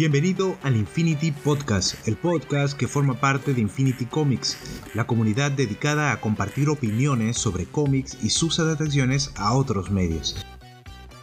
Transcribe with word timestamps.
Bienvenido 0.00 0.56
al 0.62 0.76
Infinity 0.76 1.30
Podcast, 1.30 2.08
el 2.08 2.16
podcast 2.16 2.74
que 2.74 2.88
forma 2.88 3.20
parte 3.20 3.52
de 3.52 3.60
Infinity 3.60 4.06
Comics, 4.06 4.56
la 4.94 5.06
comunidad 5.06 5.50
dedicada 5.50 6.10
a 6.10 6.22
compartir 6.22 6.70
opiniones 6.70 7.36
sobre 7.36 7.66
cómics 7.66 8.16
y 8.22 8.30
sus 8.30 8.58
adaptaciones 8.60 9.30
a 9.36 9.52
otros 9.52 9.90
medios. 9.90 10.42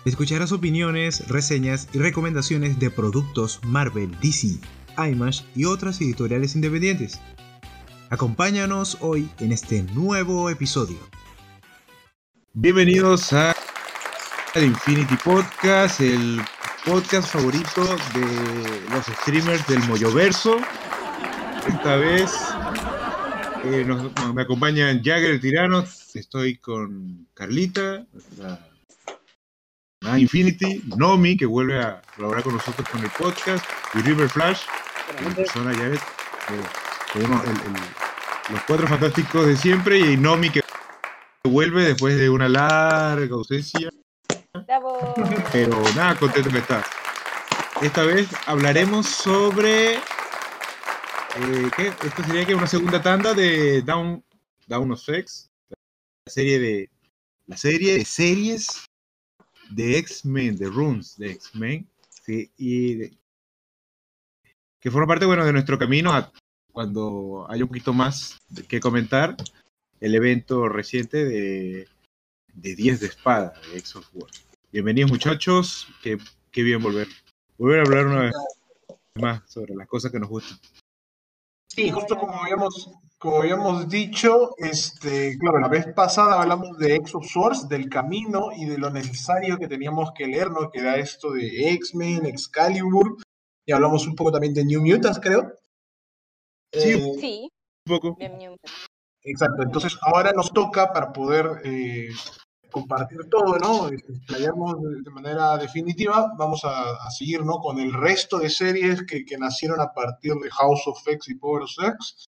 Escucharás 0.05 0.51
opiniones, 0.51 1.27
reseñas 1.27 1.89
y 1.91 1.97
recomendaciones 1.97 2.77
de 2.77 2.91
productos 2.91 3.59
Marvel, 3.63 4.15
DC, 4.21 4.59
IMAX 4.95 5.43
y 5.55 5.65
otras 5.65 5.99
editoriales 5.99 6.53
independientes. 6.53 7.19
Acompáñanos 8.11 8.99
hoy 9.01 9.27
en 9.39 9.53
este 9.53 9.81
nuevo 9.95 10.51
episodio. 10.51 10.99
Bienvenidos 12.53 13.33
a 13.33 13.55
Infinity 14.53 15.15
Podcast, 15.23 15.99
el 15.99 16.39
podcast 16.87 17.27
favorito 17.33 17.83
de 18.13 18.81
los 18.91 19.05
streamers 19.19 19.67
del 19.67 19.79
Moyoverso. 19.89 20.57
Esta 21.67 21.97
vez 21.97 22.31
eh, 23.65 23.83
nos, 23.85 24.09
me 24.33 24.41
acompañan 24.43 25.03
Jagger 25.03 25.31
el 25.31 25.41
Tirano, 25.41 25.83
estoy 26.13 26.57
con 26.57 27.27
Carlita, 27.33 28.05
la, 28.39 30.17
Infinity, 30.17 30.81
Nomi, 30.95 31.35
que 31.35 31.45
vuelve 31.45 31.77
a 31.81 32.01
colaborar 32.15 32.43
con 32.43 32.53
nosotros 32.53 32.87
con 32.87 33.03
el 33.03 33.09
podcast, 33.09 33.65
y 33.93 33.97
River 33.99 34.29
Flash, 34.29 34.61
persona 35.35 35.73
ya 35.73 35.89
ves, 35.89 35.99
tenemos 37.11 37.43
los 38.49 38.61
cuatro 38.65 38.87
fantásticos 38.87 39.45
de 39.45 39.57
siempre, 39.57 39.99
y 39.99 40.15
Nomi 40.15 40.49
que 40.49 40.61
vuelve 41.43 41.83
después 41.83 42.17
de 42.17 42.29
una 42.29 42.47
larga 42.47 43.35
ausencia. 43.35 43.89
Pero 45.53 45.81
nada, 45.95 46.19
contento 46.19 46.49
que 46.49 46.57
está. 46.57 46.83
Esta 47.81 48.03
vez 48.03 48.27
hablaremos 48.45 49.07
sobre. 49.07 49.95
Eh, 49.95 51.71
¿qué? 51.75 51.87
Esto 51.87 52.23
sería 52.25 52.45
que 52.45 52.53
una 52.53 52.67
segunda 52.67 53.01
tanda 53.01 53.33
de 53.33 53.81
Down, 53.81 54.21
Down 54.67 54.91
of 54.91 55.01
Sex. 55.01 55.49
La 55.69 56.31
serie 56.31 56.59
de. 56.59 56.89
La 57.45 57.55
serie 57.55 57.93
de 57.93 58.03
series 58.03 58.85
de 59.69 59.97
X-Men, 59.99 60.57
de 60.57 60.67
Runes 60.67 61.17
de 61.17 61.31
X-Men. 61.31 61.87
Sí, 62.25 62.51
que 62.57 63.09
forma 64.91 65.07
parte, 65.07 65.25
bueno, 65.25 65.45
de 65.45 65.53
nuestro 65.53 65.79
camino 65.79 66.13
a 66.13 66.29
cuando 66.73 67.47
hay 67.49 67.61
un 67.61 67.69
poquito 67.69 67.93
más 67.93 68.37
que 68.67 68.81
comentar 68.81 69.37
el 70.01 70.13
evento 70.13 70.67
reciente 70.67 71.23
de, 71.23 71.87
de 72.53 72.75
10 72.75 72.99
de 72.99 73.07
espada 73.07 73.53
de 73.71 73.79
X 73.79 73.95
of 73.95 74.09
War. 74.13 74.29
Bienvenidos 74.69 75.11
muchachos, 75.11 75.87
qué, 76.03 76.17
qué 76.51 76.61
bien 76.61 76.83
volver. 76.83 77.07
Volver 77.57 77.79
a 77.79 77.83
hablar 77.83 78.05
una 78.07 78.21
vez 78.23 78.33
más 79.15 79.49
sobre 79.49 79.73
las 79.73 79.87
cosas 79.87 80.11
que 80.11 80.19
nos 80.19 80.27
gustan. 80.27 80.57
Sí, 81.69 81.89
justo 81.89 82.17
como 82.17 82.33
habíamos, 82.43 82.91
como 83.17 83.37
habíamos 83.37 83.87
dicho, 83.87 84.55
este, 84.57 85.37
claro, 85.37 85.59
la 85.59 85.69
vez 85.69 85.87
pasada 85.93 86.41
hablamos 86.41 86.77
de 86.79 87.01
Swords, 87.05 87.69
del 87.69 87.87
camino 87.87 88.49
y 88.57 88.65
de 88.65 88.77
lo 88.77 88.89
necesario 88.89 89.57
que 89.57 89.69
teníamos 89.69 90.11
que 90.13 90.27
leer, 90.27 90.51
¿no? 90.51 90.69
Que 90.69 90.79
era 90.79 90.97
esto 90.97 91.31
de 91.31 91.71
X-Men, 91.71 92.25
Excalibur, 92.25 93.15
y 93.65 93.71
hablamos 93.71 94.05
un 94.05 94.15
poco 94.15 94.33
también 94.33 94.53
de 94.53 94.65
New 94.65 94.81
Mutants, 94.81 95.21
creo. 95.21 95.53
Sí, 96.73 96.91
eh, 96.91 97.15
sí. 97.21 97.51
Un 97.85 97.97
poco. 97.97 98.17
Exacto, 99.23 99.63
entonces 99.63 99.97
ahora 100.01 100.33
nos 100.33 100.51
toca 100.51 100.91
para 100.91 101.13
poder 101.13 101.61
eh, 101.63 102.09
compartir 102.71 103.19
todo, 103.29 103.57
¿no? 103.57 103.89
Explayarnos 103.89 104.75
de, 105.03 105.11
manera 105.11 105.57
definitiva, 105.57 106.33
vamos 106.37 106.61
a, 106.63 107.09
seguir, 107.11 107.43
¿no? 107.43 107.59
Con 107.59 107.79
el 107.79 107.93
resto 107.93 108.39
de 108.39 108.49
series 108.49 109.03
que, 109.03 109.25
nacieron 109.37 109.79
a 109.79 109.93
partir 109.93 110.33
de 110.35 110.49
House 110.51 110.83
of 110.87 111.07
X 111.07 111.29
y 111.29 111.35
Power 111.35 111.63
of 111.63 111.71
X, 111.79 112.25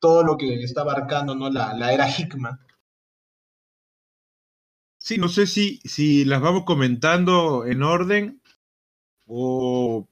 todo 0.00 0.22
lo 0.22 0.36
que 0.36 0.62
está 0.62 0.82
abarcando, 0.82 1.34
¿no? 1.34 1.50
La, 1.50 1.74
la 1.74 1.92
era 1.92 2.08
Hickman. 2.08 2.58
Sí, 4.98 5.18
no 5.18 5.28
sé 5.28 5.46
si, 5.46 5.78
si 5.84 6.24
las 6.24 6.40
vamos 6.40 6.64
comentando 6.64 7.64
en 7.64 7.82
orden 7.84 8.42
o, 9.26 10.08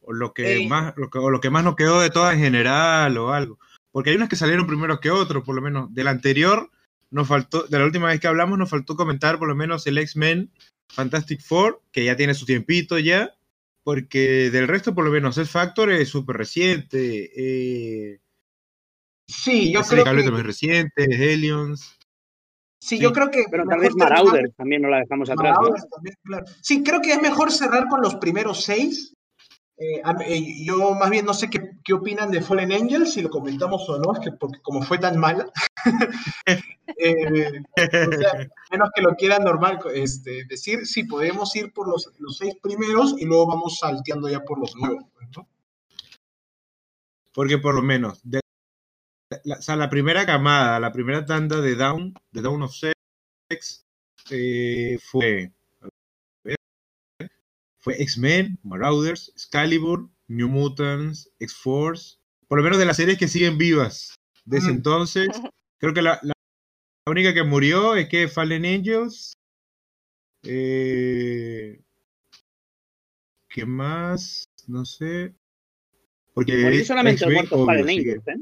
o 0.00 0.12
lo 0.12 0.32
que 0.32 0.66
más 0.68 0.94
lo 0.96 1.10
que, 1.10 1.18
o 1.18 1.30
lo 1.30 1.40
que 1.40 1.50
más 1.50 1.64
nos 1.64 1.74
quedó 1.74 2.00
de 2.00 2.10
todas 2.10 2.34
en 2.34 2.40
general 2.40 3.16
o 3.18 3.32
algo. 3.32 3.58
Porque 3.90 4.10
hay 4.10 4.16
unas 4.16 4.28
que 4.28 4.36
salieron 4.36 4.66
primero 4.66 5.00
que 5.00 5.10
otros, 5.10 5.44
por 5.44 5.54
lo 5.54 5.62
menos. 5.62 5.92
Del 5.92 6.08
anterior 6.08 6.70
nos 7.12 7.28
faltó, 7.28 7.64
de 7.64 7.78
la 7.78 7.84
última 7.84 8.08
vez 8.08 8.18
que 8.18 8.26
hablamos, 8.26 8.58
nos 8.58 8.70
faltó 8.70 8.96
comentar 8.96 9.38
por 9.38 9.46
lo 9.46 9.54
menos 9.54 9.86
el 9.86 9.98
X-Men 9.98 10.50
Fantastic 10.88 11.40
Four, 11.40 11.82
que 11.92 12.04
ya 12.04 12.16
tiene 12.16 12.34
su 12.34 12.46
tiempito 12.46 12.98
ya, 12.98 13.36
porque 13.84 14.50
del 14.50 14.66
resto, 14.66 14.94
por 14.94 15.04
lo 15.04 15.10
menos, 15.10 15.38
el 15.38 15.46
Factor 15.46 15.90
es 15.90 16.08
súper 16.08 16.36
reciente. 16.36 17.30
Eh, 17.36 18.20
sí, 19.26 19.72
yo 19.72 19.82
creo 19.82 20.04
que... 20.04 20.10
también 20.10 20.44
reciente, 20.44 21.04
Aliens. 21.04 21.98
Sí, 22.80 22.98
yo 22.98 23.12
creo 23.12 23.30
que. 23.30 23.44
Pero 23.50 23.64
tal 23.64 23.78
vez 23.78 23.94
Marauder 23.94 24.50
también 24.56 24.82
no 24.82 24.88
la 24.88 24.98
dejamos 24.98 25.30
atrás. 25.30 25.56
Sí, 26.62 26.82
creo 26.82 27.00
que 27.00 27.12
es 27.12 27.22
mejor 27.22 27.52
cerrar 27.52 27.86
con 27.88 28.00
los 28.00 28.16
primeros 28.16 28.64
seis 28.64 29.14
eh, 29.82 30.02
eh, 30.26 30.64
yo 30.64 30.94
más 30.94 31.10
bien 31.10 31.26
no 31.26 31.34
sé 31.34 31.50
qué, 31.50 31.72
qué, 31.82 31.92
opinan 31.92 32.30
de 32.30 32.40
Fallen 32.40 32.70
Angels, 32.70 33.14
si 33.14 33.22
lo 33.22 33.30
comentamos 33.30 33.88
o 33.88 33.98
no, 33.98 34.12
es 34.12 34.20
que 34.20 34.30
porque 34.30 34.60
como 34.62 34.80
fue 34.82 34.98
tan 34.98 35.18
mala, 35.18 35.50
eh, 36.98 37.62
menos 38.70 38.90
que 38.94 39.02
lo 39.02 39.16
quieran 39.16 39.42
normal 39.42 39.80
este, 39.92 40.44
decir, 40.44 40.86
sí, 40.86 41.02
podemos 41.02 41.56
ir 41.56 41.72
por 41.72 41.88
los, 41.88 42.12
los, 42.20 42.36
seis 42.36 42.54
primeros 42.62 43.16
y 43.18 43.24
luego 43.24 43.48
vamos 43.48 43.78
salteando 43.80 44.28
ya 44.28 44.40
por 44.40 44.60
los 44.60 44.76
nuevos. 44.76 45.04
Porque 47.34 47.58
por 47.58 47.74
lo 47.74 47.82
menos, 47.82 48.20
la, 49.42 49.56
o 49.56 49.62
sea, 49.62 49.74
la 49.74 49.90
primera 49.90 50.26
camada, 50.26 50.78
la 50.78 50.92
primera 50.92 51.24
tanda 51.26 51.60
de 51.60 51.74
Down, 51.74 52.14
de 52.30 52.42
Down 52.42 52.62
of 52.62 52.74
Sex, 52.74 53.84
fue 55.10 55.50
fue 57.82 58.00
X-Men, 58.00 58.58
Marauders, 58.62 59.30
Excalibur, 59.30 60.08
New 60.28 60.48
Mutants, 60.48 61.30
X-Force, 61.40 62.16
por 62.46 62.58
lo 62.58 62.64
menos 62.64 62.78
de 62.78 62.86
las 62.86 62.96
series 62.96 63.18
que 63.18 63.28
siguen 63.28 63.58
vivas 63.58 64.14
desde 64.44 64.70
entonces. 64.70 65.28
Creo 65.78 65.92
que 65.92 66.00
la, 66.00 66.20
única 67.06 67.34
que 67.34 67.42
murió 67.42 67.96
es 67.96 68.08
que 68.08 68.28
Fallen 68.28 68.64
Angels. 68.64 69.34
Eh, 70.44 71.82
¿Qué 73.48 73.66
más? 73.66 74.44
No 74.68 74.84
sé. 74.84 75.34
Porque 76.34 76.84
solamente 76.84 77.24
Fallen 77.24 77.88
Angels, 77.88 78.28
¿eh? 78.28 78.40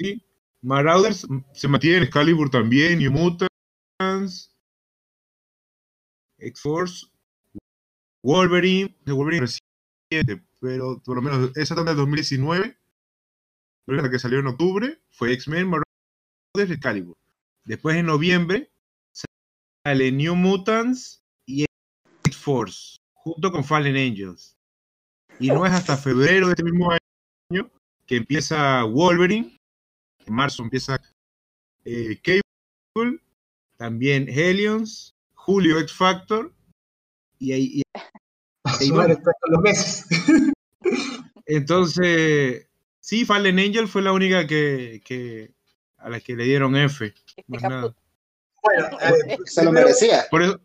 Sí. 0.00 0.26
Marauders 0.62 1.26
se 1.54 1.68
mantiene 1.68 2.04
Excalibur 2.04 2.50
también, 2.50 2.98
New 2.98 3.12
Mutants, 3.12 4.54
X-Force 6.38 7.06
Wolverine, 8.22 8.96
Wolverine 9.06 9.46
reciente, 10.10 10.44
pero 10.60 11.00
por 11.02 11.16
lo 11.16 11.22
menos 11.22 11.56
esa 11.56 11.74
tanda 11.74 11.92
de 11.92 11.98
2019, 11.98 12.78
la 13.86 14.10
que 14.10 14.18
salió 14.18 14.38
en 14.38 14.46
octubre, 14.46 15.00
fue 15.10 15.32
X-Men, 15.32 15.68
Marvel, 15.68 15.84
Excalibur. 16.56 17.16
Después 17.64 17.96
en 17.96 18.06
noviembre 18.06 18.70
sale 19.84 20.12
New 20.12 20.34
Mutants 20.34 21.22
y 21.46 21.64
X-Force, 22.24 22.98
junto 23.14 23.50
con 23.50 23.64
Fallen 23.64 23.96
Angels. 23.96 24.56
Y 25.38 25.48
no 25.48 25.64
es 25.64 25.72
hasta 25.72 25.96
febrero 25.96 26.46
de 26.46 26.52
este 26.52 26.64
mismo 26.64 26.90
año 26.90 27.70
que 28.06 28.16
empieza 28.16 28.84
Wolverine. 28.84 29.56
En 30.26 30.34
marzo 30.34 30.62
empieza 30.62 31.00
eh, 31.84 32.20
Cable, 32.22 33.20
también 33.78 34.28
Helions, 34.28 35.14
Julio 35.34 35.78
X 35.80 35.94
Factor 35.94 36.52
y 37.40 37.52
ahí, 37.52 37.82
los 39.48 39.60
meses. 39.62 40.06
Entonces, 41.46 42.68
sí, 43.00 43.24
Fallen 43.24 43.58
Angel 43.58 43.88
fue 43.88 44.02
la 44.02 44.12
única 44.12 44.46
que, 44.46 45.00
que 45.04 45.50
a 45.96 46.10
la 46.10 46.20
que 46.20 46.36
le 46.36 46.44
dieron 46.44 46.76
F. 46.76 47.12
Más 47.48 47.62
nada. 47.62 47.94
Bueno, 48.62 48.98
eh, 49.26 49.38
se 49.46 49.64
lo 49.64 49.72
merecía. 49.72 50.26
Por 50.30 50.42
eso. 50.42 50.60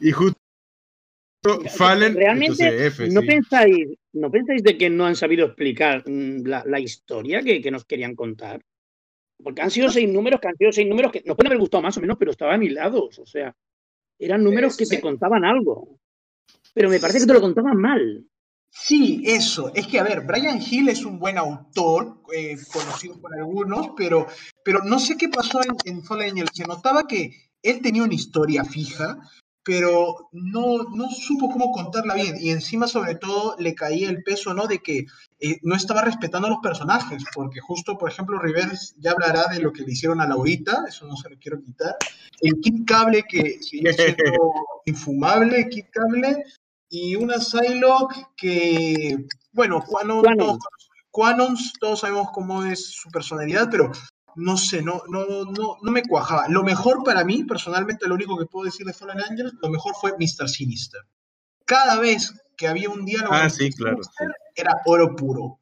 y 0.00 0.10
justo 0.10 0.38
Fallen. 1.76 2.16
Realmente, 2.16 2.86
F, 2.86 3.08
¿no, 3.08 3.22
pensáis, 3.22 3.88
¿no 4.12 4.30
pensáis 4.30 4.62
de 4.64 4.76
que 4.76 4.90
no 4.90 5.06
han 5.06 5.14
sabido 5.14 5.46
explicar 5.46 6.02
mm, 6.04 6.44
la, 6.44 6.64
la 6.66 6.80
historia 6.80 7.42
que, 7.42 7.62
que, 7.62 7.70
nos 7.70 7.84
querían 7.84 8.16
contar? 8.16 8.60
Porque 9.42 9.62
han 9.62 9.70
sido 9.70 9.88
seis 9.88 10.08
números, 10.08 10.40
que 10.40 10.48
han 10.48 10.56
sido 10.56 10.72
seis 10.72 10.88
números 10.88 11.12
que 11.12 11.22
nos 11.24 11.36
pueden 11.36 11.52
haber 11.52 11.60
gustado 11.60 11.82
más 11.82 11.96
o 11.96 12.00
menos, 12.00 12.16
pero 12.18 12.32
estaban 12.32 12.62
hilados. 12.62 13.20
O 13.20 13.26
sea, 13.26 13.54
eran 14.18 14.42
números 14.42 14.76
que 14.76 14.86
te 14.86 15.00
contaban 15.00 15.44
algo. 15.44 15.98
Pero 16.74 16.88
me 16.88 17.00
parece 17.00 17.20
que 17.20 17.26
te 17.26 17.32
lo 17.32 17.40
contaban 17.40 17.76
mal. 17.76 18.26
Sí, 18.70 19.22
eso. 19.24 19.72
Es 19.74 19.86
que, 19.86 19.98
a 19.98 20.02
ver, 20.02 20.20
Brian 20.26 20.60
Hill 20.60 20.90
es 20.90 21.04
un 21.04 21.18
buen 21.18 21.38
autor, 21.38 22.20
eh, 22.34 22.56
conocido 22.70 23.18
por 23.18 23.34
algunos, 23.34 23.90
pero, 23.96 24.26
pero 24.62 24.84
no 24.84 24.98
sé 24.98 25.16
qué 25.16 25.28
pasó 25.28 25.60
en, 25.62 25.76
en. 25.86 26.46
Se 26.52 26.64
notaba 26.64 27.06
que 27.06 27.50
él 27.62 27.80
tenía 27.80 28.04
una 28.04 28.14
historia 28.14 28.64
fija, 28.64 29.18
pero 29.66 30.28
no, 30.30 30.84
no 30.94 31.10
supo 31.10 31.50
cómo 31.50 31.72
contarla 31.72 32.14
bien. 32.14 32.36
Y 32.40 32.50
encima, 32.50 32.86
sobre 32.86 33.16
todo, 33.16 33.56
le 33.58 33.74
caía 33.74 34.08
el 34.08 34.22
peso, 34.22 34.54
¿no? 34.54 34.68
De 34.68 34.78
que 34.78 35.06
eh, 35.40 35.58
no 35.62 35.74
estaba 35.74 36.02
respetando 36.02 36.46
a 36.46 36.50
los 36.50 36.60
personajes, 36.62 37.24
porque 37.34 37.58
justo, 37.58 37.98
por 37.98 38.08
ejemplo, 38.08 38.38
Rivers 38.38 38.94
ya 38.98 39.10
hablará 39.10 39.48
de 39.48 39.58
lo 39.58 39.72
que 39.72 39.82
le 39.82 39.90
hicieron 39.90 40.20
a 40.20 40.28
Laurita, 40.28 40.84
eso 40.86 41.04
no 41.08 41.16
se 41.16 41.30
lo 41.30 41.36
quiero 41.40 41.60
quitar. 41.60 41.96
El 42.42 42.60
Kid 42.60 42.84
Cable, 42.86 43.24
que 43.28 43.58
sigue 43.60 43.92
siendo 43.92 44.52
infumable, 44.84 45.68
Kid 45.68 45.86
Cable, 45.90 46.44
y 46.88 47.16
una 47.16 47.40
Psylocke 47.40 48.24
que, 48.36 49.16
bueno, 49.50 49.84
Quanons, 51.10 51.72
todos 51.80 52.00
sabemos 52.00 52.28
cómo 52.32 52.62
es 52.62 52.86
su 52.92 53.10
personalidad, 53.10 53.68
pero 53.68 53.90
no 54.36 54.56
sé, 54.56 54.82
no, 54.82 55.02
no, 55.08 55.44
no, 55.44 55.76
no 55.82 55.92
me 55.92 56.02
cuajaba. 56.02 56.48
Lo 56.48 56.62
mejor 56.62 57.02
para 57.04 57.24
mí, 57.24 57.44
personalmente, 57.44 58.06
lo 58.06 58.14
único 58.14 58.38
que 58.38 58.46
puedo 58.46 58.66
decir 58.66 58.86
de 58.86 58.92
Fallen 58.92 59.20
Angels, 59.20 59.54
lo 59.60 59.68
mejor 59.68 59.94
fue 60.00 60.12
Mr. 60.12 60.48
Sinister. 60.48 61.00
Cada 61.64 61.98
vez 61.98 62.32
que 62.56 62.68
había 62.68 62.88
un 62.88 63.04
diálogo 63.04 63.34
ah, 63.34 63.50
sí, 63.50 63.70
claro, 63.70 63.98
era 64.54 64.80
oro 64.86 65.16
puro. 65.16 65.58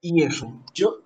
Y 0.00 0.22
eso. 0.22 0.62
Yo, 0.72 1.02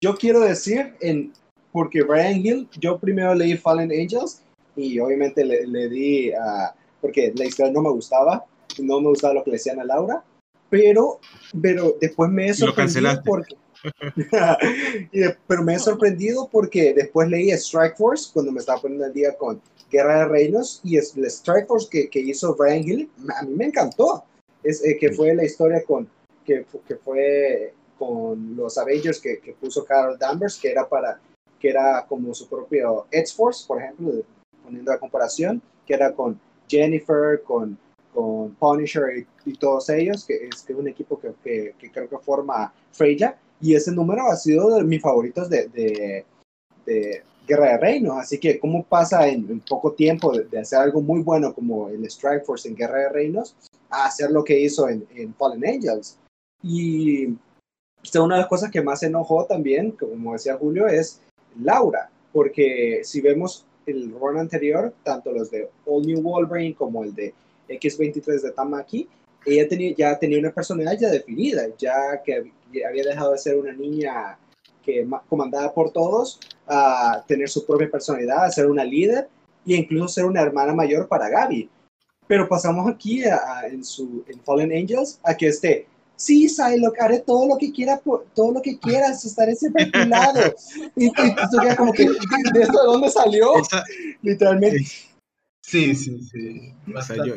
yo 0.00 0.16
quiero 0.16 0.40
decir, 0.40 0.94
en, 1.00 1.32
porque 1.72 2.02
Brian 2.02 2.44
Hill, 2.44 2.68
yo 2.78 2.98
primero 2.98 3.34
leí 3.34 3.56
Fallen 3.56 3.90
Angels 3.90 4.42
y 4.76 4.98
obviamente 5.00 5.44
le, 5.44 5.66
le 5.66 5.88
di, 5.88 6.32
a 6.32 6.74
porque 7.02 7.32
la 7.36 7.44
historia 7.44 7.72
no 7.72 7.82
me 7.82 7.90
gustaba, 7.90 8.46
no 8.78 9.00
me 9.00 9.08
gustaba 9.08 9.34
lo 9.34 9.44
que 9.44 9.50
le 9.50 9.56
decían 9.56 9.80
a 9.80 9.84
Laura, 9.84 10.24
pero, 10.70 11.20
pero 11.60 11.96
después 12.00 12.30
me 12.30 12.46
he 12.46 12.54
sorprendido 12.54 13.22
porque... 13.26 13.56
pero 15.46 15.62
me 15.62 15.74
he 15.74 15.78
sorprendido 15.78 16.48
porque 16.50 16.94
después 16.94 17.28
leí 17.28 17.50
Strike 17.50 17.96
Force 17.96 18.30
cuando 18.32 18.52
me 18.52 18.60
estaba 18.60 18.80
poniendo 18.80 19.06
el 19.06 19.12
día 19.12 19.36
con 19.36 19.60
Guerra 19.90 20.20
de 20.20 20.24
Reinos 20.26 20.80
y 20.84 20.96
el 20.96 21.24
Strike 21.26 21.66
Force 21.66 21.88
que, 21.90 22.08
que 22.08 22.20
hizo 22.20 22.54
Brian 22.54 22.82
Hill, 22.82 23.10
a 23.36 23.42
mí 23.44 23.54
me 23.54 23.66
encantó. 23.66 24.24
Es, 24.62 24.84
eh, 24.84 24.96
que 24.98 25.10
fue 25.12 25.34
la 25.34 25.44
historia 25.44 25.82
con, 25.84 26.08
que, 26.44 26.64
que 26.86 26.96
fue 26.96 27.74
con 27.98 28.54
los 28.56 28.78
Avengers 28.78 29.20
que, 29.20 29.40
que, 29.40 29.52
puso 29.54 29.84
Carol 29.84 30.16
Danvers, 30.18 30.56
que 30.56 30.70
era 30.70 30.88
para, 30.88 31.20
que 31.58 31.68
era 31.68 32.06
como 32.08 32.32
su 32.32 32.48
propio 32.48 33.06
X-Force, 33.10 33.64
por 33.66 33.82
ejemplo, 33.82 34.22
poniendo 34.62 34.92
la 34.92 34.98
comparación, 34.98 35.60
que 35.84 35.94
era 35.94 36.12
con 36.12 36.40
Jennifer, 36.68 37.42
con 37.42 37.76
con 38.12 38.54
Punisher 38.54 39.26
y, 39.44 39.52
todos 39.54 39.88
ellos, 39.88 40.24
que 40.24 40.46
es, 40.46 40.62
que 40.62 40.74
un 40.74 40.88
equipo 40.88 41.18
que, 41.18 41.74
que, 41.78 41.90
creo 41.90 42.08
que 42.08 42.18
forma 42.18 42.72
Freya, 42.92 43.36
y 43.62 43.74
ese 43.74 43.92
número 43.92 44.26
ha 44.26 44.36
sido 44.36 44.76
de 44.76 44.84
mis 44.84 45.00
favoritos 45.00 45.48
de, 45.48 45.68
de, 45.68 46.24
de 46.84 47.22
Guerra 47.46 47.72
de 47.72 47.78
Reinos, 47.78 48.18
así 48.18 48.38
que 48.38 48.58
cómo 48.58 48.84
pasa 48.84 49.28
en, 49.28 49.60
poco 49.60 49.92
tiempo 49.92 50.36
de, 50.36 50.58
hacer 50.58 50.80
algo 50.80 51.00
muy 51.00 51.22
bueno 51.22 51.54
como 51.54 51.88
el 51.88 52.04
Strike 52.06 52.44
Force 52.44 52.68
en 52.68 52.74
Guerra 52.74 52.98
de 52.98 53.08
Reinos 53.10 53.54
a 53.88 54.06
hacer 54.06 54.30
lo 54.30 54.42
que 54.42 54.58
hizo 54.58 54.88
en, 54.88 55.06
en 55.14 55.32
Fallen 55.34 55.64
Angels. 55.64 56.18
Y 56.62 57.26
una 58.14 58.34
de 58.34 58.40
las 58.40 58.48
cosas 58.48 58.70
que 58.70 58.82
más 58.82 59.02
enojó 59.02 59.46
también, 59.46 59.92
como 59.92 60.32
decía 60.32 60.56
Julio, 60.56 60.88
es 60.88 61.20
Laura, 61.60 62.10
porque 62.32 63.02
si 63.04 63.20
vemos 63.20 63.64
el 63.86 64.12
run 64.12 64.38
anterior, 64.38 64.92
tanto 65.04 65.32
los 65.32 65.50
de 65.50 65.68
All 65.86 66.06
New 66.06 66.20
Wolverine 66.20 66.74
como 66.74 67.04
el 67.04 67.14
de 67.14 67.32
X23 67.68 68.40
de 68.40 68.50
Tamaki, 68.52 69.08
ella 69.44 69.68
tenía, 69.68 69.94
ya 69.96 70.18
tenía 70.18 70.38
una 70.38 70.52
personalidad 70.52 70.98
ya 70.98 71.10
definida, 71.10 71.64
ya 71.78 72.22
que 72.24 72.52
había 72.86 73.04
dejado 73.04 73.32
de 73.32 73.38
ser 73.38 73.56
una 73.56 73.72
niña 73.72 74.38
que 74.82 75.06
comandada 75.28 75.72
por 75.72 75.90
todos, 75.90 76.40
a 76.66 77.24
tener 77.26 77.48
su 77.48 77.64
propia 77.64 77.90
personalidad, 77.90 78.44
a 78.44 78.50
ser 78.50 78.66
una 78.66 78.84
líder 78.84 79.28
e 79.66 79.74
incluso 79.74 80.08
ser 80.08 80.24
una 80.24 80.42
hermana 80.42 80.74
mayor 80.74 81.08
para 81.08 81.28
Gaby. 81.28 81.70
Pero 82.26 82.48
pasamos 82.48 82.90
aquí 82.90 83.22
en, 83.70 83.84
su, 83.84 84.24
en 84.26 84.40
Fallen 84.40 84.72
Angels 84.72 85.20
a 85.22 85.36
que 85.36 85.48
esté, 85.48 85.86
sí, 86.16 86.48
Psylocke, 86.48 87.00
haré 87.00 87.18
todo 87.20 87.46
lo 87.46 87.58
que 87.58 87.72
quiera, 87.72 88.00
todo 88.34 88.52
lo 88.52 88.62
que 88.62 88.78
quieras, 88.78 89.24
estaré 89.24 89.54
siempre 89.56 89.84
a 89.84 89.90
tu 89.90 90.08
lado. 90.08 90.54
Y, 90.96 91.10
tú 91.10 91.58
ya 91.64 91.76
como 91.76 91.92
que, 91.92 92.04
¿de 92.04 92.62
esto 92.62 92.80
de 92.80 92.86
dónde 92.86 93.10
salió? 93.10 93.52
Literalmente. 94.22 94.84
Sí, 95.62 95.94
sí, 95.94 96.20
sí. 96.22 96.74
yo, 97.24 97.34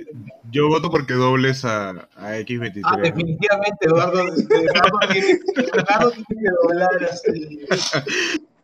yo, 0.51 0.67
voto 0.67 0.89
porque 0.89 1.13
dobles 1.13 1.63
a, 1.63 1.91
a 2.15 2.37
X23. 2.39 2.81
Ah, 2.83 2.97
definitivamente, 2.97 3.85
Eduardo, 3.85 4.27
Eduardo, 4.27 4.99
tiene, 5.11 5.39
Eduardo 5.55 6.11
tiene 6.11 6.41
que 6.41 6.49
doblar 6.61 7.03
así. 7.03 7.59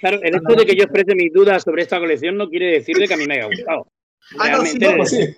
Claro, 0.00 0.22
el 0.22 0.34
hecho 0.34 0.56
de 0.56 0.64
que 0.64 0.74
yo 0.74 0.84
exprese 0.84 1.14
mis 1.14 1.30
dudas 1.30 1.62
sobre 1.64 1.82
esta 1.82 1.98
colección 1.98 2.38
no 2.38 2.48
quiere 2.48 2.72
decir 2.72 2.96
de 2.96 3.06
que 3.06 3.12
a 3.12 3.18
mí 3.18 3.26
me 3.26 3.34
haya 3.34 3.44
gustado. 3.44 3.86
Ah, 4.38 4.48
no, 4.48 4.64
sí, 4.64 4.78
no, 4.78 5.04
sí. 5.04 5.36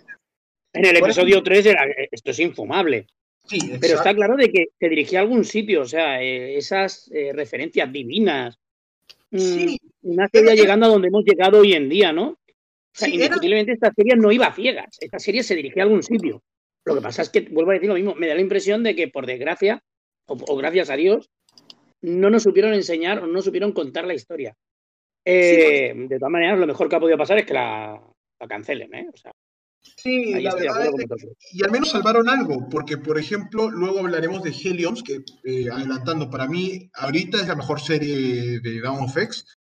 En 0.73 0.85
el 0.85 0.97
episodio 0.97 1.43
3 1.43 1.67
era, 1.67 1.85
esto 2.11 2.31
es 2.31 2.39
infumable. 2.39 3.09
Sí, 3.47 3.59
Pero 3.81 3.97
está 3.97 4.15
claro 4.15 4.37
de 4.37 4.51
que 4.51 4.69
te 4.79 4.89
dirigía 4.89 5.19
a 5.19 5.23
algún 5.23 5.45
sitio, 5.45 5.83
o 5.83 5.87
sea, 5.87 6.23
eh, 6.23 6.57
esas 6.57 7.11
eh, 7.13 7.33
referencias 7.35 7.93
divinas. 7.93 8.59
Mm, 9.31 9.39
sí. 9.39 9.79
Una 10.03 10.29
serie 10.29 10.55
llegando 10.55 10.87
a 10.87 10.91
donde 10.91 11.09
hemos 11.09 11.25
llegado 11.25 11.59
hoy 11.59 11.75
en 11.75 11.89
día, 11.89 12.13
¿no? 12.13 12.39
O 12.95 12.97
sea, 12.97 13.09
indiscutiblemente 13.09 13.73
esta 13.73 13.93
serie 13.93 14.15
no 14.15 14.31
iba 14.31 14.47
a 14.47 14.55
ciegas, 14.55 14.97
esta 15.01 15.19
serie 15.19 15.43
se 15.43 15.57
dirigía 15.57 15.83
a 15.83 15.87
algún 15.87 16.05
sitio. 16.05 16.43
Lo 16.85 16.95
que 16.95 17.01
pasa 17.01 17.23
es 17.23 17.31
que, 17.31 17.41
vuelvo 17.41 17.73
a 17.73 17.75
decir 17.75 17.89
lo 17.89 17.97
mismo, 17.97 18.15
me 18.15 18.29
da 18.29 18.35
la 18.35 18.41
impresión 18.41 18.85
de 18.85 18.95
que 18.95 19.09
por 19.09 19.27
desgracia, 19.27 19.83
o, 20.27 20.57
gracias 20.57 20.91
a 20.91 20.97
Dios, 20.97 21.29
no 22.03 22.31
nos 22.31 22.45
supieron 22.45 22.73
enseñar 22.73 23.19
o 23.19 23.27
no 23.27 23.43
supieron 23.43 23.73
contar 23.73 24.07
la 24.07 24.15
historia. 24.15 24.55
Eh, 25.25 25.93
de 25.97 26.19
todas 26.19 26.31
maneras, 26.31 26.59
lo 26.59 26.67
mejor 26.67 26.89
que 26.89 26.97
ha 26.97 27.01
podido 27.01 27.19
pasar 27.19 27.39
es 27.39 27.47
que 27.47 27.55
la, 27.55 28.01
cancelen, 28.47 28.95
¿eh? 28.95 29.09
sí, 29.97 30.35
la 30.35 30.55
verdad 30.55 30.91
y 31.51 31.65
al 31.65 31.71
menos 31.71 31.91
salvaron 31.91 32.29
algo, 32.29 32.69
porque 32.69 32.99
por 32.99 33.19
ejemplo, 33.19 33.71
luego 33.71 34.01
hablaremos 34.01 34.43
de 34.43 34.51
Helions, 34.51 35.03
que 35.03 35.25
eh, 35.45 35.71
adelantando, 35.73 36.29
para 36.29 36.47
mí 36.47 36.91
ahorita 36.93 37.39
es 37.39 37.49
la 37.49 37.57
mejor 37.57 37.81
serie 37.81 38.61
de 38.61 38.81
Down 38.81 39.05
of 39.05 39.17
X, 39.17 39.54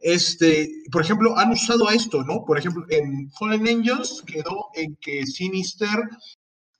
este, 0.00 0.70
por 0.90 1.02
ejemplo, 1.02 1.36
han 1.38 1.52
usado 1.52 1.88
a 1.88 1.94
esto, 1.94 2.24
¿no? 2.24 2.44
Por 2.44 2.58
ejemplo, 2.58 2.84
en 2.88 3.30
Fallen 3.32 3.68
Angels 3.68 4.22
quedó 4.26 4.70
en 4.74 4.96
que 4.96 5.26
Sinister 5.26 5.98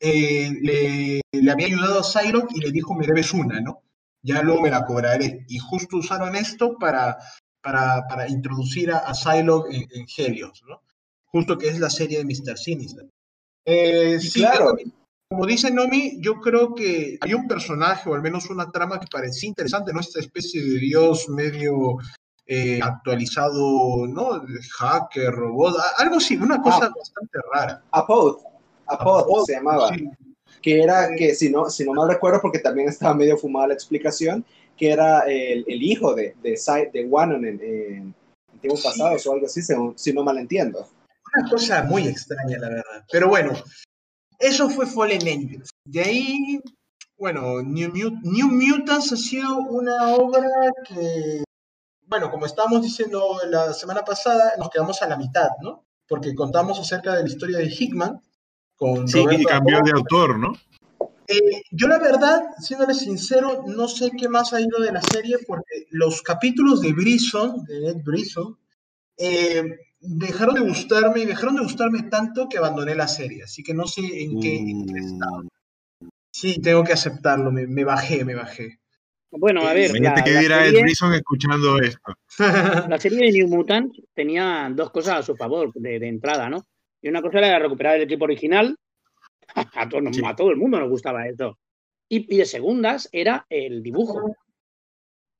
eh, 0.00 0.50
le, 0.62 1.50
había 1.50 1.66
ayudado 1.66 2.00
a 2.00 2.04
Psylocke 2.04 2.56
y 2.56 2.60
le 2.60 2.72
dijo, 2.72 2.94
me 2.94 3.06
debes 3.06 3.32
una, 3.34 3.60
¿no? 3.60 3.82
Ya 4.22 4.42
luego 4.42 4.62
me 4.62 4.70
la 4.70 4.86
cobraré. 4.86 5.44
Y 5.48 5.58
justo 5.58 5.98
usaron 5.98 6.34
esto 6.34 6.78
para, 6.78 7.18
para, 7.62 8.28
introducir 8.28 8.90
a, 8.90 8.98
a 8.98 9.14
Psylocke 9.14 9.74
en, 9.74 10.06
Helios, 10.16 10.62
¿no? 10.66 10.82
Justo 11.26 11.58
que 11.58 11.68
es 11.68 11.78
la 11.78 11.90
serie 11.90 12.18
de 12.18 12.24
Mr. 12.24 12.56
Sinister. 12.56 13.06
Eh, 13.66 14.18
sí, 14.18 14.40
claro. 14.40 14.76
Como 15.28 15.46
dice 15.46 15.70
Nomi, 15.70 16.20
yo 16.20 16.40
creo 16.40 16.74
que 16.74 17.16
hay 17.20 17.34
un 17.34 17.46
personaje 17.46 18.08
o 18.08 18.14
al 18.14 18.22
menos 18.22 18.50
una 18.50 18.70
trama 18.72 18.98
que 18.98 19.06
parecía 19.06 19.48
interesante, 19.48 19.92
¿no? 19.92 20.00
Esta 20.00 20.18
especie 20.18 20.60
de 20.60 20.78
dios 20.78 21.28
medio 21.28 21.98
eh, 22.52 22.80
actualizado, 22.82 24.08
¿no? 24.08 24.42
Hacker, 24.76 25.30
robot, 25.32 25.76
algo 25.98 26.16
así, 26.16 26.36
una 26.36 26.60
cosa 26.60 26.86
ah. 26.86 26.92
bastante 26.96 27.38
rara. 27.54 27.80
Apod, 27.92 28.38
Apod, 28.88 29.44
se 29.44 29.52
llamaba. 29.52 29.92
Que 30.60 30.82
era 30.82 31.14
que, 31.16 31.32
si 31.36 31.48
no, 31.48 31.70
si 31.70 31.84
no 31.84 31.92
mal 31.92 32.08
recuerdo, 32.08 32.40
porque 32.42 32.58
también 32.58 32.88
estaba 32.88 33.14
medio 33.14 33.38
fumada 33.38 33.68
la 33.68 33.74
explicación, 33.74 34.44
que 34.76 34.90
era 34.90 35.20
el, 35.28 35.64
el 35.68 35.80
hijo 35.80 36.12
de, 36.12 36.34
de, 36.42 36.58
de 36.92 37.04
Wanon 37.04 37.44
en, 37.44 37.60
en, 37.62 38.14
tiempos 38.60 38.82
pasados 38.82 39.24
o 39.28 39.32
algo 39.32 39.46
así, 39.46 39.62
si, 39.62 40.12
no 40.12 40.24
mal 40.24 40.38
entiendo. 40.38 40.88
Una 41.32 41.48
cosa 41.48 41.84
muy 41.84 42.08
extraña, 42.08 42.58
la 42.58 42.68
verdad. 42.68 43.04
Pero 43.12 43.28
bueno, 43.28 43.52
eso 44.40 44.68
fue 44.68 44.86
Fallen 44.86 45.22
Angels. 45.22 45.70
De 45.84 46.00
ahí, 46.00 46.60
bueno, 47.16 47.62
New, 47.62 47.92
New 48.24 48.48
Mutants 48.48 49.12
ha 49.12 49.16
sido 49.16 49.56
una 49.56 50.16
obra 50.16 50.48
que 50.88 51.44
bueno, 52.10 52.28
como 52.28 52.44
estábamos 52.44 52.82
diciendo 52.82 53.38
la 53.48 53.72
semana 53.72 54.02
pasada, 54.02 54.54
nos 54.58 54.68
quedamos 54.68 55.00
a 55.00 55.08
la 55.08 55.16
mitad, 55.16 55.48
¿no? 55.62 55.84
Porque 56.08 56.34
contamos 56.34 56.78
acerca 56.80 57.14
de 57.14 57.22
la 57.22 57.28
historia 57.28 57.58
de 57.58 57.72
Hickman. 57.72 58.20
Con 58.74 59.06
sí, 59.06 59.24
y 59.30 59.44
cambió 59.44 59.80
de 59.84 59.92
autor, 59.92 60.36
¿no? 60.36 60.52
Eh, 61.28 61.62
yo 61.70 61.86
la 61.86 61.98
verdad, 61.98 62.42
siéndole 62.58 62.94
sincero, 62.94 63.62
no 63.68 63.86
sé 63.86 64.10
qué 64.18 64.28
más 64.28 64.52
ha 64.52 64.60
ido 64.60 64.80
de 64.80 64.90
la 64.90 65.02
serie 65.02 65.38
porque 65.46 65.86
los 65.90 66.22
capítulos 66.22 66.80
de 66.80 66.92
Brisson, 66.92 67.64
de 67.64 67.90
Ed 67.90 67.98
Brisson, 68.04 68.58
eh, 69.16 69.62
dejaron 70.00 70.56
de 70.56 70.62
gustarme 70.62 71.20
y 71.20 71.26
dejaron 71.26 71.54
de 71.54 71.62
gustarme 71.62 72.02
tanto 72.04 72.48
que 72.48 72.58
abandoné 72.58 72.96
la 72.96 73.06
serie. 73.06 73.44
Así 73.44 73.62
que 73.62 73.72
no 73.72 73.86
sé 73.86 74.00
en 74.00 74.40
qué, 74.40 74.56
estado. 74.98 75.44
Sí, 76.32 76.60
tengo 76.60 76.82
que 76.82 76.94
aceptarlo, 76.94 77.52
me 77.52 77.84
bajé, 77.84 78.24
me 78.24 78.34
bajé. 78.34 78.79
Bueno, 79.30 79.62
a 79.62 79.72
ver. 79.72 79.92
La, 80.00 80.22
que 80.24 80.38
dirá 80.38 80.66
Ed 80.66 80.80
Brisson 80.82 81.14
escuchando 81.14 81.78
esto. 81.80 82.14
La 82.88 82.98
serie 82.98 83.26
de 83.26 83.32
New 83.32 83.48
Mutants 83.48 84.00
tenía 84.12 84.70
dos 84.74 84.90
cosas 84.90 85.18
a 85.18 85.22
su 85.22 85.36
favor 85.36 85.72
de, 85.74 85.96
entrada, 86.08 86.48
¿no? 86.48 86.66
Y 87.00 87.08
una 87.08 87.22
cosa 87.22 87.38
era 87.38 87.58
recuperar 87.58 87.96
el 87.96 88.02
equipo 88.02 88.24
original. 88.24 88.76
A 89.74 89.88
todo, 89.88 90.00
a 90.28 90.36
todo 90.36 90.50
el 90.50 90.56
mundo 90.56 90.78
nos 90.78 90.88
gustaba 90.88 91.26
esto. 91.26 91.58
Y, 92.08 92.36
de 92.36 92.44
segundas 92.44 93.08
era 93.10 93.46
el 93.48 93.82
dibujo. 93.82 94.36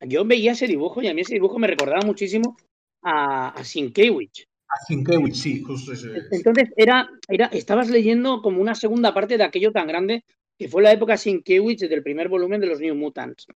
Yo 0.01 0.25
veía 0.25 0.51
ese 0.51 0.67
dibujo 0.67 1.01
y 1.01 1.07
a 1.07 1.15
mí 1.15 1.21
ese 1.21 1.35
dibujo 1.35 1.61
me 1.61 1.69
recordaba 1.69 2.05
muchísimo 2.05 2.57
a, 3.03 3.51
a 3.51 3.63
Sienkiewicz. 3.63 4.49
A 4.69 5.33
sí, 5.33 5.63
justo 5.63 5.93
ese. 5.93 6.09
Entonces, 6.33 6.71
era, 6.77 7.09
era, 7.29 7.47
estabas 7.47 7.89
leyendo 7.89 8.43
como 8.43 8.61
una 8.61 8.75
segunda 8.75 9.15
parte 9.15 9.39
de 9.39 9.45
aquello 9.45 9.71
tan 9.71 9.87
grande 9.87 10.25
que 10.59 10.69
fue 10.69 10.83
la 10.83 10.91
época 10.91 11.17
Sienkiewicz 11.17 11.89
del 11.89 12.03
primer 12.03 12.29
volumen 12.29 12.61
de 12.61 12.67
los 12.67 12.81
New 12.81 12.97
Mutants. 12.97 13.47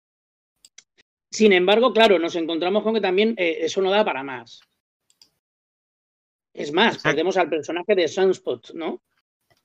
Sin 1.35 1.53
embargo, 1.53 1.93
claro, 1.93 2.21
nos 2.21 2.37
encontramos 2.37 2.85
con 2.85 2.95
que 2.95 3.00
también 3.00 3.35
eh, 3.37 3.57
eso 3.62 3.83
no 3.83 3.91
da 3.91 4.05
para 4.05 4.23
más. 4.23 4.61
Es 6.53 6.73
más, 6.73 7.03
perdemos 7.03 7.37
al 7.37 7.49
personaje 7.49 7.97
de 7.97 8.07
Sunspot, 8.07 8.73
¿no? 8.75 9.03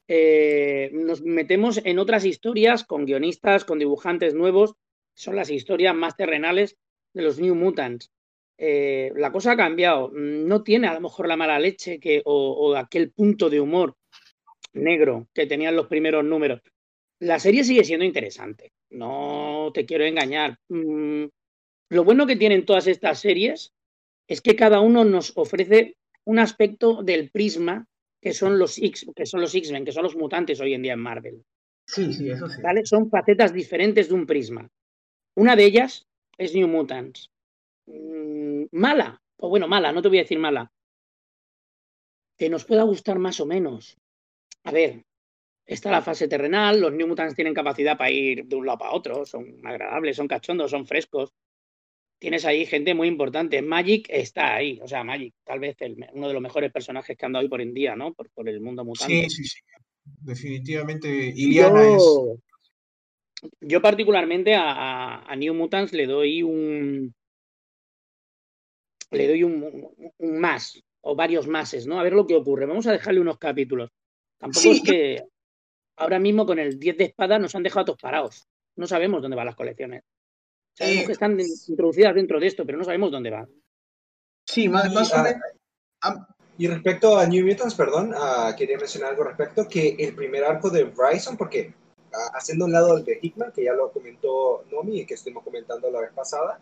Eh, 0.07 0.89
nos 0.93 1.21
metemos 1.21 1.79
en 1.85 1.99
otras 1.99 2.25
historias 2.25 2.83
con 2.85 3.05
guionistas, 3.05 3.65
con 3.65 3.77
dibujantes 3.77 4.33
nuevos. 4.33 4.73
Son 5.13 5.35
las 5.35 5.51
historias 5.51 5.93
más 5.93 6.17
terrenales 6.17 6.75
de 7.13 7.21
los 7.21 7.39
New 7.39 7.53
Mutants. 7.53 8.09
Eh, 8.57 9.11
la 9.15 9.31
cosa 9.31 9.51
ha 9.51 9.55
cambiado. 9.55 10.09
No 10.11 10.63
tiene 10.63 10.87
a 10.87 10.95
lo 10.95 11.01
mejor 11.01 11.27
la 11.27 11.37
mala 11.37 11.59
leche 11.59 11.99
que, 11.99 12.23
o, 12.25 12.75
aquel 12.75 13.11
punto 13.11 13.47
de 13.47 13.61
humor 13.61 13.95
negro 14.73 15.27
que 15.35 15.45
tenían 15.45 15.75
los 15.75 15.85
primeros 15.85 16.25
números. 16.25 16.61
La 17.19 17.37
serie 17.37 17.63
sigue 17.63 17.83
siendo 17.83 18.05
interesante. 18.05 18.71
No 18.89 19.69
te 19.71 19.85
quiero 19.85 20.03
engañar. 20.03 20.57
Mm, 20.67 21.25
lo 21.89 22.03
bueno 22.03 22.27
que 22.27 22.35
tienen 22.35 22.65
todas 22.65 22.87
estas 22.87 23.19
series 23.19 23.73
es 24.27 24.41
que 24.41 24.55
cada 24.55 24.79
uno 24.79 25.03
nos 25.03 25.35
ofrece 25.35 25.97
un 26.23 26.39
aspecto 26.39 27.01
del 27.01 27.31
prisma 27.31 27.87
que 28.21 28.33
son 28.33 28.59
los 28.59 28.77
X, 28.77 29.07
que 29.15 29.25
son 29.25 29.41
los 29.41 29.55
X-Men, 29.55 29.85
que 29.85 29.91
son 29.91 30.03
los 30.03 30.15
mutantes 30.15 30.59
hoy 30.59 30.73
en 30.73 30.83
día 30.83 30.93
en 30.93 30.99
Marvel. 30.99 31.43
Sí, 31.87 32.13
sí, 32.13 32.29
eso 32.29 32.47
sí. 32.47 32.61
Son 32.83 33.09
facetas 33.09 33.51
diferentes 33.51 34.09
de 34.09 34.13
un 34.13 34.27
prisma. 34.27 34.69
Una 35.35 35.55
de 35.55 35.65
ellas 35.65 36.07
es 36.37 36.53
New 36.53 36.67
Mutants. 36.67 37.31
Mm, 37.87 38.65
mala, 38.71 39.19
o 39.37 39.49
bueno, 39.49 39.67
mala, 39.67 39.91
no 39.91 40.01
te 40.01 40.09
voy 40.09 40.19
a 40.19 40.21
decir 40.21 40.37
mala. 40.37 40.71
Que 42.37 42.49
nos 42.49 42.65
pueda 42.65 42.83
gustar 42.83 43.17
más 43.17 43.39
o 43.39 43.47
menos. 43.47 43.97
A 44.63 44.71
ver, 44.71 45.03
está 45.65 45.89
la 45.89 46.03
fase 46.03 46.27
terrenal, 46.27 46.79
los 46.79 46.93
New 46.93 47.07
Mutants 47.07 47.35
tienen 47.35 47.53
capacidad 47.53 47.97
para 47.97 48.11
ir 48.11 48.45
de 48.45 48.55
un 48.55 48.65
lado 48.67 48.77
para 48.77 48.91
otro, 48.91 49.25
son 49.25 49.65
agradables, 49.65 50.17
son 50.17 50.27
cachondos, 50.27 50.69
son 50.69 50.85
frescos, 50.85 51.33
tienes 52.19 52.45
ahí 52.45 52.65
gente 52.65 52.93
muy 52.93 53.07
importante. 53.07 53.61
Magic 53.61 54.07
está 54.09 54.55
ahí, 54.55 54.79
o 54.83 54.87
sea, 54.87 55.03
Magic, 55.03 55.33
tal 55.43 55.59
vez 55.59 55.77
uno 56.13 56.27
de 56.27 56.33
los 56.33 56.41
mejores 56.41 56.71
personajes 56.71 57.17
que 57.17 57.25
han 57.25 57.31
dado 57.31 57.43
hoy 57.43 57.49
por 57.49 57.61
en 57.61 57.73
día, 57.73 57.95
¿no? 57.95 58.13
Por, 58.13 58.47
el 58.47 58.61
mundo 58.61 58.83
mutante. 58.85 59.29
Sí, 59.29 59.29
sí, 59.29 59.43
sí. 59.45 59.59
Definitivamente, 60.03 61.07
Iliana 61.09 61.83
yo, 61.83 61.95
es. 61.95 63.49
Yo, 63.61 63.81
particularmente, 63.81 64.53
a, 64.55 65.33
New 65.37 65.53
Mutants 65.53 65.93
le 65.93 66.05
doy 66.05 66.43
un. 66.43 67.13
Le 69.11 69.27
doy 69.27 69.43
un, 69.43 69.89
más, 70.19 70.83
o 71.01 71.15
varios 71.15 71.47
máses, 71.47 71.87
¿no? 71.87 71.99
A 71.99 72.03
ver 72.03 72.13
lo 72.13 72.27
que 72.27 72.35
ocurre. 72.35 72.65
Vamos 72.65 72.85
a 72.85 72.91
dejarle 72.91 73.21
unos 73.21 73.39
capítulos. 73.39 73.91
Tampoco 74.37 74.69
es 74.69 74.81
que 74.81 75.23
ahora 75.95 76.19
mismo 76.19 76.45
con 76.45 76.59
el 76.59 76.79
10 76.79 76.97
de 76.97 77.03
espada 77.05 77.39
nos 77.39 77.55
han 77.55 77.63
dejado 77.63 77.85
todos 77.85 78.01
parados. 78.01 78.47
No 78.75 78.87
sabemos 78.87 79.21
dónde 79.21 79.35
van 79.35 79.47
las 79.47 79.55
colecciones. 79.55 80.03
Sabemos 80.79 81.05
que 81.05 81.11
están 81.11 81.37
introducidas 81.39 82.15
dentro 82.15 82.39
de 82.39 82.47
esto, 82.47 82.65
pero 82.65 82.77
no 82.77 82.85
sabemos 82.85 83.11
dónde 83.11 83.29
van. 83.29 83.49
Sí, 84.47 84.69
más, 84.69 84.91
más 84.93 85.13
o 85.13 85.21
menos. 85.21 85.41
Y 86.57 86.67
respecto 86.67 87.17
a 87.17 87.25
New 87.25 87.45
Mutants, 87.45 87.75
perdón, 87.75 88.13
uh, 88.13 88.55
quería 88.55 88.77
mencionar 88.77 89.11
algo 89.11 89.25
respecto 89.25 89.67
que 89.67 89.95
el 89.99 90.15
primer 90.15 90.45
arco 90.45 90.69
de 90.69 90.85
Bryson, 90.85 91.35
porque 91.35 91.73
uh, 92.11 92.37
haciendo 92.37 92.65
un 92.65 92.71
lado 92.71 92.97
el 92.97 93.03
de 93.03 93.19
Hickman, 93.21 93.51
que 93.51 93.65
ya 93.65 93.73
lo 93.73 93.91
comentó 93.91 94.63
Nomi 94.71 95.01
y 95.01 95.05
que 95.05 95.15
estuvimos 95.15 95.43
comentando 95.43 95.91
la 95.91 96.01
vez 96.01 96.11
pasada, 96.13 96.59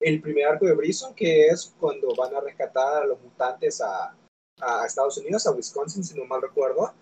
el 0.00 0.20
primer 0.20 0.46
arco 0.46 0.66
de 0.66 0.74
Bryson, 0.74 1.14
que 1.14 1.46
es 1.46 1.74
cuando 1.80 2.14
van 2.14 2.34
a 2.34 2.40
rescatar 2.40 3.02
a 3.02 3.06
los 3.06 3.20
mutantes 3.20 3.80
a, 3.80 4.14
a 4.60 4.86
Estados 4.86 5.16
Unidos, 5.18 5.46
a 5.46 5.52
Wisconsin, 5.52 6.04
si 6.04 6.18
no 6.18 6.26
mal 6.26 6.42
recuerdo, 6.42 6.92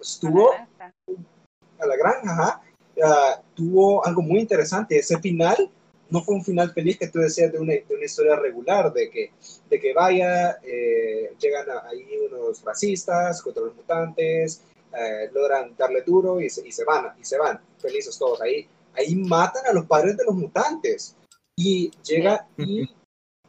estuvo 0.00 0.52
a 0.52 1.86
la 1.86 1.96
granja, 1.96 2.32
ajá, 2.32 2.62
uh, 2.96 3.42
tuvo 3.54 4.04
algo 4.06 4.20
muy 4.22 4.40
interesante. 4.40 4.98
Ese 4.98 5.18
final 5.18 5.70
no 6.12 6.20
fue 6.22 6.34
un 6.34 6.44
final 6.44 6.70
feliz 6.72 6.98
que 6.98 7.08
tú 7.08 7.20
decías 7.20 7.50
de 7.50 7.58
una, 7.58 7.72
de 7.72 7.86
una 7.88 8.04
historia 8.04 8.36
regular, 8.36 8.92
de 8.92 9.08
que, 9.08 9.32
de 9.70 9.80
que 9.80 9.94
vaya, 9.94 10.58
eh, 10.62 11.34
llegan 11.40 11.66
ahí 11.86 12.06
unos 12.30 12.62
racistas 12.62 13.40
contra 13.40 13.62
los 13.62 13.74
mutantes, 13.74 14.62
eh, 14.92 15.30
logran 15.32 15.74
darle 15.74 16.02
duro 16.02 16.38
y 16.38 16.50
se, 16.50 16.68
y 16.68 16.70
se, 16.70 16.84
van, 16.84 17.14
y 17.18 17.24
se 17.24 17.38
van, 17.38 17.58
felices 17.78 18.18
todos. 18.18 18.42
Ahí, 18.42 18.68
ahí 18.94 19.14
matan 19.16 19.64
a 19.66 19.72
los 19.72 19.86
padres 19.86 20.18
de 20.18 20.24
los 20.26 20.34
mutantes. 20.34 21.16
Y 21.56 21.90
llega 22.02 22.46
y 22.58 22.82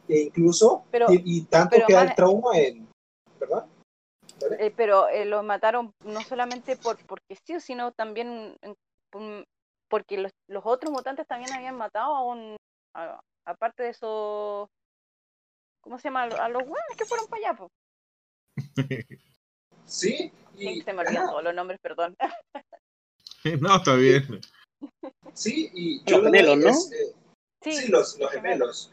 e 0.08 0.20
incluso, 0.20 0.84
y, 1.08 1.42
tanto 1.44 1.76
queda 1.86 2.02
el 2.02 2.14
trauma 2.14 2.58
en, 2.58 2.86
¿verdad? 3.40 3.66
Eh, 4.58 4.72
pero 4.74 5.06
lo 5.24 5.42
mataron 5.42 5.92
no 6.04 6.20
solamente 6.22 6.76
por 6.76 6.98
porque 7.06 7.36
sí, 7.46 7.58
sino 7.60 7.92
también 7.92 8.56
porque 9.88 10.18
los, 10.18 10.32
los 10.48 10.62
otros 10.64 10.92
mutantes 10.92 11.26
también 11.26 11.52
habían 11.52 11.76
matado 11.76 12.14
a 12.14 12.24
un, 12.24 12.56
aparte 13.44 13.82
de 13.82 13.90
eso, 13.90 14.68
¿cómo 15.80 15.98
se 15.98 16.08
llama? 16.08 16.24
A 16.24 16.48
los 16.48 16.62
buenos 16.62 16.96
que 16.96 17.04
fueron 17.04 17.26
para 17.26 17.50
allá, 17.50 17.68
Sí. 19.86 20.32
Y, 20.56 20.80
se 20.82 20.92
me 20.92 21.02
olvidan 21.02 21.26
todos 21.26 21.44
los 21.44 21.54
nombres, 21.54 21.80
perdón. 21.80 22.16
no, 23.60 23.76
está 23.76 23.94
bien. 23.94 24.40
Sí, 25.32 25.68
y 25.74 26.10
los 26.10 26.22
gemelos, 26.22 26.58
¿no? 26.58 26.70
Eh, 26.70 27.14
sí, 27.62 27.88
los, 27.88 28.16
los 28.20 28.30
gemelos. 28.30 28.92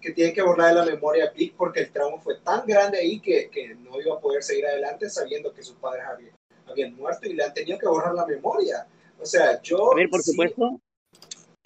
Que 0.00 0.12
tienen 0.12 0.32
que 0.32 0.42
borrar 0.42 0.68
de 0.68 0.80
la 0.80 0.84
memoria 0.84 1.24
a 1.24 1.30
Blick 1.32 1.56
porque 1.56 1.80
el 1.80 1.90
trauma 1.90 2.20
fue 2.20 2.38
tan 2.40 2.64
grande 2.64 2.98
ahí 2.98 3.18
que, 3.18 3.50
que, 3.50 3.74
no 3.74 4.00
iba 4.00 4.14
a 4.14 4.20
poder 4.20 4.44
seguir 4.44 4.66
adelante 4.66 5.10
sabiendo 5.10 5.52
que 5.52 5.64
sus 5.64 5.76
padres 5.76 6.04
habían, 6.06 6.36
habían 6.66 6.94
muerto 6.94 7.26
y 7.26 7.32
le 7.32 7.42
han 7.42 7.54
tenido 7.54 7.78
que 7.78 7.88
borrar 7.88 8.14
la 8.14 8.24
memoria. 8.24 8.86
O 9.20 9.26
sea, 9.26 9.60
yo... 9.62 9.92
A 9.92 9.96
ver, 9.96 10.08
por 10.08 10.22
supuesto, 10.22 10.80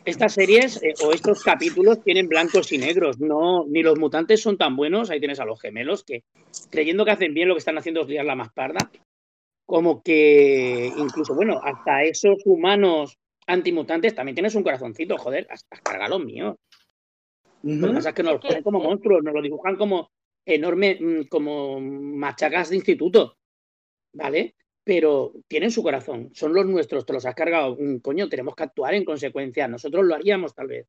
estas 0.05 0.33
series 0.33 0.83
eh, 0.83 0.95
o 1.05 1.13
estos 1.13 1.43
capítulos 1.43 2.03
tienen 2.03 2.29
blancos 2.29 2.73
y 2.73 2.79
negros, 2.79 3.19
no, 3.19 3.67
ni 3.67 3.83
los 3.83 3.99
mutantes 3.99 4.41
son 4.41 4.57
tan 4.57 4.77
buenos, 4.77 5.11
ahí 5.11 5.19
tienes 5.19 5.41
a 5.41 5.45
los 5.45 5.61
gemelos 5.61 6.05
que 6.05 6.25
creyendo 6.71 7.05
que 7.05 7.11
hacen 7.11 7.35
bien 7.35 7.49
lo 7.49 7.55
que 7.55 7.59
están 7.59 7.79
haciendo 7.79 8.03
es 8.03 8.09
liar 8.09 8.25
la 8.25 8.35
más 8.35 8.53
parda, 8.53 8.91
como 9.67 10.03
que 10.03 10.91
incluso, 10.97 11.35
bueno, 11.35 11.61
hasta 11.63 12.03
esos 12.05 12.39
humanos 12.47 13.19
antimutantes 13.47 14.15
también 14.15 14.35
tienes 14.35 14.55
un 14.55 14.63
corazoncito, 14.63 15.19
joder, 15.19 15.47
hasta 15.51 15.79
carga 15.81 16.09
los 16.09 16.25
míos. 16.25 16.57
Lo 17.63 17.89
que 17.89 17.95
pasa 17.95 18.11
es 18.11 18.15
que 18.15 18.23
nos 18.23 18.35
los 18.35 18.43
ponen 18.43 18.63
como 18.63 18.81
monstruos, 18.81 19.23
nos 19.23 19.35
lo 19.35 19.43
dibujan 19.43 19.77
como 19.77 20.11
enorme, 20.47 20.97
mm, 20.99 21.25
como 21.29 21.81
machacas 21.81 22.71
de 22.71 22.77
instituto, 22.77 23.37
¿vale? 24.15 24.55
Pero 24.89 25.35
tienen 25.49 25.71
su 25.71 25.83
corazón, 25.83 26.31
son 26.33 26.55
los 26.55 26.65
nuestros, 26.65 27.05
te 27.05 27.13
los 27.13 27.27
has 27.27 27.35
cargado, 27.35 27.77
mm, 27.79 27.99
coño, 27.99 28.27
tenemos 28.31 28.57
que 28.57 28.63
actuar 28.63 28.95
en 28.95 29.05
consecuencia, 29.05 29.69
nosotros 29.69 30.03
lo 30.07 30.15
haríamos 30.15 30.55
tal 30.55 30.69
vez. 30.69 30.87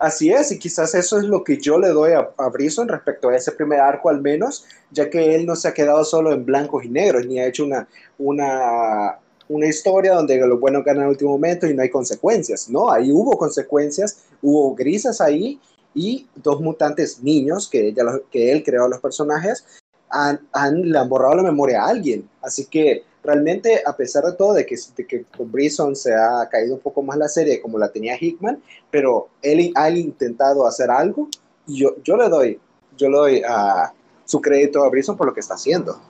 Así 0.00 0.32
es, 0.32 0.50
y 0.50 0.58
quizás 0.58 0.92
eso 0.96 1.16
es 1.16 1.26
lo 1.26 1.44
que 1.44 1.60
yo 1.60 1.78
le 1.78 1.90
doy 1.90 2.10
a, 2.14 2.48
Brison 2.48 2.88
respecto 2.88 3.28
a 3.28 3.36
ese 3.36 3.52
primer 3.52 3.78
arco 3.78 4.08
al 4.08 4.20
menos, 4.20 4.66
ya 4.90 5.08
que 5.08 5.36
él 5.36 5.46
no 5.46 5.54
se 5.54 5.68
ha 5.68 5.74
quedado 5.74 6.04
solo 6.04 6.32
en 6.32 6.44
blancos 6.44 6.84
y 6.84 6.88
negros, 6.88 7.24
ni 7.24 7.38
ha 7.38 7.46
hecho 7.46 7.64
una, 7.64 7.86
una, 8.18 9.20
una 9.46 9.66
historia 9.68 10.14
donde 10.14 10.36
lo 10.44 10.58
bueno 10.58 10.82
gana 10.82 11.02
en 11.02 11.04
el 11.04 11.10
último 11.10 11.30
momento 11.30 11.68
y 11.68 11.74
no 11.74 11.82
hay 11.82 11.90
consecuencias, 11.90 12.68
¿no? 12.68 12.90
Ahí 12.90 13.12
hubo 13.12 13.38
consecuencias, 13.38 14.24
hubo 14.42 14.74
grises 14.74 15.20
ahí 15.20 15.60
y 15.94 16.26
dos 16.34 16.60
mutantes 16.60 17.22
niños 17.22 17.70
que, 17.70 17.94
que 18.32 18.50
él 18.50 18.64
creó 18.64 18.88
los 18.88 18.98
personajes 18.98 19.64
han, 20.10 20.40
le 20.82 20.98
han 20.98 21.08
borrado 21.08 21.36
la 21.36 21.42
memoria 21.42 21.82
a 21.82 21.88
alguien. 21.88 22.28
Así 22.42 22.66
que 22.66 23.04
realmente, 23.22 23.82
a 23.84 23.96
pesar 23.96 24.24
de 24.24 24.34
todo, 24.34 24.54
de 24.54 24.64
que, 24.64 24.76
que 25.06 25.24
con 25.36 25.50
Brison 25.50 25.94
se 25.96 26.14
ha 26.14 26.48
caído 26.50 26.74
un 26.74 26.80
poco 26.80 27.02
más 27.02 27.18
la 27.18 27.28
serie 27.28 27.60
como 27.60 27.78
la 27.78 27.90
tenía 27.90 28.16
Hickman, 28.18 28.62
pero 28.90 29.28
él 29.42 29.72
ha 29.74 29.90
intentado 29.90 30.66
hacer 30.66 30.90
algo 30.90 31.28
y 31.66 31.80
yo, 31.80 31.96
yo 32.02 32.16
le 32.16 32.28
doy, 32.28 32.60
yo 32.96 33.08
le 33.10 33.16
doy 33.16 33.42
a 33.46 33.92
su 34.24 34.40
crédito 34.40 34.84
a 34.84 34.88
Brison 34.88 35.16
por 35.16 35.26
lo 35.26 35.34
que 35.34 35.40
está 35.40 35.54
haciendo. 35.54 36.00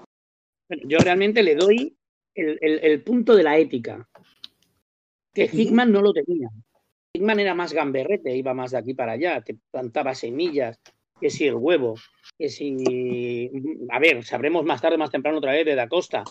yo 0.85 0.99
realmente 0.99 1.43
le 1.43 1.55
doy 1.55 1.97
el, 2.35 2.59
el, 2.61 3.03
punto 3.03 3.35
de 3.35 3.43
la 3.43 3.57
ética, 3.57 4.07
que 5.33 5.49
Hickman 5.51 5.91
no 5.91 6.03
lo 6.03 6.13
tenía. 6.13 6.51
Hickman 7.15 7.41
era 7.41 7.55
más 7.55 7.73
gamberrete, 7.73 8.37
iba 8.37 8.53
más 8.53 8.73
de 8.73 8.79
aquí 8.79 8.93
para 8.93 9.13
allá, 9.13 9.41
te 9.41 9.57
plantaba 9.71 10.15
semillas, 10.15 10.79
que 11.19 11.31
si 11.31 11.47
el 11.47 11.55
huevo, 11.55 11.95
que 12.39 12.49
si, 12.49 13.51
a 13.91 13.99
ver, 13.99 14.25
sabremos 14.25 14.65
más 14.65 14.81
tarde, 14.81 14.99
más 14.99 15.11
temprano 15.11 15.39
otra 15.39 15.53
vez 15.53 15.65
de 15.65 15.75
Da 15.75 15.89
Costa 15.89 16.25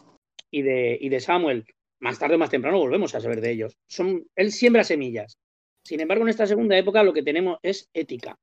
y 0.51 0.62
de, 0.62 0.97
y 1.00 1.09
de 1.09 1.19
Samuel, 1.19 1.65
más 2.00 2.19
tarde 2.19 2.35
o 2.35 2.38
más 2.38 2.50
temprano 2.50 2.79
volvemos 2.79 3.15
a 3.15 3.19
saber 3.19 3.41
de 3.41 3.51
ellos. 3.51 3.77
Son, 3.88 4.25
él 4.35 4.51
siembra 4.51 4.83
semillas. 4.83 5.38
Sin 5.83 6.00
embargo, 6.00 6.24
en 6.24 6.29
esta 6.29 6.47
segunda 6.47 6.77
época 6.77 7.03
lo 7.03 7.13
que 7.13 7.24
tenemos 7.24 7.57
es 7.62 7.89
ética. 7.93 8.35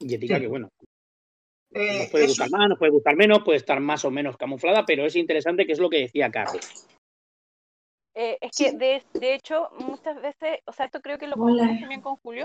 Y 0.00 0.14
ética 0.14 0.40
que, 0.40 0.46
bueno, 0.46 0.70
nos 1.70 2.06
puede 2.08 2.24
eh, 2.24 2.28
gustar 2.28 2.50
más, 2.50 2.68
nos 2.68 2.78
puede 2.78 2.92
gustar 2.92 3.16
menos, 3.16 3.42
puede 3.42 3.58
estar 3.58 3.80
más 3.80 4.04
o 4.04 4.10
menos 4.10 4.36
camuflada, 4.36 4.84
pero 4.86 5.04
es 5.04 5.16
interesante 5.16 5.66
que 5.66 5.72
es 5.72 5.78
lo 5.78 5.90
que 5.90 6.00
decía 6.00 6.30
Carlos. 6.30 6.86
Eh, 8.20 8.36
es 8.40 8.50
que 8.56 8.72
de, 8.72 9.04
de 9.14 9.34
hecho 9.34 9.70
muchas 9.78 10.20
veces, 10.20 10.58
o 10.66 10.72
sea, 10.72 10.86
esto 10.86 11.00
creo 11.00 11.18
que 11.18 11.28
lo 11.28 11.36
comentamos 11.36 11.78
también 11.80 12.00
con 12.00 12.16
Julio, 12.16 12.44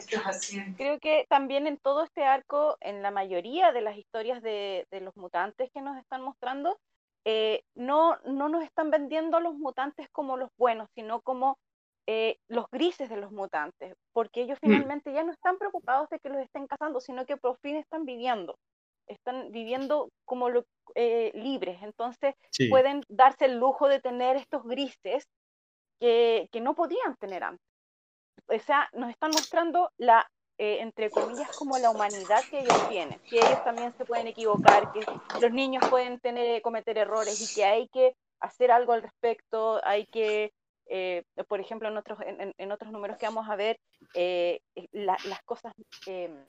creo 0.77 1.00
que 1.00 1.25
también 1.30 1.65
en 1.65 1.77
todo 1.80 2.03
este 2.03 2.24
arco, 2.24 2.77
en 2.80 3.01
la 3.01 3.10
mayoría 3.10 3.72
de 3.72 3.82
las 3.82 3.98
historias 3.98 4.44
de, 4.44 4.86
de 4.92 5.01
los 5.01 5.15
mutantes 5.15 5.72
que 5.74 5.82
nos 5.82 5.98
están 5.98 6.22
mostrando, 6.22 6.77
eh, 7.25 7.63
no, 7.75 8.18
no 8.25 8.50
nos 8.50 8.63
están 8.63 8.92
vendiendo 8.92 9.38
a 9.38 9.39
los 9.39 9.56
mutantes 9.56 10.08
como 10.12 10.38
los 10.38 10.50
buenos, 10.60 10.89
sino 10.94 11.22
como 11.22 11.58
eh, 12.08 12.38
los 12.50 12.65
grises 12.72 13.10
de 13.10 13.18
los 13.18 13.32
mutantes, 13.32 13.96
porque 14.13 14.42
ellos 14.42 14.60
Mm. 14.62 14.68
finalmente 14.68 15.12
ya 15.12 15.24
no 15.24 15.32
están 15.32 15.58
preocupados 15.58 16.08
de 16.10 16.20
que 16.20 16.30
los 16.30 16.39
estén 16.42 16.68
cazando, 16.68 17.00
sino 17.00 17.25
que 17.25 17.38
por 17.38 17.58
fin 17.63 17.77
están 17.77 18.06
viviendo, 18.06 18.58
están 19.08 19.51
viviendo 19.51 20.10
como 20.25 20.50
lo- 20.50 20.65
eh, 20.96 21.32
libres, 21.34 21.82
entonces 21.82 22.36
Sí. 22.51 22.70
pueden 22.70 23.01
darse 23.10 23.46
el 23.46 23.58
lujo 23.58 23.88
de 23.88 24.00
tener 24.01 24.36
estos 24.36 24.63
grises 24.65 25.24
que, 26.00 26.50
que 26.52 26.62
no 26.62 26.76
podían 26.76 27.16
tener 27.18 27.44
antes. 27.44 27.66
O 28.48 28.60
sea, 28.60 28.90
nos 28.94 29.10
están 29.10 29.32
mostrando 29.32 29.90
la, 29.98 30.26
eh, 30.58 30.80
entre 30.82 31.10
comillas, 31.10 31.50
como 31.56 31.78
la 31.78 31.90
humanidad 31.90 32.44
que 32.50 32.62
ellos 32.62 32.78
tienen, 32.90 33.20
que 33.30 33.38
ellos 33.38 33.64
también 33.64 33.94
se 33.94 34.06
pueden 34.06 34.28
equivocar, 34.28 34.92
que 34.92 35.06
los 35.40 35.52
niños 35.52 35.84
pueden 35.90 36.20
tener, 36.20 36.62
cometer 36.62 36.98
errores 36.98 37.40
y 37.42 37.48
que 37.54 37.66
hay 37.66 37.88
que 37.90 38.16
hacer 38.40 38.72
algo 38.72 38.94
al 38.94 39.02
respecto, 39.02 39.80
hay 39.86 40.06
que, 40.08 40.52
eh, 40.88 41.24
por 41.48 41.60
ejemplo, 41.60 41.88
en 41.88 41.98
otros, 41.98 42.20
en, 42.22 42.54
en- 42.58 42.72
otros 42.72 42.92
números 42.92 43.18
que 43.18 43.26
vamos 43.26 43.50
a 43.50 43.56
ver, 43.56 43.80
eh, 44.16 44.60
eh, 44.76 44.88
la- 44.92 45.18
las 45.26 45.42
cosas, 45.44 45.74
em, 46.06 46.46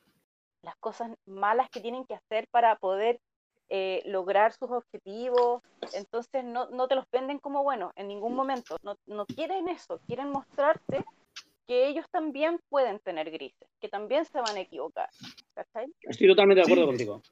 las 0.63 0.77
cosas 0.77 1.11
malas 1.27 1.69
que 1.71 1.81
tienen 1.81 2.05
que 2.07 2.15
hacer 2.15 2.47
para 2.51 2.77
poder 2.77 3.21
eh, 3.69 4.03
lograr 4.07 4.53
sus 4.53 4.71
objetivos. 4.71 5.63
Entonces 5.93 6.45
no, 6.45 6.69
no 6.71 6.89
te 6.89 6.95
los 6.95 7.05
venden 7.13 7.39
como 7.39 7.63
buenos 7.63 7.93
en 7.97 8.09
ningún 8.09 8.35
momento. 8.35 8.77
No, 8.83 8.97
no 9.07 9.27
quieren 9.27 9.69
eso, 9.69 10.01
quieren 10.07 10.31
mostrarte 10.31 11.05
que 11.67 11.89
ellos 11.89 12.05
también 12.11 12.59
pueden 12.69 12.99
tener 13.01 13.31
grises, 13.31 13.69
que 13.81 13.89
también 13.89 14.25
se 14.27 14.41
van 14.41 14.57
a 14.57 14.61
equivocar. 14.61 15.09
¿cachai? 15.55 15.87
Estoy 16.03 16.29
totalmente 16.29 16.61
de 16.61 16.65
acuerdo 16.65 16.83
Sí. 16.85 16.89
contigo. 16.89 17.23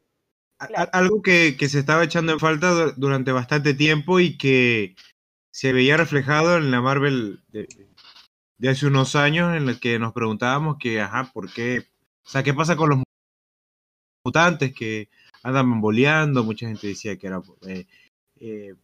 Claro. 0.68 0.90
Algo 0.92 1.22
que, 1.22 1.56
que 1.58 1.68
se 1.68 1.80
estaba 1.80 2.04
echando 2.04 2.32
en 2.32 2.38
falta 2.38 2.70
du- 2.70 2.92
durante 2.96 3.32
bastante 3.32 3.74
tiempo 3.74 4.20
y 4.20 4.38
que 4.38 4.94
se 5.50 5.72
veía 5.72 5.96
reflejado 5.96 6.56
en 6.56 6.70
la 6.70 6.80
Marvel 6.80 7.40
de, 7.48 7.66
de 8.58 8.68
hace 8.68 8.86
unos 8.86 9.16
años, 9.16 9.56
en 9.56 9.68
el 9.68 9.80
que 9.80 9.98
nos 9.98 10.12
preguntábamos 10.12 10.76
que, 10.78 11.00
ajá, 11.00 11.30
¿por 11.34 11.52
qué? 11.52 11.80
O 12.24 12.28
sea, 12.28 12.44
¿qué 12.44 12.54
pasa 12.54 12.76
con 12.76 12.90
los 12.90 13.02
mutantes 14.24 14.72
que 14.74 15.08
andan 15.42 15.70
bamboleando? 15.70 16.44
Mucha 16.44 16.66
gente 16.66 16.87
decía 16.88 17.16
que 17.16 17.26
era, 17.26 17.40
eh, 17.66 17.87
eh, 18.40 18.75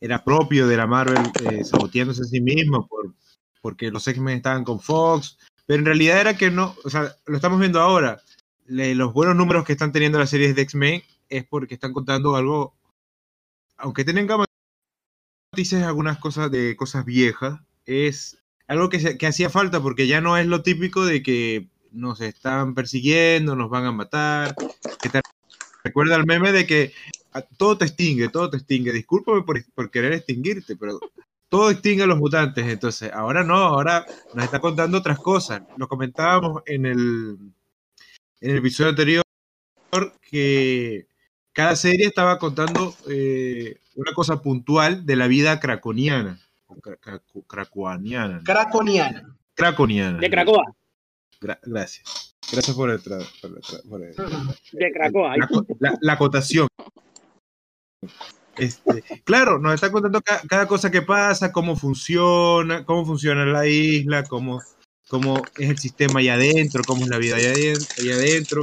era 0.00 0.24
propio 0.24 0.66
de 0.66 0.76
la 0.76 0.86
Marvel 0.86 1.22
eh, 1.40 1.64
saboteándose 1.64 2.22
a 2.22 2.24
sí 2.26 2.40
mismo 2.40 2.86
por, 2.86 3.14
porque 3.60 3.90
los 3.90 4.06
X-Men 4.08 4.36
estaban 4.36 4.64
con 4.64 4.80
Fox, 4.80 5.38
pero 5.66 5.78
en 5.78 5.86
realidad 5.86 6.20
era 6.20 6.36
que 6.36 6.50
no, 6.50 6.74
o 6.84 6.90
sea, 6.90 7.14
lo 7.26 7.36
estamos 7.36 7.60
viendo 7.60 7.80
ahora. 7.80 8.20
Le- 8.66 8.94
los 8.94 9.12
buenos 9.12 9.36
números 9.36 9.64
que 9.64 9.72
están 9.72 9.92
teniendo 9.92 10.18
las 10.18 10.30
series 10.30 10.54
de 10.56 10.62
X-Men 10.62 11.02
es 11.28 11.44
porque 11.44 11.74
están 11.74 11.92
contando 11.92 12.36
algo, 12.36 12.74
aunque 13.76 14.04
tengan 14.04 14.44
matices 15.52 15.82
algunas 15.82 16.18
cosas 16.18 16.50
de 16.50 16.76
cosas 16.76 17.04
viejas, 17.04 17.60
es 17.86 18.38
algo 18.66 18.88
que, 18.88 19.00
se- 19.00 19.18
que 19.18 19.26
hacía 19.26 19.50
falta 19.50 19.82
porque 19.82 20.06
ya 20.06 20.20
no 20.20 20.36
es 20.36 20.46
lo 20.46 20.62
típico 20.62 21.04
de 21.04 21.22
que 21.22 21.68
nos 21.90 22.20
están 22.20 22.74
persiguiendo, 22.74 23.54
nos 23.54 23.68
van 23.70 23.84
a 23.84 23.92
matar. 23.92 24.54
Que 25.00 25.10
recuerda 25.84 26.16
el 26.16 26.26
meme 26.26 26.52
de 26.52 26.66
que 26.66 26.92
a- 27.32 27.42
todo 27.42 27.78
te 27.78 27.84
extingue, 27.86 28.28
todo 28.28 28.50
te 28.50 28.56
extingue. 28.58 28.92
Discúlpame 28.92 29.42
por, 29.42 29.62
por 29.72 29.90
querer 29.90 30.12
extinguirte, 30.12 30.76
pero 30.76 30.98
todo 31.48 31.70
extingue 31.70 32.02
a 32.04 32.06
los 32.06 32.18
mutantes. 32.18 32.66
Entonces, 32.66 33.10
ahora 33.12 33.42
no, 33.44 33.56
ahora 33.56 34.06
nos 34.34 34.44
está 34.44 34.60
contando 34.60 34.98
otras 34.98 35.18
cosas. 35.18 35.62
Lo 35.76 35.88
comentábamos 35.88 36.62
en 36.66 36.86
el, 36.86 37.36
en 38.40 38.50
el 38.50 38.56
episodio 38.58 38.90
anterior 38.90 39.22
que 40.30 41.06
cada 41.52 41.76
serie 41.76 42.06
estaba 42.06 42.38
contando 42.38 42.94
eh, 43.10 43.78
una 43.94 44.12
cosa 44.14 44.40
puntual 44.40 45.04
de 45.04 45.16
la 45.16 45.26
vida 45.26 45.60
craconiana. 45.60 46.40
Craconiana. 47.48 48.40
Craconiana. 49.54 50.18
De 50.18 50.30
Cracoa. 50.30 50.64
Gra- 51.40 51.60
gracias. 51.64 52.31
Gracias 52.52 52.76
por, 52.76 52.90
el 52.90 53.02
tra- 53.02 53.26
por 53.40 53.50
el 53.50 53.62
tra- 53.62 53.82
por 53.88 54.02
el- 54.02 54.14
De 54.72 54.92
Cracoa. 54.92 55.36
la, 55.36 55.46
co- 55.46 55.66
la- 55.80 55.98
la 56.00 56.12
acotación. 56.12 56.68
Este, 58.56 59.02
claro, 59.24 59.58
nos 59.58 59.74
está 59.74 59.90
contando 59.90 60.20
ca- 60.20 60.42
cada 60.46 60.66
cosa 60.66 60.90
que 60.90 61.00
pasa, 61.02 61.50
cómo 61.52 61.76
funciona, 61.76 62.84
cómo 62.84 63.06
funciona 63.06 63.46
la 63.46 63.66
isla, 63.66 64.24
cómo, 64.24 64.60
cómo 65.08 65.42
es 65.56 65.70
el 65.70 65.78
sistema 65.78 66.20
allá 66.20 66.34
adentro, 66.34 66.82
cómo 66.86 67.04
es 67.04 67.08
la 67.08 67.16
vida 67.18 67.36
allá 67.36 67.50
adentro, 67.52 67.86
allá 67.98 68.14
adentro. 68.14 68.62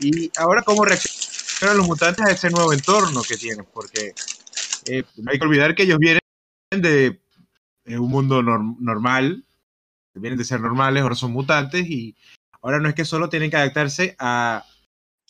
Y 0.00 0.30
ahora 0.36 0.62
cómo 0.62 0.84
reaccionan 0.84 1.78
los 1.78 1.86
mutantes 1.86 2.26
a 2.26 2.30
ese 2.32 2.50
nuevo 2.50 2.72
entorno 2.74 3.22
que 3.22 3.36
tienen, 3.38 3.66
porque 3.72 4.12
eh, 4.86 5.04
no 5.16 5.30
hay 5.30 5.38
que 5.38 5.44
olvidar 5.46 5.74
que 5.74 5.84
ellos 5.84 5.98
vienen 5.98 6.20
de 6.70 7.18
eh, 7.86 7.98
un 7.98 8.10
mundo 8.10 8.42
norm- 8.42 8.76
normal, 8.80 9.44
vienen 10.14 10.38
de 10.38 10.44
ser 10.44 10.60
normales, 10.60 11.02
ahora 11.02 11.14
son 11.14 11.32
mutantes 11.32 11.86
y 11.86 12.14
ahora 12.62 12.78
no 12.80 12.88
es 12.88 12.94
que 12.94 13.04
solo 13.04 13.28
tienen 13.28 13.50
que 13.50 13.56
adaptarse 13.56 14.16
a 14.18 14.64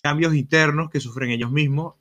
cambios 0.02 0.34
internos 0.34 0.90
que 0.90 1.00
sufren 1.00 1.30
ellos 1.30 1.50
mismos 1.50 1.94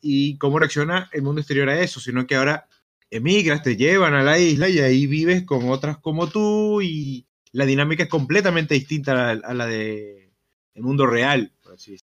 y 0.00 0.36
cómo 0.38 0.58
reacciona 0.58 1.08
el 1.12 1.22
mundo 1.22 1.40
exterior 1.40 1.68
a 1.68 1.80
eso, 1.80 2.00
sino 2.00 2.26
que 2.26 2.36
ahora 2.36 2.66
emigras, 3.10 3.62
te 3.62 3.76
llevan 3.76 4.14
a 4.14 4.22
la 4.22 4.38
isla 4.38 4.68
y 4.68 4.78
ahí 4.80 5.06
vives 5.06 5.44
con 5.44 5.68
otras 5.68 5.98
como 5.98 6.28
tú 6.28 6.80
y 6.82 7.26
la 7.52 7.64
dinámica 7.66 8.02
es 8.04 8.08
completamente 8.08 8.74
distinta 8.74 9.12
a 9.12 9.34
la, 9.34 9.46
a 9.46 9.54
la 9.54 9.66
de 9.66 10.32
el 10.74 10.82
mundo 10.82 11.06
real, 11.06 11.52
decirlo. 11.68 12.00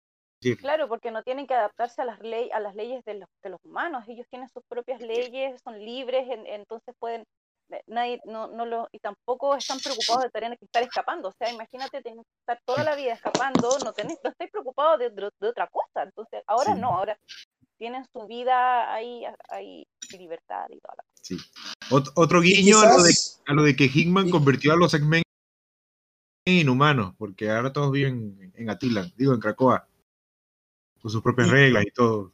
Claro, 0.61 0.87
porque 0.87 1.09
no 1.11 1.23
tienen 1.23 1.47
que 1.47 1.53
adaptarse 1.53 2.01
a 2.01 2.05
las, 2.05 2.19
ley, 2.19 2.49
a 2.53 2.59
las 2.59 2.75
leyes 2.75 3.03
de 3.05 3.15
los, 3.15 3.29
de 3.41 3.49
los 3.49 3.59
humanos. 3.63 4.03
Ellos 4.07 4.27
tienen 4.29 4.49
sus 4.49 4.63
propias 4.67 5.01
leyes, 5.01 5.59
son 5.63 5.79
libres, 5.79 6.27
en- 6.29 6.45
entonces 6.47 6.93
pueden 6.99 7.23
nadie 7.87 8.21
no, 8.25 8.47
no 8.47 8.65
lo 8.65 8.87
y 8.91 8.99
tampoco 8.99 9.55
están 9.55 9.79
preocupados 9.79 10.23
de 10.23 10.29
tener 10.29 10.57
que 10.57 10.65
estar 10.65 10.83
escapando 10.83 11.29
o 11.29 11.33
sea 11.37 11.51
imagínate 11.51 12.01
tener 12.01 12.23
que 12.23 12.39
estar 12.41 12.59
toda 12.65 12.83
la 12.83 12.95
vida 12.95 13.13
escapando 13.13 13.77
no 13.83 13.91
tenés, 13.93 14.17
no 14.23 14.29
estáis 14.29 14.51
preocupados 14.51 14.99
de, 14.99 15.09
de- 15.09 15.29
de 15.39 15.47
otra 15.47 15.67
cosa 15.67 16.03
entonces 16.03 16.41
ahora 16.47 16.73
Sí. 16.75 16.79
no 16.81 16.95
ahora 16.95 17.17
tienen 17.77 18.05
su 18.13 18.25
vida 18.27 18.93
ahí 18.93 19.23
ahí 19.49 19.85
libertad 20.17 20.65
y 20.69 20.79
toda 20.79 20.95
la 20.97 21.03
Sí. 21.21 21.37
Ot- 21.89 22.11
otro 22.15 22.39
guiño 22.41 22.79
a 22.79 22.87
lo, 22.97 23.03
de, 23.03 23.13
a 23.47 23.53
lo 23.53 23.63
de 23.63 23.75
que 23.75 23.85
Hickman 23.93 24.29
convirtió 24.29 24.71
a 24.71 24.77
los 24.77 24.93
X-Men 24.93 25.23
en 26.45 26.53
inhumanos, 26.53 27.13
porque 27.17 27.49
ahora 27.51 27.73
todos 27.73 27.91
viven 27.91 28.53
en 28.55 28.69
Atilan, 28.69 29.11
digo, 29.17 29.33
en 29.33 29.41
Cracoa, 29.41 29.85
con 31.01 31.11
sus 31.11 31.21
propias 31.21 31.49
Y- 31.49 31.51
reglas 31.51 31.83
y 31.85 31.91
todo. 31.91 32.31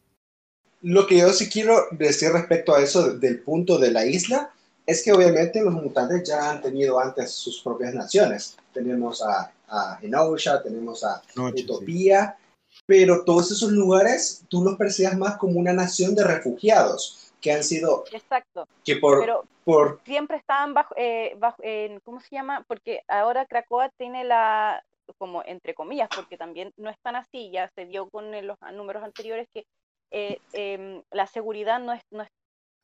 Lo 0.81 1.07
que 1.07 1.17
yo 1.17 1.29
sí 1.33 1.49
quiero 1.49 1.87
decir 1.91 2.29
respecto 2.31 2.75
a 2.75 2.81
eso 2.81 3.07
de- 3.13 3.17
del 3.19 3.39
punto 3.41 3.79
de 3.79 3.91
la 3.91 4.05
isla 4.05 4.53
es 4.85 5.03
que 5.03 5.13
obviamente 5.13 5.61
los 5.61 5.73
mutantes 5.73 6.27
ya 6.27 6.51
han 6.51 6.61
tenido 6.61 6.99
antes 6.99 7.31
sus 7.31 7.61
propias 7.61 7.93
naciones. 7.93 8.57
Tenemos 8.73 9.21
a, 9.21 9.51
a 9.67 9.97
Genosha, 10.01 10.61
tenemos 10.61 11.03
a 11.03 11.21
Noche, 11.35 11.59
sí. 11.59 11.63
Utopía, 11.65 12.37
pero 12.85 13.23
todos 13.23 13.51
esos 13.51 13.71
lugares 13.71 14.43
tú 14.49 14.63
los 14.63 14.77
percibes 14.77 15.17
más 15.17 15.37
como 15.37 15.59
una 15.59 15.73
nación 15.73 16.15
de 16.15 16.23
refugiados 16.23 17.31
que 17.39 17.51
han 17.51 17.63
sido, 17.63 18.05
exacto 18.11 18.67
que 18.85 18.95
por, 18.95 19.19
pero 19.19 19.45
por 19.65 19.99
siempre 20.05 20.37
estaban 20.37 20.73
bajo, 20.73 20.95
eh, 20.97 21.35
bajo 21.37 21.61
en, 21.61 21.99
¿cómo 21.99 22.21
se 22.21 22.35
llama? 22.35 22.63
Porque 22.67 23.01
ahora 23.07 23.45
Cracoa 23.45 23.89
tiene 23.97 24.23
la, 24.23 24.83
como 25.17 25.43
entre 25.45 25.73
comillas, 25.73 26.09
porque 26.15 26.37
también 26.37 26.73
no 26.77 26.89
es 26.89 26.97
tan 27.01 27.15
así, 27.15 27.51
ya 27.51 27.69
se 27.75 27.85
vio 27.85 28.09
con 28.09 28.31
los 28.45 28.57
números 28.73 29.03
anteriores 29.03 29.47
que 29.53 29.65
eh, 30.11 30.39
em, 30.53 31.01
la 31.11 31.27
seguridad 31.27 31.79
no 31.79 31.91
es, 31.93 32.01
no 32.11 32.23
es 32.23 32.29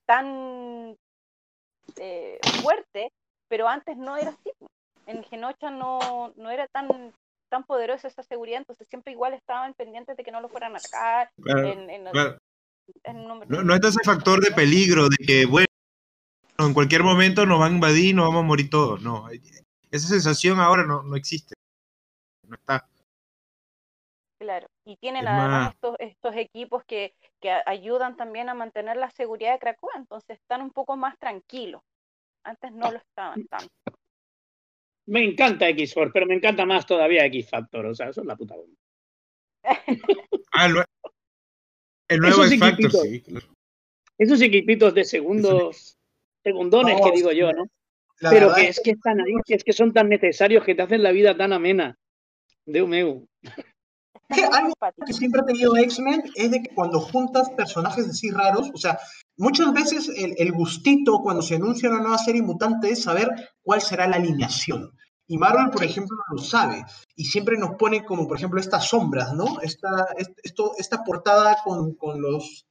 tan 0.06 0.98
eh, 1.98 2.40
fuerte, 2.62 3.12
pero 3.48 3.68
antes 3.68 3.98
no 3.98 4.18
era 4.18 4.30
así. 4.32 4.52
En 5.08 5.24
Genocha 5.24 5.70
no, 5.72 6.34
no 6.36 6.50
era 6.52 6.68
tan 6.68 7.14
tan 7.52 7.64
poderosa 7.64 8.08
esa 8.08 8.22
seguridad, 8.22 8.60
entonces 8.60 8.88
siempre 8.88 9.12
igual 9.12 9.34
estaban 9.34 9.74
pendientes 9.74 10.16
de 10.16 10.24
que 10.24 10.32
no 10.32 10.40
lo 10.40 10.50
fueran 10.50 10.76
a 10.76 10.78
atacar. 10.78 11.32
Claro, 11.42 11.68
en, 11.74 11.90
en- 11.90 12.12
claro. 12.12 12.38
en 13.04 13.28
número- 13.28 13.50
No, 13.50 13.64
no 13.64 13.74
está 13.74 13.88
ese 13.88 14.04
factor 14.06 14.40
de 14.40 14.52
peligro, 14.52 15.10
de 15.10 15.18
que, 15.18 15.48
bueno, 15.48 15.66
en 16.60 16.74
cualquier 16.76 17.02
momento 17.02 17.48
nos 17.48 17.60
van 17.60 17.72
a 17.72 17.76
invadir 17.76 18.10
y 18.10 18.14
nos 18.14 18.28
vamos 18.28 18.44
a 18.44 18.46
morir 18.48 18.70
todos. 18.70 19.02
No, 19.02 19.28
esa 19.90 20.08
sensación 20.08 20.60
ahora 20.60 20.84
no, 20.86 21.02
no 21.02 21.16
existe. 21.16 21.56
No 22.48 22.56
está. 22.56 22.88
Claro, 24.40 24.68
y 24.86 24.96
tienen 24.98 25.24
Es 25.24 25.28
además 25.30 25.50
más- 25.52 25.74
estos, 25.74 25.96
estos 26.00 26.36
equipos 26.38 26.84
que, 26.86 27.14
que 27.42 27.52
ayudan 27.66 28.16
también 28.16 28.48
a 28.48 28.54
mantener 28.54 28.96
la 28.96 29.12
seguridad 29.12 29.52
de 29.54 29.60
Cracoa, 29.60 29.92
entonces 29.98 30.40
están 30.40 30.62
un 30.62 30.72
poco 30.72 30.96
más 30.96 31.18
tranquilos. 31.20 31.82
Antes 32.46 32.72
no 32.72 32.90
lo 32.90 32.98
estaban 33.00 33.46
tanto. 33.48 33.68
Me 35.08 35.24
encanta 35.26 35.68
X-Force, 35.70 36.12
pero 36.14 36.26
me 36.26 36.36
encanta 36.36 36.66
más 36.66 36.86
todavía 36.86 37.26
X-Factor. 37.26 37.86
O 37.88 37.94
sea, 37.96 38.10
eso 38.10 38.22
es 38.22 38.28
la 38.28 38.36
puta 38.38 38.56
bomba. 38.56 38.78
Ah, 40.54 40.66
el, 40.68 40.74
nue- 40.74 40.86
el 42.08 42.20
nuevo 42.20 42.44
Esos 42.44 42.52
X-Factor, 42.54 42.86
equipitos. 42.86 43.02
sí. 43.02 43.22
claro. 43.22 43.46
Esos 44.18 44.42
equipitos 44.42 44.94
de 44.94 45.04
segundos, 45.06 45.98
segundones 46.44 46.98
No, 46.98 47.04
que 47.04 47.12
digo 47.12 47.32
yo, 47.32 47.52
¿no? 47.52 47.66
la 48.20 48.30
Pero 48.32 48.54
que 48.56 48.68
es 48.68 48.80
que 48.84 48.92
están 48.92 49.20
ahí, 49.22 49.34
que 49.46 49.56
es 49.56 49.64
que 49.64 49.74
son 49.74 49.94
tan 49.94 50.10
necesarios 50.10 50.64
que 50.66 50.76
te 50.76 50.82
hacen 50.82 51.04
la 51.04 51.12
vida 51.12 51.36
tan 51.38 51.54
amena. 51.54 51.98
Dios 52.66 52.88
mío. 52.88 53.24
Que 54.30 54.44
algo 54.46 54.74
que 55.06 55.14
siempre 55.14 55.42
ha 55.42 55.46
tenido 55.46 55.76
X-Men 55.76 56.24
es 56.36 56.52
de 56.52 56.62
que 56.64 56.74
cuando 56.76 57.00
juntas 57.00 57.50
personajes 57.52 58.08
así 58.08 58.30
raros, 58.32 58.70
o 58.74 58.78
sea, 58.78 59.00
muchas 59.38 59.74
veces 59.74 60.10
el, 60.16 60.34
el 60.38 60.52
gustito 60.52 61.20
cuando 61.24 61.42
se 61.42 61.56
anuncia 61.56 61.90
una 61.90 62.00
nueva 62.02 62.18
serie 62.18 62.42
mutante 62.42 62.92
es 62.92 63.04
saber 63.04 63.30
cuál 63.62 63.82
será 63.82 64.08
la 64.08 64.18
alineación. 64.18 64.92
Y 65.28 65.38
Marvel, 65.38 65.70
por 65.70 65.84
ejemplo, 65.84 66.18
lo 66.32 66.42
sabe. 66.42 66.84
Y 67.16 67.26
siempre 67.26 67.58
nos 67.58 67.76
pone 67.76 68.04
como, 68.04 68.28
por 68.28 68.38
ejemplo, 68.38 68.60
estas 68.60 68.88
sombras, 68.88 69.34
¿no? 69.34 69.60
Esta, 69.62 69.90
est- 70.18 70.40
esto, 70.44 70.74
esta 70.78 71.04
portada 71.04 71.58
con, 71.64 71.94
con 71.96 72.20
los, 72.22 72.66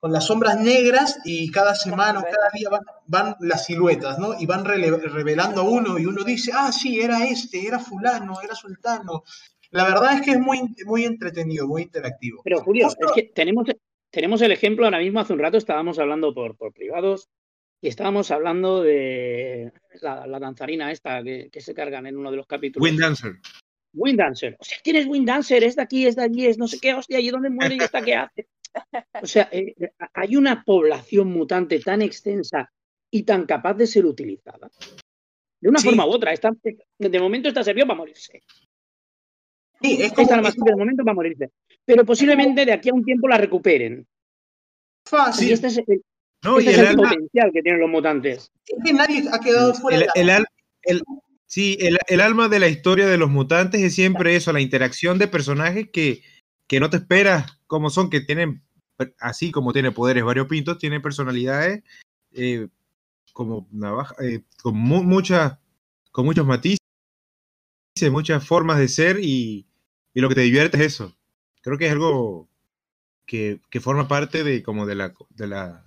con 0.00 0.12
las 0.12 0.24
sombras 0.26 0.58
negras 0.58 1.18
y 1.24 1.50
cada 1.50 1.74
semana 1.74 2.20
o 2.20 2.22
cada 2.22 2.50
día 2.54 2.68
van, 2.70 2.82
van 3.06 3.36
las 3.40 3.66
siluetas, 3.66 4.18
¿no? 4.18 4.34
Y 4.38 4.46
van 4.46 4.64
revelando 4.64 5.60
a 5.62 5.64
uno 5.64 5.98
y 5.98 6.06
uno 6.06 6.24
dice, 6.24 6.52
ah, 6.54 6.72
sí, 6.72 7.00
era 7.00 7.24
este, 7.24 7.66
era 7.66 7.78
fulano, 7.78 8.40
era 8.40 8.54
sultano. 8.54 9.24
La 9.72 9.84
verdad 9.84 10.14
es 10.14 10.22
que 10.22 10.32
es 10.32 10.38
muy, 10.40 10.60
muy 10.84 11.04
entretenido, 11.04 11.66
muy 11.66 11.82
interactivo. 11.82 12.40
Pero 12.44 12.60
Julio, 12.60 12.86
Justo- 12.86 13.06
es 13.06 13.12
que 13.14 13.22
tenemos, 13.32 13.68
tenemos 14.10 14.42
el 14.42 14.52
ejemplo 14.52 14.84
ahora 14.84 14.98
mismo, 14.98 15.20
hace 15.20 15.32
un 15.32 15.38
rato 15.38 15.56
estábamos 15.58 15.98
hablando 15.98 16.34
por, 16.34 16.56
por 16.56 16.72
privados 16.72 17.28
y 17.80 17.88
estábamos 17.88 18.30
hablando 18.30 18.82
de 18.82 19.72
la, 20.02 20.26
la 20.26 20.38
danzarina 20.40 20.90
esta 20.90 21.22
que, 21.22 21.48
que 21.52 21.60
se 21.60 21.72
cargan 21.74 22.06
en 22.06 22.16
uno 22.16 22.30
de 22.30 22.36
los 22.36 22.46
capítulos. 22.46 22.84
Wind 22.88 23.00
Dancer. 23.00 23.32
Wind 23.92 24.18
Dancer. 24.18 24.56
O 24.60 24.64
sea, 24.64 24.78
tienes 24.82 25.06
Wind 25.06 25.26
Dancer, 25.26 25.64
es 25.64 25.76
de 25.76 25.82
aquí, 25.82 26.06
es 26.06 26.16
de 26.16 26.22
allí, 26.24 26.46
es 26.46 26.58
no 26.58 26.66
sé 26.68 26.78
qué, 26.80 26.94
hostia, 26.94 27.20
¿y 27.20 27.30
dónde 27.30 27.50
muere 27.50 27.76
y 27.76 27.78
esta 27.78 28.02
qué 28.02 28.14
hace? 28.16 28.48
O 29.20 29.26
sea, 29.26 29.48
eh, 29.50 29.74
hay 30.14 30.36
una 30.36 30.62
población 30.64 31.28
mutante 31.28 31.80
tan 31.80 32.02
extensa 32.02 32.70
y 33.10 33.22
tan 33.24 33.44
capaz 33.46 33.74
de 33.74 33.86
ser 33.88 34.04
utilizada. 34.06 34.70
De 35.60 35.68
una 35.68 35.78
Sí. 35.80 35.88
forma 35.88 36.06
u 36.06 36.10
otra. 36.10 36.32
Esta, 36.32 36.52
de 36.98 37.18
momento 37.20 37.48
esta 37.48 37.64
sirvió 37.64 37.84
para 37.86 37.98
morirse. 37.98 38.42
Sí, 39.82 39.94
es 39.94 40.12
Esta 40.12 40.24
como, 40.24 40.42
más 40.42 40.54
es 40.56 40.62
de 40.64 40.76
momento 40.76 41.04
para 41.04 41.14
morirse. 41.14 41.50
Pero 41.84 42.04
posiblemente 42.04 42.64
de 42.66 42.72
aquí 42.72 42.90
a 42.90 42.94
un 42.94 43.04
tiempo 43.04 43.28
la 43.28 43.38
recuperen. 43.38 44.06
fácil. 45.06 45.48
Y 45.48 45.52
este 45.52 45.66
es 45.68 45.78
el, 45.78 46.02
No, 46.44 46.56
y 46.60 46.68
este 46.68 46.70
es 46.72 46.78
el 46.78 46.84
el 46.84 46.90
alma, 46.90 47.02
potencial 47.10 47.50
que 47.52 47.62
tienen 47.62 47.80
los 47.80 47.90
mutantes. 47.90 48.50
Es 48.66 48.78
que 48.84 48.92
nadie 48.92 49.24
ha 49.32 49.38
quedado 49.40 49.74
fuera 49.74 49.96
el, 49.98 50.02
de 50.02 50.06
la... 50.06 50.12
el 50.22 50.30
al- 50.30 50.46
el- 50.82 51.02
sí, 51.46 51.76
el, 51.80 51.98
el 52.08 52.20
alma 52.20 52.48
de 52.48 52.60
la 52.60 52.68
historia 52.68 53.06
de 53.06 53.18
los 53.18 53.30
mutantes 53.30 53.80
es 53.80 53.94
siempre 53.94 54.36
eso, 54.36 54.52
la 54.52 54.60
interacción 54.60 55.18
de 55.18 55.28
personajes 55.28 55.88
que, 55.90 56.22
que 56.66 56.78
no 56.80 56.90
te 56.90 56.98
esperas 56.98 57.58
cómo 57.66 57.90
son, 57.90 58.10
que 58.10 58.20
tienen, 58.20 58.62
así 59.18 59.50
como 59.50 59.72
tiene 59.72 59.90
poderes 59.92 60.24
variopintos, 60.24 60.78
tienen 60.78 61.02
personalidades 61.02 61.82
eh, 62.32 62.68
como 63.32 63.66
navaja, 63.72 64.14
eh, 64.22 64.42
con 64.62 64.76
mu- 64.76 65.02
muchas, 65.02 65.58
con 66.12 66.24
muchos 66.26 66.46
matices, 66.46 66.78
muchas 68.10 68.46
formas 68.46 68.78
de 68.78 68.88
ser 68.88 69.18
y, 69.20 69.66
y 70.14 70.20
lo 70.20 70.28
que 70.28 70.34
te 70.34 70.40
divierte 70.42 70.76
es 70.78 70.94
eso. 70.94 71.14
Creo 71.62 71.78
que 71.78 71.86
es 71.86 71.92
algo 71.92 72.48
que, 73.26 73.60
que 73.70 73.80
forma 73.80 74.08
parte 74.08 74.42
de 74.44 74.62
como 74.62 74.86
de 74.86 74.94
la, 74.94 75.14
de 75.30 75.46
la 75.46 75.84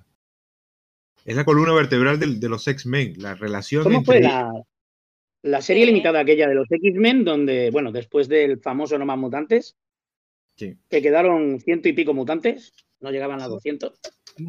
es 1.26 1.36
la 1.36 1.46
columna 1.46 1.74
vertebral 1.74 2.20
del- 2.20 2.40
de, 2.40 2.50
los 2.50 2.68
X-Men, 2.68 3.16
la 3.18 3.36
relación 3.36 3.84
¿Cómo 3.84 4.00
entre 4.00 4.20
fue 4.20 4.22
la, 4.22 4.52
la 5.44 5.62
serie 5.62 5.86
limitada 5.86 6.20
aquella 6.20 6.48
de 6.48 6.56
los 6.56 6.70
X-Men, 6.70 7.24
donde, 7.24 7.70
bueno, 7.72 7.92
después 7.92 8.28
del 8.28 8.60
famoso 8.60 8.98
No 8.98 9.06
Más 9.06 9.18
Mutantes, 9.18 9.76
Sí. 10.56 10.78
que 10.88 11.02
quedaron 11.02 11.60
ciento 11.62 11.90
y 11.90 11.94
pico 11.94 12.14
mutantes, 12.14 12.74
no 13.00 13.10
llegaban 13.10 13.42
a 13.42 13.48
200, 13.48 14.00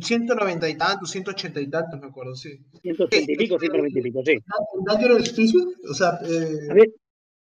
190 0.03 0.69
y 0.69 0.77
tantos, 0.77 1.11
180 1.11 1.61
y 1.63 1.71
tantos, 1.71 1.99
me 1.99 2.09
acuerdo, 2.09 2.35
sí. 2.37 2.59
180 2.83 3.33
y 3.33 3.37
pico, 3.37 3.59
120 3.59 3.99
y 3.99 4.03
pico, 4.03 4.23
sí. 4.25 4.37
Natural 4.87 5.25
Species, 5.25 5.65
o 5.89 5.95
sea, 5.95 6.19
eh, 6.29 6.69
A 6.71 6.75
ver, 6.75 6.93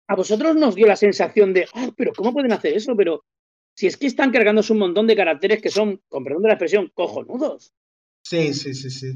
a 0.07 0.15
vosotros 0.15 0.55
nos 0.55 0.75
dio 0.75 0.87
la 0.87 0.95
sensación 0.95 1.53
de, 1.53 1.67
ah, 1.73 1.89
pero 1.95 2.11
¿cómo 2.15 2.33
pueden 2.33 2.51
hacer 2.51 2.73
eso? 2.73 2.95
Pero 2.95 3.23
si 3.75 3.87
es 3.87 3.97
que 3.97 4.07
están 4.07 4.31
cargándose 4.31 4.73
un 4.73 4.79
montón 4.79 5.07
de 5.07 5.15
caracteres 5.15 5.61
que 5.61 5.69
son, 5.69 6.01
con 6.09 6.23
perdón 6.23 6.43
de 6.43 6.47
la 6.49 6.53
expresión, 6.55 6.91
cojonudos. 6.93 7.71
sí, 8.25 8.53
sí, 8.53 8.73
sí, 8.73 8.89
sí. 8.89 9.13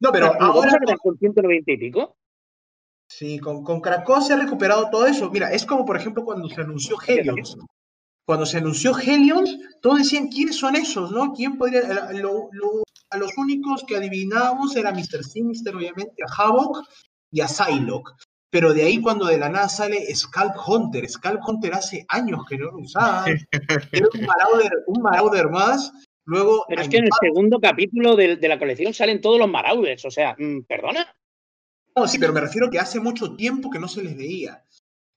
No, 0.00 0.12
pero 0.12 0.28
¿Nos 0.28 0.38
vamos 0.38 0.64
ahora 0.64 0.96
con 1.02 1.18
190 1.18 1.72
y 1.72 1.76
pico? 1.76 2.16
Sí, 3.10 3.38
con, 3.40 3.62
con 3.64 3.80
Krakow 3.80 4.22
se 4.22 4.32
ha 4.32 4.36
recuperado 4.36 4.88
todo 4.88 5.06
eso. 5.06 5.28
Mira, 5.30 5.52
es 5.52 5.66
como 5.66 5.84
por 5.84 5.96
ejemplo 5.96 6.24
cuando 6.24 6.48
se 6.48 6.60
anunció 6.60 6.96
Helios. 7.06 7.58
Cuando 8.24 8.46
se 8.46 8.58
anunció 8.58 8.96
Helios, 8.96 9.58
todos 9.82 9.98
decían, 9.98 10.28
¿quiénes 10.28 10.56
son 10.56 10.76
esos? 10.76 11.10
¿No? 11.10 11.32
¿Quién 11.32 11.58
podría...? 11.58 11.80
a- 11.80 12.12
lo- 12.12 12.48
lo- 12.52 12.84
a 13.12 13.18
los 13.18 13.36
únicos 13.36 13.82
que 13.84 13.96
adivinábamos 13.96 14.76
era 14.76 14.92
Mr. 14.92 15.24
Sinister, 15.24 15.74
obviamente, 15.74 16.22
a 16.22 16.32
Havok 16.42 16.78
y 17.32 17.40
a 17.40 17.48
Psylocke. 17.48 18.12
Pero 18.50 18.74
de 18.74 18.82
ahí 18.82 19.00
cuando 19.00 19.26
de 19.26 19.38
la 19.38 19.48
nada 19.48 19.68
sale 19.68 20.04
Scalp 20.14 20.56
Hunter. 20.66 21.08
Scalp 21.08 21.40
Hunter 21.46 21.74
hace 21.74 22.04
años 22.08 22.40
que 22.48 22.58
no 22.58 22.66
lo 22.66 22.78
usaba. 22.78 23.24
Era 23.92 24.08
un 24.12 24.26
Marauder, 24.26 24.72
un 24.86 25.02
Marauder 25.02 25.48
más. 25.48 25.92
Luego, 26.24 26.64
Pero 26.68 26.82
es 26.82 26.88
que 26.88 26.98
en 26.98 27.04
el 27.04 27.10
segundo 27.20 27.58
capítulo 27.60 28.14
de, 28.14 28.36
de 28.36 28.48
la 28.48 28.58
colección 28.58 28.92
salen 28.92 29.20
todos 29.20 29.38
los 29.38 29.48
Marauders, 29.48 30.04
o 30.04 30.10
sea, 30.10 30.36
mm, 30.38 30.62
¿perdona? 30.68 31.06
No, 31.96 32.06
sí, 32.06 32.18
pero 32.18 32.32
me 32.32 32.40
refiero 32.40 32.70
que 32.70 32.78
hace 32.78 33.00
mucho 33.00 33.34
tiempo 33.34 33.70
que 33.70 33.78
no 33.78 33.88
se 33.88 34.02
les 34.02 34.16
veía. 34.16 34.64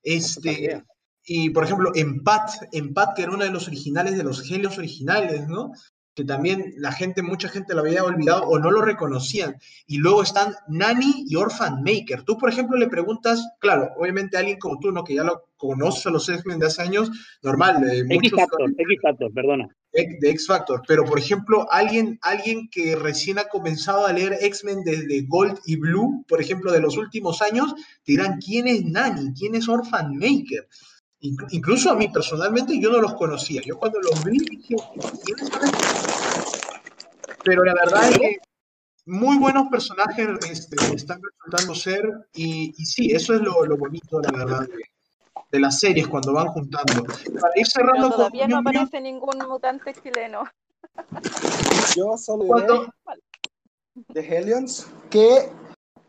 Este, 0.01 0.83
y 1.25 1.49
por 1.51 1.63
ejemplo, 1.63 1.91
Empat, 1.95 2.49
Empat, 2.71 3.15
que 3.15 3.23
era 3.23 3.31
uno 3.31 3.43
de 3.43 3.51
los 3.51 3.67
originales 3.67 4.17
de 4.17 4.23
los 4.23 4.49
Helios 4.49 4.77
originales, 4.77 5.47
¿no? 5.47 5.71
Que 6.15 6.23
también 6.23 6.73
la 6.77 6.91
gente, 6.91 7.23
mucha 7.23 7.49
gente 7.49 7.73
lo 7.73 7.81
había 7.81 8.03
olvidado 8.03 8.43
o 8.43 8.59
no 8.59 8.69
lo 8.69 8.81
reconocían. 8.81 9.55
Y 9.87 9.97
luego 9.97 10.21
están 10.21 10.53
Nani 10.67 11.25
y 11.27 11.35
Orphan 11.35 11.81
Maker. 11.83 12.23
Tú, 12.23 12.37
por 12.37 12.49
ejemplo, 12.49 12.77
le 12.77 12.87
preguntas, 12.87 13.47
claro, 13.59 13.89
obviamente 13.97 14.37
a 14.37 14.41
alguien 14.41 14.59
como 14.59 14.79
tú, 14.79 14.91
¿no? 14.91 15.03
Que 15.03 15.15
ya 15.15 15.23
lo 15.23 15.45
conoce 15.63 16.09
a 16.09 16.11
los 16.11 16.27
X-Men 16.27 16.59
de 16.59 16.67
hace 16.67 16.81
años, 16.81 17.09
normal, 17.41 17.81
de 17.81 17.99
X 17.99 18.05
muchos 18.09 18.39
Factor, 18.39 18.69
X 18.69 18.99
Factor, 19.01 19.33
perdona. 19.33 19.69
de 19.93 20.29
X 20.29 20.47
Factor, 20.47 20.81
pero 20.85 21.05
por 21.05 21.17
ejemplo, 21.17 21.65
alguien, 21.71 22.19
alguien 22.21 22.67
que 22.69 22.97
recién 22.97 23.39
ha 23.39 23.45
comenzado 23.45 24.05
a 24.05 24.11
leer 24.11 24.37
X-Men 24.41 24.83
desde 24.83 25.25
Gold 25.25 25.59
y 25.65 25.77
Blue, 25.77 26.25
por 26.27 26.41
ejemplo, 26.41 26.71
de 26.71 26.81
los 26.81 26.97
últimos 26.97 27.41
años, 27.41 27.73
dirán, 28.05 28.39
¿quién 28.45 28.67
es 28.67 28.83
Nani? 28.83 29.33
¿Quién 29.39 29.55
es 29.55 29.69
Orphan 29.69 30.17
Maker? 30.17 30.67
Inclu- 31.23 31.47
incluso 31.51 31.89
a 31.89 31.95
mí 31.95 32.09
personalmente 32.09 32.77
yo 32.79 32.91
no 32.91 32.99
los 32.99 33.13
conocía. 33.13 33.61
Yo 33.65 33.77
cuando 33.77 33.99
los 34.01 34.23
vi 34.25 34.37
dije. 34.39 34.75
Pero 37.43 37.63
la 37.63 37.73
verdad 37.73 38.09
es 38.09 38.17
que 38.19 38.37
muy 39.05 39.37
buenos 39.37 39.67
personajes 39.69 40.27
este, 40.49 40.95
están 40.95 41.21
resultando 41.21 41.75
ser 41.75 42.27
y, 42.33 42.73
y 42.77 42.85
sí, 42.85 43.11
eso 43.11 43.33
es 43.33 43.41
lo, 43.41 43.65
lo 43.65 43.77
bonito, 43.77 44.19
la 44.21 44.31
verdad, 44.31 44.61
de, 44.67 44.83
de 45.51 45.59
las 45.59 45.79
series 45.79 46.07
cuando 46.07 46.33
van 46.33 46.47
juntando. 46.47 47.03
Para 47.03 47.53
ir 47.55 47.67
cerrando 47.67 47.93
Pero 47.95 48.09
con 48.09 48.17
todavía 48.17 48.47
no 48.47 48.55
New 48.55 48.63
Mutants, 48.63 48.77
aparece 48.89 49.01
ningún 49.01 49.37
mutante 49.47 49.93
chileno. 50.01 50.43
Yo 51.95 52.17
solo 52.17 52.45
cuando- 52.45 52.93
de 54.07 54.21
Hellions 54.21 54.87
que, 55.09 55.49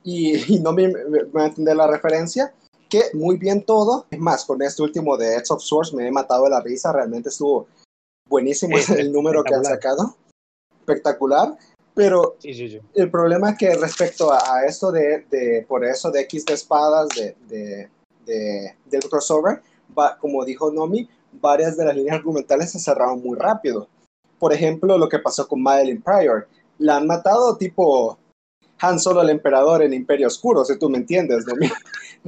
y, 0.04 0.54
y 0.56 0.60
no 0.60 0.72
me, 0.72 0.88
me- 0.88 1.24
me 1.32 1.44
entender 1.46 1.76
la 1.76 1.86
referencia, 1.86 2.52
que 2.88 3.02
muy 3.14 3.36
bien 3.36 3.64
todo. 3.64 4.06
Es 4.10 4.18
más, 4.18 4.44
con 4.44 4.62
este 4.62 4.82
último 4.82 5.16
de 5.16 5.34
Edge 5.36 5.50
of 5.50 5.62
Source 5.62 5.94
me 5.96 6.06
he 6.06 6.10
matado 6.10 6.44
de 6.44 6.50
la 6.50 6.60
risa, 6.60 6.92
realmente 6.92 7.28
estuvo 7.28 7.66
buenísimo 8.28 8.76
el 8.98 9.12
número 9.12 9.42
que 9.44 9.54
han 9.54 9.64
sacado. 9.64 10.16
Espectacular. 10.80 11.56
Pero 11.94 12.36
Sí, 12.40 12.52
sí, 12.54 12.68
sí. 12.68 12.80
el 12.94 13.10
problema 13.10 13.50
es 13.50 13.58
que 13.58 13.74
respecto 13.76 14.32
a, 14.32 14.38
a 14.56 14.64
esto 14.66 14.90
de, 14.90 15.24
de, 15.30 15.64
por 15.68 15.84
eso 15.84 16.10
de 16.10 16.22
X 16.22 16.44
de 16.44 16.54
espadas, 16.54 17.08
de, 17.16 17.36
de, 17.48 17.88
de- 18.26 18.74
del 18.86 19.02
crossover, 19.08 19.62
va, 19.96 20.18
como 20.18 20.44
dijo 20.44 20.72
Nomi, 20.72 21.08
varias 21.40 21.76
de 21.76 21.84
las 21.84 21.94
líneas 21.94 22.16
argumentales 22.16 22.72
se 22.72 22.80
cerraron 22.80 23.22
muy 23.22 23.38
rápido. 23.38 23.86
Por 24.40 24.52
ejemplo, 24.52 24.98
lo 24.98 25.08
que 25.08 25.20
pasó 25.20 25.46
con 25.46 25.62
Madeline 25.62 26.02
Pryor. 26.02 26.48
La 26.78 26.96
han 26.96 27.06
matado 27.06 27.56
tipo 27.56 28.18
Han 28.80 28.98
Solo 29.00 29.22
el 29.22 29.30
emperador 29.30 29.82
en 29.82 29.94
Imperio 29.94 30.26
Oscuro, 30.26 30.64
si 30.64 30.78
tú 30.78 30.90
me 30.90 30.98
entiendes, 30.98 31.46
Nomi. 31.46 31.68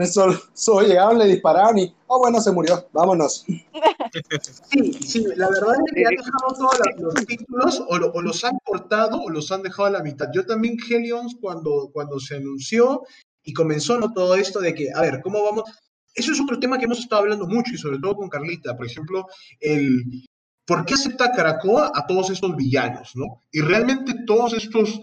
Solo, 0.06 0.38
solo 0.52 0.86
llegaron, 0.86 1.18
le 1.18 1.24
dispararon 1.26 1.78
y, 1.78 1.94
oh, 2.06 2.18
bueno, 2.18 2.40
se 2.40 2.52
murió, 2.52 2.86
vámonos. 2.92 3.44
Sí, 4.70 4.92
sí, 4.92 5.24
la 5.36 5.48
verdad 5.48 5.74
es 5.86 5.92
que 5.94 6.04
han 6.06 6.14
dejado 6.16 6.54
todos 6.56 6.78
los 6.98 7.14
títulos 7.26 7.82
o, 7.88 7.98
lo- 7.98 8.12
o 8.12 8.20
los 8.22 8.44
han 8.44 8.58
cortado 8.64 9.20
o 9.22 9.30
los 9.30 9.50
han 9.52 9.62
dejado 9.62 9.86
a 9.86 9.90
la 9.90 10.02
mitad. 10.02 10.28
Yo 10.34 10.44
también 10.46 10.76
Helions 10.88 11.36
cuando, 11.40 11.90
cuando 11.92 12.18
se 12.20 12.36
anunció 12.36 13.02
y 13.42 13.52
comenzó 13.52 13.98
¿no? 13.98 14.12
todo 14.12 14.34
esto 14.34 14.60
de 14.60 14.74
que, 14.74 14.90
a 14.94 15.00
ver, 15.00 15.20
¿cómo 15.22 15.42
vamos? 15.42 15.64
Eso 16.14 16.32
es 16.32 16.40
otro 16.40 16.58
tema 16.58 16.78
que 16.78 16.84
hemos 16.86 16.98
estado 16.98 17.22
hablando 17.22 17.46
mucho 17.46 17.72
y 17.74 17.78
sobre 17.78 17.98
todo 17.98 18.16
con 18.16 18.28
Carlita, 18.28 18.76
por 18.76 18.86
ejemplo, 18.86 19.26
el 19.60 20.02
¿por 20.66 20.84
qué 20.84 20.94
acepta 20.94 21.30
Caracoa 21.32 21.92
a 21.94 22.06
todos 22.06 22.30
estos 22.30 22.56
villanos, 22.56 23.12
no? 23.14 23.40
Y 23.52 23.60
realmente 23.60 24.14
todos 24.26 24.52
estos 24.54 25.00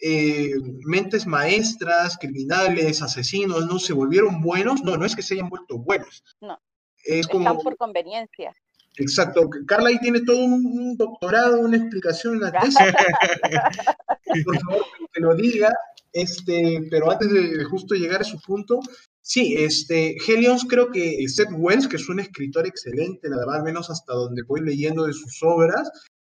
eh, 0.00 0.54
mentes 0.84 1.26
maestras, 1.26 2.16
criminales, 2.18 3.02
asesinos, 3.02 3.66
¿no? 3.66 3.78
Se 3.78 3.92
volvieron 3.92 4.40
buenos, 4.40 4.82
no, 4.82 4.96
no 4.96 5.04
es 5.04 5.16
que 5.16 5.22
se 5.22 5.34
hayan 5.34 5.48
vuelto 5.48 5.78
buenos. 5.78 6.24
No. 6.40 6.58
Es 7.04 7.26
como... 7.26 7.48
Están 7.48 7.62
por 7.62 7.76
conveniencia. 7.76 8.54
Exacto. 8.96 9.48
Carla 9.66 9.90
ahí 9.90 9.98
tiene 10.00 10.20
todo 10.22 10.44
un, 10.44 10.64
un 10.66 10.96
doctorado, 10.96 11.60
una 11.60 11.76
explicación, 11.76 12.36
una 12.36 12.50
tesis. 12.52 12.76
Por 14.44 14.58
favor, 14.58 14.84
que 15.12 15.20
lo 15.20 15.34
diga. 15.34 15.72
Este, 16.12 16.86
pero 16.90 17.10
antes 17.10 17.30
de 17.30 17.64
justo 17.64 17.94
llegar 17.94 18.22
a 18.22 18.24
su 18.24 18.40
punto, 18.40 18.80
sí, 19.20 19.54
este, 19.58 20.16
Helios 20.26 20.64
creo 20.68 20.90
que 20.90 21.22
Seth 21.28 21.52
Wells, 21.52 21.86
que 21.86 21.96
es 21.96 22.08
un 22.08 22.18
escritor 22.18 22.66
excelente, 22.66 23.28
la 23.28 23.36
verdad, 23.36 23.56
al 23.56 23.62
menos 23.62 23.90
hasta 23.90 24.14
donde 24.14 24.42
voy 24.42 24.62
leyendo 24.62 25.06
de 25.06 25.12
sus 25.12 25.42
obras, 25.42 25.90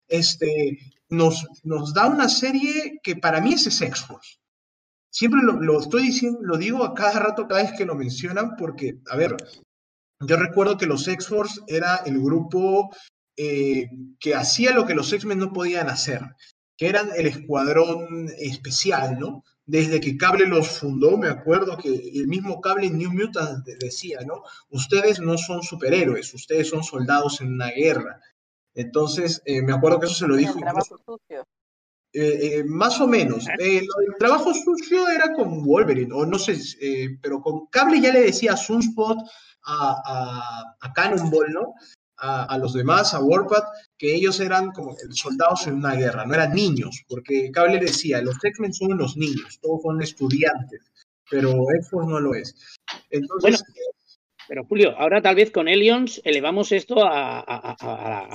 este, 0.08 0.78
nos, 1.10 1.46
nos 1.63 1.94
da 1.94 2.08
una 2.08 2.30
serie 2.30 3.00
que 3.04 3.15
para 3.15 3.41
mí 3.41 3.54
es 3.54 3.63
Sex 3.63 4.06
Force. 4.06 4.38
Siempre 5.10 5.41
lo, 5.44 5.54
lo 5.54 5.80
estoy 5.80 6.04
diciendo, 6.04 6.39
lo 6.41 6.58
digo 6.58 6.84
a 6.84 6.94
cada 6.94 7.20
rato, 7.20 7.48
cada 7.48 7.63
vez 7.63 7.72
que 7.78 7.86
lo 7.86 7.96
mencionan, 7.96 8.56
porque, 8.58 9.00
a 9.10 9.15
ver, 9.15 9.38
yo 10.20 10.38
recuerdo 10.38 10.78
que 10.78 10.86
los 10.86 11.08
X-Force 11.08 11.62
era 11.68 11.98
el 12.06 12.20
grupo 12.20 12.89
eh, 13.38 13.89
que 14.20 14.34
hacía 14.34 14.74
lo 14.74 14.86
que 14.86 14.96
los 14.96 15.12
X-Men 15.12 15.39
no 15.39 15.52
podían 15.52 15.89
hacer, 15.89 16.22
que 16.78 16.88
eran 16.88 17.10
el 17.15 17.28
escuadrón 17.28 18.30
especial, 18.39 19.20
¿no? 19.20 19.44
Desde 19.65 20.00
que 20.00 20.15
Cable 20.15 20.46
los 20.46 20.68
fundó, 20.80 21.18
me 21.18 21.28
acuerdo 21.28 21.78
que 21.78 21.89
el 21.89 22.28
mismo 22.28 22.62
Cable 22.62 22.89
New 22.89 23.12
Mutants 23.12 23.65
decía, 23.80 24.20
¿no? 24.26 24.44
Ustedes 24.70 25.20
no 25.20 25.38
son 25.38 25.63
superhéroes, 25.63 26.34
ustedes 26.34 26.70
son 26.70 26.84
soldados 26.84 27.41
en 27.41 27.54
una 27.54 27.72
guerra. 27.72 28.22
Entonces, 28.76 29.42
eh, 29.46 29.62
me 29.62 29.74
acuerdo 29.74 30.00
que 30.00 30.06
eso 30.06 30.16
se 30.16 30.28
lo 30.28 30.36
dijo. 30.36 30.60
Eh, 32.18 32.64
más 32.66 33.02
o 33.02 33.08
menos. 33.08 33.46
el 33.60 33.88
trabajo 34.18 34.54
sucio 34.54 35.10
era 35.10 35.34
con 35.34 35.64
Wolverine, 35.64 36.14
o 36.14 36.26
no 36.26 36.40
sé, 36.40 36.58
pero 37.22 37.42
con 37.42 37.68
Cable 37.68 38.00
ya 38.00 38.14
le 38.14 38.22
decía 38.22 38.54
a 38.54 38.58
Sunspot, 38.58 39.18
a, 39.66 40.76
a, 40.80 40.94
Cannonball, 40.94 41.52
¿no? 41.52 41.74
A, 42.18 42.58
los 42.58 42.74
demás, 42.74 43.14
a 43.14 43.20
Warpath, 43.20 43.68
que 43.98 44.16
ellos 44.16 44.40
eran 44.40 44.72
como 44.72 44.96
soldados 45.12 45.68
en 45.68 45.76
una 45.76 45.96
guerra, 45.96 46.26
no 46.26 46.34
eran 46.34 46.54
niños, 46.54 47.04
porque 47.10 47.52
Cable 47.52 47.80
decía, 47.80 48.22
los 48.22 48.38
X-Men 48.42 48.74
son 48.74 48.98
los 48.98 49.18
niños, 49.18 49.60
todos 49.62 49.82
son 49.84 50.02
estudiantes, 50.02 50.82
pero 51.30 51.52
X-Force 51.72 52.10
no 52.10 52.20
lo 52.22 52.34
es. 52.34 52.56
Entonces, 53.10 53.62
pero 54.47 54.65
Julio, 54.65 54.95
ahora 54.97 55.21
tal 55.21 55.36
vez 55.36 55.51
con 55.51 55.67
Elions 55.67 56.21
elevamos 56.23 56.71
esto 56.71 56.97
a, 56.99 57.75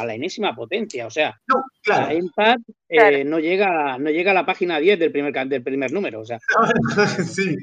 la 0.04 0.14
enésima 0.14 0.54
potencia. 0.54 1.06
O 1.06 1.10
sea, 1.10 1.40
no, 1.46 1.62
claro. 1.82 2.06
la 2.06 2.12
Empath 2.14 2.60
eh, 2.88 3.24
no, 3.24 3.38
llega, 3.38 3.98
no 3.98 4.10
llega 4.10 4.32
a 4.32 4.34
la 4.34 4.46
página 4.46 4.78
10 4.78 4.98
del 4.98 5.12
primer, 5.12 5.48
del 5.48 5.62
primer 5.62 5.92
número. 5.92 6.20
O 6.20 6.24
sea, 6.24 6.38
sí. 7.26 7.56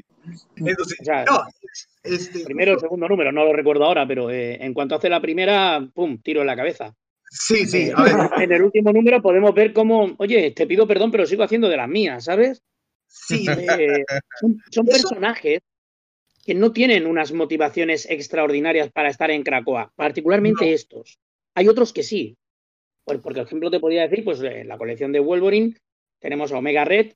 Entonces, 0.56 0.98
no, 1.26 1.42
este, 2.02 2.44
primero 2.44 2.76
o 2.76 2.78
segundo 2.78 3.08
número, 3.08 3.32
no 3.32 3.44
lo 3.44 3.52
recuerdo 3.52 3.84
ahora, 3.84 4.06
pero 4.06 4.30
eh, 4.30 4.58
en 4.60 4.74
cuanto 4.74 4.94
hace 4.94 5.08
la 5.08 5.20
primera, 5.20 5.86
¡pum! 5.94 6.18
tiro 6.22 6.42
en 6.42 6.46
la 6.46 6.56
cabeza. 6.56 6.94
Sí, 7.30 7.66
sí. 7.66 7.88
Eh, 7.88 7.92
a 7.94 8.02
ver. 8.02 8.14
En 8.42 8.52
el 8.52 8.62
último 8.62 8.92
número 8.92 9.22
podemos 9.22 9.54
ver 9.54 9.72
cómo, 9.72 10.14
oye, 10.18 10.50
te 10.52 10.66
pido 10.66 10.86
perdón, 10.86 11.10
pero 11.10 11.26
sigo 11.26 11.42
haciendo 11.42 11.68
de 11.68 11.76
las 11.76 11.88
mías, 11.88 12.24
¿sabes? 12.24 12.62
Sí. 13.06 13.46
son 14.70 14.86
personajes 14.86 15.62
que 16.48 16.54
no 16.54 16.72
tienen 16.72 17.06
unas 17.06 17.30
motivaciones 17.32 18.08
extraordinarias 18.08 18.90
para 18.90 19.10
estar 19.10 19.30
en 19.30 19.42
Cracoa, 19.42 19.92
particularmente 19.94 20.72
estos. 20.72 21.18
Hay 21.54 21.68
otros 21.68 21.92
que 21.92 22.02
sí. 22.02 22.38
Por, 23.04 23.20
por 23.20 23.36
ejemplo, 23.36 23.70
te 23.70 23.78
podría 23.78 24.08
decir, 24.08 24.24
pues 24.24 24.40
en 24.40 24.66
la 24.66 24.78
colección 24.78 25.12
de 25.12 25.20
Wolverine 25.20 25.76
tenemos 26.18 26.50
a 26.50 26.56
Omega 26.56 26.86
Red. 26.86 27.12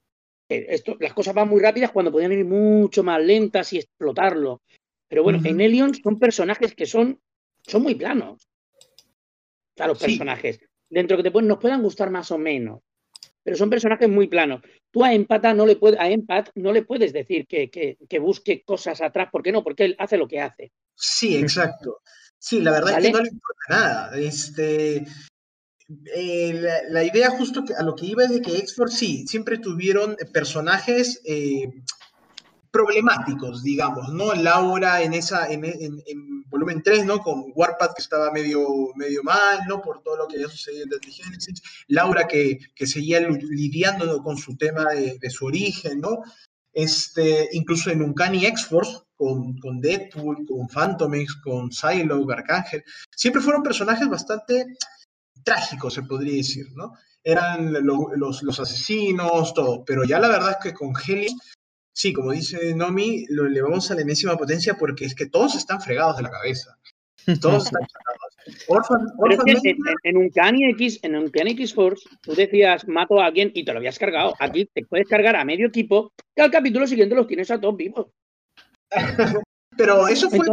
esto, 0.51 0.99
las 1.01 1.15
cosas 1.15 1.33
van 1.33 1.49
muy 1.49 1.63
rápidas 1.63 1.93
cuando 1.93 2.13
podrían 2.13 2.33
ir 2.33 2.45
mucho 2.45 3.03
más 3.03 3.23
lentas 3.23 3.73
y 3.73 3.79
explotarlo. 3.79 4.61
Pero 5.09 5.23
bueno, 5.23 5.41
en 5.43 5.63
Elion 5.63 5.95
son 5.95 6.19
personajes 6.19 6.75
que 6.75 6.85
son, 6.85 7.19
son 7.63 7.85
muy 7.85 7.95
planos. 7.95 8.47
O 8.85 9.75
sea, 9.79 9.87
los 9.87 9.99
personajes. 9.99 10.61
Dentro 10.91 11.17
que 11.17 11.23
te 11.23 11.31
pueden, 11.31 11.49
nos 11.49 11.59
puedan 11.59 11.83
gustar 11.83 12.11
más 12.11 12.31
o 12.33 12.37
menos 12.37 12.83
pero 13.43 13.57
son 13.57 13.71
personajes 13.71 14.09
muy 14.09 14.29
planos. 14.29 14.63
Tú 14.91 15.05
a 15.05 15.13
Empata 15.13 15.55
no 15.55 15.67
le 15.67 15.77
puedes, 15.77 15.99
a 15.99 16.09
Empat 16.11 16.51
no 16.55 16.73
le 16.73 16.83
puedes 16.83 17.13
decir 17.13 17.47
que, 17.47 17.71
que, 17.71 18.19
busque 18.19 18.63
cosas 18.63 19.01
atrás, 19.01 19.29
¿por 19.33 19.43
qué 19.43 19.53
no? 19.53 19.65
Porque 19.65 19.85
él 19.85 19.97
hace 19.99 20.17
lo 20.17 20.29
que 20.29 20.41
hace. 20.41 20.73
Sí, 20.95 21.37
exacto. 21.37 22.01
Sí, 22.39 22.61
la 22.61 22.73
verdad 22.73 22.99
es 22.99 23.07
que 23.07 23.13
no 23.13 23.21
le 23.21 23.29
importa 23.29 23.65
nada. 23.69 24.19
Este, 24.19 25.05
eh, 26.15 26.83
la, 26.89 27.05
idea 27.05 27.31
justo 27.31 27.65
a 27.77 27.83
lo 27.83 27.95
que 27.95 28.07
iba 28.07 28.25
es 28.25 28.31
de 28.31 28.43
que 28.43 28.59
X-Force 28.59 28.97
sí, 28.97 29.27
siempre 29.27 29.59
tuvieron 29.59 30.17
personajes 30.33 31.21
eh, 31.25 31.69
problemáticos, 32.73 33.63
digamos, 33.63 34.09
¿no? 34.13 34.35
Laura 34.35 35.03
en 35.03 35.13
esa, 35.13 35.47
en, 35.53 35.63
volumen 36.49 36.83
3, 36.83 37.05
¿no? 37.05 37.21
Con 37.21 37.53
Warpath 37.55 37.95
que 37.95 38.03
estaba 38.03 38.33
medio, 38.33 38.67
medio 38.97 39.23
mal, 39.23 39.61
¿no? 39.69 39.83
Por 39.83 40.03
todo 40.03 40.17
lo 40.17 40.27
que 40.27 40.37
había 40.37 40.49
sucedido 40.49 40.85
en 40.85 40.89
Deadly 40.89 41.13
Genesis. 41.13 41.63
Laura 41.89 42.27
que, 42.27 42.59
que 42.75 42.87
seguía 42.87 43.21
lidiando 43.21 44.23
con 44.23 44.39
su 44.39 44.57
tema 44.57 44.87
de, 44.87 45.31
su 45.31 45.47
origen, 45.47 46.01
¿no? 46.01 46.23
Este, 46.73 47.51
incluso 47.53 47.91
en 47.91 48.03
Uncanny 48.03 48.47
X-Force, 48.47 49.01
con, 49.15 49.59
con, 49.59 49.81
Deadpool, 49.81 50.47
con 50.47 50.67
Phantom 50.69 51.15
X, 51.15 51.37
con 51.45 51.71
Psylocke, 51.71 52.33
Arcángel, 52.33 52.83
siempre 53.15 53.43
fueron 53.43 53.63
personajes 53.63 54.09
bastante 54.09 54.67
trágicos, 55.45 55.93
se 55.95 56.03
podría 56.03 56.37
decir, 56.37 56.67
¿no? 56.75 56.95
Eran 57.23 57.73
los, 57.73 58.43
los, 58.43 58.61
asesinos, 58.61 59.53
todo, 59.55 59.85
pero 59.85 60.05
ya 60.05 60.19
la 60.19 60.29
verdad 60.29 60.53
es 60.53 60.57
que 60.63 60.75
con 60.75 60.93
Helios 61.07 61.35
sí, 61.93 62.13
como 62.13 62.33
dice 62.33 62.75
Nomi, 62.75 63.27
lo 63.29 63.47
elevamos 63.47 63.91
a 63.91 63.95
la 63.95 64.03
enésima 64.03 64.37
potencia 64.37 64.75
porque 64.75 65.05
es 65.05 65.15
que 65.15 65.27
todos 65.27 65.55
están 65.55 65.81
fregados 65.81 66.17
de 66.17 66.23
la 66.23 66.31
cabeza. 66.31 66.79
Todos 67.41 67.67
están 67.67 67.83
fregados. 68.69 68.89
en, 70.05 70.17
un 70.17 70.31
Cani 70.31 70.71
X, 70.71 71.01
en 71.03 71.17
un 71.17 71.31
X 71.33 71.75
Force, 71.75 72.09
tú 72.21 72.35
decías 72.35 72.87
mato 72.89 73.21
a 73.21 73.27
alguien 73.27 73.51
y 73.55 73.65
te 73.65 73.73
lo 73.73 73.79
habías 73.79 73.99
cargado. 73.99 74.35
Aquí 74.39 74.69
te 74.73 74.85
puedes 74.85 75.09
cargar 75.09 75.37
a 75.37 75.45
medio 75.45 75.69
equipo, 75.69 76.13
que 76.35 76.43
al 76.43 76.51
capítulo 76.51 76.87
siguiente 76.87 77.15
los 77.15 77.27
tienes 77.27 77.51
a 77.51 77.61
todos 77.61 77.77
vivos. 77.77 78.07
pero 79.77 80.09
eso 80.09 80.29
fue. 80.31 80.47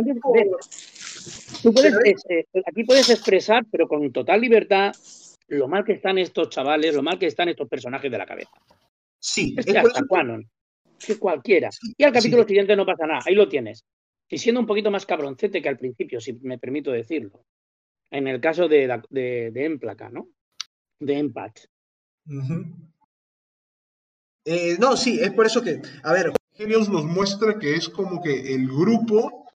tú 1.63 1.73
puedes, 1.73 1.95
eh, 2.29 2.45
aquí 2.65 2.83
puedes 2.83 3.09
expresar, 3.09 3.65
pero 3.71 3.87
con 3.87 4.11
total 4.11 4.41
libertad, 4.41 4.93
lo 5.47 5.67
mal 5.67 5.83
que 5.83 5.93
están 5.93 6.17
estos 6.17 6.49
chavales, 6.49 6.93
lo 6.93 7.01
mal 7.01 7.17
que 7.17 7.25
están 7.27 7.49
estos 7.49 7.67
personajes 7.67 8.11
de 8.11 8.17
la 8.17 8.25
cabeza. 8.25 8.51
Sí, 9.19 9.55
es, 9.57 9.65
que 9.65 9.77
hasta 9.77 10.05
cuándo 10.07 10.37
que 10.37 10.58
cualquiera. 11.19 11.69
Y 11.97 12.03
al 12.03 12.13
capítulo 12.13 12.45
siguiente 12.45 12.75
no 12.75 12.85
pasa 12.85 13.05
nada, 13.05 13.21
ahí 13.25 13.35
lo 13.35 13.47
tienes. 13.47 13.85
Y 14.27 14.37
siendo 14.37 14.61
un 14.61 14.67
poquito 14.67 14.91
más 14.91 15.05
cabroncete 15.05 15.61
que 15.61 15.69
al 15.69 15.77
principio, 15.77 16.21
si 16.21 16.33
me 16.33 16.57
permito 16.57 16.91
decirlo. 16.91 17.45
En 18.11 18.27
el 18.27 18.39
caso 18.39 18.67
de, 18.67 19.01
de, 19.09 19.51
de 19.51 19.65
Emplaca, 19.65 20.09
¿no? 20.09 20.29
De 20.99 21.17
Empat. 21.17 21.59
Eh, 24.45 24.77
no, 24.79 24.97
sí, 24.97 25.19
es 25.19 25.31
por 25.31 25.45
eso 25.45 25.61
que, 25.61 25.81
a 26.03 26.13
ver, 26.13 26.31
Genios 26.53 26.89
nos 26.89 27.05
muestra 27.05 27.57
que 27.57 27.75
es 27.75 27.87
como 27.89 28.21
que 28.21 28.53
el 28.53 28.67
grupo, 28.67 29.45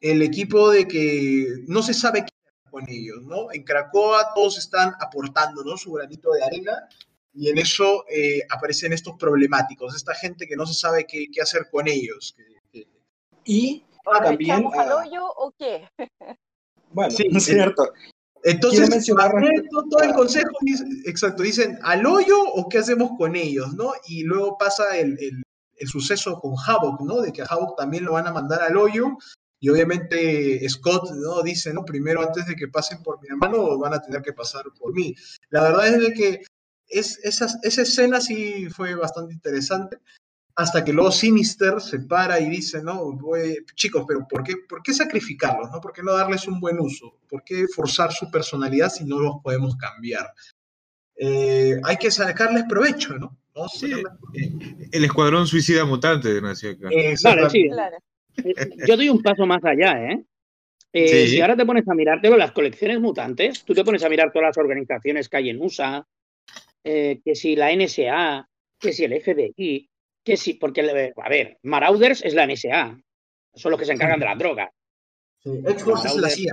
el 0.00 0.22
equipo 0.22 0.70
de 0.70 0.86
que 0.86 1.46
no 1.66 1.82
se 1.82 1.94
sabe 1.94 2.24
qué 2.24 2.30
con 2.70 2.88
ellos, 2.88 3.22
¿no? 3.22 3.52
En 3.52 3.64
Cracoa 3.64 4.32
todos 4.34 4.58
están 4.58 4.92
aportando, 5.00 5.64
¿no? 5.64 5.76
Su 5.76 5.92
granito 5.92 6.30
de 6.32 6.44
arena 6.44 6.88
y 7.32 7.48
en 7.48 7.58
eso 7.58 8.04
eh, 8.08 8.40
aparecen 8.50 8.92
estos 8.92 9.16
problemáticos, 9.18 9.94
esta 9.94 10.14
gente 10.14 10.46
que 10.46 10.56
no 10.56 10.66
se 10.66 10.74
sabe 10.74 11.06
qué, 11.06 11.26
qué 11.32 11.40
hacer 11.40 11.68
con 11.70 11.88
ellos. 11.88 12.34
Y 13.44 13.84
también... 14.22 14.64
al 14.76 14.92
hoyo 14.92 15.26
o 15.26 15.52
qué? 15.58 15.88
Bueno, 16.92 17.12
sí, 17.12 17.28
es 17.30 17.44
cierto. 17.44 17.92
Entonces, 18.42 18.90
mencionar 18.90 19.32
todo 19.70 20.02
el 20.02 20.12
consejo, 20.12 20.50
exacto, 21.06 21.44
dicen 21.44 21.78
al 21.84 22.04
hoyo 22.04 22.36
o 22.52 22.68
qué 22.68 22.78
hacemos 22.78 23.12
con 23.16 23.36
ellos, 23.36 23.74
¿no? 23.74 23.92
Y 24.08 24.24
luego 24.24 24.58
pasa 24.58 24.98
el, 24.98 25.16
el, 25.20 25.44
el 25.76 25.88
suceso 25.88 26.40
con 26.40 26.56
Havoc, 26.66 27.00
¿no? 27.02 27.20
De 27.20 27.32
que 27.32 27.42
a 27.42 27.44
Havoc 27.44 27.78
también 27.78 28.04
lo 28.04 28.14
van 28.14 28.26
a 28.26 28.32
mandar 28.32 28.62
al 28.62 28.76
hoyo 28.76 29.16
y 29.60 29.68
obviamente 29.68 30.66
Scott 30.68 31.10
¿no? 31.12 31.42
dice, 31.42 31.72
no, 31.74 31.84
primero 31.84 32.22
antes 32.22 32.46
de 32.46 32.56
que 32.56 32.68
pasen 32.68 33.02
por 33.02 33.20
mi 33.20 33.28
hermano 33.28 33.78
van 33.78 33.92
a 33.92 34.00
tener 34.00 34.22
que 34.22 34.32
pasar 34.32 34.64
por 34.78 34.94
mí. 34.94 35.14
La 35.50 35.62
verdad 35.62 35.88
es 35.88 36.00
de 36.00 36.12
que 36.14 36.42
es, 36.90 37.18
esa, 37.22 37.46
esa 37.62 37.82
escena 37.82 38.20
sí 38.20 38.68
fue 38.68 38.94
bastante 38.94 39.32
interesante, 39.32 39.98
hasta 40.56 40.84
que 40.84 40.92
luego 40.92 41.10
Sinister 41.10 41.80
se 41.80 42.00
para 42.00 42.38
y 42.40 42.50
dice, 42.50 42.82
no, 42.82 43.18
chicos, 43.74 44.04
pero 44.06 44.26
¿por 44.28 44.42
qué, 44.42 44.54
¿por 44.68 44.82
qué 44.82 44.92
sacrificarlos? 44.92 45.70
¿no? 45.70 45.80
¿Por 45.80 45.92
qué 45.92 46.02
no 46.02 46.12
darles 46.12 46.46
un 46.48 46.60
buen 46.60 46.78
uso? 46.78 47.18
¿Por 47.28 47.42
qué 47.44 47.66
forzar 47.68 48.12
su 48.12 48.30
personalidad 48.30 48.90
si 48.90 49.04
no 49.04 49.20
los 49.20 49.36
podemos 49.42 49.76
cambiar? 49.76 50.26
Eh, 51.16 51.80
hay 51.84 51.96
que 51.96 52.10
sacarles 52.10 52.64
provecho, 52.68 53.16
¿no? 53.18 53.38
Eh, 53.82 54.02
el 54.92 55.04
escuadrón 55.04 55.46
suicida 55.46 55.84
mutante, 55.84 56.40
¿no? 56.40 56.54
sí. 56.54 56.68
Eh, 56.68 57.14
yo 58.86 58.96
doy 58.96 59.08
un 59.08 59.22
paso 59.22 59.44
más 59.44 59.62
allá, 59.64 60.12
¿eh? 60.12 60.24
Si 60.92 61.40
ahora 61.40 61.56
te 61.56 61.66
pones 61.66 61.86
a 61.88 61.94
mirarte 61.94 62.30
las 62.36 62.52
colecciones 62.52 63.00
mutantes, 63.00 63.64
tú 63.64 63.74
te 63.74 63.84
pones 63.84 64.02
a 64.02 64.08
mirar 64.08 64.32
todas 64.32 64.48
las 64.48 64.58
organizaciones 64.58 65.28
que 65.28 65.36
hay 65.36 65.50
en 65.50 65.60
USA, 65.60 66.06
eh, 66.84 67.20
que 67.24 67.34
si 67.34 67.56
la 67.56 67.74
NSA, 67.74 68.48
que 68.78 68.92
si 68.92 69.04
el 69.04 69.20
FBI, 69.20 69.88
que 70.22 70.36
si, 70.36 70.54
porque, 70.54 71.12
a 71.16 71.28
ver, 71.28 71.58
Marauders 71.62 72.22
es 72.24 72.34
la 72.34 72.46
NSA, 72.46 73.00
son 73.54 73.70
los 73.70 73.80
que 73.80 73.86
se 73.86 73.92
encargan 73.92 74.20
de 74.20 74.26
las 74.26 74.38
drogas. 74.38 74.70
Sí, 75.42 75.50
es 75.66 76.16
la 76.16 76.28
CIA. 76.28 76.52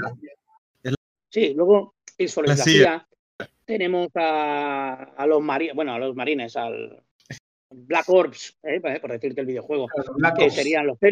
Sí, 1.29 1.53
luego 1.53 1.95
x 2.17 2.37
es 2.37 2.47
la, 2.47 2.55
CIA. 2.55 3.07
Tenemos 3.65 4.09
a, 4.15 5.25
los 5.27 5.41
marines, 5.41 5.75
bueno, 5.75 5.93
a 5.93 5.99
los 5.99 6.15
marines, 6.15 6.55
al, 6.55 7.03
Black 7.69 8.09
Ops, 8.09 8.57
eh, 8.63 8.79
por 8.79 9.11
decirte 9.11 9.41
el 9.41 9.47
videojuego, 9.47 9.87
Black 10.15 10.37
que 10.37 10.45
Ops. 10.45 10.55
serían 10.55 10.87
los 10.87 10.97
Eh, 11.01 11.11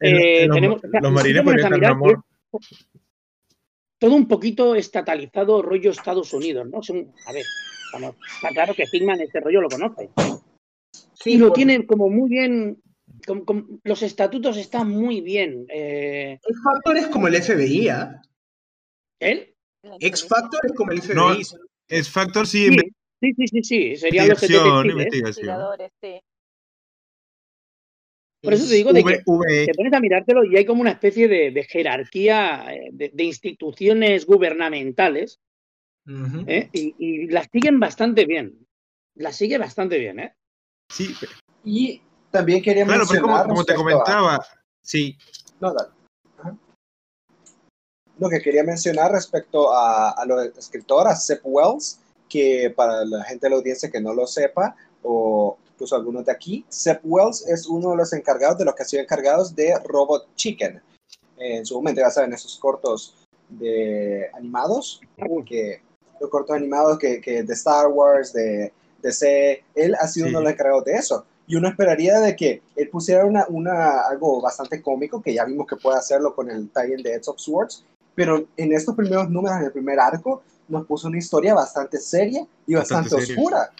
en 0.00 0.48
los, 0.48 0.56
tenemos- 0.56 0.84
o 0.84 0.88
sea, 0.88 1.00
los 1.00 1.12
marines 1.12 1.42
podrían 1.42 1.72
mirar, 1.72 1.90
Namor. 1.92 2.22
todo 3.98 4.14
un 4.14 4.28
poquito 4.28 4.76
estatalizado 4.76 5.60
rollo 5.62 5.90
Estados 5.90 6.32
Unidos, 6.32 6.68
¿no? 6.70 6.82
Son- 6.82 7.12
a 7.26 7.32
ver, 7.32 7.44
está 7.92 8.48
claro 8.50 8.74
que 8.74 8.84
Hickman 8.90 9.20
este 9.20 9.40
rollo 9.40 9.60
lo 9.62 9.68
conoce. 9.68 10.10
Sí, 11.14 11.32
y 11.34 11.36
lo 11.38 11.48
por- 11.48 11.56
tiene 11.56 11.86
como 11.86 12.08
muy 12.08 12.28
bien, 12.28 12.80
los 13.84 14.02
estatutos 14.02 14.56
están 14.56 14.90
muy 14.90 15.20
bien. 15.20 15.66
eh, 15.68 16.38
X 16.42 16.56
Factor 16.62 16.96
es 16.96 17.06
como 17.08 17.28
el 17.28 17.34
FBI, 17.34 17.88
¿ah? 17.88 18.22
¿Él? 19.20 19.54
X 20.00 20.26
Factor 20.26 20.60
es 20.64 20.72
como 20.72 20.92
el 20.92 21.00
FBI. 21.02 21.14
No, 21.14 21.32
Es 21.88 22.10
Factor, 22.10 22.46
sí, 22.46 22.68
Sí, 22.68 22.76
sí, 23.20 23.32
sí, 23.34 23.46
sí, 23.48 23.62
sí, 23.62 23.96
serían 23.96 24.28
los 24.28 24.42
investigación. 24.42 24.90
Investigadores, 24.90 25.90
sí. 26.00 26.20
Por 28.40 28.52
eso 28.54 28.68
te 28.68 28.74
digo 28.76 28.92
de 28.92 29.02
que 29.02 29.08
V, 29.08 29.22
V, 29.26 29.66
te 29.66 29.74
pones 29.74 29.92
a 29.92 29.98
mirártelo 30.00 30.44
y 30.44 30.56
hay 30.56 30.64
como 30.64 30.80
una 30.80 30.92
especie 30.92 31.26
de, 31.26 31.50
de 31.50 31.64
jerarquía 31.64 32.66
eh, 32.72 32.90
de, 32.92 33.10
de 33.12 33.24
instituciones 33.24 34.24
gubernamentales 34.26 35.40
¿eh? 36.46 36.68
y, 36.72 36.94
y 36.98 37.26
las 37.28 37.48
siguen 37.52 37.78
bastante 37.80 38.24
bien. 38.24 38.66
Las 39.14 39.36
sigue 39.36 39.58
bastante 39.58 39.98
bien, 39.98 40.20
¿eh? 40.20 40.34
sí, 40.90 41.14
Y 41.64 42.00
también 42.30 42.62
quería 42.62 42.84
claro, 42.84 43.04
pero 43.08 43.20
mencionar. 43.22 43.42
como, 43.42 43.54
como 43.54 43.64
te 43.64 43.72
respecto 43.74 43.80
a- 43.80 44.04
comentaba, 44.04 44.46
sí, 44.82 45.16
No, 45.60 45.72
dale. 45.74 45.90
Ajá. 46.38 46.56
Lo 48.18 48.28
que 48.28 48.40
quería 48.40 48.64
mencionar 48.64 49.12
respecto 49.12 49.72
a, 49.72 50.10
a 50.10 50.24
los 50.26 50.46
escritores, 50.56 51.12
a 51.12 51.16
Sep 51.16 51.40
Wells, 51.44 52.00
que 52.28 52.72
para 52.74 53.04
la 53.04 53.24
gente 53.24 53.46
de 53.46 53.50
la 53.50 53.56
audiencia 53.56 53.90
que 53.90 54.00
no 54.00 54.12
lo 54.14 54.26
sepa, 54.26 54.76
o 55.02 55.58
incluso 55.72 55.94
algunos 55.96 56.24
de 56.26 56.32
aquí, 56.32 56.64
Sep 56.68 57.00
Wells 57.04 57.46
es 57.48 57.66
uno 57.66 57.90
de 57.92 57.96
los 57.96 58.12
encargados 58.12 58.58
de 58.58 58.64
los 58.64 58.74
que 58.74 58.82
han 58.82 58.88
sido 58.88 59.02
encargados 59.02 59.54
de 59.54 59.74
Robot 59.84 60.34
Chicken. 60.34 60.82
En 61.38 61.64
su 61.64 61.74
momento, 61.76 62.00
ya 62.00 62.10
saben, 62.10 62.32
esos 62.32 62.56
cortos 62.58 63.16
de 63.48 64.28
animados, 64.34 65.00
que, 65.46 65.80
los 66.20 66.30
cortos 66.30 66.56
animados 66.56 66.98
que, 66.98 67.20
que 67.20 67.42
de 67.42 67.52
Star 67.54 67.88
Wars, 67.88 68.32
de 68.32 68.72
DC, 69.02 69.64
él 69.74 69.94
ha 70.00 70.08
sido 70.08 70.26
Sí. 70.26 70.30
uno 70.30 70.38
de 70.40 70.44
los 70.44 70.52
encargados 70.52 70.84
de 70.84 70.92
eso. 70.94 71.24
Y 71.46 71.56
uno 71.56 71.68
esperaría 71.68 72.20
de 72.20 72.36
que 72.36 72.62
él 72.76 72.90
pusiera 72.90 73.24
una, 73.24 73.46
una, 73.48 74.00
algo 74.02 74.40
bastante 74.40 74.82
cómico, 74.82 75.22
que 75.22 75.32
ya 75.32 75.44
vimos 75.44 75.66
que 75.66 75.76
puede 75.76 75.96
hacerlo 75.96 76.34
con 76.34 76.50
el 76.50 76.68
tie-in 76.70 77.02
de 77.02 77.14
Edge 77.14 77.28
of 77.28 77.38
Swords, 77.38 77.84
pero 78.14 78.44
en 78.56 78.72
estos 78.72 78.94
primeros 78.94 79.30
números, 79.30 79.58
en 79.58 79.64
el 79.64 79.72
primer 79.72 79.98
arco, 79.98 80.42
nos 80.68 80.86
puso 80.86 81.08
una 81.08 81.18
historia 81.18 81.54
bastante 81.54 81.98
seria 81.98 82.46
y 82.66 82.74
bastante, 82.74 83.14
Bastante 83.14 83.32
oscura. 83.32 83.70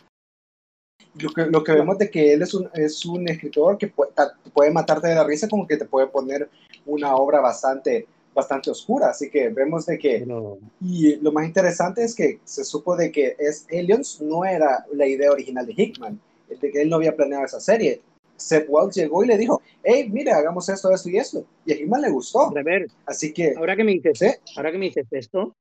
Lo 1.14 1.30
que, 1.30 1.46
lo 1.46 1.64
que 1.64 1.72
vemos 1.72 1.98
de 1.98 2.10
que 2.10 2.32
él 2.32 2.42
es 2.42 2.54
un, 2.54 2.70
es 2.74 3.04
un 3.04 3.28
escritor 3.28 3.76
que 3.76 3.88
puede, 3.88 4.12
puede 4.54 4.70
matarte 4.70 5.08
de 5.08 5.16
la 5.16 5.24
risa 5.24 5.48
como 5.48 5.66
que 5.66 5.76
te 5.76 5.84
puede 5.84 6.06
poner 6.06 6.48
una 6.86 7.16
obra 7.16 7.40
bastante, 7.40 8.06
bastante 8.34 8.70
oscura. 8.70 9.10
Así 9.10 9.30
que 9.30 9.48
vemos 9.48 9.86
de 9.86 9.98
que 9.98 10.20
Pero, 10.20 10.58
y 10.80 11.16
lo 11.16 11.32
más 11.32 11.46
interesante 11.46 12.02
es 12.04 12.14
que 12.14 12.40
se 12.44 12.64
supo 12.64 12.96
de 12.96 13.10
que 13.10 13.36
es 13.38 13.66
Aliens 13.70 14.20
no 14.20 14.44
era 14.44 14.84
la 14.92 15.06
idea 15.06 15.30
original 15.30 15.66
de 15.66 15.74
Hickman, 15.76 16.20
de 16.48 16.70
que 16.70 16.82
él 16.82 16.88
no 16.88 16.96
había 16.96 17.16
planeado 17.16 17.44
esa 17.44 17.60
serie. 17.60 18.00
Seth 18.36 18.66
Wells 18.68 18.94
llegó 18.94 19.24
y 19.24 19.26
le 19.26 19.36
dijo, 19.36 19.60
hey, 19.82 20.08
mira, 20.10 20.36
hagamos 20.36 20.68
esto, 20.68 20.92
esto 20.92 21.08
y 21.08 21.16
esto. 21.16 21.44
Y 21.66 21.72
a 21.72 21.76
Hickman 21.76 22.02
le 22.02 22.10
gustó. 22.10 22.50
Rever, 22.50 22.86
Así 23.04 23.32
que, 23.32 23.54
ahora 23.56 23.74
que 23.74 23.84
me 23.84 23.92
dices, 23.92 24.18
sí, 24.18 24.28
ahora 24.56 24.70
que 24.70 24.78
me 24.78 24.86
dices 24.86 25.06
esto, 25.10 25.56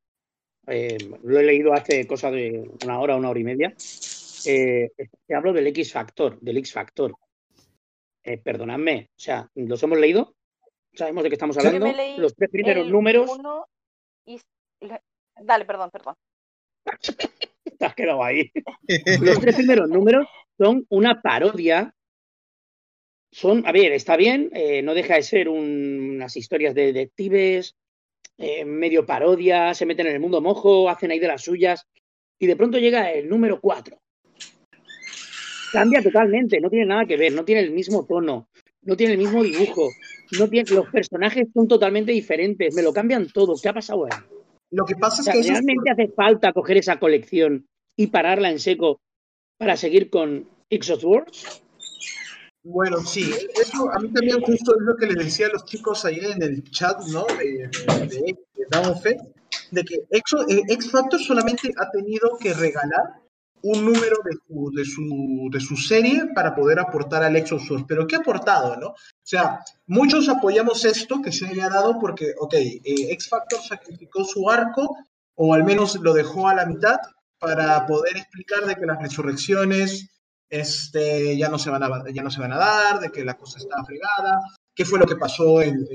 eh, 0.67 0.97
lo 1.23 1.39
he 1.39 1.43
leído 1.43 1.73
hace 1.73 2.05
cosa 2.05 2.29
de 2.29 2.69
una 2.83 2.99
hora, 2.99 3.15
una 3.15 3.29
hora 3.29 3.39
y 3.39 3.43
media. 3.43 3.73
eh, 4.45 4.91
te 5.25 5.35
hablo 5.35 5.53
del 5.53 5.67
X 5.67 5.93
Factor, 5.93 6.39
del 6.39 6.57
X 6.57 6.73
Factor. 6.73 7.15
Eh, 8.23 8.37
perdonadme, 8.37 9.09
o 9.09 9.19
sea, 9.19 9.49
¿los 9.55 9.81
hemos 9.83 9.97
leído? 9.97 10.35
¿Sabemos 10.97 11.23
de 11.23 11.29
qué 11.29 11.35
estamos 11.35 11.55
hablando? 11.57 11.85
Los 12.17 12.35
tres 12.35 12.49
primeros 12.49 12.83
números, 12.91 13.29
y- 14.25 14.39
Dale, 15.39 15.65
perdón, 15.65 15.91
perdón. 15.91 16.15
te 17.77 17.85
has 17.85 17.93
quedado 17.93 18.23
ahí. 18.23 18.51
Los 19.21 19.39
tres 19.39 19.55
primeros 19.55 19.87
números 19.89 20.27
son 20.57 20.85
una 20.89 21.21
parodia. 21.21 21.93
Son, 23.31 23.63
a 23.67 23.71
ver, 23.71 23.91
está 23.91 24.15
bien, 24.17 24.49
eh, 24.53 24.81
no 24.81 24.95
deja 24.95 25.15
de 25.15 25.21
ser 25.21 25.47
un- 25.49 26.13
unas 26.15 26.35
historias 26.35 26.73
de 26.73 26.87
detectives, 26.93 27.75
eh, 28.39 28.65
medio 28.65 29.05
parodia, 29.05 29.73
se 29.75 29.85
meten 29.85 30.07
en 30.07 30.13
el 30.13 30.19
mundo 30.19 30.41
mojo, 30.41 30.89
hacen 30.89 31.11
ahí 31.11 31.19
de 31.19 31.27
las 31.27 31.43
suyas, 31.43 31.85
y 32.39 32.47
de 32.47 32.55
pronto 32.55 32.79
llega 32.79 33.11
el 33.11 33.29
número 33.29 33.59
4. 33.61 33.99
Cambia 35.71 36.01
totalmente, 36.01 36.59
no 36.61 36.69
tiene 36.69 36.85
nada 36.85 37.05
que 37.05 37.17
ver, 37.17 37.33
no 37.33 37.43
tiene 37.45 37.61
el 37.61 37.71
mismo 37.71 38.05
tono, 38.07 38.49
no 38.81 38.95
tiene 38.97 39.13
el 39.13 39.19
mismo 39.19 39.43
dibujo, 39.43 39.89
no 40.31 40.47
tiene, 40.49 40.69
los 40.71 40.87
personajes 40.89 41.47
son 41.53 41.67
totalmente 41.67 42.11
diferentes, 42.11 42.73
me 42.75 42.81
lo 42.81 42.93
cambian 42.93 43.27
todo. 43.27 43.55
¿Qué 43.61 43.69
ha 43.69 43.73
pasado 43.73 44.05
ahí? 44.05 44.11
Lo 44.71 44.85
que 44.85 44.95
pasa 44.95 45.21
O 45.21 45.25
es 45.25 45.31
que 45.31 45.39
es 45.39 45.47
¿realmente 45.47 45.89
hace 45.89 46.07
falta 46.09 46.51
coger 46.53 46.77
esa 46.77 46.99
colección 46.99 47.65
y 47.95 48.07
pararla 48.07 48.51
en 48.51 48.59
seco 48.59 48.99
para 49.57 49.77
seguir 49.77 50.09
con 50.09 50.47
X 50.69 50.89
of 50.91 51.01
Swords? 51.01 51.61
Bueno, 52.63 52.97
sí, 52.99 53.31
eso 53.61 53.89
a 53.93 53.99
mí 53.99 54.11
también 54.11 54.41
justo 54.41 54.75
es 54.75 54.81
lo 54.81 54.95
que 54.97 55.05
les 55.05 55.15
decía 55.23 55.47
a 55.47 55.51
los 55.51 55.63
chicos 55.65 56.03
ayer 56.03 56.31
en 56.31 56.43
el 56.43 56.63
chat, 56.69 56.99
¿no? 57.07 57.25
De, 57.37 57.69
de, 57.69 58.07
de, 58.07 58.37
de 58.55 58.65
Down 58.69 58.93
de 59.71 59.83
que 59.83 59.95
Exo- 60.09 60.45
eh, 60.49 60.63
X 60.67 60.91
Factor 60.91 61.19
solamente 61.19 61.71
ha 61.77 61.89
tenido 61.91 62.37
que 62.37 62.53
regalar 62.53 63.21
un 63.63 63.85
número 63.85 64.17
de 64.23 64.85
su, 64.85 65.49
de 65.51 65.59
su, 65.59 65.75
serie 65.75 66.27
para 66.33 66.55
poder 66.55 66.79
aportar 66.79 67.23
al 67.23 67.35
Exo 67.35 67.59
Source. 67.59 67.85
Pero 67.87 68.05
¿qué 68.07 68.15
ha 68.15 68.19
aportado, 68.19 68.75
no? 68.77 68.87
O 68.89 68.95
sea, 69.23 69.59
muchos 69.87 70.29
apoyamos 70.29 70.85
esto 70.85 71.21
que 71.21 71.31
se 71.31 71.53
le 71.53 71.61
ha 71.61 71.69
dado 71.69 71.97
porque, 71.99 72.33
ok, 72.39 72.53
eh, 72.53 72.81
X 72.83 73.29
Factor 73.29 73.59
sacrificó 73.61 74.23
su 74.23 74.49
arco, 74.49 74.97
o 75.35 75.53
al 75.53 75.63
menos 75.63 75.95
lo 75.95 76.13
dejó 76.13 76.47
a 76.47 76.55
la 76.55 76.65
mitad, 76.65 76.97
para 77.39 77.85
poder 77.85 78.17
explicar 78.17 78.65
de 78.65 78.75
que 78.75 78.85
las 78.85 78.99
resurrecciones 78.99 80.09
este, 80.49 81.37
ya, 81.37 81.49
no 81.49 81.59
se 81.59 81.69
van 81.69 81.83
a, 81.83 82.03
ya 82.11 82.23
no 82.23 82.31
se 82.31 82.39
van 82.39 82.53
a 82.53 82.57
dar, 82.57 82.99
de 82.99 83.11
que 83.11 83.23
la 83.23 83.35
cosa 83.35 83.59
está 83.59 83.83
fregada, 83.83 84.39
qué 84.73 84.85
fue 84.85 84.97
lo 84.97 85.05
que 85.05 85.15
pasó 85.15 85.61
en, 85.61 85.85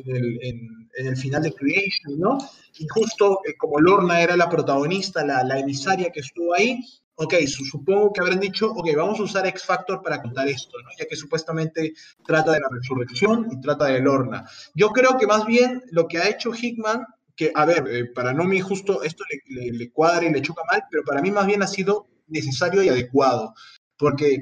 el, 0.94 1.16
final 1.16 1.42
de 1.42 1.52
Creation, 1.52 2.18
¿no? 2.18 2.38
Y 2.78 2.86
justo 2.86 3.40
eh, 3.46 3.56
como 3.56 3.80
Lorna 3.80 4.20
era 4.20 4.36
la 4.36 4.48
protagonista, 4.48 5.24
la 5.24 5.58
emisaria 5.58 6.10
que 6.10 6.20
estuvo 6.20 6.54
ahí, 6.54 6.80
ok, 7.16 7.34
su- 7.46 7.64
supongo 7.64 8.12
que 8.12 8.20
habrán 8.20 8.40
dicho, 8.40 8.70
ok, 8.72 8.88
vamos 8.96 9.20
a 9.20 9.24
usar 9.24 9.46
X 9.46 9.64
Factor 9.64 10.02
para 10.02 10.20
contar 10.22 10.48
esto, 10.48 10.78
¿no? 10.82 10.88
Ya 10.98 11.06
que 11.06 11.16
supuestamente 11.16 11.92
trata 12.26 12.52
de 12.52 12.60
la 12.60 12.68
resurrección 12.70 13.48
y 13.52 13.60
trata 13.60 13.86
de 13.86 14.00
Lorna. 14.00 14.44
Yo 14.74 14.88
creo 14.90 15.16
que 15.18 15.26
más 15.26 15.44
bien 15.46 15.82
lo 15.90 16.08
que 16.08 16.18
ha 16.18 16.28
hecho 16.28 16.52
Hickman, 16.54 17.04
que, 17.36 17.52
a 17.54 17.64
ver, 17.64 17.84
eh, 17.88 18.04
para 18.14 18.32
Nomi 18.32 18.60
justo 18.60 19.02
esto 19.02 19.24
le, 19.48 19.70
le- 19.72 19.90
cuadra 19.90 20.26
y 20.26 20.32
le 20.32 20.42
choca 20.42 20.62
mal, 20.70 20.82
pero 20.90 21.02
para 21.04 21.22
mí 21.22 21.30
más 21.30 21.46
bien 21.46 21.62
ha 21.62 21.66
sido 21.66 22.08
necesario 22.28 22.82
y 22.82 22.88
adecuado, 22.88 23.54
porque 23.96 24.34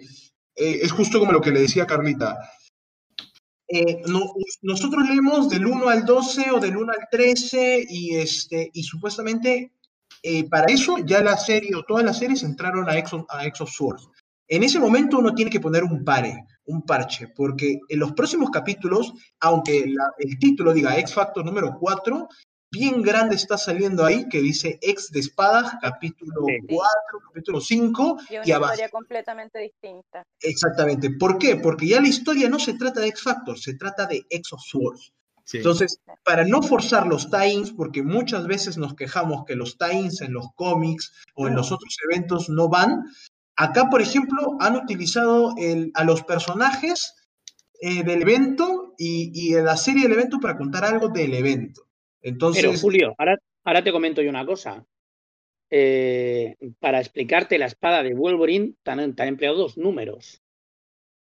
eh, 0.57 0.81
es 0.83 0.93
justo 0.93 1.19
como 1.21 1.33
lo 1.33 1.41
que 1.41 1.51
le 1.53 1.61
decía 1.61 1.87
Carlita. 1.87 2.39
Eh, 3.69 4.03
no- 4.07 4.33
nosotros 4.63 5.09
leemos 5.09 5.49
del 5.49 5.67
1 5.67 5.89
al 5.89 6.05
12 6.05 6.51
o 6.51 6.59
del 6.59 6.77
1 6.77 6.93
al 6.93 7.07
13 7.11 7.85
y, 7.89 8.17
este, 8.17 8.69
y 8.73 8.83
supuestamente 8.83 9.73
eh, 10.23 10.49
para 10.49 10.67
eso 10.73 10.99
ya 11.05 11.23
la 11.23 11.37
serie 11.37 11.75
o 11.75 11.83
todas 11.85 12.05
las 12.05 12.19
series 12.19 12.43
entraron 12.43 12.89
a 12.89 12.99
of- 12.99 13.27
a. 13.29 13.97
En 14.49 14.63
ese 14.65 14.79
momento 14.81 15.19
uno 15.19 15.35
tiene 15.35 15.51
que 15.51 15.61
poner 15.61 15.85
un 15.85 16.05
pare, 16.05 16.45
un 16.67 16.83
parche, 16.83 17.29
porque 17.29 17.79
en 17.89 17.99
los 17.99 18.13
próximos 18.13 18.51
capítulos, 18.51 19.13
aunque 19.41 19.85
la- 19.87 20.13
el 20.19 20.39
título 20.39 20.73
diga 20.73 20.99
X 20.99 21.15
Factor 21.15 21.45
número 21.45 21.77
4, 21.79 22.29
bien 22.73 23.03
grande 23.03 23.35
está 23.37 23.57
saliendo 23.59 24.05
ahí 24.05 24.29
que 24.29 24.41
dice 24.41 24.79
X 24.83 25.11
de 25.11 25.21
espadas, 25.21 25.75
capítulo 25.81 26.43
Sí. 26.47 26.59
4, 26.69 27.21
capítulo 27.29 27.61
5 27.61 28.17
Y 28.29 28.37
una 28.37 28.47
y 28.47 28.53
abajo. 28.53 28.73
historia 28.75 28.89
completamente 28.91 29.59
distinta. 29.61 30.25
Exactamente. 30.41 31.11
¿Por 31.19 31.39
qué? 31.39 31.57
Porque 31.57 31.87
ya 31.89 32.01
la 32.01 32.09
historia 32.09 32.49
no 32.49 32.59
se 32.59 32.75
trata 32.75 33.01
de 33.01 33.09
X 33.09 33.23
Factor, 33.23 33.59
se 33.59 33.75
trata 33.75 34.07
de 34.07 34.25
X 34.29 34.53
of 34.53 34.61
Swords. 34.63 35.13
Sí. 35.51 35.57
Entonces, 35.57 35.99
para 36.25 36.45
no 36.45 36.63
forzar 36.63 37.09
los 37.09 37.29
tie-ins, 37.29 37.73
porque 37.73 38.05
muchas 38.05 38.47
veces 38.47 38.79
nos 38.79 38.95
quejamos 38.95 39.45
que 39.47 39.57
los 39.57 39.77
tie-ins 39.79 40.21
en 40.21 40.33
los 40.33 40.47
cómics 40.55 41.13
o 41.35 41.49
en 41.49 41.57
los 41.57 41.73
otros 41.73 41.97
eventos 42.09 42.49
no 42.49 42.69
van, 42.69 43.03
acá, 43.57 43.91
por 43.91 44.01
ejemplo, 44.01 44.57
han 44.61 44.77
utilizado 44.77 45.53
el- 45.59 45.91
a 45.95 46.05
los 46.05 46.23
personajes 46.23 47.15
eh, 47.83 48.05
del 48.05 48.23
evento 48.23 48.95
y, 48.97 49.33
y 49.35 49.55
de 49.55 49.63
la 49.65 49.77
serie 49.77 50.05
del 50.05 50.13
evento 50.13 50.39
para 50.39 50.57
contar 50.57 50.85
algo 50.85 51.09
del 51.09 51.35
evento. 51.35 51.89
Entonces, 52.23 52.63
Pero 52.63 52.79
Julio, 52.79 53.15
ahora, 53.19 53.37
ahora 53.65 53.83
te 53.83 53.91
comento 53.91 54.23
yo 54.23 54.31
una 54.31 54.47
cosa. 54.47 54.87
Eh, 55.71 56.55
para 56.79 57.01
explicarte 57.01 57.59
la 57.59 57.67
espada 57.67 58.05
de 58.05 58.15
Wolverine, 58.15 58.75
te 58.85 58.91
han 58.93 59.01
empleado 59.21 59.57
dos 59.57 59.77
números. 59.79 60.43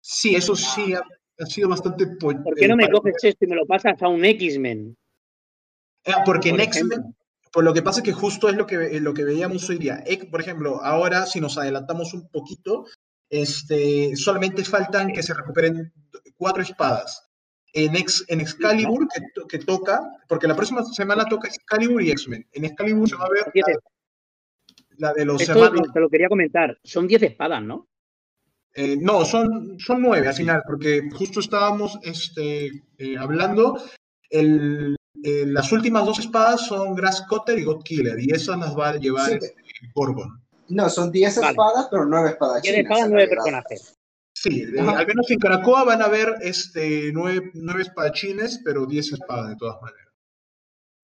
sí, 0.00 0.34
eso 0.34 0.54
sí 0.54 0.92
ha, 1.38 1.46
sido 1.46 1.68
bastante... 1.68 2.06
po- 2.06 2.32
¿Por 2.42 2.54
qué 2.54 2.68
no 2.68 2.74
eh, 2.74 2.76
me 2.76 2.88
coges 2.90 3.16
esto 3.22 3.44
y 3.44 3.48
me 3.48 3.56
lo 3.56 3.66
pasas 3.66 4.00
a 4.02 4.08
un 4.08 4.24
X-Men? 4.24 4.96
Ah, 6.06 6.22
porque 6.24 6.50
en 6.50 6.60
X-Men? 6.60 7.14
Por 7.52 7.64
lo 7.64 7.72
que 7.72 7.82
pasa 7.82 8.00
es 8.00 8.04
que 8.04 8.12
justo 8.12 8.48
es 8.48 8.56
lo 8.56 8.66
que, 8.66 9.00
lo 9.00 9.14
que 9.14 9.24
veíamos 9.24 9.68
hoy 9.70 9.78
día. 9.78 10.02
Por 10.30 10.40
ejemplo, 10.40 10.82
ahora 10.82 11.24
si 11.26 11.40
nos 11.40 11.56
adelantamos 11.58 12.12
un 12.14 12.28
poquito, 12.28 12.86
este, 13.30 14.14
solamente 14.16 14.64
faltan 14.64 15.12
que 15.12 15.22
se 15.22 15.34
recuperen 15.34 15.92
cuatro 16.36 16.62
espadas. 16.62 17.24
En, 17.74 17.96
Ex, 17.96 18.24
en 18.28 18.40
Excalibur, 18.40 19.06
que, 19.14 19.20
to- 19.34 19.46
que 19.46 19.58
toca, 19.58 20.00
porque 20.28 20.46
la 20.48 20.56
próxima 20.56 20.82
semana 20.84 21.26
toca 21.26 21.48
Excalibur 21.48 22.02
y 22.02 22.10
X-Men. 22.12 22.46
En 22.52 22.64
Excalibur 22.64 23.08
se 23.08 23.16
va 23.16 23.24
a 23.26 23.28
ver 23.28 23.52
la, 23.54 25.08
la 25.08 25.12
de 25.14 25.24
los 25.24 25.40
Esto 25.40 25.64
hermanos. 25.64 25.88
te 25.92 26.00
lo 26.00 26.08
quería 26.08 26.28
comentar. 26.28 26.78
Son 26.82 27.06
10 27.06 27.22
espadas, 27.22 27.62
¿no? 27.62 27.86
Eh, 28.74 28.96
no, 29.00 29.24
son, 29.24 29.78
son 29.78 30.02
nueve 30.02 30.28
al 30.28 30.34
final, 30.34 30.62
porque 30.66 31.08
justo 31.12 31.40
estábamos 31.40 31.98
este, 32.02 32.66
eh, 32.98 33.16
hablando, 33.18 33.80
el, 34.30 34.94
eh, 35.24 35.44
las 35.46 35.72
últimas 35.72 36.04
dos 36.04 36.18
espadas 36.18 36.66
son 36.66 36.94
Grass 36.94 37.24
Cutter 37.28 37.58
y 37.58 37.64
God 37.64 37.82
Killer, 37.82 38.20
y 38.20 38.30
esas 38.30 38.58
las 38.58 38.76
va 38.78 38.90
a 38.90 38.96
llevar 38.96 39.30
Sí. 39.30 39.34
este, 39.34 39.54
Gorgon. 39.94 40.40
No, 40.68 40.88
son 40.90 41.10
10 41.10 41.36
Vale. 41.36 41.50
espadas, 41.50 41.88
pero 41.90 42.04
9 42.04 42.28
espadas 42.30 42.62
10 42.62 42.78
espadas, 42.78 43.08
9 43.10 43.28
personajes. 43.28 43.94
Sí, 44.34 44.62
eh, 44.62 44.80
al 44.80 45.06
menos 45.06 45.28
en 45.30 45.38
Caracoa 45.40 45.82
van 45.84 46.00
a 46.00 46.04
haber 46.04 46.32
este, 46.42 47.10
nueve, 47.12 47.50
nueve 47.54 47.82
espadachines, 47.82 48.60
pero 48.64 48.86
diez 48.86 49.12
espadas 49.12 49.48
de 49.48 49.56
todas 49.56 49.82
maneras. 49.82 50.07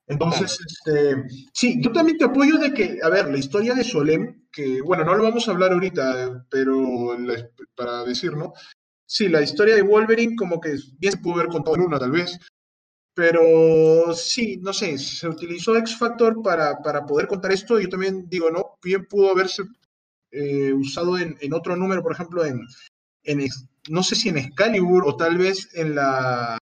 Entonces, 0.06 0.58
este, 0.66 1.24
sí, 1.54 1.80
yo 1.80 1.90
también 1.92 2.18
te 2.18 2.24
apoyo 2.26 2.58
de 2.58 2.74
que, 2.74 2.98
a 3.02 3.08
ver, 3.08 3.30
la 3.30 3.38
historia 3.38 3.74
de 3.74 3.84
Solem, 3.84 4.42
que, 4.52 4.82
bueno, 4.82 5.04
no 5.04 5.14
lo 5.14 5.22
vamos 5.24 5.48
a 5.48 5.52
hablar 5.52 5.72
ahorita, 5.72 6.46
pero 6.50 7.18
la- 7.18 7.48
para 7.74 8.04
decir, 8.04 8.36
¿no? 8.36 8.52
Sí, 9.06 9.28
la 9.28 9.42
historia 9.42 9.74
de 9.76 9.82
Wolverine 9.82 10.36
como 10.36 10.60
que 10.60 10.76
bien 10.98 11.12
se 11.12 11.18
pudo 11.18 11.34
haber 11.36 11.48
contado 11.48 11.76
en 11.76 11.82
una, 11.82 11.98
tal 11.98 12.10
vez, 12.10 12.38
pero 13.14 14.14
sí, 14.14 14.58
no 14.62 14.72
sé, 14.72 14.98
se 14.98 15.28
utilizó 15.28 15.76
X 15.76 15.96
Factor 15.98 16.42
para, 16.42 16.78
para 16.82 17.06
poder 17.06 17.28
contar 17.28 17.52
esto, 17.52 17.78
yo 17.80 17.88
también 17.88 18.28
digo, 18.28 18.50
¿no? 18.50 18.78
Bien 18.82 19.06
pudo 19.06 19.30
haberse 19.32 19.64
eh, 20.32 20.72
usado 20.72 21.18
en, 21.18 21.36
en 21.40 21.54
otro 21.54 21.76
número, 21.76 22.02
por 22.02 22.12
ejemplo, 22.12 22.44
en, 22.44 22.60
en, 23.24 23.48
no 23.90 24.02
sé 24.02 24.16
si 24.16 24.28
en 24.30 24.38
Excalibur 24.38 25.04
o 25.06 25.16
tal 25.16 25.38
vez 25.38 25.70
en 25.74 25.94
la... 25.96 26.58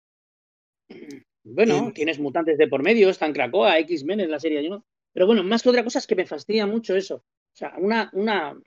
Bueno, 1.49 1.89
Eh, 1.89 1.93
tienes 1.95 2.19
mutantes 2.19 2.59
de 2.59 2.67
por 2.67 2.83
medio, 2.83 3.09
están 3.09 3.33
Krakoa, 3.33 3.79
X-Men 3.79 4.21
en 4.21 4.31
la 4.31 4.41
serie 4.41 4.61
de 4.61 4.81
Pero 5.13 5.27
bueno, 5.27 5.45
más 5.45 5.63
que 5.63 5.69
otra 5.69 5.85
cosa 5.85 6.01
es 6.01 6.07
que 6.07 6.17
me 6.17 6.27
fastidia 6.27 6.67
mucho 6.67 6.97
eso. 6.97 7.17
O 7.17 7.57
sea, 7.57 7.75
una, 7.79 8.11
una. 8.13 8.59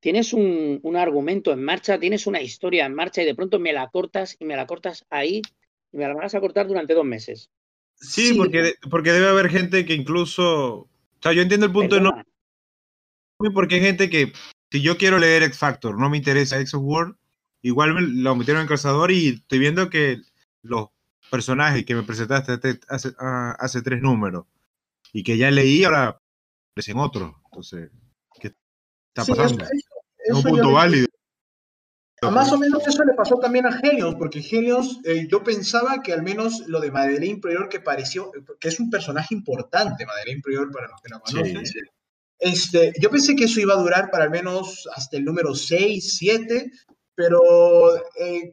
Tienes 0.00 0.32
un, 0.32 0.80
un 0.82 0.96
argumento 0.96 1.52
en 1.52 1.62
marcha, 1.62 2.00
tienes 2.00 2.26
una 2.26 2.40
historia 2.40 2.86
en 2.86 2.94
marcha 2.94 3.22
y 3.22 3.26
de 3.26 3.34
pronto 3.34 3.60
me 3.60 3.72
la 3.72 3.88
cortas 3.88 4.36
y 4.38 4.44
me 4.46 4.56
la 4.56 4.66
cortas 4.66 5.06
ahí 5.10 5.42
y 5.92 5.96
me 5.96 6.08
la 6.08 6.14
vas 6.14 6.34
a 6.34 6.40
cortar 6.40 6.66
durante 6.66 6.94
dos 6.94 7.04
meses. 7.04 7.50
Sí, 7.94 8.34
porque, 8.34 8.74
porque 8.90 9.12
debe 9.12 9.28
haber 9.28 9.48
gente 9.48 9.84
que 9.84 9.94
incluso. 9.94 10.74
O 10.76 10.88
sea, 11.22 11.32
yo 11.32 11.42
entiendo 11.42 11.66
el 11.66 11.72
punto 11.72 11.96
de 11.96 12.00
no, 12.00 12.12
porque 13.54 13.76
hay 13.76 13.80
gente 13.82 14.10
que, 14.10 14.32
si 14.70 14.82
yo 14.82 14.96
quiero 14.98 15.18
leer 15.18 15.42
X 15.44 15.58
Factor, 15.58 15.98
no 15.98 16.10
me 16.10 16.16
interesa 16.16 16.58
X 16.60 16.74
of 16.74 16.82
War, 16.84 17.14
igual 17.62 17.94
me 17.94 18.00
lo 18.00 18.34
metieron 18.34 18.62
en 18.62 18.68
calzador 18.68 19.10
y 19.10 19.28
estoy 19.28 19.58
viendo 19.58 19.88
que 19.90 20.18
los 20.62 20.88
personajes 21.30 21.84
que 21.84 21.94
me 21.94 22.02
presentaste 22.02 22.52
hace, 22.52 22.80
hace, 22.88 23.12
ah, 23.18 23.56
hace 23.58 23.82
tres 23.82 24.02
números 24.02 24.44
y 25.12 25.22
que 25.22 25.36
ya 25.38 25.50
leí, 25.50 25.84
ahora 25.84 26.20
aparecen 26.72 26.98
otros. 26.98 27.32
Entonces, 27.46 27.90
¿qué 28.40 28.48
está 29.08 29.24
Sí, 29.24 29.32
eso- 29.32 29.42
pasando? 29.42 29.64
eso- 29.64 29.72
es 30.18 30.34
un 30.36 30.42
punto 30.42 30.72
válido. 30.72 31.06
Más 32.30 32.52
o 32.52 32.58
menos 32.58 32.86
eso 32.86 33.02
le 33.04 33.14
pasó 33.14 33.36
también 33.36 33.64
a 33.64 33.80
Helios, 33.82 34.14
porque 34.16 34.40
Helios, 34.40 35.00
eh, 35.04 35.26
yo 35.26 35.42
pensaba 35.42 36.02
que 36.02 36.12
al 36.12 36.22
menos 36.22 36.64
lo 36.66 36.78
de 36.78 36.90
Madeleine 36.90 37.40
Prior, 37.40 37.70
que 37.70 37.80
pareció, 37.80 38.30
que 38.60 38.68
es 38.68 38.78
un 38.78 38.90
personaje 38.90 39.34
importante, 39.34 40.04
Madeleine 40.04 40.42
Prior, 40.42 40.70
para 40.70 40.88
los 40.88 41.00
que 41.00 41.08
la 41.08 41.20
conocen, 41.20 41.64
Sí. 41.64 41.78
este, 42.38 42.92
yo 43.00 43.08
pensé 43.10 43.34
que 43.34 43.44
eso 43.44 43.58
iba 43.60 43.72
a 43.72 43.78
durar 43.80 44.10
para 44.10 44.24
al 44.24 44.30
menos 44.30 44.86
hasta 44.94 45.16
el 45.16 45.24
número 45.24 45.54
6, 45.54 46.18
7, 46.18 46.70
pero 47.14 47.40
eh, 48.16 48.52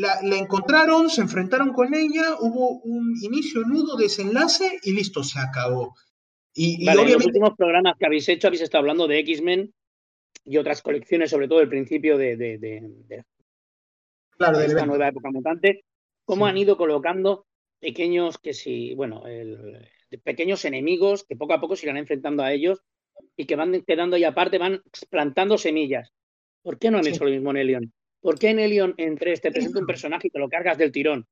la, 0.00 0.20
la 0.22 0.36
encontraron, 0.36 1.08
se 1.10 1.20
enfrentaron 1.22 1.72
con 1.72 1.94
ella, 1.94 2.36
hubo 2.40 2.80
un 2.80 3.14
inicio, 3.22 3.60
nudo, 3.62 3.96
desenlace 3.96 4.78
y 4.82 4.92
listo, 4.92 5.22
se 5.22 5.38
acabó. 5.38 5.94
Y, 6.54 6.82
y 6.82 6.86
Vale, 6.86 6.90
en 6.90 6.96
los 6.96 7.04
obviamente, 7.16 7.26
últimos 7.28 7.56
programas 7.56 7.94
que 7.98 8.06
habéis 8.06 8.28
hecho 8.28 8.48
habéis 8.48 8.62
estado 8.62 8.80
hablando 8.80 9.06
de 9.06 9.18
X-Men 9.20 9.72
y 10.44 10.56
otras 10.56 10.82
colecciones, 10.82 11.30
sobre 11.30 11.46
todo 11.48 11.60
el 11.60 11.68
principio 11.68 12.18
de, 12.18 12.36
de- 12.36 12.58
de- 12.58 12.80
de 13.06 13.24
claro, 14.36 14.56
del 14.58 14.66
esta 14.66 14.80
evento. 14.80 14.86
nueva 14.86 15.08
época 15.08 15.30
mutante, 15.30 15.84
cómo 16.24 16.46
Sí. 16.46 16.50
han 16.50 16.58
ido 16.58 16.76
colocando 16.76 17.46
pequeños 17.78 18.38
que 18.38 18.52
si, 18.54 18.94
bueno, 18.94 19.26
el- 19.26 19.86
pequeños 20.24 20.64
enemigos 20.64 21.24
que 21.24 21.36
poco 21.36 21.52
a 21.54 21.60
poco 21.60 21.76
se 21.76 21.86
irán 21.86 21.96
enfrentando 21.98 22.42
a 22.42 22.52
ellos 22.52 22.80
y 23.36 23.46
que 23.46 23.54
van 23.56 23.80
quedando 23.86 24.16
ahí 24.16 24.24
aparte, 24.24 24.58
van 24.58 24.82
plantando 25.08 25.56
semillas. 25.56 26.10
¿Por 26.62 26.78
qué 26.78 26.90
no 26.90 26.98
han 26.98 27.04
Sí. 27.04 27.10
hecho 27.10 27.24
lo 27.24 27.30
mismo 27.30 27.50
en 27.52 27.56
Elion? 27.58 27.92
¿Por 28.20 28.38
qué 28.38 28.50
en 28.50 28.58
Elion 28.58 28.94
en 28.98 29.16
3 29.16 29.40
te 29.40 29.50
presenta 29.50 29.80
un 29.80 29.86
personaje 29.86 30.28
y 30.28 30.30
te 30.30 30.38
lo 30.38 30.48
cargas 30.48 30.76
del 30.76 30.92
tirón? 30.92 31.26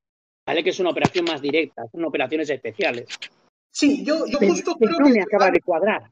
Vale 0.46 0.64
que 0.64 0.70
es 0.70 0.80
una 0.80 0.90
operación 0.90 1.26
más 1.26 1.42
directa, 1.42 1.82
son 1.92 2.04
operaciones 2.04 2.48
especiales. 2.48 3.06
Sí, 3.70 4.02
yo, 4.04 4.26
yo 4.26 4.38
Pero 4.38 4.52
justo 4.52 4.76
que 4.78 4.86
creo 4.86 4.98
no 4.98 5.06
que 5.06 5.12
me 5.12 5.22
acaba 5.22 5.50
de 5.50 5.60
cuadrar. 5.60 6.10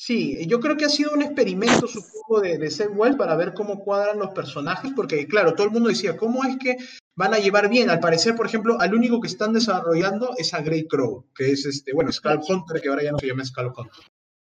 Sí, 0.00 0.46
yo 0.46 0.60
creo 0.60 0.76
que 0.76 0.84
ha 0.84 0.90
sido 0.90 1.12
un 1.12 1.22
experimento, 1.22 1.88
supongo, 1.88 2.40
de, 2.40 2.58
de 2.58 2.70
Seth 2.70 2.92
Wells 2.94 3.16
para 3.16 3.34
ver 3.34 3.52
cómo 3.52 3.82
cuadran 3.82 4.18
los 4.18 4.30
personajes, 4.30 4.92
porque, 4.94 5.26
claro, 5.26 5.54
todo 5.54 5.66
el 5.66 5.72
mundo 5.72 5.88
decía, 5.88 6.16
¿cómo 6.16 6.44
es 6.44 6.56
que 6.58 6.76
van 7.16 7.34
a 7.34 7.38
llevar 7.38 7.68
bien? 7.68 7.90
Al 7.90 7.98
parecer, 7.98 8.36
por 8.36 8.46
ejemplo, 8.46 8.78
al 8.78 8.94
único 8.94 9.20
que 9.20 9.26
están 9.26 9.52
desarrollando 9.52 10.34
es 10.36 10.54
a 10.54 10.60
Grey 10.60 10.86
Crow, 10.86 11.26
que 11.34 11.50
es 11.50 11.66
este, 11.66 11.92
bueno, 11.92 12.12
Skull 12.12 12.40
Hunter, 12.46 12.80
que 12.80 12.88
ahora 12.88 13.02
ya 13.02 13.12
no 13.12 13.18
se 13.18 13.26
llama 13.26 13.44
Skull 13.44 13.72
Hunter. 13.76 14.04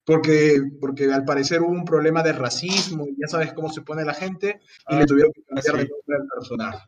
Porque, 0.04 0.60
porque 0.80 1.12
al 1.12 1.24
parecer 1.24 1.62
hubo 1.62 1.70
un 1.70 1.84
problema 1.84 2.22
de 2.22 2.32
racismo, 2.32 3.06
y 3.06 3.16
ya 3.18 3.26
sabes 3.26 3.52
cómo 3.54 3.72
se 3.72 3.82
pone 3.82 4.04
la 4.04 4.14
gente, 4.14 4.60
y 4.62 4.94
Ah, 4.94 4.98
le 5.00 5.06
tuvieron 5.06 5.32
que 5.32 5.42
cambiar 5.42 5.76
de 5.76 5.88
nombre 5.88 6.16
al 6.16 6.28
personaje. 6.28 6.86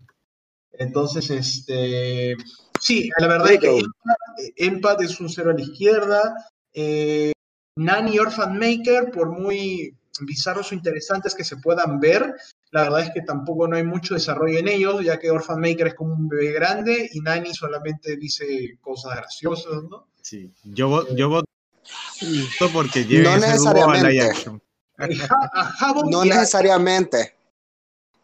Entonces, 0.73 1.31
este, 1.31 2.37
sí, 2.79 3.09
la 3.19 3.27
verdad 3.27 3.53
es 3.53 3.61
que. 3.61 3.79
Empath, 3.79 4.53
Empath 4.57 5.03
es 5.03 5.21
un 5.21 5.31
cero 5.31 5.51
a 5.51 5.55
la 5.55 5.63
izquierda. 5.63 6.35
Eh, 6.75 7.33
Nanny 7.77 8.19
Orphan 8.19 8.59
Maker, 8.59 9.11
por 9.11 9.31
muy 9.31 9.95
bizarros 10.21 10.73
o 10.73 10.75
interesantes 10.75 11.35
que 11.35 11.45
se 11.45 11.59
puedan 11.59 12.01
ver, 12.01 12.35
la 12.71 12.83
verdad 12.83 13.01
es 13.01 13.11
que 13.11 13.23
tampoco 13.23 13.69
no 13.69 13.77
hay 13.77 13.85
mucho 13.85 14.15
desarrollo 14.15 14.59
en 14.59 14.69
ellos, 14.69 15.05
ya 15.05 15.19
que 15.19 15.31
Orphan 15.31 15.61
Maker 15.61 15.89
es 15.89 15.95
como 15.95 16.15
un 16.15 16.29
bebé 16.29 16.53
grande 16.53 17.09
y 17.13 17.21
Nanny 17.21 17.55
solamente 17.55 18.17
dice 18.17 18.79
cosas 18.81 19.17
graciosas, 19.17 19.85
¿no? 19.91 20.09
Sí. 20.23 20.51
Yo, 20.65 21.07
yo 21.15 21.43
porque 22.73 23.05
No 23.05 23.37
necesariamente. 23.37 24.45
No 26.11 26.25
necesariamente. 26.25 27.35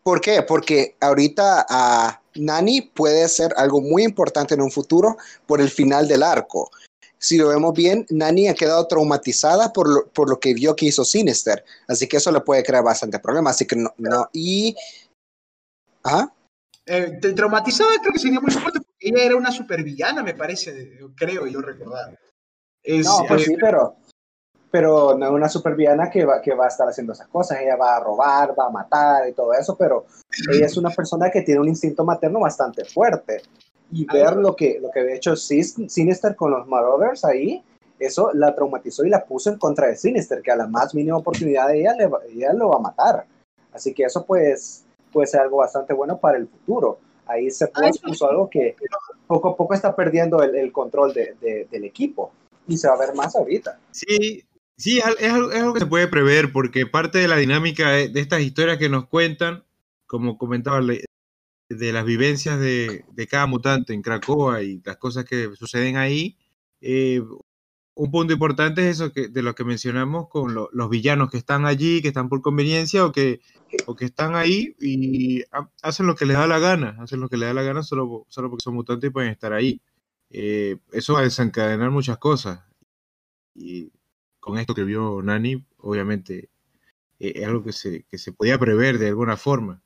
¿Por 0.03 0.21
qué? 0.21 0.43
Porque 0.43 0.97
ahorita 1.01 1.67
a 1.69 2.21
Nani 2.35 2.83
puede 2.83 3.29
ser 3.29 3.53
algo 3.57 3.81
muy 3.81 4.03
importante 4.03 4.55
en 4.55 4.63
un 4.63 4.71
futuro 4.71 5.17
por 5.47 5.61
el 5.61 5.71
final 5.71 6.09
del 6.09 6.23
arco. 6.23 6.71
Si 7.19 7.37
lo 7.39 7.49
vemos 7.49 7.73
bien, 7.73 8.05
Nani 8.11 8.49
ha 8.49 8.55
quedado 8.55 8.85
traumatizada 8.89 9.73
por 9.73 9.89
lo, 9.89 10.09
por 10.09 10.29
lo 10.29 10.41
que 10.41 10.55
vio 10.55 10.75
que 10.75 10.87
hizo 10.87 11.05
Sinister. 11.05 11.65
Así 11.87 12.09
que 12.09 12.17
eso 12.17 12.33
le 12.33 12.41
puede 12.41 12.65
crear 12.65 12.83
bastante 12.83 13.21
problema. 13.21 13.51
Así 13.51 13.65
que 13.65 13.77
no. 13.77 13.95
no 13.97 14.29
y. 14.33 14.75
Ajá. 16.03 16.35
eh, 16.87 17.21
traumatizada 17.37 17.93
creo 18.01 18.13
que 18.13 18.19
sería 18.19 18.41
muy 18.41 18.51
fuerte 18.51 18.81
porque 18.81 19.09
ella 19.09 19.25
era 19.25 19.37
una 19.37 19.53
supervillana, 19.53 20.25
me 20.25 20.35
parece, 20.35 20.99
creo 21.15 21.47
yo 21.47 21.61
recordar. 21.61 22.19
Es, 22.83 23.07
No, 23.07 23.25
pues 23.29 23.43
eh, 23.43 23.45
sí, 23.47 23.57
pero, 23.61 23.95
pero 24.71 25.17
no 25.17 25.27
es 25.27 25.33
una 25.33 25.49
supervillana 25.49 26.11
que 26.11 26.25
va, 26.25 26.41
que 26.41 26.55
va 26.55 26.65
a 26.65 26.69
estar 26.69 26.89
haciendo 26.89 27.13
esas 27.13 27.29
cosas. 27.29 27.61
Ella 27.61 27.77
va 27.77 27.97
a 27.97 28.01
robar, 28.01 28.59
va 28.59 28.67
a 28.67 28.71
matar 28.71 29.29
y 29.29 29.33
todo 29.33 29.53
eso, 29.55 29.77
pero 29.77 30.07
ella 30.51 30.67
es 30.67 30.77
una 30.77 30.91
persona 30.91 31.31
que 31.31 31.43
tiene 31.43 31.61
un 31.61 31.69
instinto 31.69 32.05
materno 32.05 32.41
bastante 32.41 32.85
fuerte. 32.85 33.43
Y 33.93 34.07
ver 34.07 34.37
lo 34.37 34.57
que, 34.57 34.79
lo 34.81 34.91
que 34.91 35.01
había 35.01 35.15
hecho 35.17 35.37
Sinister 35.37 36.35
con 36.35 36.51
los 36.51 36.67
Marauders 36.67 37.25
ahí, 37.27 37.63
eso 37.99 38.31
la 38.33 38.55
traumatizó 38.55 39.05
y 39.05 39.11
la 39.11 39.25
puso 39.25 39.51
en 39.51 39.59
contra 39.59 39.87
de 39.89 39.97
Sinister, 39.97 40.41
que 40.43 40.51
a 40.51 40.57
la 40.57 40.67
más 40.67 40.95
mínima 40.95 41.19
oportunidad 41.19 41.69
de 41.69 41.81
ella, 41.81 41.95
le 41.95 42.07
va- 42.07 42.21
ella 42.29 42.53
lo 42.55 42.71
va 42.71 42.77
a 42.77 42.81
matar. 42.81 43.27
Así 43.73 43.93
que 43.95 44.05
eso 44.05 44.25
pues 44.25 44.85
puede 45.13 45.27
ser 45.27 45.41
algo 45.43 45.59
bastante 45.59 45.93
bueno 45.93 46.17
para 46.19 46.39
el 46.39 46.49
futuro. 46.49 46.99
Ahí 47.27 47.51
se 47.51 47.67
puso 48.09 48.29
algo 48.29 48.49
que 48.51 48.75
poco 49.27 49.51
a 49.51 49.57
poco 49.57 49.75
está 49.75 49.95
perdiendo 49.95 50.43
el, 50.43 50.57
el 50.57 50.73
control 50.73 51.13
de- 51.13 51.37
de- 51.41 51.69
del 51.71 51.85
equipo. 51.85 52.33
Y 52.69 52.77
se 52.77 52.89
va 52.89 52.95
a 52.95 52.99
ver 52.99 53.15
más 53.15 53.35
ahorita. 53.37 53.79
Sí, 53.91 54.45
sí, 54.77 54.99
es, 54.99 55.05
al- 55.05 55.17
es 55.19 55.33
algo, 55.33 55.51
es 55.53 55.59
algo 55.61 55.75
que 55.75 55.81
se 55.81 55.87
puede 55.87 56.09
prever, 56.09 56.53
porque 56.53 56.87
parte 56.87 57.19
de 57.19 57.29
la 57.29 57.37
dinámica 57.37 57.91
de, 57.91 58.11
estas 58.21 58.41
historias 58.43 58.79
que 58.79 58.89
nos 58.89 59.07
cuentan, 59.09 59.65
como 60.07 60.39
comentaba, 60.39 60.81
de 61.69 61.93
las 61.93 62.05
vivencias 62.05 62.59
de, 62.61 63.05
de 63.13 63.27
cada 63.27 63.47
mutante 63.47 63.95
en 63.95 64.03
Cracoa 64.03 64.63
y 64.63 64.81
las 64.85 64.99
cosas 64.99 65.25
que 65.25 65.51
suceden 65.57 65.97
ahí, 65.97 66.37
eh, 66.81 67.23
un 67.95 68.11
punto 68.11 68.33
importante 68.33 68.83
es 68.89 68.97
eso 68.97 69.13
que, 69.13 69.29
de 69.29 69.43
lo 69.43 69.55
que 69.55 69.65
mencionamos 69.65 70.29
con 70.29 70.55
lo- 70.55 70.69
los 70.73 70.89
villanos 70.91 71.31
que 71.31 71.37
están 71.39 71.67
allí, 71.67 72.01
que 72.03 72.09
están 72.09 72.29
por 72.29 72.41
conveniencia 72.43 73.05
o 73.05 73.13
que, 73.13 73.41
o 73.87 73.95
que 73.95 74.07
están 74.07 74.35
ahí 74.35 74.75
y 74.81 75.43
ha- 75.53 75.69
hacen 75.83 76.07
lo 76.07 76.15
que 76.15 76.25
les 76.27 76.37
da 76.37 76.47
la 76.47 76.59
gana, 76.59 76.97
hacen 77.01 77.21
lo 77.21 77.29
que 77.29 77.37
les 77.37 77.49
da 77.49 77.55
la 77.55 77.63
gana 77.63 77.83
solo, 77.83 78.25
solo 78.29 78.51
porque 78.51 78.63
son 78.65 78.75
mutantes 78.75 79.09
y 79.09 79.13
pueden 79.13 79.31
estar 79.31 79.53
ahí. 79.53 79.81
Eh, 80.35 80.79
eso 80.93 81.13
va 81.15 81.21
a 81.21 81.25
desencadenar 81.25 81.91
muchas 81.91 82.17
cosas. 82.19 82.61
Y 83.55 83.93
con 84.41 84.59
esto 84.59 84.75
que 84.75 84.83
vio 84.85 85.21
Nani, 85.23 85.63
obviamente 85.79 86.49
eh, 87.21 87.33
es 87.37 87.47
algo 87.47 87.63
que 87.63 87.73
se, 87.73 88.05
que 88.05 88.17
se 88.17 88.33
podía 88.33 88.59
prever 88.59 88.99
de 88.99 89.09
alguna 89.09 89.37
forma. 89.37 89.83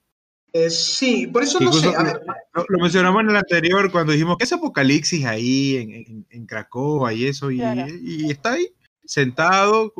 Eh, 0.52 0.70
sí, 0.70 1.26
por 1.26 1.42
eso 1.42 1.58
no 1.58 1.72
sé. 1.72 1.78
incluso 1.88 1.98
A 1.98 2.04
ver, 2.04 2.22
lo, 2.54 2.64
lo 2.68 2.78
mencionamos 2.78 3.22
en 3.22 3.30
el 3.30 3.36
anterior 3.36 3.90
cuando 3.90 4.12
dijimos 4.12 4.38
que 4.38 4.44
es 4.44 4.52
apocalipsis 4.52 5.26
ahí 5.26 5.76
en, 5.76 5.90
en, 5.92 6.26
en 6.30 6.46
Cracovia 6.46 7.12
y 7.12 7.26
eso, 7.26 7.50
y, 7.50 7.58
Claro. 7.58 7.86
y 7.88 8.30
está 8.30 8.52
ahí 8.52 8.68
sentado 9.04 9.92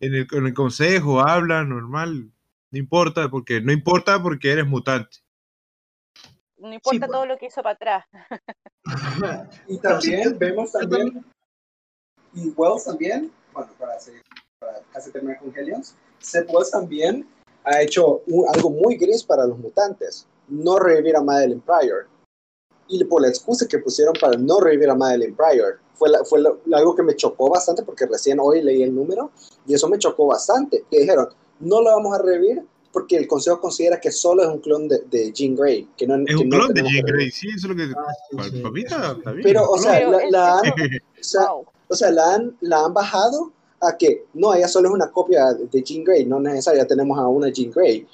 en 0.00 0.14
el, 0.14 0.26
en 0.32 0.46
el 0.46 0.54
consejo, 0.54 1.20
habla 1.20 1.62
normal, 1.64 2.32
no 2.70 2.78
importa, 2.78 3.30
porque 3.30 3.60
no 3.60 3.70
importa 3.70 4.22
porque 4.22 4.50
eres 4.50 4.66
mutante. 4.66 5.18
No 6.60 6.72
importa 6.74 7.06
pues. 7.06 7.10
todo 7.10 7.26
lo 7.26 7.36
que 7.38 7.46
hizo 7.46 7.62
para 7.62 7.74
atrás. 7.74 8.04
Y 9.68 9.78
también 9.78 10.38
vemos 10.38 10.72
también, 10.72 11.24
y 12.34 12.48
Wells 12.56 12.84
también, 12.84 13.30
bueno, 13.52 13.70
para, 13.78 13.94
hacer, 13.94 14.22
para 14.58 14.80
casi 14.92 15.10
terminar 15.12 15.38
con 15.38 15.54
Helions, 15.56 15.94
Seth 16.18 16.48
Wells 16.52 16.70
también 16.70 17.28
ha 17.64 17.82
hecho 17.82 18.22
un- 18.26 18.48
algo 18.54 18.70
muy 18.70 18.96
gris 18.96 19.22
para 19.22 19.44
los 19.46 19.58
mutantes, 19.58 20.26
no 20.48 20.78
revivir 20.78 21.16
a 21.16 21.22
Madeline 21.22 21.60
Pryor. 21.60 22.08
Y 22.88 23.04
por 23.04 23.22
la 23.22 23.28
excusa 23.28 23.68
que 23.68 23.78
pusieron 23.78 24.14
para 24.20 24.36
no 24.36 24.58
revivir 24.60 24.90
a 24.90 24.94
Madeline 24.94 25.36
Pryor, 25.36 25.78
fue, 25.94 26.08
la- 26.08 26.24
fue 26.24 26.40
lo- 26.40 26.60
algo 26.72 26.96
que 26.96 27.02
me 27.02 27.14
chocó 27.14 27.48
bastante 27.50 27.82
porque 27.82 28.06
recién 28.06 28.38
hoy 28.40 28.62
leí 28.62 28.82
el 28.82 28.94
número 28.94 29.30
y 29.66 29.74
eso 29.74 29.88
me 29.88 29.98
chocó 29.98 30.26
bastante. 30.26 30.84
Que 30.90 31.00
dijeron, 31.00 31.28
no 31.60 31.80
lo 31.82 31.90
vamos 31.90 32.18
a 32.18 32.22
revivir 32.22 32.64
porque 32.92 33.16
el 33.16 33.26
consejo 33.28 33.60
considera 33.60 34.00
que 34.00 34.10
solo 34.10 34.42
es 34.42 34.48
un 34.48 34.58
clon 34.58 34.88
de, 34.88 34.98
de 35.10 35.32
Jean 35.32 35.54
Grey. 35.54 35.88
Que 35.96 36.06
no, 36.06 36.16
Es 36.16 36.24
que 36.26 36.36
un 36.36 36.48
no 36.48 36.56
clon 36.58 36.74
de 36.74 36.82
Jean. 36.82 37.06
Grey, 37.06 37.30
sí, 37.30 37.48
eso 37.48 37.58
es 37.58 37.64
lo 37.64 37.76
que... 37.76 37.84
Ah, 37.84 38.12
sí, 38.30 38.36
para, 38.36 38.50
sí, 38.50 38.56
para 38.60 38.72
mí 38.72 38.82
eso 38.82 39.12
está, 39.12 39.32
bien. 39.32 39.42
Pero, 39.44 39.70
o 39.70 39.78
sea, 39.78 39.92
Pero 39.98 40.10
la, 40.12 40.30
la 40.30 40.58
han, 40.58 40.60
o 41.20 41.22
sea, 41.22 41.50
wow. 41.52 41.66
o 41.88 41.94
sea, 41.94 42.10
la 42.10 42.34
han, 42.34 42.56
la 42.60 42.84
han 42.84 42.94
bajado 42.94 43.52
a 43.80 43.96
que 43.96 44.24
no, 44.34 44.52
ella 44.54 44.68
solo 44.68 44.88
es 44.88 44.94
una 44.94 45.10
copia 45.10 45.52
de 45.54 45.82
Jean 45.82 46.04
Grey, 46.04 46.26
no 46.26 46.40
necesaria, 46.40 46.86
tenemos 46.86 47.18
a 47.18 47.26
una 47.28 47.48
Jean 47.50 47.70
Grey. 47.70 48.06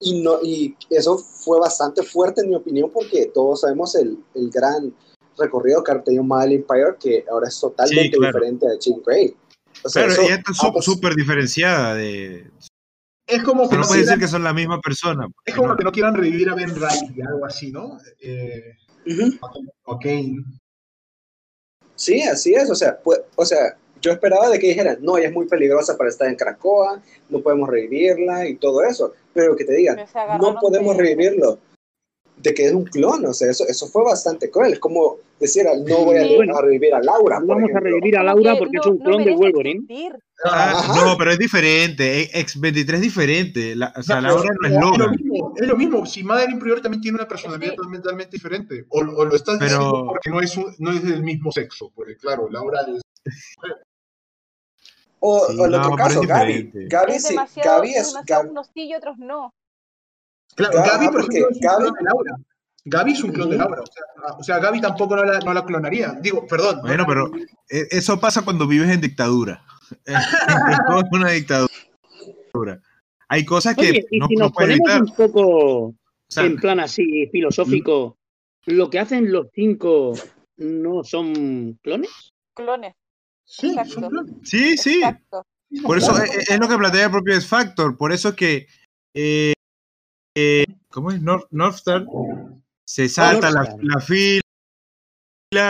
Y, 0.00 0.20
no, 0.20 0.38
y 0.42 0.74
eso 0.90 1.16
fue 1.16 1.60
bastante 1.60 2.02
fuerte 2.02 2.40
en 2.40 2.48
mi 2.48 2.56
opinión 2.56 2.90
porque 2.92 3.26
todos 3.32 3.60
sabemos 3.60 3.94
el, 3.94 4.18
el 4.34 4.50
gran 4.50 4.92
recorrido 5.38 5.82
que 5.84 5.92
ha 5.92 6.02
tenido 6.02 6.24
Madeline 6.24 6.64
Pryor, 6.64 6.98
que 6.98 7.24
ahora 7.30 7.46
es 7.48 7.60
totalmente 7.60 8.02
Sí, 8.04 8.10
claro. 8.18 8.32
diferente 8.38 8.66
a 8.66 8.78
Jean 8.80 9.00
Grey. 9.06 9.36
O 9.84 9.88
sea, 9.88 10.04
Claro, 10.06 10.12
eso- 10.14 10.22
ella 10.22 10.42
está 10.44 10.82
súper 10.82 11.14
diferenciaida 11.14 11.94
de... 11.94 12.50
es 13.26 13.42
como 13.42 13.68
que 13.68 13.76
no 13.76 13.82
no 13.82 13.86
puede 13.86 14.00
decir 14.00 14.14
quieran, 14.14 14.20
que 14.20 14.28
son 14.28 14.44
la 14.44 14.52
misma 14.52 14.80
persona. 14.80 15.26
es 15.44 15.54
como 15.54 15.76
que 15.76 15.84
no 15.84 15.92
quieran 15.92 16.14
revivir 16.14 16.48
a 16.50 16.54
Ben 16.54 16.74
Riley, 16.74 17.22
algo 17.26 17.46
así, 17.46 17.70
¿no? 17.72 17.98
Eh, 18.20 18.76
ok. 19.84 20.06
Sí, 21.94 22.22
así 22.22 22.54
es. 22.54 22.70
O 22.70 22.74
sea, 22.74 22.98
pues, 22.98 23.20
o 23.36 23.44
sea, 23.44 23.76
yo 24.00 24.10
esperaba 24.12 24.48
de 24.48 24.58
que 24.58 24.68
dijeran, 24.68 24.98
no, 25.00 25.16
ella 25.16 25.28
es 25.28 25.34
muy 25.34 25.46
peligrosa 25.46 25.96
para 25.96 26.10
estar 26.10 26.28
en 26.28 26.34
Cracoa, 26.36 27.00
no 27.28 27.40
podemos 27.40 27.68
revivirla 27.68 28.46
y 28.48 28.56
todo 28.56 28.82
eso. 28.82 29.12
Pero 29.32 29.54
que 29.56 29.64
te 29.64 29.74
digan, 29.74 29.98
no 30.40 30.56
podemos 30.60 30.96
de- 30.96 31.02
revivirlo. 31.02 31.58
De 32.42 32.52
que 32.54 32.66
es 32.66 32.72
un 32.72 32.84
clon, 32.84 33.24
o 33.26 33.32
sea, 33.32 33.50
eso, 33.50 33.64
eso 33.68 33.86
fue 33.86 34.02
bastante 34.04 34.50
cruel. 34.50 34.72
Es 34.72 34.78
como 34.80 35.16
decir, 35.38 35.64
no 35.64 36.04
voy 36.04 36.16
a, 36.16 36.24
Sí. 36.24 36.36
a 36.52 36.60
revivir 36.60 36.92
a 36.94 37.00
Laura. 37.00 37.38
No 37.40 37.46
vamos 37.54 37.70
a 37.74 37.78
revivir 37.80 38.16
a 38.16 38.22
Laura 38.24 38.52
que 38.54 38.58
porque 38.58 38.76
no- 38.76 38.80
es 38.82 38.86
un 38.88 38.98
no 38.98 39.04
clon 39.04 39.24
de 39.24 39.34
Wolverine. 39.34 39.86
Ah, 40.44 40.92
no, 40.96 41.16
pero 41.16 41.30
es 41.30 41.38
diferente. 41.38 42.28
X23 42.34 42.94
es 42.94 43.00
diferente. 43.00 43.76
La- 43.76 43.92
o 43.96 44.02
sea, 44.02 44.16
No, 44.20 44.28
Laura 44.28 44.50
no 44.60 44.66
es 44.66 44.72
es 44.74 44.80
lo 44.98 45.10
mismo, 45.10 45.54
es 45.56 45.66
lo 45.68 45.76
mismo. 45.76 46.06
Si 46.06 46.24
Madeline 46.24 46.58
Pryor 46.58 46.80
también 46.80 47.00
tiene 47.00 47.16
una 47.18 47.28
personalidad 47.28 47.74
Sí. 47.74 47.76
totalmente 47.76 48.32
diferente. 48.36 48.84
O, 48.88 48.98
o 48.98 49.24
lo 49.24 49.36
estás 49.36 49.58
Pero- 49.60 49.68
diciendo 49.78 50.06
porque 50.08 50.30
no 50.30 50.40
es, 50.40 50.56
un- 50.56 50.74
no 50.78 50.90
es 50.90 51.02
del 51.04 51.22
mismo 51.22 51.52
sexo. 51.52 51.92
Porque, 51.94 52.16
claro, 52.16 52.48
Laura 52.50 52.80
es. 52.88 53.00
O, 55.20 55.46
Sí, 55.48 55.56
o 55.60 55.64
el 55.66 55.70
no, 55.70 55.78
otro 55.80 55.94
caso, 55.96 56.20
Gaby. 56.22 56.70
Gaby, 56.88 57.12
Es 57.12 57.22
sí, 57.28 57.36
Gaby 57.62 57.90
es 57.90 57.96
es, 57.98 58.08
demasiado 58.12 58.42
Gaby- 58.42 58.50
unos 58.50 58.66
sí 58.74 58.82
y 58.88 58.94
otros 58.96 59.16
no. 59.18 59.54
Claro, 60.54 60.72
Claro, 60.72 60.90
Gaby, 60.92 61.06
por 61.06 61.20
porque 61.22 61.38
ejemplo, 61.38 61.50
es 61.50 61.56
un 61.56 61.62
Gaby- 61.62 61.78
clon 61.82 61.94
de 61.94 62.02
Laura. 62.04 62.36
Gaby 62.84 63.12
es 63.12 63.22
un 63.24 63.32
clon 63.32 63.50
de. 63.50 63.56
Laura. 63.58 63.80
O 63.82 63.86
sea, 63.86 64.34
o 64.38 64.42
sea, 64.42 64.58
Gaby 64.58 64.80
tampoco 64.80 65.16
no 65.16 65.24
la, 65.24 65.38
no 65.40 65.54
la 65.54 65.64
clonaría. 65.64 66.12
Digo, 66.20 66.46
perdón. 66.46 66.76
no 66.76 66.82
Bueno, 66.82 67.04
pero 67.06 67.30
eh, 67.70 67.86
eso 67.90 68.18
pasa 68.20 68.42
cuando 68.42 68.66
vives 68.66 68.90
en 68.90 69.00
dictadura. 69.00 69.64
Es 70.06 71.04
una 71.12 71.30
dictadura. 71.30 71.70
Hay 73.28 73.44
cosas 73.44 73.74
que 73.76 73.90
Oye, 73.90 74.06
y 74.10 74.18
no, 74.18 74.26
si 74.28 74.34
no 74.36 74.44
nos 74.46 74.52
puedes 74.52 74.78
ponemos 74.78 74.90
evitar. 74.90 75.02
un 75.02 75.14
poco 75.32 75.40
O 75.88 75.94
sea, 76.28 76.44
en 76.44 76.56
plan 76.56 76.80
así 76.80 77.26
filosófico, 77.32 78.18
¿lo 78.66 78.90
que 78.90 78.98
hacen 78.98 79.30
los 79.32 79.46
cinco 79.54 80.12
no 80.56 81.04
son 81.04 81.78
clones? 81.82 82.10
Clones. 82.54 82.94
Sí, 83.44 83.68
exacto. 83.68 83.92
son 84.00 84.08
clones. 84.10 84.34
sí, 84.44 84.76
sí. 84.76 84.96
Exacto. 84.96 85.46
Por 85.82 85.96
eso 85.98 86.14
es 86.22 86.58
lo 86.60 86.68
que 86.68 86.76
plantea 86.76 87.04
el 87.06 87.10
propio 87.10 87.34
X 87.34 87.46
Factor. 87.46 87.96
Por 87.96 88.12
eso 88.12 88.30
es 88.30 88.34
que. 88.34 88.66
eh, 89.14 89.52
eh, 90.34 90.64
¿Cómo 90.88 91.10
es? 91.10 91.20
North, 91.20 91.46
Northstar 91.50 92.06
se 92.84 93.08
salta 93.08 93.50
la, 93.50 94.00
fila 94.00 94.42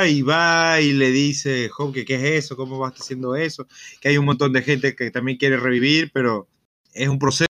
y 0.09 0.23
va 0.23 0.81
y 0.81 0.93
le 0.93 1.11
dice, 1.11 1.69
"Jo, 1.69 1.93
que 1.93 2.05
¿qué 2.05 2.15
es 2.17 2.45
eso? 2.45 2.57
¿Cómo 2.57 2.79
vas 2.79 2.95
haciendo 2.95 3.37
eso? 3.37 3.67
Que 4.01 4.09
hay 4.09 4.19
un 4.19 4.25
montón 4.25 4.53
de 4.53 4.63
gente 4.63 4.95
que 4.95 5.11
también 5.11 5.39
quiere 5.39 5.57
revivir, 5.57 6.11
pero 6.13 6.49
es 6.93 7.09
un 7.09 7.19
proceso. 7.19 7.47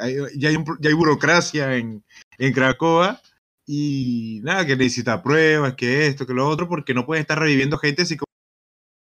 hay- 0.00 0.16
ya, 0.36 0.48
hay 0.48 0.56
un 0.56 0.64
ya 0.80 0.88
hay 0.88 0.94
burocracia 0.94 1.76
en, 1.76 2.02
en 2.38 2.52
Cracoa 2.52 3.20
y 3.66 4.40
nada, 4.44 4.64
que 4.64 4.76
necesita 4.76 5.22
pruebas, 5.22 5.74
que 5.74 6.06
esto, 6.06 6.26
que 6.26 6.32
lo 6.32 6.48
otro, 6.48 6.68
porque 6.68 6.94
no 6.94 7.04
puede 7.04 7.20
estar 7.20 7.38
reviviendo 7.38 7.76
gente 7.78 8.02
así 8.02 8.16
como, 8.16 8.26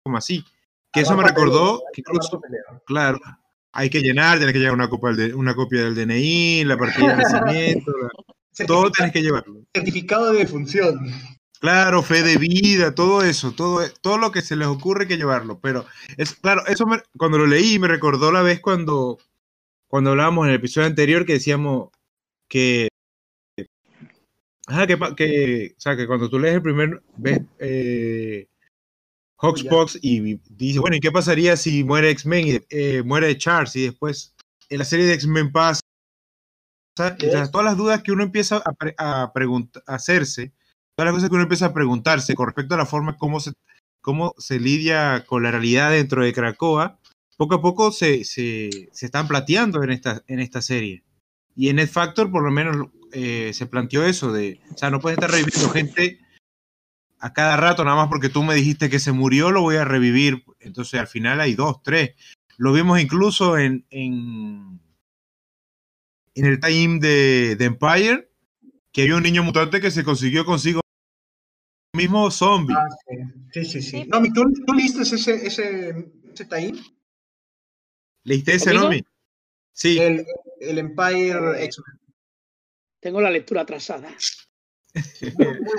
como 0.05 0.17
así. 0.19 0.45
Que 0.93 1.01
eso 1.01 1.17
me 1.17 1.23
recordó 1.23 1.83
que 1.93 2.01
incluso. 2.01 2.41
Claro, 2.85 3.21
hay 3.73 3.91
que 3.91 4.01
llenar, 4.01 4.39
tienes 4.39 4.53
que 4.53 4.59
llevar 4.61 4.75
una, 4.75 4.89
del 5.35 5.55
copia 5.55 5.85
del 5.85 5.95
DNI, 5.95 6.65
la 6.65 6.77
partida 6.77 7.17
de 7.17 7.23
nacimiento, 7.23 7.93
la- 8.03 8.09
todo 8.67 8.91
tienes 8.91 9.13
que 9.13 9.23
llevarlo. 9.23 9.63
Certificado 9.75 10.33
de 10.33 10.39
defunción. 10.41 10.99
Claro, 11.61 12.03
fe 12.03 12.23
de 12.23 12.37
vida, 12.37 12.95
todo 12.95 13.23
eso, 13.23 13.53
todo, 13.53 13.81
todo 14.01 14.17
lo 14.19 14.31
que 14.31 14.43
se 14.43 14.55
les 14.57 14.69
ocurre 14.69 15.03
hay 15.03 15.09
que 15.09 15.17
llevarlo. 15.17 15.59
Pero, 15.61 15.87
es 16.17 16.35
claro, 16.35 16.65
eso 16.67 16.87
me- 16.87 17.03
cuando 17.17 17.39
lo 17.39 17.47
leí 17.47 17.79
me 17.79 17.89
recordó 17.89 18.31
la 18.33 18.43
vez 18.43 18.61
cuando, 18.61 19.19
cuando 19.89 20.11
hablábamos 20.11 20.45
en 20.47 20.51
el 20.51 20.57
episodio 20.57 20.87
anterior 20.87 21.27
que 21.27 21.35
decíamos 21.35 21.91
que, 22.49 22.89
ajá, 24.67 24.87
que, 24.87 24.97
pa- 24.97 25.15
que, 25.17 25.75
o 25.77 25.81
sea, 25.81 25.97
que 25.97 26.07
cuando 26.07 26.29
tú 26.31 26.39
lees 26.39 26.55
el 26.57 26.63
primer, 26.63 27.03
ves 27.17 27.41
eh, 27.59 28.47
Hawksbox 29.41 29.99
y 30.03 30.41
dices, 30.51 30.81
bueno, 30.81 30.97
¿y 30.97 31.01
qué 31.01 31.13
pasaría 31.13 31.57
si 31.57 31.85
muere 31.85 32.11
X-Men 32.11 32.49
y 32.49 32.61
eh, 32.71 33.03
muere 33.05 33.39
Charles 33.39 33.77
y 33.77 33.83
después 33.83 34.35
en 34.69 34.79
la 34.79 34.85
serie 34.85 35.07
de 35.07 35.15
X-Men 35.15 35.53
pasa? 35.53 35.81
Entonces, 36.99 37.51
todas 37.53 37.65
las 37.65 37.77
dudas 37.77 38.03
que 38.03 38.11
uno 38.11 38.25
empieza 38.25 38.57
a, 38.57 38.73
pre- 38.73 38.97
a 38.99 39.31
hacerse, 39.87 40.53
todas 40.97 41.07
las 41.07 41.15
cosas 41.15 41.29
que 41.29 41.35
uno 41.37 41.45
empieza 41.45 41.67
a 41.67 41.73
preguntarse 41.73 42.35
con 42.35 42.47
respecto 42.47 42.75
a 42.75 42.79
la 42.79 42.87
forma 42.87 43.17
cómo 43.17 43.39
se, 43.39 43.53
cómo 44.01 44.35
se 44.39 44.59
lidia 44.59 45.25
con 45.25 45.45
la 45.45 45.53
realidad 45.53 45.93
dentro 45.93 46.25
de 46.25 46.33
Cracoa, 46.33 46.99
poco 47.37 47.55
a 47.55 47.63
poco 47.63 47.93
se, 47.93 48.25
se, 48.25 48.89
se 48.91 49.07
están 49.07 49.29
planteando 49.29 49.85
en 49.85 49.91
esta, 49.91 50.25
en 50.27 50.41
esta 50.41 50.61
serie. 50.61 51.05
Y 51.55 51.69
en 51.69 51.79
Ed 51.79 51.89
Factor, 51.89 52.33
por 52.33 52.43
lo 52.43 52.51
menos, 52.51 52.89
eh, 53.13 53.53
se 53.55 53.67
planteó 53.67 54.05
eso 54.05 54.33
de, 54.33 54.61
o 54.75 54.77
sea, 54.77 54.91
no 54.91 54.99
puedes 54.99 55.19
estar 55.19 55.31
reviviendo 55.31 55.71
gente 55.71 56.19
a 57.21 57.33
cada 57.33 57.57
rato, 57.57 57.85
nada 57.85 57.97
más 57.97 58.09
porque 58.09 58.29
tú 58.29 58.43
me 58.43 58.55
dijiste 58.55 58.91
que 58.91 59.01
se 59.01 59.13
murió, 59.13 59.51
lo 59.51 59.63
voy 59.63 59.77
a 59.77 59.85
revivir. 59.85 60.45
Entonces, 60.61 61.01
al 61.01 61.09
final 61.09 61.41
hay 61.41 61.55
dos, 61.55 61.83
tres. 61.83 62.15
Lo 62.57 62.73
vimos 62.73 63.01
incluso 63.01 63.59
en, 63.59 63.87
en, 63.91 64.81
en 66.35 66.45
el 66.45 66.61
time 66.61 66.99
de, 67.01 67.57
de 67.57 67.65
Empire, 67.65 68.31
que 68.93 69.03
había 69.03 69.17
un 69.17 69.23
niño 69.23 69.43
mutante 69.43 69.81
que 69.81 69.91
se 69.91 70.05
consiguió 70.05 70.45
consigo 70.45 70.81
mismo 71.95 72.31
zombie. 72.31 72.77
Ah, 72.77 72.87
sí, 73.53 73.65
sí, 73.65 73.83
sí. 73.83 73.83
sí. 73.83 74.05
No, 74.09 74.21
mi, 74.21 74.33
¿tú, 74.33 74.45
¿tú 74.67 74.73
leíste 74.75 75.03
ese, 75.03 75.15
ese, 75.47 76.13
ese 76.33 76.45
tie-in? 76.45 76.81
¿Leíste 78.25 78.55
ese. 78.55 78.75
Nomi? 78.75 79.03
Sí. 79.73 79.99
El, 79.99 80.25
el 80.61 80.79
Empire 80.79 81.65
X-Men. 81.65 81.99
Tengo 83.01 83.21
la 83.21 83.31
lectura 83.31 83.63
atrasada. 83.63 84.09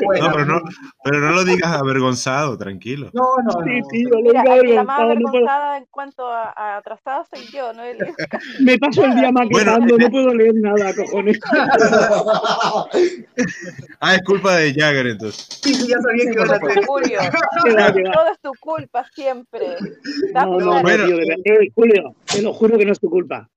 Buena. 0.05 0.27
No, 0.27 0.31
pero 0.33 0.45
no, 0.45 0.61
pero 1.03 1.19
no 1.19 1.31
lo 1.31 1.43
digas 1.45 1.71
avergonzado, 1.71 2.57
tranquilo. 2.57 3.09
No, 3.13 3.35
no, 3.43 3.59
no. 3.59 3.65
Sí, 3.65 3.81
sí, 3.91 4.03
yo 4.03 4.09
lo 4.09 4.21
Mira, 4.21 4.41
digo 4.43 4.53
aquí 4.53 4.67
la 4.73 4.83
más 4.83 4.99
avergonzado, 4.99 5.19
no 5.19 5.29
avergonzada 5.29 5.77
en 5.77 5.85
cuanto 5.91 6.27
a, 6.27 6.53
a 6.55 6.77
atrasada 6.77 7.25
soy 7.33 7.47
yo, 7.53 7.73
no 7.73 7.83
Me 8.61 8.77
paso 8.77 9.03
el 9.05 9.15
día 9.15 9.31
Bueno. 9.31 9.71
maquetando, 9.71 9.97
no 9.97 10.09
puedo 10.09 10.33
leer 10.33 10.55
nada, 10.55 10.93
cojones. 10.95 11.39
Ah, 14.01 14.15
es 14.15 14.21
culpa 14.23 14.55
de 14.55 14.73
Jagger 14.73 15.07
entonces. 15.07 15.47
Sí, 15.61 15.73
sí, 15.73 15.87
ya 15.89 15.97
sabía 15.99 16.23
que 16.25 16.33
Todo 16.33 16.45
ibas 16.45 16.61
a 16.61 16.65
va. 16.65 18.11
Todo 18.13 18.31
es 18.31 18.39
tu 18.41 18.53
culpa 18.59 19.05
siempre. 19.13 19.77
No, 20.33 20.45
no, 20.45 20.59
no, 20.59 20.81
Bueno. 20.81 21.05
tío, 21.05 21.17
de 21.17 21.25
verdad. 21.25 21.43
Eh, 21.45 21.71
Julio, 21.75 22.15
te 22.25 22.41
lo 22.41 22.53
juro 22.53 22.77
que 22.77 22.85
no 22.85 22.91
es 22.93 22.99
tu 22.99 23.09
culpa. 23.09 23.49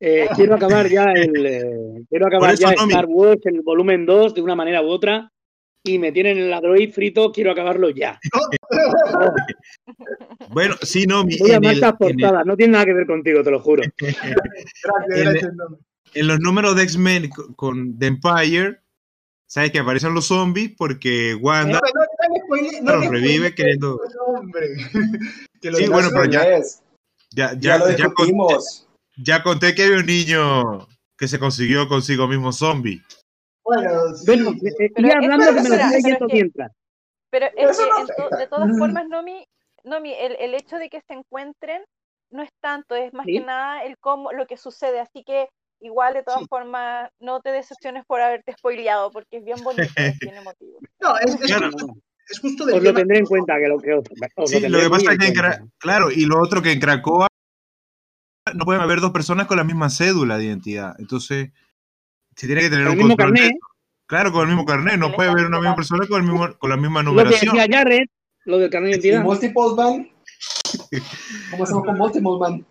Eh, 0.00 0.26
quiero 0.36 0.54
acabar 0.56 0.88
ya 0.88 1.04
el 1.12 1.46
eh, 1.46 2.04
quiero 2.08 2.26
acabar 2.26 2.52
eso, 2.54 2.62
ya. 2.68 2.74
Star 2.84 3.06
Wars 3.08 3.40
el 3.44 3.62
volumen 3.62 4.04
2 4.06 4.34
de 4.34 4.42
una 4.42 4.54
manera 4.54 4.82
u 4.82 4.88
otra 4.88 5.32
y 5.84 5.98
me 5.98 6.10
tienen 6.12 6.36
el 6.38 6.52
Android 6.52 6.92
frito, 6.92 7.30
quiero 7.32 7.52
acabarlo 7.52 7.90
ya. 7.90 8.18
Bueno, 10.50 10.74
sí, 10.82 11.06
Nomi. 11.06 11.36
Voy 11.38 11.50
a 11.52 11.56
en 11.56 11.64
el- 11.64 11.80
marcas 11.80 12.00
en 12.00 12.08
el- 12.08 12.16
portadas, 12.16 12.46
no 12.46 12.56
tiene 12.56 12.72
nada 12.72 12.84
que 12.84 12.92
ver 12.94 13.06
contigo, 13.06 13.42
te 13.42 13.50
lo 13.50 13.60
juro. 13.60 13.82
Gracias, 14.00 14.36
En- 15.10 15.24
gracias. 15.24 15.52
En 16.14 16.26
los 16.28 16.40
números 16.40 16.76
de 16.76 16.82
X-Men 16.84 17.28
co- 17.30 17.54
con 17.56 17.98
The 17.98 18.06
Empire, 18.06 18.80
sabes 19.46 19.70
que 19.70 19.78
aparecen 19.80 20.14
los 20.14 20.26
zombies 20.26 20.72
porque 20.76 21.34
Wanda 21.40 21.80
No, 21.80 21.80
no, 21.94 22.56
no 22.56 22.82
no 22.82 22.96
los 23.00 23.08
revive 23.10 23.54
queriendo. 23.54 24.00
Hombre. 24.26 24.68
Que 25.60 25.70
lo 25.70 25.78
Sí, 25.78 25.88
bueno, 25.88 26.08
pero 26.12 26.24
ya- 26.26 26.56
Es, 26.56 26.82
Ya, 27.32 27.52
ya, 27.54 27.58
ya, 27.60 27.78
lo 27.78 27.84
con- 27.84 27.96
discutimos. 27.96 28.85
Ya 29.16 29.42
conté 29.42 29.74
que 29.74 29.84
había 29.84 29.98
un 29.98 30.06
niño 30.06 30.86
que 31.18 31.28
se 31.28 31.38
consiguió 31.38 31.88
consigo 31.88 32.28
mismo 32.28 32.52
zombie. 32.52 33.02
Bueno, 33.64 34.14
sí. 34.14 34.24
Bueno, 34.26 34.50
eh, 34.50 34.90
Pero 34.94 35.08
es- 35.08 35.14
hablando 35.14 35.46
que 35.46 35.52
me 35.52 35.68
lo 35.68 35.76
pero 35.76 35.84
es 35.96 36.04
que- 36.04 36.34
mientras. 36.34 36.72
Pero 37.30 37.46
Pero 37.54 37.70
es 37.70 37.78
eso 37.78 37.82
que 37.84 37.90
no 37.90 37.98
en 38.00 38.06
to- 38.06 38.12
afecta. 38.12 38.36
de 38.36 38.46
todas 38.46 38.68
formas, 38.78 39.08
Nomi, 39.08 39.44
Nomi 39.84 40.12
el, 40.14 40.36
el 40.38 40.54
hecho 40.54 40.76
de 40.76 40.88
que 40.88 41.00
se 41.00 41.14
encuentren 41.14 41.82
no 42.30 42.42
es 42.42 42.50
tanto, 42.60 42.94
es 42.94 43.12
más 43.12 43.24
Sí. 43.26 43.32
que 43.34 43.40
nada 43.40 43.84
el 43.84 43.96
cómo, 43.98 44.32
lo 44.32 44.46
que 44.46 44.56
sucede. 44.56 45.00
Así 45.00 45.22
que 45.24 45.48
igual 45.80 46.14
de 46.14 46.22
todas 46.22 46.40
Sí. 46.40 46.46
formas, 46.48 47.10
no 47.20 47.40
te 47.40 47.50
decepciones 47.50 48.04
por 48.06 48.20
haberte 48.20 48.52
spoileado, 48.52 49.10
porque 49.10 49.38
es 49.38 49.44
bien 49.44 49.58
bonito, 49.62 49.82
es 49.96 50.18
bien 50.20 50.36
emotivo. 50.36 50.78
No, 51.00 51.16
es, 51.18 51.34
es 51.34 51.40
Claro. 51.46 51.70
justo, 51.72 51.86
es 52.28 52.38
justo 52.40 52.66
del 52.66 52.76
Os 52.76 52.82
lo 52.82 52.88
tema- 52.90 52.98
tendré 53.00 53.18
en 53.18 53.26
cuenta 53.26 53.54
que 53.58 53.68
lo 53.68 53.78
que 53.78 53.92
os, 53.94 54.04
os 54.36 54.50
Sí, 54.50 54.60
lo 54.68 54.80
que 54.80 54.90
pasa 54.90 55.12
es 55.12 55.18
que 55.18 55.26
en 55.26 55.70
claro, 55.78 56.10
y 56.10 56.24
lo 56.26 56.40
otro 56.42 56.62
que 56.62 56.72
en 56.72 56.80
Cracoa 56.80 57.26
no 58.54 58.64
pueden 58.64 58.82
haber 58.82 59.00
dos 59.00 59.12
personas 59.12 59.46
con 59.46 59.56
la 59.56 59.64
misma 59.64 59.90
cédula 59.90 60.38
de 60.38 60.46
identidad. 60.46 60.94
Entonces, 60.98 61.50
se 62.36 62.46
tiene 62.46 62.62
que 62.62 62.70
tener 62.70 62.86
un 62.86 62.92
el 62.92 62.98
mismo 62.98 63.16
control 63.16 63.34
carnet. 63.34 63.56
Claro, 64.06 64.32
con 64.32 64.42
el 64.42 64.48
mismo 64.48 64.64
carnet, 64.64 64.98
no 64.98 65.12
puede 65.12 65.30
haber 65.30 65.46
una 65.46 65.58
misma 65.58 65.74
persona 65.74 66.06
con, 66.06 66.22
el 66.22 66.30
mismo, 66.30 66.56
con 66.58 66.70
la 66.70 66.76
misma 66.76 67.02
lo 67.02 67.10
que 67.10 67.16
numeración. 67.16 67.56
decía 67.56 67.78
Jared, 67.78 68.06
lo 68.44 68.58
del 68.58 68.70
carnet 68.70 69.00
de 69.00 69.08
¿Y 69.08 69.10
identidad. 69.10 69.24
man? 69.76 70.10
¿Cómo 71.50 71.64
hacemos 71.64 71.84
con 71.84 71.98
multiples, 71.98 72.38
man? 72.40 72.66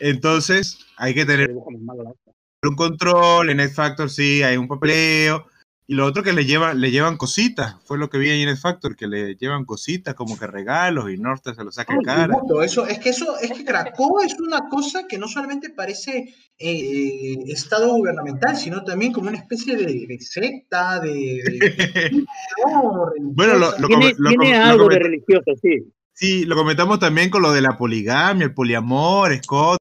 Entonces, 0.00 0.78
hay 0.96 1.14
que 1.14 1.24
tener 1.24 1.50
un 1.50 2.76
control, 2.76 3.50
en 3.50 3.60
X 3.60 3.74
Factor 3.74 4.10
sí 4.10 4.42
hay 4.42 4.56
un 4.56 4.68
papeleo, 4.68 5.46
y 5.86 5.94
lo 5.94 6.06
otro 6.06 6.22
que 6.22 6.32
le 6.32 6.44
llevan, 6.44 6.80
le 6.80 6.90
llevan 6.90 7.16
cositas, 7.16 7.76
fue 7.84 7.98
lo 7.98 8.08
que 8.08 8.16
vi 8.18 8.30
ahí 8.30 8.42
en 8.42 8.48
X 8.50 8.60
Factor, 8.62 8.94
que 8.96 9.06
le 9.08 9.34
llevan 9.34 9.64
cositas 9.64 10.14
como 10.14 10.38
que 10.38 10.46
regalos 10.46 11.10
y 11.10 11.16
Norte 11.18 11.54
se 11.54 11.64
lo 11.64 11.72
saca 11.72 11.92
en 11.94 12.02
cara. 12.02 12.28
tributo, 12.34 12.62
Eso, 12.62 12.86
es 12.86 12.98
que 13.00 13.10
eso, 13.10 13.38
es 13.38 13.50
que 13.52 13.64
Cracoa 13.64 14.24
es 14.24 14.34
una 14.40 14.68
cosa 14.68 15.06
que 15.08 15.18
no 15.18 15.26
solamente 15.28 15.70
parece 15.70 16.34
eh, 16.58 17.34
estado 17.48 17.92
gubernamental, 17.94 18.56
sino 18.56 18.84
también 18.84 19.12
como 19.12 19.28
una 19.28 19.38
especie 19.38 19.76
de, 19.76 20.06
de 20.06 20.18
secta, 20.20 21.00
de, 21.00 21.10
de- 21.10 22.24
no, 22.64 23.06
Bueno, 23.34 23.54
lo, 23.58 23.78
lo 23.78 23.88
Tiene, 23.88 24.14
lo 24.18 24.28
tiene 24.30 24.54
algo 24.56 24.88
de 24.88 24.98
religioso, 25.00 25.50
sí. 25.60 25.92
sí, 26.12 26.44
lo 26.44 26.54
comentamos 26.56 27.00
también 27.00 27.28
con 27.28 27.42
lo 27.42 27.52
de 27.52 27.60
la 27.60 27.76
poligamia, 27.76 28.44
el 28.46 28.54
poliamor, 28.54 29.36
Scott, 29.42 29.78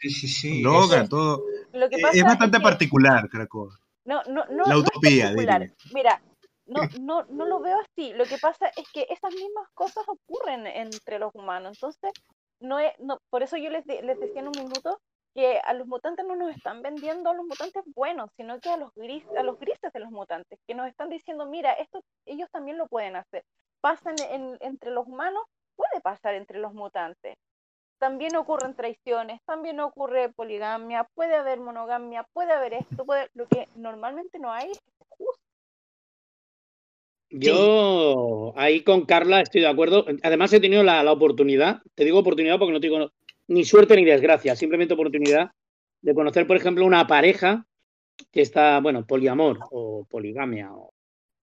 Sí, 0.00 0.10
sí, 0.10 0.28
sí. 0.28 0.60
Logan, 0.62 1.08
todo. 1.08 1.44
Lo 1.72 1.88
que 1.88 1.96
Eh, 1.96 2.00
pasa 2.02 2.16
Es 2.18 2.24
bastante 2.24 2.58
que- 2.58 2.62
particular, 2.62 3.28
Cracoa. 3.30 3.78
No, 4.04 4.22
no, 4.24 4.44
no, 4.46 4.64
La 4.64 4.74
no 4.74 4.80
utopía, 4.80 5.32
diría. 5.34 5.72
Mira, 5.92 6.22
no, 6.66 6.80
no, 7.00 7.24
no 7.24 7.46
lo 7.46 7.60
veo 7.60 7.78
así. 7.80 8.12
Lo 8.14 8.24
que 8.24 8.38
pasa 8.38 8.68
es 8.76 8.90
que 8.92 9.06
esas 9.10 9.34
mismas 9.34 9.68
cosas 9.74 10.04
ocurren 10.08 10.66
entre 10.66 11.18
los 11.18 11.34
humanos. 11.34 11.76
Entonces, 11.76 12.12
no 12.60 12.78
es, 12.78 12.92
no, 12.98 13.18
por 13.30 13.42
eso 13.42 13.56
yo 13.56 13.70
les, 13.70 13.84
de- 13.86 14.02
les 14.02 14.18
decía 14.20 14.40
en 14.40 14.48
un 14.48 14.58
minuto 14.58 15.00
que 15.34 15.58
a 15.58 15.72
los 15.74 15.86
mutantes 15.88 16.24
no 16.24 16.36
nos 16.36 16.54
están 16.54 16.80
vendiendo 16.80 17.28
a 17.30 17.34
los 17.34 17.44
mutantes 17.44 17.82
buenos, 17.94 18.30
sino 18.36 18.60
que 18.60 18.70
a 18.70 18.76
los 18.76 18.92
gris, 18.94 19.24
a 19.36 19.42
los 19.42 19.58
grises 19.58 19.92
de 19.92 20.00
los 20.00 20.10
mutantes, 20.10 20.60
que 20.66 20.74
nos 20.74 20.86
están 20.88 21.08
diciendo, 21.10 21.46
mira, 21.46 21.72
esto 21.72 22.00
ellos 22.24 22.48
también 22.52 22.78
lo 22.78 22.86
pueden 22.86 23.16
hacer. 23.16 23.42
Pasan 23.80 24.14
en, 24.20 24.56
entre 24.60 24.92
los 24.92 25.06
humanos, 25.08 25.42
puede 25.76 26.00
pasar 26.02 26.34
entre 26.34 26.58
los 26.60 26.72
mutantes. 26.72 27.36
También 27.98 28.36
ocurren 28.36 28.74
traiciones, 28.74 29.40
también 29.44 29.80
ocurre 29.80 30.28
poligamia, 30.32 31.08
puede 31.14 31.34
haber 31.34 31.60
monogamia, 31.60 32.26
puede 32.32 32.52
haber 32.52 32.74
esto, 32.74 33.04
puede, 33.04 33.28
lo 33.34 33.46
que 33.46 33.68
normalmente 33.76 34.38
no 34.38 34.52
hay 34.52 34.70
es 34.72 34.80
juzgue. 35.08 35.40
Yo 37.30 38.52
ahí 38.56 38.82
con 38.82 39.06
Carla 39.06 39.40
estoy 39.40 39.62
de 39.62 39.68
acuerdo. 39.68 40.04
Además 40.22 40.52
he 40.52 40.60
tenido 40.60 40.82
la, 40.82 41.02
la 41.02 41.12
oportunidad, 41.12 41.80
te 41.94 42.04
digo 42.04 42.18
oportunidad 42.20 42.58
porque 42.58 42.72
no 42.72 42.80
tengo 42.80 43.10
ni 43.48 43.64
suerte 43.64 43.96
ni 43.96 44.04
desgracia, 44.04 44.54
simplemente 44.54 44.94
oportunidad 44.94 45.50
de 46.00 46.14
conocer, 46.14 46.46
por 46.46 46.56
ejemplo, 46.56 46.84
una 46.84 47.06
pareja 47.06 47.66
que 48.30 48.42
está, 48.42 48.78
bueno, 48.80 49.04
poliamor 49.06 49.58
o 49.70 50.04
poligamia 50.08 50.72
o 50.72 50.90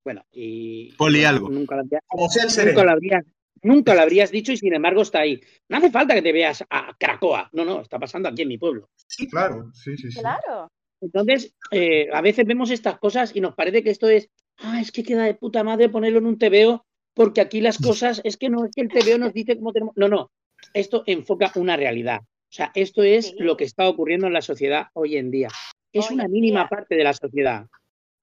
bueno, 0.04 0.24
y 0.32 0.93
Poli 0.93 1.24
algo. 1.26 1.49
nunca 1.49 1.76
la, 1.76 1.82
habría- 1.82 1.99
Como 2.08 2.28
sea 2.30 2.43
el 2.45 2.68
nunca 2.70 2.86
la 2.86 2.91
habrías 2.93 3.24
nunca 3.64 3.93
la 3.95 4.03
habrías 4.03 4.32
dicho 4.32 4.51
y 4.51 4.57
sin 4.57 4.74
embargo 4.74 5.01
está 5.01 5.20
ahí. 5.22 5.39
No 5.70 5.78
hace 5.78 5.91
falta 5.91 6.14
que 6.16 6.22
te 6.22 6.32
veas 6.32 6.64
a 6.70 6.95
Cracoa. 6.99 7.49
No, 7.53 7.66
no, 7.66 7.82
está 7.82 7.99
pasando 7.99 8.30
aquí 8.30 8.41
en 8.43 8.47
mi 8.49 8.57
pueblo. 8.57 8.89
Sí, 9.07 9.28
claro. 9.28 9.72
Sí, 9.74 9.95
sí, 9.97 10.12
sí. 10.12 10.20
Claro. 10.20 10.72
Entonces, 11.01 11.55
eh, 11.72 12.09
a 12.14 12.22
veces 12.22 12.45
vemos 12.45 12.70
estas 12.70 12.99
cosas 12.99 13.36
y 13.36 13.41
nos 13.41 13.55
parece 13.55 13.82
que 13.84 13.89
esto 13.89 14.07
es, 14.07 14.30
ah, 14.59 14.80
es 14.80 14.91
que 14.91 15.03
queda 15.03 15.24
de 15.24 15.34
puta 15.34 15.64
madre 15.64 15.89
ponerlo 15.89 16.20
en 16.20 16.28
un 16.28 16.38
TVO, 16.38 16.86
porque 17.16 17.41
aquí 17.41 17.59
las 17.59 17.78
cosas, 17.80 18.22
es 18.24 18.38
que 18.38 18.49
no 18.49 18.66
es 18.66 18.72
que 18.76 18.82
el 18.82 18.89
TVO 18.89 19.18
nos 19.18 19.34
dice 19.34 19.55
cómo 19.57 19.74
tenemos. 19.74 19.93
No, 19.97 20.07
no, 20.07 20.32
esto 20.74 21.03
enfoca 21.07 21.51
una 21.55 21.76
realidad. 21.76 22.20
O 22.22 22.53
sea, 22.53 22.72
esto 22.76 23.01
es 23.01 23.28
Sí. 23.30 23.36
lo 23.39 23.57
que 23.57 23.64
está 23.64 23.88
ocurriendo 23.89 24.28
en 24.28 24.34
la 24.34 24.41
sociedad 24.41 24.88
hoy 24.93 25.18
en 25.18 25.32
día. 25.32 25.47
Es 25.91 26.09
Hoy 26.09 26.16
una 26.16 26.28
mínima 26.28 26.62
día. 26.62 26.70
parte 26.70 26.95
de 26.95 27.03
la 27.03 27.14
sociedad. 27.14 27.66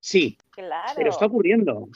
Sí, 0.01 0.39
Claro. 0.51 0.93
pero 0.97 1.11
está 1.11 1.27
ocurriendo. 1.27 1.89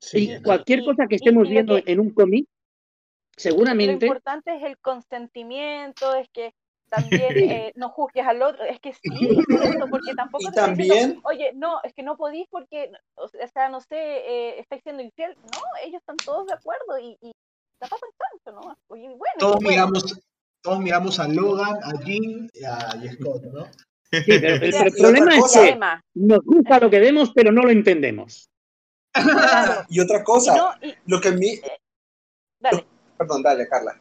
Sí, 0.00 0.32
Y 0.32 0.42
cualquier 0.42 0.80
y- 0.80 0.84
cosa 0.84 1.06
que 1.08 1.16
estemos 1.16 1.44
y 1.44 1.48
lo 1.48 1.50
viendo 1.52 1.82
que- 1.84 1.92
en 1.92 2.00
un 2.00 2.10
cómic, 2.10 2.46
Lo 2.46 3.42
seguramente 3.42 4.06
importante 4.06 4.56
es 4.56 4.62
el 4.64 4.78
consentimiento, 4.78 6.14
es 6.14 6.28
que 6.30 6.52
también 6.88 7.36
eh, 7.36 7.72
no 7.76 7.90
juzgues 7.90 8.26
al 8.26 8.40
otro, 8.42 8.64
es 8.64 8.80
que 8.80 8.92
sí, 8.94 9.00
porque 9.90 10.14
tampoco 10.16 10.48
estoy 10.48 10.74
diciendo, 10.74 11.14
también- 11.14 11.20
oye, 11.24 11.52
no, 11.54 11.80
es 11.84 11.92
que 11.94 12.02
no 12.02 12.16
podís 12.16 12.46
porque, 12.50 12.90
o 13.16 13.28
sea, 13.52 13.68
no 13.68 13.80
sé, 13.80 13.96
eh, 13.96 14.58
estáis 14.60 14.82
siendo 14.82 15.02
infiel, 15.02 15.36
no, 15.52 15.60
ellos 15.84 16.00
están 16.00 16.16
todos 16.24 16.46
de 16.46 16.54
acuerdo 16.54 16.98
y, 16.98 17.16
y 17.20 17.32
la 17.80 17.88
pasan 17.88 18.08
tanto, 18.16 18.60
¿no? 18.60 18.76
Oye, 18.88 19.02
bueno, 19.08 19.20
Todos 19.38 19.56
bueno. 19.56 19.68
miramos, 19.70 20.20
todos 20.62 20.80
miramos 20.80 21.20
a 21.20 21.28
Logan, 21.28 21.76
a 21.82 21.92
Jean 22.04 22.48
y 22.52 22.64
a 22.64 23.12
Scott, 23.12 23.42
¿no? 23.52 23.66
sí, 24.10 24.22
pero 24.26 24.58
pero 24.60 24.84
el 24.86 24.92
problema 24.92 25.36
es 25.36 25.52
que 25.52 25.78
nos 26.14 26.40
gusta 26.44 26.80
lo 26.80 26.90
que 26.90 26.98
vemos, 27.00 27.30
pero 27.34 27.52
no 27.52 27.62
lo 27.62 27.70
entendemos. 27.70 28.48
Claro, 29.22 29.84
Y 29.88 30.00
otra 30.00 30.20
y 30.20 30.24
cosa, 30.24 30.56
no, 30.56 30.72
y, 30.86 30.94
lo 31.06 31.20
que 31.20 31.28
a 31.28 31.32
mí... 31.32 31.60
dale, 32.60 32.86
Perdón, 33.16 33.42
dale, 33.42 33.68
Carla. 33.68 33.98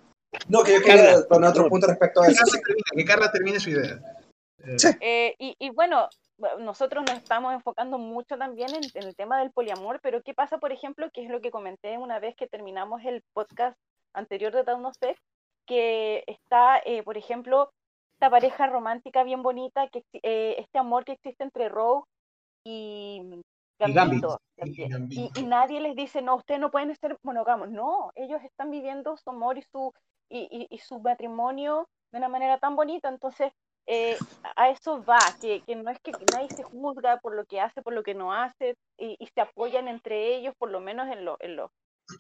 No, 0.50 0.64
que 0.64 0.74
yo 0.74 0.82
quería 0.82 1.06
Carla, 1.12 1.28
poner 1.28 1.50
otro 1.50 1.70
punto 1.70 1.88
respecto 1.88 2.22
a 2.22 2.28
eso. 2.28 2.44
Carla 2.46 2.62
termine, 2.62 2.84
que 2.96 3.06
Carla 3.06 3.32
termine 3.32 3.60
su 3.60 3.70
idea. 3.72 3.94
Eh, 3.94 4.78
Sí. 4.78 4.88
Eh, 5.00 5.36
y, 5.40 5.56
y 5.60 5.70
bueno, 5.70 6.10
bu- 6.38 6.60
nosotros 6.60 7.04
nos 7.08 7.18
estamos 7.18 7.54
enfocando 7.54 7.98
mucho 7.98 8.38
también 8.38 8.70
en, 8.76 8.82
en 8.94 9.04
el 9.08 9.16
tema 9.16 9.40
del 9.40 9.52
poliamor, 9.52 10.00
pero 10.02 10.22
¿qué 10.24 10.34
pasa, 10.34 10.58
por 10.58 10.72
ejemplo, 10.74 11.10
que 11.14 11.24
es 11.24 11.30
lo 11.30 11.40
que 11.42 11.52
comenté 11.52 11.98
una 11.98 12.20
vez 12.20 12.36
que 12.36 12.48
terminamos 12.48 13.02
el 13.06 13.24
podcast 13.34 13.78
anterior 14.14 14.52
de 14.54 14.64
Town 14.66 14.86
of 14.86 14.96
Sex, 15.00 15.18
que 15.68 16.24
está, 16.28 16.80
eh, 16.86 17.04
por 17.04 17.18
ejemplo, 17.18 17.70
esta 18.16 18.30
pareja 18.30 18.68
romántica 18.68 19.24
bien 19.24 19.42
bonita, 19.44 19.88
que 19.90 20.02
eh, 20.24 20.56
este 20.58 20.80
amor 20.80 21.06
que 21.06 21.14
existe 21.14 21.44
entre 21.44 21.70
Rogue 21.70 22.04
y 22.66 23.22
Y 23.24 23.42
Gambito. 23.80 24.40
Gambit, 24.58 25.32
y 25.36 25.44
nadie 25.44 25.80
les 25.82 25.96
dice, 25.96 26.22
no, 26.22 26.36
ustedes 26.36 26.60
no 26.60 26.72
pueden 26.72 26.96
ser 26.96 27.18
monógamos. 27.24 27.70
No, 27.70 28.12
ellos 28.16 28.42
están 28.44 28.72
viviendo 28.72 29.18
su 29.18 29.30
amor 29.32 29.58
y 29.58 29.64
su, 29.64 29.94
y, 30.30 30.68
y- 30.70 30.78
su 30.80 31.00
matrimonio 31.00 31.88
de 32.12 32.20
una 32.20 32.30
manera 32.30 32.60
tan 32.60 32.76
bonita. 32.76 33.10
Entonces, 33.10 33.52
eh, 33.88 34.22
a 34.56 34.70
eso 34.70 35.04
va, 35.04 35.36
que, 35.40 35.64
que 35.66 35.76
no 35.76 35.90
es 35.92 36.00
que 36.02 36.16
nadie 36.26 36.50
se 36.56 36.64
juzga 36.64 37.18
por 37.20 37.36
lo 37.36 37.46
que 37.46 37.60
hace, 37.62 37.82
por 37.82 37.94
lo 37.94 38.04
que 38.04 38.14
no 38.16 38.34
hace, 38.34 38.76
y, 38.98 39.16
y 39.20 39.28
se 39.28 39.42
apoyan 39.42 39.88
entre 39.88 40.36
ellos, 40.36 40.54
por 40.58 40.70
lo 40.72 40.80
menos 40.80 41.08
en 41.10 41.26
lo, 41.26 41.38
en 41.40 41.56
lo, 41.56 41.72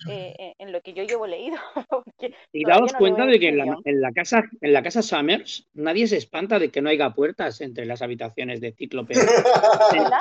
eh, 0.09 0.35
en- 0.37 0.53
en 0.67 0.71
lo 0.73 0.81
que 0.81 0.93
yo 0.93 1.03
llevo 1.03 1.27
leído. 1.27 1.57
Y 2.53 2.65
daos 2.65 2.93
no 2.93 2.99
cuenta 2.99 3.25
de 3.25 3.39
que 3.39 3.49
en 3.49 3.57
la, 3.57 3.77
en 3.85 4.01
la 4.01 4.11
casa, 4.11 4.43
en 4.61 4.73
la 4.73 4.81
casa 4.81 5.01
Summers 5.01 5.67
nadie 5.73 6.07
se 6.07 6.17
espanta 6.17 6.57
de 6.59 6.69
que 6.69 6.81
no 6.81 6.89
haya 6.89 7.11
puertas 7.13 7.61
entre 7.61 7.85
las 7.85 8.01
habitaciones 8.01 8.59
de 8.61 8.71
Cíclope. 8.73 9.13
Claro, 9.91 10.17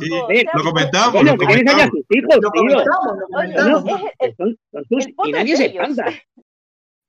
Sí, 0.00 0.10
o 0.12 0.30
eh, 0.30 0.40
sea, 0.42 0.50
lo 0.54 0.64
comentamos, 0.64 1.12
Bueno, 1.12 1.32
lo 1.32 1.38
que 1.38 1.46
comentamos. 1.46 1.84
sus 1.90 2.16
hijos, 2.16 2.38
Lo 2.40 2.50
tío. 2.50 2.62
comentamos, 2.62 3.18
lo 3.18 3.26
comentamos. 3.28 3.84
no, 3.84 4.10
el- 4.20 4.36
Son- 4.36 4.58
son 4.72 4.84
sus- 4.88 5.06
y 5.26 5.32
nadie 5.32 5.56
se 5.56 5.64
ellos. 5.66 5.74
espanta. 5.88 6.12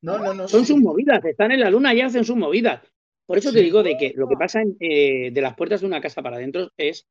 No, 0.03 0.18
no, 0.18 0.34
no. 0.34 0.47
Son 0.47 0.62
sí. 0.66 0.74
sus 0.74 0.82
movidas, 0.82 1.24
están 1.26 1.51
en 1.51 1.59
la 1.59 1.70
luna 1.70 1.93
y 1.93 2.01
hacen 2.01 2.24
sus 2.26 2.36
movidas. 2.36 2.82
Por 3.28 3.38
eso 3.38 3.51
te 3.51 3.59
Sí. 3.59 3.66
digo 3.66 3.84
de 3.84 3.97
que 3.97 4.14
lo 4.16 4.28
que 4.28 4.36
pasa 4.36 4.62
en, 4.62 4.76
eh, 4.80 5.30
de 5.32 5.41
las 5.41 5.55
puertas 5.55 5.82
de 5.82 5.88
una 5.88 6.01
casa 6.01 6.22
para 6.22 6.38
adentro 6.38 6.70
es, 6.78 7.05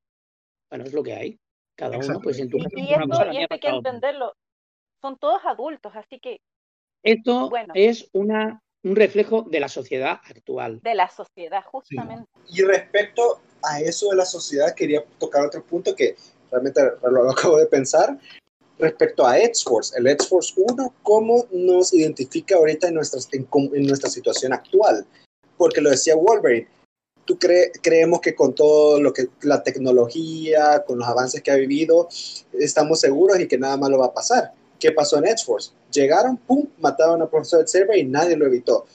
bueno, 0.71 0.85
es 0.85 0.93
lo 0.93 1.03
que 1.03 1.15
hay. 1.15 1.39
Cada 1.77 1.97
uno, 1.99 2.21
pues 2.21 2.39
en 2.41 2.51
tu 2.51 2.59
Y- 2.59 2.63
casa 2.65 2.75
Y 2.77 2.83
una 2.95 3.05
esto, 3.05 3.33
y 3.33 3.37
esto 3.43 3.55
hay 3.55 3.61
que 3.61 3.69
otra. 3.69 3.77
entenderlo. 3.91 4.35
Son 5.01 5.19
todos 5.19 5.41
adultos, 5.45 5.93
así 5.95 6.21
que 6.21 6.41
Esto 7.03 7.49
Bueno. 7.49 7.73
es 7.75 8.09
una, 8.13 8.63
un 8.83 8.97
reflejo 8.97 9.43
de 9.43 9.61
la 9.61 9.69
sociedad 9.69 10.21
actual. 10.29 10.81
de 10.83 10.95
la 10.95 11.09
sociedad, 11.09 11.63
justamente. 11.65 12.29
Y 12.49 12.63
respecto 12.63 13.41
a 13.63 13.81
eso 13.81 14.11
de 14.11 14.17
la 14.17 14.27
sociedad, 14.27 14.75
quería 14.75 15.03
tocar 15.19 15.47
otro 15.47 15.63
punto 15.65 15.95
que 15.95 16.17
realmente 16.51 16.81
lo 17.03 17.31
acabo 17.31 17.57
de 17.59 17.67
pensar, 17.67 18.19
respecto 18.79 19.27
a 19.27 19.39
X-Force, 19.39 19.97
el 19.99 20.07
X-Force 20.07 20.55
1, 20.57 20.95
¿cómo 21.03 21.47
nos 21.53 21.93
identifica 21.93 22.57
ahorita 22.57 22.89
en, 22.89 22.95
nuestras, 22.95 23.29
en, 23.33 23.47
en 23.75 23.87
nuestra 23.87 24.09
situación 24.11 24.53
actual? 24.53 25.07
Porque 25.57 25.81
lo 25.83 25.91
decía 25.91 26.17
Wolverine, 26.17 26.67
tú 27.27 27.39
cre 27.39 27.71
creemos 27.83 28.21
que 28.21 28.35
con 28.35 28.55
todo 28.55 29.01
lo 29.01 29.13
que 29.13 29.29
la 29.43 29.63
tecnología, 29.63 30.83
con 30.87 30.99
los 30.99 31.07
avances 31.07 31.43
que 31.43 31.51
ha 31.51 31.57
vivido, 31.57 32.09
estamos 32.55 33.01
seguros 33.01 33.39
y 33.39 33.47
que 33.47 33.59
nada 33.59 33.77
malo 33.77 33.99
va 33.99 34.07
a 34.07 34.15
pasar. 34.15 34.53
¿Qué 34.81 34.93
pasó 34.93 35.19
en 35.19 35.27
X-Force? 35.27 35.73
Llegaron, 35.93 36.39
pum, 36.39 36.67
mataron 36.79 37.21
a 37.21 37.29
profesor 37.29 37.65
Xavier 37.69 37.99
y 37.99 38.05
nadie 38.05 38.35
lo 38.35 38.47
evitó. 38.47 38.87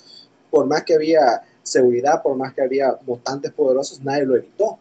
Por 0.49 0.65
más 0.65 0.83
que 0.83 0.95
había 0.95 1.43
seguridad, 1.61 2.23
por 2.23 2.36
más 2.36 2.53
que 2.53 2.63
había 2.63 2.97
mutantes 3.05 3.51
poderosos, 3.51 4.01
nadie 4.01 4.25
lo 4.25 4.36
evitó. 4.36 4.79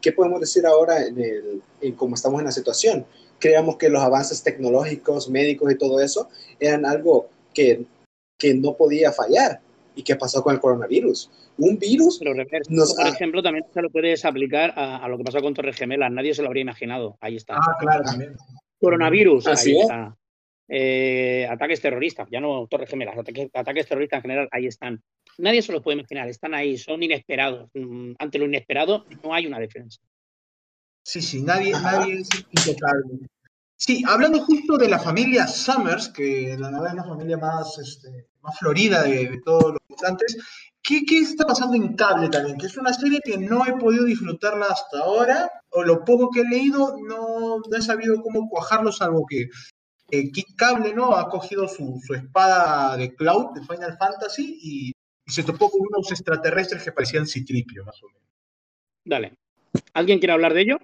¿Qué 0.00 0.12
podemos 0.12 0.40
decir 0.40 0.64
ahora 0.64 1.04
en, 1.04 1.18
el, 1.18 1.62
en 1.80 1.92
cómo 1.94 2.14
estamos 2.14 2.38
en 2.38 2.46
la 2.46 2.52
situación? 2.52 3.04
Creemos 3.40 3.76
que 3.76 3.88
los 3.88 4.02
avances 4.02 4.42
tecnológicos, 4.42 5.28
médicos 5.28 5.72
y 5.72 5.78
todo 5.78 6.00
eso 6.00 6.28
eran 6.60 6.86
algo 6.86 7.28
que, 7.52 7.84
que 8.38 8.54
no 8.54 8.74
podía 8.74 9.12
fallar. 9.12 9.60
¿Y 9.96 10.02
qué 10.02 10.16
pasó 10.16 10.42
con 10.42 10.54
el 10.54 10.60
coronavirus? 10.60 11.30
Un 11.58 11.78
virus. 11.78 12.18
Pero 12.18 12.34
nos 12.68 12.94
por 12.94 13.06
ha... 13.06 13.08
ejemplo, 13.08 13.42
también 13.42 13.64
se 13.72 13.80
lo 13.80 13.90
puedes 13.90 14.24
aplicar 14.24 14.72
a, 14.76 15.04
a, 15.04 15.08
lo 15.08 15.16
que 15.18 15.24
pasó 15.24 15.40
con 15.40 15.54
Torres 15.54 15.76
Gemelas. 15.76 16.12
Nadie 16.12 16.34
se 16.34 16.42
lo 16.42 16.48
habría 16.48 16.62
imaginado. 16.62 17.16
Ahí 17.20 17.36
está. 17.36 17.54
Ah, 17.56 17.76
claro, 17.78 18.02
también. 18.04 18.36
Coronavirus. 18.80 19.46
Así 19.46 19.70
ahí 19.70 19.76
es. 19.76 19.82
está. 19.82 20.16
Eh, 20.68 21.46
ataques 21.50 21.80
terroristas, 21.80 22.28
ya 22.30 22.40
no 22.40 22.66
Torres 22.66 22.88
Gemelas, 22.88 23.18
ataques, 23.18 23.50
ataques 23.52 23.86
terroristas 23.86 24.18
en 24.18 24.22
general, 24.22 24.48
ahí 24.50 24.66
están. 24.66 25.02
Nadie 25.38 25.62
se 25.62 25.72
los 25.72 25.82
puede 25.82 25.98
imaginar, 25.98 26.28
están 26.28 26.54
ahí, 26.54 26.78
son 26.78 27.02
inesperados. 27.02 27.68
Mm, 27.74 28.12
Ante 28.18 28.38
lo 28.38 28.46
inesperado 28.46 29.04
no 29.22 29.34
hay 29.34 29.46
una 29.46 29.58
defensa. 29.58 30.00
Sí, 31.02 31.20
sí, 31.20 31.42
nadie, 31.42 31.72
nadie 31.72 32.20
es 32.20 32.30
intocable. 32.50 33.28
Sí, 33.76 34.02
hablando 34.08 34.40
justo 34.40 34.78
de 34.78 34.88
la 34.88 34.98
familia 34.98 35.46
Summers, 35.46 36.08
que 36.08 36.56
la 36.58 36.70
verdad 36.70 36.88
es 36.88 36.94
la 36.94 37.04
familia 37.04 37.36
más, 37.36 37.78
este, 37.78 38.28
más 38.40 38.58
florida 38.58 39.02
de, 39.02 39.28
de 39.28 39.40
todos 39.44 39.72
los 39.72 39.80
mutantes, 39.88 40.38
¿qué, 40.82 41.02
¿qué, 41.04 41.18
está 41.18 41.44
pasando 41.44 41.74
en 41.74 41.94
cable 41.94 42.30
también? 42.30 42.56
Que 42.56 42.66
es 42.66 42.76
una 42.78 42.94
serie 42.94 43.20
que 43.22 43.36
no 43.36 43.66
he 43.66 43.72
podido 43.74 44.04
disfrutarla 44.04 44.66
hasta 44.66 45.00
ahora, 45.00 45.50
o 45.70 45.82
lo 45.82 46.04
poco 46.04 46.30
que 46.30 46.40
he 46.40 46.48
leído 46.48 46.96
no, 47.06 47.58
no 47.58 47.76
he 47.76 47.82
sabido 47.82 48.22
cómo 48.22 48.48
cuajarlo, 48.48 48.92
salvo 48.92 49.26
que 49.28 49.48
eh, 50.18 50.30
Kid 50.32 50.54
Cable 50.56 50.94
¿no? 50.94 51.14
ha 51.14 51.28
cogido 51.28 51.68
su, 51.68 52.00
su, 52.04 52.14
espada 52.14 52.96
de 52.96 53.14
Cloud 53.14 53.54
de 53.54 53.62
Final 53.62 53.96
Fantasy 53.98 54.58
y, 54.62 54.92
y, 55.26 55.32
se 55.32 55.42
topó 55.42 55.70
con 55.70 55.80
unos 55.80 56.10
extraterrestres 56.10 56.82
que 56.82 56.92
parecían 56.92 57.26
citripio, 57.26 57.84
más 57.84 58.02
o 58.02 58.08
menos. 58.08 58.22
Dale. 59.04 59.34
¿Alguien 59.92 60.18
quiere 60.18 60.32
hablar 60.32 60.54
de 60.54 60.62
ello? 60.62 60.78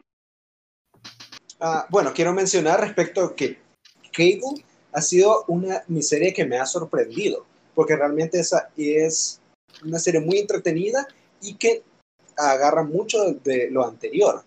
Uh, 1.60 1.82
bueno, 1.90 2.12
quiero 2.14 2.32
mencionar 2.32 2.80
respecto 2.80 3.24
a 3.24 3.36
que 3.36 3.58
Cable 4.12 4.64
ha 4.92 5.00
sido 5.00 5.44
una 5.48 5.82
mi 5.88 6.02
serie 6.02 6.32
que 6.32 6.44
me 6.44 6.58
ha 6.58 6.66
sorprendido, 6.66 7.46
porque 7.74 7.96
realmente 7.96 8.40
esa 8.40 8.70
es 8.76 9.40
una 9.84 9.98
serie 9.98 10.20
muy 10.20 10.38
entretenida 10.38 11.06
y 11.40 11.54
que 11.54 11.82
agarra 12.36 12.82
mucho 12.82 13.32
de 13.32 13.70
lo 13.70 13.86
anterior. 13.86 14.42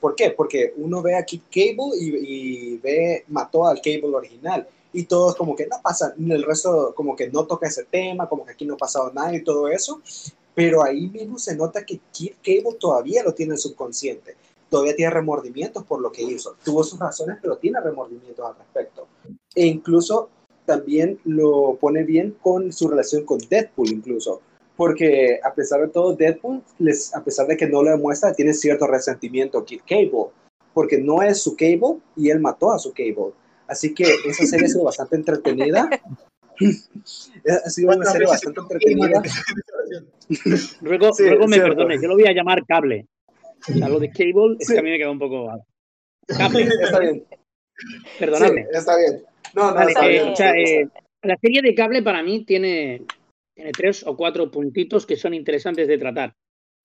¿Por 0.00 0.14
qué? 0.14 0.30
Porque 0.30 0.74
uno 0.76 1.02
ve 1.02 1.16
aquí 1.16 1.42
Cable 1.50 1.96
y, 1.98 2.74
y, 2.74 2.76
ve, 2.78 3.24
mató 3.28 3.66
al 3.66 3.80
Cable 3.80 4.14
original. 4.14 4.66
Y 4.92 5.04
todos 5.04 5.36
como 5.36 5.54
que 5.54 5.66
no 5.66 5.76
pasa, 5.82 6.14
el 6.18 6.42
resto 6.42 6.94
como 6.94 7.14
que 7.14 7.28
no 7.28 7.46
toca 7.46 7.68
ese 7.68 7.84
tema, 7.84 8.28
como 8.28 8.44
que 8.44 8.52
aquí 8.52 8.64
no 8.64 8.74
ha 8.74 8.78
pasado 8.78 9.12
nada 9.12 9.34
y 9.34 9.42
todo 9.42 9.68
eso. 9.68 10.00
Pero 10.54 10.82
ahí 10.82 11.08
mismo 11.08 11.38
se 11.38 11.54
nota 11.54 11.84
que 11.84 12.00
Kid 12.10 12.32
Cable 12.42 12.78
todavía 12.78 13.22
lo 13.22 13.34
tiene 13.34 13.52
en 13.52 13.58
subconsciente. 13.58 14.36
Todavía 14.68 14.96
tiene 14.96 15.12
remordimientos 15.12 15.84
por 15.84 16.00
lo 16.00 16.10
que 16.10 16.22
hizo. 16.22 16.56
Tuvo 16.64 16.82
sus 16.82 16.98
razones, 16.98 17.38
pero 17.40 17.56
tiene 17.56 17.80
remordimientos 17.80 18.44
al 18.44 18.56
respecto. 18.56 19.06
E 19.54 19.66
incluso 19.66 20.30
también 20.68 21.18
lo 21.24 21.78
pone 21.80 22.04
bien 22.04 22.36
con 22.42 22.72
su 22.72 22.88
relación 22.88 23.24
con 23.24 23.38
Deadpool 23.38 23.88
incluso 23.88 24.42
porque 24.78 25.40
a 25.42 25.52
pesar 25.52 25.80
de 25.80 25.88
todo, 25.88 26.14
Deadpool, 26.14 26.62
les, 26.78 27.12
a 27.12 27.24
pesar 27.24 27.48
de 27.48 27.56
que 27.56 27.66
no 27.66 27.82
lo 27.82 27.90
demuestra, 27.90 28.32
tiene 28.32 28.54
cierto 28.54 28.86
resentimiento 28.86 29.64
Kid 29.64 29.80
Cable, 29.84 30.30
porque 30.72 30.98
no 30.98 31.20
es 31.20 31.42
su 31.42 31.56
Cable 31.56 31.98
y 32.14 32.30
él 32.30 32.38
mató 32.38 32.70
a 32.70 32.78
su 32.78 32.92
Cable. 32.92 33.32
Así 33.66 33.92
que 33.92 34.04
esa 34.04 34.46
serie 34.46 34.66
ha 34.66 34.68
sido 34.68 34.84
bastante 34.84 35.16
entretenida. 35.16 35.90
ha 37.66 37.70
sido 37.70 37.90
una 37.96 38.06
serie 38.06 38.28
bastante 38.28 38.60
entretenida. 38.60 39.20
Luego, 40.80 41.12
sí, 41.12 41.24
luego 41.24 41.48
me 41.48 41.56
cierto. 41.56 41.74
perdone, 41.74 41.96
yo 42.00 42.06
lo 42.08 42.14
voy 42.14 42.26
a 42.28 42.32
llamar 42.32 42.64
cable. 42.66 43.06
O 43.68 43.72
sea, 43.72 43.88
lo 43.88 43.98
de 43.98 44.10
Cable 44.10 44.56
es 44.60 44.68
Sí. 44.68 44.74
que 44.74 44.78
a 44.78 44.82
mí 44.82 44.90
me 44.90 44.98
queda 44.98 45.10
un 45.10 45.18
poco... 45.18 45.48
Cable, 46.28 46.68
Está 46.82 46.98
bien. 47.00 47.24
perdonadme. 48.20 48.62
Sí, 48.62 48.68
está 48.78 48.96
bien. 48.96 49.22
No, 49.54 49.70
no, 49.70 49.74
Vale, 49.74 49.90
está 49.90 50.06
eh, 50.06 50.10
bien. 50.10 50.28
o 50.28 50.36
sea, 50.36 50.52
eh, 50.56 50.88
la 51.22 51.36
serie 51.40 51.62
de 51.62 51.74
cable 51.74 52.02
para 52.02 52.22
mí 52.22 52.44
tiene, 52.44 53.02
tiene 53.58 53.72
tres 53.72 54.06
o 54.06 54.16
cuatro 54.16 54.52
puntitos 54.52 55.04
que 55.04 55.16
son 55.16 55.34
interesantes 55.34 55.88
de 55.88 55.98
tratar. 55.98 56.32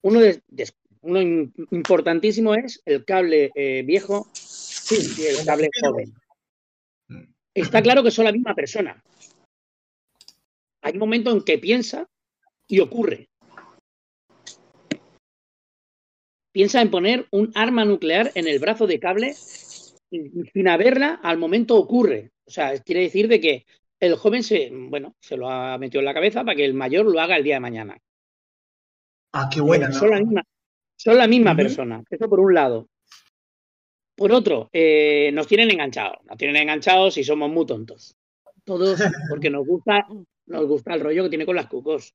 Uno, 0.02 0.18
de, 0.18 0.42
de, 0.48 0.68
uno 1.02 1.20
importantísimo 1.70 2.52
es 2.52 2.82
el 2.84 3.04
cable 3.04 3.52
eh, 3.54 3.84
viejo 3.84 4.26
y 4.90 5.22
el 5.22 5.46
cable 5.46 5.68
joven. 5.80 6.12
Está 7.54 7.80
claro 7.80 8.02
que 8.02 8.10
son 8.10 8.24
la 8.24 8.32
misma 8.32 8.56
persona. 8.56 9.00
Hay 10.82 10.94
un 10.94 10.98
momento 10.98 11.30
en 11.30 11.44
que 11.44 11.58
piensa 11.58 12.08
y 12.66 12.80
ocurre. 12.80 13.28
Piensa 16.50 16.82
en 16.82 16.90
poner 16.90 17.28
un 17.30 17.52
arma 17.54 17.84
nuclear 17.84 18.32
en 18.34 18.48
el 18.48 18.58
brazo 18.58 18.88
de 18.88 18.98
cable 18.98 19.36
y 20.10 20.28
sin 20.52 20.66
haberla, 20.66 21.20
al 21.22 21.38
momento 21.38 21.76
ocurre. 21.76 22.32
O 22.46 22.50
sea, 22.50 22.76
quiere 22.80 23.02
decir 23.02 23.28
de 23.28 23.40
que 23.40 23.64
el 24.06 24.16
joven 24.16 24.42
se, 24.42 24.70
bueno, 24.72 25.14
se 25.20 25.36
lo 25.36 25.48
ha 25.48 25.78
metido 25.78 26.00
en 26.00 26.06
la 26.06 26.14
cabeza 26.14 26.44
para 26.44 26.56
que 26.56 26.64
el 26.64 26.74
mayor 26.74 27.06
lo 27.06 27.20
haga 27.20 27.36
el 27.36 27.44
día 27.44 27.54
de 27.54 27.60
mañana. 27.60 27.98
Ah, 29.32 29.48
qué 29.52 29.60
buena. 29.60 29.88
¿no? 29.88 29.94
Son 29.94 30.10
la 30.10 30.20
misma, 30.20 30.42
son 30.96 31.18
la 31.18 31.26
misma 31.26 31.50
uh 31.50 31.54
-huh. 31.54 31.56
persona. 31.56 32.04
Eso 32.08 32.28
por 32.28 32.40
un 32.40 32.54
lado. 32.54 32.88
Por 34.16 34.32
otro, 34.32 34.70
eh, 34.72 35.30
nos 35.32 35.46
tienen 35.46 35.70
enganchados. 35.70 36.18
Nos 36.24 36.38
tienen 36.38 36.56
enganchados 36.56 37.18
y 37.18 37.24
somos 37.24 37.50
muy 37.50 37.66
tontos. 37.66 38.16
Todos, 38.64 38.98
porque 39.30 39.50
nos 39.50 39.66
gusta, 39.66 40.06
nos 40.46 40.66
gusta 40.66 40.94
el 40.94 41.00
rollo 41.00 41.24
que 41.24 41.30
tiene 41.30 41.46
con 41.46 41.56
las 41.56 41.66
cucos. 41.66 42.14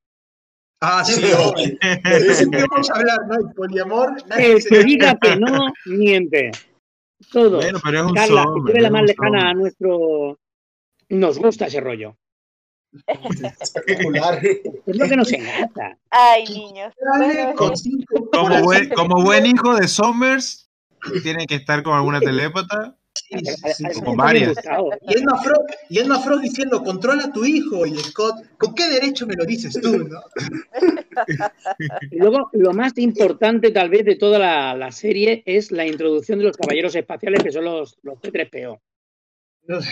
Ah, 0.81 1.03
sí, 1.03 1.21
de 1.21 2.31
eso 2.31 2.49
que 2.49 2.63
vamos 2.69 2.89
a 2.89 2.95
hablar, 2.95 3.19
¿no? 3.27 3.35
El 3.35 3.53
poliamor. 3.53 4.15
El 4.37 4.63
que 4.69 4.83
diga 4.85 5.17
que 5.19 5.35
no, 5.35 5.73
miente. 5.85 6.51
Todo. 7.33 7.57
Bueno, 7.57 7.79
pero 7.83 7.99
es 7.99 8.05
un 8.05 8.13
Carla, 8.13 8.43
que 8.43 8.61
tú 8.61 8.67
eres 8.69 8.81
la 8.83 8.87
es 8.87 8.93
más 8.93 9.03
lejana 9.03 9.49
a 9.49 9.53
nuestro. 9.53 10.39
Nos 11.10 11.39
gusta 11.39 11.66
ese 11.68 11.82
rollo. 11.82 12.18
Espectacular. 13.60 14.43
Es 14.43 14.95
lo 14.95 15.07
que 15.07 15.16
nos 15.16 15.32
encanta. 15.32 15.97
Ay, 16.10 16.45
niños. 16.45 16.93
Bueno, 17.18 17.76
cinco 17.76 18.30
Como 18.32 18.64
buen, 18.64 18.89
como 18.89 19.24
buen 19.24 19.45
hijo 19.45 19.76
de 19.76 19.88
Somers, 19.88 20.70
tiene 21.24 21.45
que 21.45 21.55
estar 21.55 21.84
con 21.84 21.93
alguna 21.93 22.20
telépata. 22.20 22.95
Sí, 23.14 23.38
sí, 23.43 23.74
sí. 23.74 23.84
Como 23.99 24.16
varias. 24.16 24.57
Y 25.89 25.99
Edna 25.99 26.20
Frost 26.20 26.41
diciendo, 26.41 26.84
controla 26.84 27.26
a 27.26 27.32
tu 27.32 27.43
hijo, 27.43 27.86
y 27.86 27.97
Scott, 27.97 28.36
¿con 28.57 28.74
qué 28.74 28.88
derecho 28.88 29.28
me 29.28 29.36
lo 29.36 29.45
dices 29.45 29.80
tú, 29.82 29.97
no? 29.97 30.22
Y 32.12 32.18
luego, 32.18 32.49
lo 32.53 32.74
más 32.74 32.97
importante 32.97 33.72
tal 33.72 33.89
vez 33.89 34.05
de 34.05 34.16
toda 34.16 34.39
la, 34.39 34.76
la 34.76 34.91
serie 34.91 35.43
es 35.45 35.72
la 35.72 35.86
introducción 35.86 36.39
de 36.39 36.45
los 36.45 36.57
caballeros 36.57 36.95
espaciales, 36.95 37.43
que 37.43 37.51
son 37.51 37.66
los, 37.66 37.97
los 38.03 38.20
C3PO. 38.20 38.80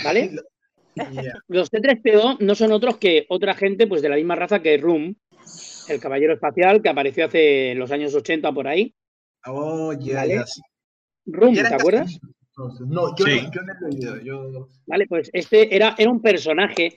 ¿Vale? 0.03 0.31
Yeah. 0.97 1.33
Los 1.47 1.71
C3PO 1.71 2.39
no 2.39 2.55
son 2.55 2.71
otros 2.71 2.97
que 2.97 3.25
otra 3.29 3.53
gente 3.53 3.87
pues 3.87 4.01
de 4.01 4.09
la 4.09 4.15
misma 4.15 4.35
raza 4.35 4.61
que 4.61 4.77
Room, 4.77 5.15
el 5.89 5.99
caballero 5.99 6.33
espacial 6.33 6.81
que 6.81 6.89
apareció 6.89 7.25
hace 7.25 7.73
los 7.75 7.91
años 7.91 8.13
80 8.13 8.51
por 8.51 8.67
ahí. 8.67 8.93
Oh, 9.45 9.93
ya, 9.93 10.15
¿Vale? 10.15 10.43
Room, 11.25 11.55
¿te 11.55 11.73
acuerdas? 11.73 12.19
No, 12.57 13.15
yo, 13.15 13.25
Sí. 13.25 13.41
no, 13.41 13.51
yo 13.51 13.61
no 13.61 13.73
he 13.73 13.91
leído. 13.91 14.21
Yo... 14.21 14.67
Vale, 14.87 15.05
pues 15.07 15.29
este 15.31 15.75
era, 15.75 15.95
era 15.97 16.09
un 16.09 16.21
personaje 16.21 16.95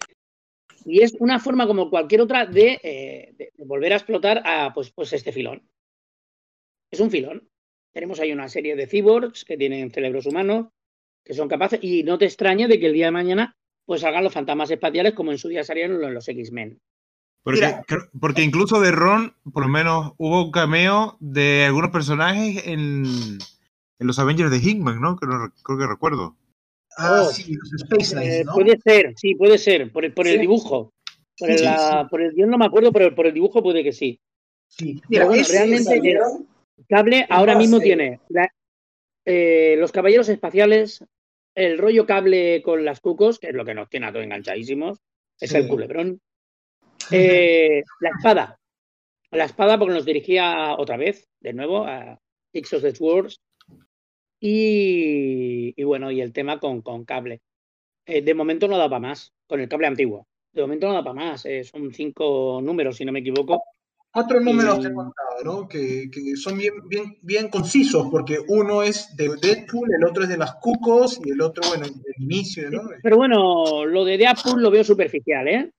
y 0.87 1.03
es 1.03 1.15
una 1.19 1.39
forma 1.39 1.67
como 1.67 1.91
cualquier 1.91 2.23
otra 2.23 2.47
de, 2.47 2.81
eh, 2.83 3.35
de 3.37 3.53
volver 3.65 3.93
a 3.93 3.97
explotar 3.97 4.43
a 4.45 4.73
pues, 4.73 4.91
pues 4.91 5.13
este 5.13 5.33
filón. 5.33 5.63
Es 6.91 7.01
un 7.01 7.11
filón. 7.11 7.49
Tenemos 7.93 8.21
ahí 8.21 8.33
una 8.33 8.49
serie 8.49 8.75
de 8.77 8.87
cyborgs 8.87 9.45
que 9.45 9.57
tienen 9.57 9.91
cerebros 9.91 10.27
humanos, 10.27 10.69
que 11.25 11.35
son 11.35 11.49
capaces, 11.49 11.81
y 11.83 12.03
no 12.05 12.19
te 12.19 12.25
extrañe 12.25 12.67
de 12.67 12.81
que 12.81 12.87
el 12.87 12.95
día 12.95 13.07
de 13.07 13.13
mañana 13.13 13.57
pues 13.91 14.03
salgan 14.03 14.23
los 14.23 14.33
fantasmas 14.33 14.71
espaciales 14.71 15.15
como 15.15 15.33
en 15.33 15.39
su 15.39 15.49
día 15.49 15.65
salieron 15.65 16.01
los, 16.01 16.13
los 16.13 16.29
X-Men. 16.29 16.81
Porque, 17.43 17.75
creo- 17.89 18.09
incluso 18.45 18.81
de 18.81 18.93
Ron, 18.93 19.35
por 19.53 19.65
lo 19.65 19.69
menos 19.69 20.13
hubo 20.17 20.45
un 20.45 20.53
cameo 20.53 21.17
de 21.19 21.65
algunos 21.65 21.91
personajes 21.91 22.69
en, 22.69 23.03
en 23.99 24.07
los 24.07 24.17
Avengers 24.21 24.53
de 24.53 24.59
Hickman, 24.59 25.01
¿no? 25.01 25.19
Re- 25.21 25.51
creo 25.65 25.77
que 25.77 25.87
recuerdo. 25.89 26.37
Ah, 26.97 27.23
Oh. 27.25 27.33
sí, 27.33 27.53
los 27.53 27.83
Space 27.83 28.15
Knights, 28.15 28.33
Eh, 28.35 28.45
¿no? 28.45 28.53
Puede 28.55 28.79
ser, 28.79 29.13
sí, 29.17 29.35
puede 29.35 29.59
ser, 29.59 29.91
por 29.91 30.05
el, 30.05 30.13
el 30.17 30.41
dibujo. 30.41 30.93
Por 31.37 31.51
el, 31.51 31.59
Sí, 31.59 31.65
la- 31.65 32.07
por 32.09 32.21
el 32.23 32.33
guion 32.33 32.49
no 32.51 32.59
me 32.59 32.67
acuerdo, 32.67 32.93
pero 32.93 33.13
por 33.13 33.27
el 33.27 33.35
dibujo 33.35 33.61
puede 33.61 33.83
que 33.83 33.93
sí. 33.93 34.21
Sí. 34.69 35.03
Pero 35.11 35.27
bueno, 35.27 35.43
realmente- 35.51 35.83
¿Salieron? 35.97 36.47
Cable 36.89 37.27
ahora 37.29 37.55
Ah, 37.55 37.59
mismo 37.59 37.81
tiene 37.81 38.21
la- 38.29 38.53
eh, 39.25 39.75
los 39.81 39.91
caballeros 39.91 40.29
espaciales, 40.29 41.05
el 41.55 41.79
rollo 41.79 42.07
cable 42.07 42.63
con 42.63 42.85
las 42.85 43.01
cucos, 43.01 43.39
que 43.39 43.49
es 43.49 43.55
lo 43.55 43.65
que 43.65 43.75
nos 43.75 43.89
tiene 43.89 44.07
a 44.07 44.13
todos 44.13 44.25
enganchadísimos, 44.25 44.99
es 45.41 45.51
Sí. 45.51 45.57
el 45.59 45.69
culebrón. 45.69 46.21
Eh, 47.11 47.83
la 48.01 48.11
espada. 48.17 48.61
La 49.31 49.45
espada 49.45 49.79
porque 49.79 49.95
nos 49.95 50.05
dirigía 50.05 50.75
otra 50.79 50.97
vez, 50.97 51.29
de 51.41 51.53
nuevo, 51.53 51.85
a 51.87 52.21
Six 52.53 52.73
of 52.75 52.83
the 52.83 52.95
Swords. 52.95 53.41
Y, 54.41 55.75
y 55.77 55.85
bueno, 55.85 56.11
y 56.11 56.21
el 56.21 56.33
tema 56.33 56.59
con, 56.59 56.83
con 56.83 57.05
cable. 57.05 57.41
Eh, 58.07 58.23
de 58.23 58.35
momento 58.35 58.69
no 58.69 58.79
da 58.79 58.89
para 58.89 59.01
más, 59.01 59.33
con 59.47 59.61
el 59.61 59.69
cable 59.69 59.87
antiguo. 59.87 60.27
De 60.53 60.63
momento 60.63 60.89
no 60.89 60.95
da 60.95 61.05
para 61.05 61.15
más. 61.15 61.45
eh, 61.47 61.63
son 61.65 61.93
cinco 61.93 62.61
números, 62.63 62.97
si 62.97 63.05
no 63.05 63.13
me 63.13 63.21
equivoco. 63.21 63.63
Cuatro 64.13 64.41
números 64.41 64.81
te 64.81 64.89
he 64.89 64.93
contado, 64.93 65.45
¿no? 65.45 65.69
Que, 65.69 66.11
que 66.11 66.35
son 66.35 66.59
bien, 66.59 66.75
bien, 66.89 67.17
bien 67.23 67.49
concisos, 67.49 68.09
porque 68.11 68.39
uno 68.49 68.83
es 68.83 69.15
de 69.17 69.29
Deadpool, 69.41 69.89
el 69.95 70.05
otro 70.05 70.25
es 70.25 70.29
de 70.29 70.37
las 70.37 70.55
Cucos 70.57 71.21
y 71.25 71.31
el 71.31 71.41
otro, 71.41 71.63
bueno, 71.69 71.87
del 71.87 72.15
inicio, 72.19 72.69
¿no? 72.71 72.83
Pero 73.03 73.17
bueno, 73.17 73.85
lo 73.85 74.05
de 74.05 74.19
Deadpool 74.19 74.63
lo 74.63 74.71
veo 74.71 74.83
superficial, 74.83 75.47
¿eh? 75.47 75.71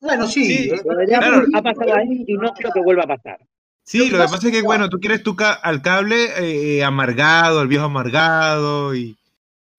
Bueno, 0.00 0.26
sí. 0.28 0.44
Sí, 0.44 0.68
Lo 0.84 0.96
de 0.96 1.06
Claro. 1.06 1.38
Deadpool 1.40 1.50
ha 1.54 1.62
pasado 1.62 1.94
ahí 1.94 2.24
y 2.26 2.34
no 2.34 2.52
creo 2.52 2.72
que 2.72 2.80
vuelva 2.80 3.02
a 3.02 3.08
pasar. 3.08 3.40
Sí, 3.82 4.08
lo 4.08 4.18
que 4.18 4.24
pasa 4.24 4.46
es 4.48 4.52
que, 4.52 4.62
bueno, 4.62 4.88
tú 4.88 5.00
quieres 5.00 5.22
tu 5.24 5.34
ca- 5.34 5.54
al 5.54 5.82
cable 5.82 6.28
eh, 6.38 6.84
amargado, 6.84 7.60
el 7.62 7.66
viejo 7.68 7.86
amargado 7.86 8.94
y, 8.94 9.16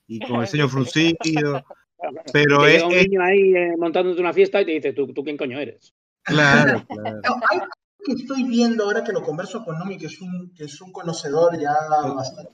y 0.08 0.20
con 0.20 0.42
el 0.42 0.48
ceño 0.48 0.68
fruncido. 0.68 1.16
Pero 2.34 2.66
es, 2.66 2.84
un 2.84 2.90
niño 2.96 3.22
ahí 3.22 3.56
eh, 3.56 3.76
montándote 3.78 4.20
una 4.20 4.34
fiesta 4.34 4.62
y 4.62 4.66
te 4.66 4.72
dice, 4.72 4.94
¿tú, 4.94 5.08
tú 5.14 5.24
quién 5.24 5.38
coño 5.38 5.60
eres? 5.60 5.94
Claro, 6.24 6.86
claro. 6.90 7.22
No, 7.24 7.36
hay 7.50 7.60
algo 7.60 7.72
que 8.04 8.14
estoy 8.14 8.44
viendo 8.44 8.86
ahora 8.86 9.04
que 9.04 9.12
lo 9.12 9.22
converso 9.22 9.64
con 9.64 9.78
Nomi, 9.78 9.98
que 9.98 10.08
es 10.08 10.20
un, 10.22 10.54
que 10.56 10.66
es 10.66 10.82
un 10.82 10.92
conocedor 10.92 11.60
ya 11.60 11.74
bastante. 12.16 12.52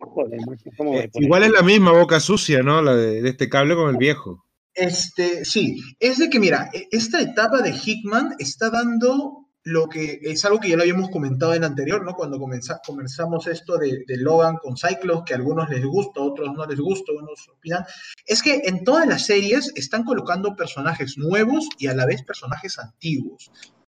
Joder, 0.00 0.40
macho, 0.46 0.70
¿cómo 0.76 0.90
voy 0.90 1.00
a 1.00 1.04
Eh, 1.04 1.10
igual 1.14 1.44
es 1.44 1.50
la 1.50 1.62
misma 1.62 1.92
boca 1.92 2.20
sucia, 2.20 2.62
¿no? 2.62 2.82
La 2.82 2.94
de, 2.94 3.22
de 3.22 3.28
este 3.30 3.48
cable 3.48 3.74
con 3.74 3.90
el 3.90 3.96
viejo. 3.96 4.44
Este, 4.74 5.44
sí, 5.44 5.80
es 6.00 6.18
de 6.18 6.30
que, 6.30 6.38
mira, 6.38 6.70
e- 6.72 6.88
esta 6.90 7.20
etapa 7.20 7.60
de 7.62 7.70
Hickman 7.70 8.34
está 8.38 8.70
dando 8.70 9.41
lo 9.64 9.88
que 9.88 10.18
es 10.22 10.44
algo 10.44 10.58
que 10.58 10.70
ya 10.70 10.76
lo 10.76 10.82
habíamos 10.82 11.10
comentado 11.10 11.54
en 11.54 11.64
anterior, 11.64 12.04
¿no? 12.04 12.14
Cuando 12.14 12.38
comenza- 12.38 12.80
comenzamos 12.84 13.46
esto 13.46 13.78
de, 13.78 14.04
Logan 14.08 14.56
con 14.56 14.76
Cyclops, 14.76 15.24
que 15.24 15.34
a 15.34 15.36
algunos 15.36 15.68
les 15.70 15.84
gusta, 15.84 16.20
a 16.20 16.24
otros 16.24 16.52
no 16.52 16.66
les 16.66 16.80
gusta, 16.80 17.12
unos 17.12 17.48
opinan. 17.48 17.84
Es 18.26 18.42
que 18.42 18.62
en 18.64 18.84
todas 18.84 19.06
las 19.06 19.26
series 19.26 19.72
están 19.76 20.04
colocando 20.04 20.56
personajes 20.56 21.16
nuevos 21.16 21.68
y 21.78 21.86
a 21.86 21.94
la 21.94 22.06
vez 22.06 22.22
personajes 22.22 22.78
antiguos. 22.78 23.50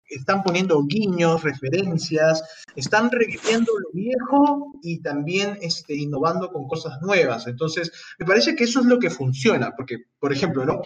Están 0.09 0.43
poniendo 0.43 0.83
guiños, 0.83 1.41
referencias, 1.41 2.43
están 2.75 3.09
reviviendo 3.09 3.71
lo 3.79 3.91
viejo 3.93 4.73
y 4.83 5.01
también 5.01 5.57
este, 5.61 5.95
innovando 5.95 6.51
con 6.51 6.67
cosas 6.67 7.01
nuevas. 7.01 7.47
Entonces, 7.47 7.91
me 8.19 8.25
parece 8.25 8.55
que 8.55 8.65
eso 8.65 8.81
es 8.81 8.87
lo 8.87 8.99
que 8.99 9.09
funciona, 9.09 9.71
porque, 9.75 9.99
por 10.19 10.33
ejemplo, 10.33 10.65
¿no? 10.65 10.81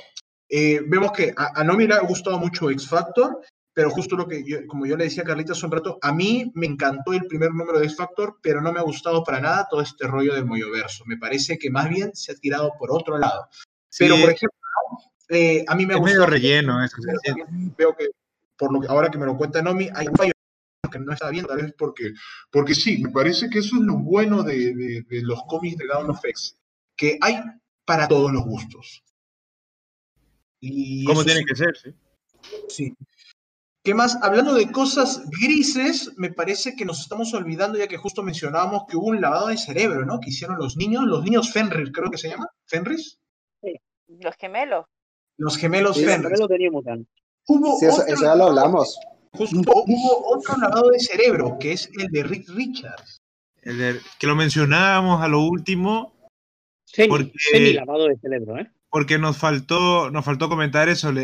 Eh, 0.47 0.81
vemos 0.87 1.11
que 1.11 1.33
a, 1.35 1.59
a 1.59 1.63
Nomi 1.63 1.85
ha 1.85 2.01
gustado 2.01 2.37
mucho 2.37 2.69
X 2.69 2.87
Factor, 2.87 3.41
pero 3.75 3.89
justo 3.91 4.15
lo 4.15 4.25
que 4.25 4.43
yo, 4.47 4.65
como 4.67 4.85
yo 4.85 4.95
le 4.95 5.03
decía 5.03 5.23
a 5.23 5.25
Carlita 5.25 5.51
hace 5.51 5.65
un 5.65 5.71
rato, 5.73 5.99
a 6.01 6.13
mí 6.13 6.49
me 6.55 6.65
encantó 6.65 7.11
el 7.11 7.25
primer 7.27 7.51
número 7.51 7.77
de 7.77 7.85
X 7.85 7.97
Factor, 7.97 8.37
pero 8.41 8.61
no 8.61 8.71
me 8.71 8.79
ha 8.79 8.83
gustado 8.83 9.21
para 9.23 9.41
nada 9.41 9.67
todo 9.69 9.81
este 9.81 10.07
rollo 10.07 10.33
del 10.33 10.45
Moyoverso. 10.45 11.03
Me 11.05 11.17
parece 11.17 11.57
que 11.57 11.69
más 11.69 11.89
bien 11.89 12.15
se 12.15 12.31
ha 12.31 12.35
tirado 12.35 12.71
por 12.79 12.89
otro 12.91 13.17
lado. 13.17 13.49
Pero, 13.99 14.15
por 14.15 14.29
ejemplo. 14.29 14.57
Eh, 15.27 15.65
a 15.67 15.75
mí 15.75 15.85
me 15.85 15.93
ha 15.93 15.97
es 15.97 16.03
medio 16.03 16.19
gustado. 16.21 16.31
relleno 16.31 16.77
pero 17.03 17.19
también 17.43 17.75
veo 17.77 17.95
que, 17.97 18.07
por 18.55 18.71
lo 18.71 18.79
que 18.79 18.87
ahora 18.87 19.09
que 19.11 19.17
me 19.17 19.25
lo 19.25 19.35
cuenta 19.35 19.61
Nomi, 19.61 19.89
hay 19.93 20.07
un 20.07 20.15
fallo 20.15 20.31
que 20.89 20.99
no 20.99 21.11
está 21.11 21.29
bien, 21.29 21.45
tal 21.45 21.57
vez 21.57 21.73
porque, 21.77 22.13
porque 22.49 22.75
sí, 22.75 23.03
me 23.03 23.09
parece 23.09 23.49
que 23.49 23.59
eso 23.59 23.75
es 23.75 23.81
lo 23.81 23.97
bueno 23.97 24.43
de, 24.43 24.73
de- 24.73 25.05
de 25.09 25.21
los 25.23 25.41
cómics 25.47 25.77
de 25.77 25.87
Down 25.87 26.11
of 26.11 26.23
X, 26.23 26.55
que 26.95 27.17
hay 27.19 27.41
para 27.83 28.07
todos 28.07 28.31
los 28.31 28.43
gustos. 28.45 29.03
Y 30.59 31.11
eso 31.11 31.23
tiene 31.25 31.39
sí, 31.41 31.45
que 31.45 31.55
ser, 31.55 31.75
sí. 31.77 31.93
sí. 32.69 32.95
¿Qué 33.85 33.93
más? 33.93 34.17
Hablando 34.23 34.55
de 34.55 34.71
cosas 34.71 35.21
grises, 35.39 36.11
me 36.17 36.31
parece 36.31 36.75
que 36.75 36.85
nos 36.85 36.99
estamos 37.01 37.31
olvidando, 37.35 37.77
ya 37.77 37.87
que 37.87 37.97
justo 37.97 38.23
mencionábamos 38.23 38.85
que 38.89 38.97
hubo 38.97 39.05
un 39.07 39.21
lavado 39.21 39.47
de 39.47 39.57
cerebro, 39.57 40.03
¿no? 40.05 40.19
Que 40.19 40.31
hicieron 40.31 40.57
los 40.57 40.75
niños, 40.75 41.03
los 41.05 41.23
niños 41.23 41.51
Fenris, 41.53 41.91
creo 41.93 42.09
que 42.09 42.17
se 42.17 42.29
llama. 42.29 42.49
¿Fenris? 42.65 43.19
Los 44.07 44.35
gemelos. 44.37 44.85
Los 45.37 45.57
gemelos 45.57 45.97
Sí, 45.97 46.03
Fenris. 46.05 46.39
lo 46.39 46.47
teníamos. 46.47 46.83
Hubo 47.47 47.77
Sí, 47.79 47.85
eso, 47.85 48.01
otro 48.01 48.13
eso 48.13 48.23
ya 48.23 48.29
lo 48.35 48.35
lavado- 48.35 48.49
hablamos. 48.49 48.99
Justo 49.33 49.59
hubo 49.59 50.35
otro 50.35 50.57
lavado 50.57 50.89
de 50.89 50.99
cerebro, 50.99 51.57
que 51.59 51.73
es 51.73 51.87
el 51.97 52.07
de 52.07 52.23
Rick 52.23 52.49
Richards. 52.49 53.21
El 53.61 53.77
de- 53.77 53.99
que 54.19 54.25
lo 54.27 54.35
mencionábamos 54.35 55.21
a 55.21 55.27
lo 55.27 55.41
último 55.43 56.13
Semi, 56.85 57.07
Porque- 57.09 57.31
semi 57.37 57.73
lavado 57.73 58.07
de 58.07 58.15
cerebro, 58.17 58.57
¿eh? 58.57 58.71
Porque 58.95 59.19
nos 59.19 59.35
faltó, 59.35 60.09
nos 60.09 60.23
faltó 60.23 60.47
comentar 60.47 60.87
eso, 60.87 61.09
el, 61.09 61.17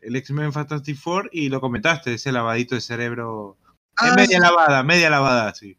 el, 0.00 0.16
X-Men 0.16 0.50
Fantastic 0.50 0.96
Four, 0.96 1.28
y 1.30 1.50
lo 1.50 1.60
comentaste, 1.60 2.14
ese 2.14 2.32
lavadito 2.32 2.74
de 2.74 2.80
cerebro. 2.80 3.58
Ah, 3.98 4.08
es 4.08 4.16
media 4.16 4.38
sí. 4.38 4.42
lavada, 4.42 4.82
media 4.82 5.10
lavada, 5.10 5.54
sí. 5.54 5.76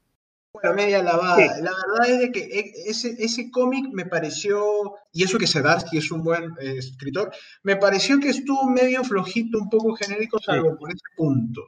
Bueno, 0.53 0.75
media 0.75 1.01
lavada. 1.01 1.37
Sí. 1.37 1.63
La 1.63 1.71
verdad 1.71 2.07
es 2.07 2.19
de 2.19 2.31
que 2.31 2.39
e- 2.41 2.73
ese, 2.85 3.15
ese 3.17 3.49
cómic 3.49 3.87
me 3.91 4.05
pareció, 4.05 4.93
y 5.11 5.23
eso 5.23 5.39
que 5.39 5.47
Sedarsky 5.47 5.97
es 5.97 6.11
un 6.11 6.23
buen 6.23 6.51
eh, 6.61 6.75
escritor, 6.77 7.31
me 7.63 7.77
pareció 7.77 8.19
que 8.19 8.29
estuvo 8.29 8.69
medio 8.69 9.03
flojito, 9.03 9.57
un 9.57 9.71
poco 9.71 9.95
genérico, 9.95 10.37
salvo 10.39 10.77
por 10.77 10.91
ese 10.91 11.01
punto. 11.17 11.61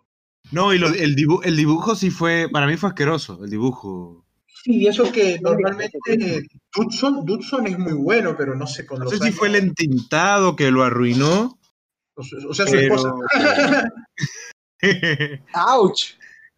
No, 0.51 0.75
y 0.75 0.77
lo- 0.77 0.89
el, 0.89 1.15
dibu- 1.15 1.41
el 1.43 1.57
dibujo 1.57 1.95
sí 1.95 2.11
fue, 2.11 2.49
para 2.51 2.67
mí 2.67 2.77
fue 2.77 2.89
asqueroso, 2.89 3.43
el 3.43 3.49
dibujo. 3.49 4.24
Sí, 4.65 4.77
y 4.81 4.87
eso 4.87 5.11
que 5.11 5.37
normalmente 5.41 5.99
Dudson, 6.75 7.23
Dudson 7.23 7.67
es 7.67 7.77
muy 7.77 7.93
bueno, 7.93 8.35
pero 8.35 8.55
no 8.55 8.65
sé 8.65 8.83
con 8.83 8.97
No 8.99 9.07
sé 9.11 9.17
si 9.17 9.25
años- 9.25 9.35
fue 9.35 9.49
el 9.49 9.57
entintado 9.57 10.55
que 10.55 10.71
lo 10.71 10.81
arruinó, 10.81 11.59
O 12.15 12.23
sea, 12.23 12.39
o 12.49 12.53
sea, 12.55 12.65
su 12.65 12.71
pero... 12.71 12.95
esposa. 12.95 13.13
¡Auch! 15.53 16.15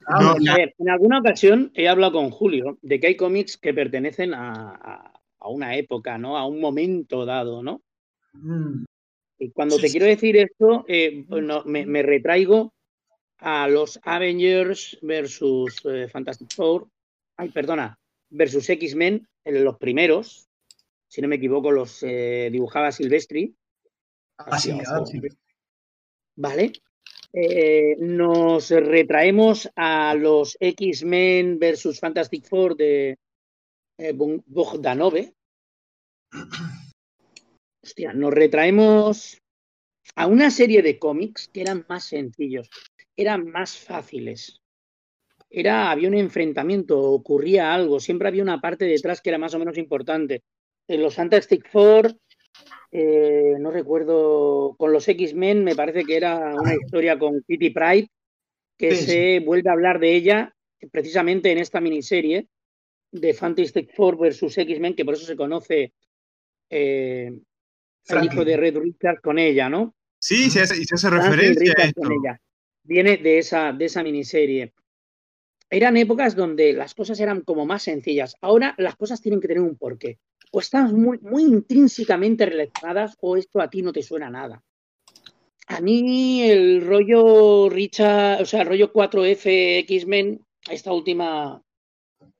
No, 0.09 0.31
A 0.49 0.55
ver, 0.55 0.73
en 0.77 0.89
alguna 0.89 1.19
ocasión 1.19 1.69
he 1.75 1.89
hablado 1.89 2.13
con 2.13 2.29
Julio 2.29 2.77
de 2.81 2.97
que 2.97 3.07
hay 3.07 3.17
cómics 3.17 3.57
que 3.57 3.73
pertenecen 3.73 4.33
a, 4.33 4.69
a- 4.69 5.13
a 5.39 5.49
una 5.49 5.75
época, 5.75 6.17
¿no? 6.17 6.37
A 6.37 6.45
un 6.47 6.61
momento 6.61 7.25
dado, 7.25 7.61
¿no? 7.61 7.81
mm, 8.33 8.85
Y 9.39 9.51
cuando 9.51 9.75
Sí, 9.75 9.81
te 9.81 9.87
sí. 9.89 9.97
quiero 9.97 10.05
decir 10.05 10.37
esto, 10.37 10.85
eh, 10.87 11.25
bueno, 11.27 11.63
me, 11.65 11.85
me 11.85 12.03
retraigo 12.03 12.73
a 13.39 13.67
los 13.67 13.99
Avengers 14.03 14.97
versus 15.01 15.75
eh, 15.83 16.07
Fantastic 16.07 16.53
Four. 16.55 16.87
Ay, 17.37 17.49
perdona, 17.49 17.97
versus 18.29 18.69
X-Men, 18.69 19.27
en 19.45 19.63
los 19.63 19.77
primeros. 19.77 20.47
Si 21.09 21.21
no 21.21 21.27
me 21.27 21.35
equivoco, 21.37 21.71
los 21.71 22.01
eh, 22.03 22.49
dibujaba 22.51 22.91
Silvestri. 22.91 23.55
ah, 24.39 24.57
sí, 24.59 24.71
ah, 24.71 25.05
sí. 25.05 25.21
¿Vale? 26.35 26.71
Eh, 27.33 27.95
nos 27.99 28.69
retraemos 28.71 29.69
a 29.75 30.13
los 30.15 30.57
X-Men 30.59 31.59
versus 31.59 31.99
Fantastic 31.99 32.45
Four 32.47 32.75
de 32.75 33.17
eh, 33.97 34.13
Bog- 34.13 34.43
Bogdanove. 34.45 35.33
Hostia, 37.83 38.13
nos 38.13 38.33
retraemos 38.33 39.41
a 40.15 40.27
una 40.27 40.49
serie 40.51 40.81
de 40.81 40.97
cómics 40.99 41.49
que 41.53 41.61
eran 41.61 41.85
más 41.87 42.05
sencillos, 42.05 42.69
eran 43.15 43.49
más 43.49 43.77
fáciles. 43.77 44.59
Era, 45.49 45.91
había 45.91 46.09
un 46.09 46.15
enfrentamiento, 46.15 46.99
ocurría 46.99 47.73
algo, 47.73 47.99
siempre 47.99 48.27
había 48.27 48.43
una 48.43 48.59
parte 48.59 48.85
detrás 48.85 49.21
que 49.21 49.29
era 49.29 49.37
más 49.37 49.53
o 49.53 49.59
menos 49.59 49.77
importante. 49.77 50.43
En 50.87 51.01
los 51.01 51.15
Fantastic 51.15 51.69
Four 51.69 52.15
eh, 52.91 53.55
no 53.59 53.71
recuerdo, 53.71 54.75
con 54.77 54.91
los 54.91 55.07
X-Men 55.07 55.63
me 55.63 55.75
parece 55.75 56.05
que 56.05 56.15
era 56.15 56.55
una 56.55 56.73
historia 56.73 57.19
con 57.19 57.43
Kitty 57.45 57.71
Pride, 57.71 58.09
que 58.77 58.95
Sí, 58.95 59.05
se 59.05 59.39
vuelve 59.39 59.69
a 59.69 59.73
hablar 59.73 59.99
de 59.99 60.15
ella 60.15 60.53
precisamente 60.91 61.51
en 61.51 61.57
esta 61.57 61.81
miniserie 61.81 62.47
de 63.11 63.33
Fantastic 63.33 63.93
Four 63.93 64.17
versus 64.17 64.57
X-Men, 64.57 64.95
que 64.95 65.03
por 65.03 65.15
eso 65.15 65.25
se 65.25 65.35
conoce 65.35 65.93
eh, 66.69 67.31
el 68.07 68.23
hijo 68.23 68.45
de 68.45 68.57
Red 68.57 68.77
Richards 68.77 69.21
con 69.21 69.39
ella, 69.39 69.69
¿no? 69.69 69.95
Sí, 70.19 70.49
se 70.49 70.61
hace, 70.61 70.75
se 70.83 70.95
hace 70.95 71.09
referencia 71.09 71.71
a 71.71 71.75
Richards 71.75 71.87
esto. 71.89 72.01
con 72.01 72.11
ella. 72.13 72.39
Viene 72.83 73.17
de 73.17 73.39
esa, 73.39 73.73
de 73.73 73.85
esa 73.85 74.03
miniserie. 74.03 74.73
Eran 75.69 75.97
épocas 75.97 76.35
donde 76.35 76.73
las 76.73 76.93
cosas 76.95 77.19
eran 77.19 77.41
como 77.41 77.65
más 77.65 77.83
sencillas. 77.83 78.35
Ahora 78.41 78.73
las 78.77 78.95
cosas 78.95 79.21
tienen 79.21 79.41
que 79.41 79.47
tener 79.47 79.63
un 79.63 79.75
porqué. 79.77 80.17
O 80.51 80.59
están 80.59 80.95
muy, 80.99 81.19
intrínsecamente 81.41 82.45
relacionadas 82.45 83.17
o 83.19 83.35
esto 83.35 83.59
a 83.59 83.69
ti 83.69 83.81
no 83.81 83.91
te 83.91 84.01
suena 84.01 84.29
nada. 84.29 84.63
A 85.67 85.81
mí 85.81 86.43
el 86.49 86.85
rollo 86.85 87.67
Richard, 87.69 88.41
o 88.41 88.45
sea, 88.45 88.61
el 88.61 88.67
rollo 88.67 88.93
4F 88.93 89.79
X-Men, 89.79 90.39
esta 90.69 90.93
última 90.93 91.61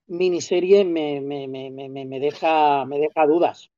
miniserie 0.08 0.86
me, 0.86 1.20
me, 1.20 1.48
me- 1.48 1.70
me 2.06 2.20
deja, 2.20 2.86
me 2.86 3.00
deja 3.00 3.26
dudas. 3.28 3.70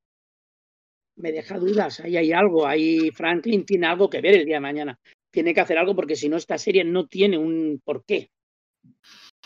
Me 1.16 1.32
deja 1.32 1.58
dudas. 1.58 2.00
Ahí 2.02 2.16
hay 2.18 2.32
algo. 2.32 2.66
Ahí 2.68 3.10
Franklin 3.12 3.66
tiene 3.66 3.88
algo 3.88 4.10
que 4.10 4.22
ver 4.22 4.36
el 4.36 4.46
día 4.46 4.56
de 4.58 4.62
mañana. 4.62 5.00
Tiene 5.32 5.54
que 5.54 5.62
hacer 5.62 5.78
algo 5.78 5.96
porque 5.96 6.16
si 6.16 6.30
no, 6.30 6.38
esta 6.38 6.58
serie 6.58 6.84
no 6.84 7.08
tiene 7.08 7.38
un 7.38 7.82
porqué. 7.84 8.30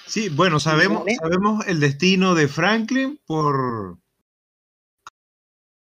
Sí, 0.08 0.30
bueno, 0.30 0.60
sabemos, 0.60 1.06
Vale. 1.06 1.16
sabemos 1.16 1.66
el 1.68 1.80
destino 1.80 2.36
de 2.36 2.48
Franklin 2.48 3.20
por. 3.26 3.98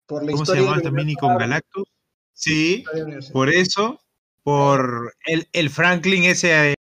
Por 0.05 0.23
la 0.25 0.31
¿Cómo 0.31 0.45
se 0.45 0.55
llamaba 0.55 0.77
este 0.77 0.91
mini 0.91 1.15
con 1.15 1.37
Galactus? 1.37 1.87
Sí, 2.33 2.83
de 2.93 3.19
por 3.31 3.49
eso, 3.49 4.01
por 4.43 5.13
el, 5.25 5.47
el 5.53 5.69
Franklin 5.69 6.23
ese 6.23 6.73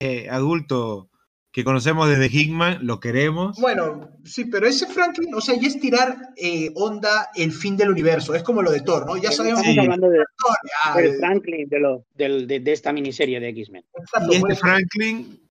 eh, 0.00 0.28
adulto 0.30 1.08
que 1.52 1.64
conocemos 1.64 2.08
desde 2.08 2.26
Hickman, 2.34 2.78
lo 2.86 2.98
queremos. 3.00 3.58
Bueno, 3.60 4.10
sí, 4.24 4.46
pero 4.46 4.66
ese 4.66 4.86
Franklin, 4.86 5.34
o 5.34 5.40
sea, 5.42 5.54
ya 5.60 5.68
es 5.68 5.78
tirar 5.78 6.16
eh, 6.36 6.70
onda 6.74 7.28
el 7.34 7.52
fin 7.52 7.76
del 7.76 7.90
universo. 7.90 8.34
Es 8.34 8.42
como 8.42 8.62
lo 8.62 8.70
de 8.70 8.80
Thor, 8.80 9.04
¿no? 9.04 9.18
Ya 9.18 9.30
sabemos 9.30 9.58
Estamos 9.60 9.74
Sí. 9.74 9.80
hablando 9.80 10.08
de, 10.08 10.18
Thor, 10.38 10.56
ya, 10.64 11.00
eh, 11.02 11.18
Franklin 11.18 11.68
de, 11.68 11.78
lo- 11.80 12.06
del- 12.14 12.46
de, 12.46 12.60
de 12.60 12.72
esta 12.72 12.92
miniserie 12.92 13.38
de 13.38 13.48
X-Men. 13.50 13.84
Y 14.30 14.36
este 14.36 14.56
Franklin, 14.56 15.50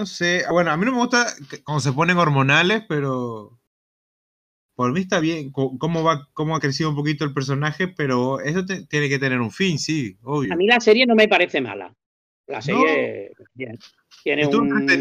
no 0.00 0.06
sé, 0.06 0.44
bueno, 0.50 0.70
a 0.70 0.76
mí 0.76 0.84
no 0.86 0.92
me 0.92 0.98
gusta 0.98 1.26
cuando 1.64 1.80
se 1.80 1.92
ponen 1.92 2.16
hormonales, 2.16 2.82
pero 2.88 3.58
por 4.74 4.92
mí 4.92 5.00
está 5.00 5.20
bien 5.20 5.52
cómo 5.52 6.02
va, 6.02 6.26
cómo 6.32 6.56
ha 6.56 6.60
crecido 6.60 6.88
un 6.90 6.96
poquito 6.96 7.24
el 7.26 7.34
personaje, 7.34 7.86
pero 7.86 8.40
eso 8.40 8.64
te- 8.64 8.86
tiene 8.86 9.10
que 9.10 9.18
tener 9.18 9.40
un 9.40 9.50
fin, 9.50 9.78
sí, 9.78 10.16
obvio. 10.22 10.52
A 10.52 10.56
mí 10.56 10.66
la 10.66 10.80
serie 10.80 11.06
no 11.06 11.14
me 11.14 11.28
parece 11.28 11.60
mala. 11.60 11.94
La 12.46 12.62
serie, 12.62 13.32
bien. 13.52 13.78
Tiene 14.24 14.46
un, 14.46 14.72
una 14.72 14.86
que 14.90 14.96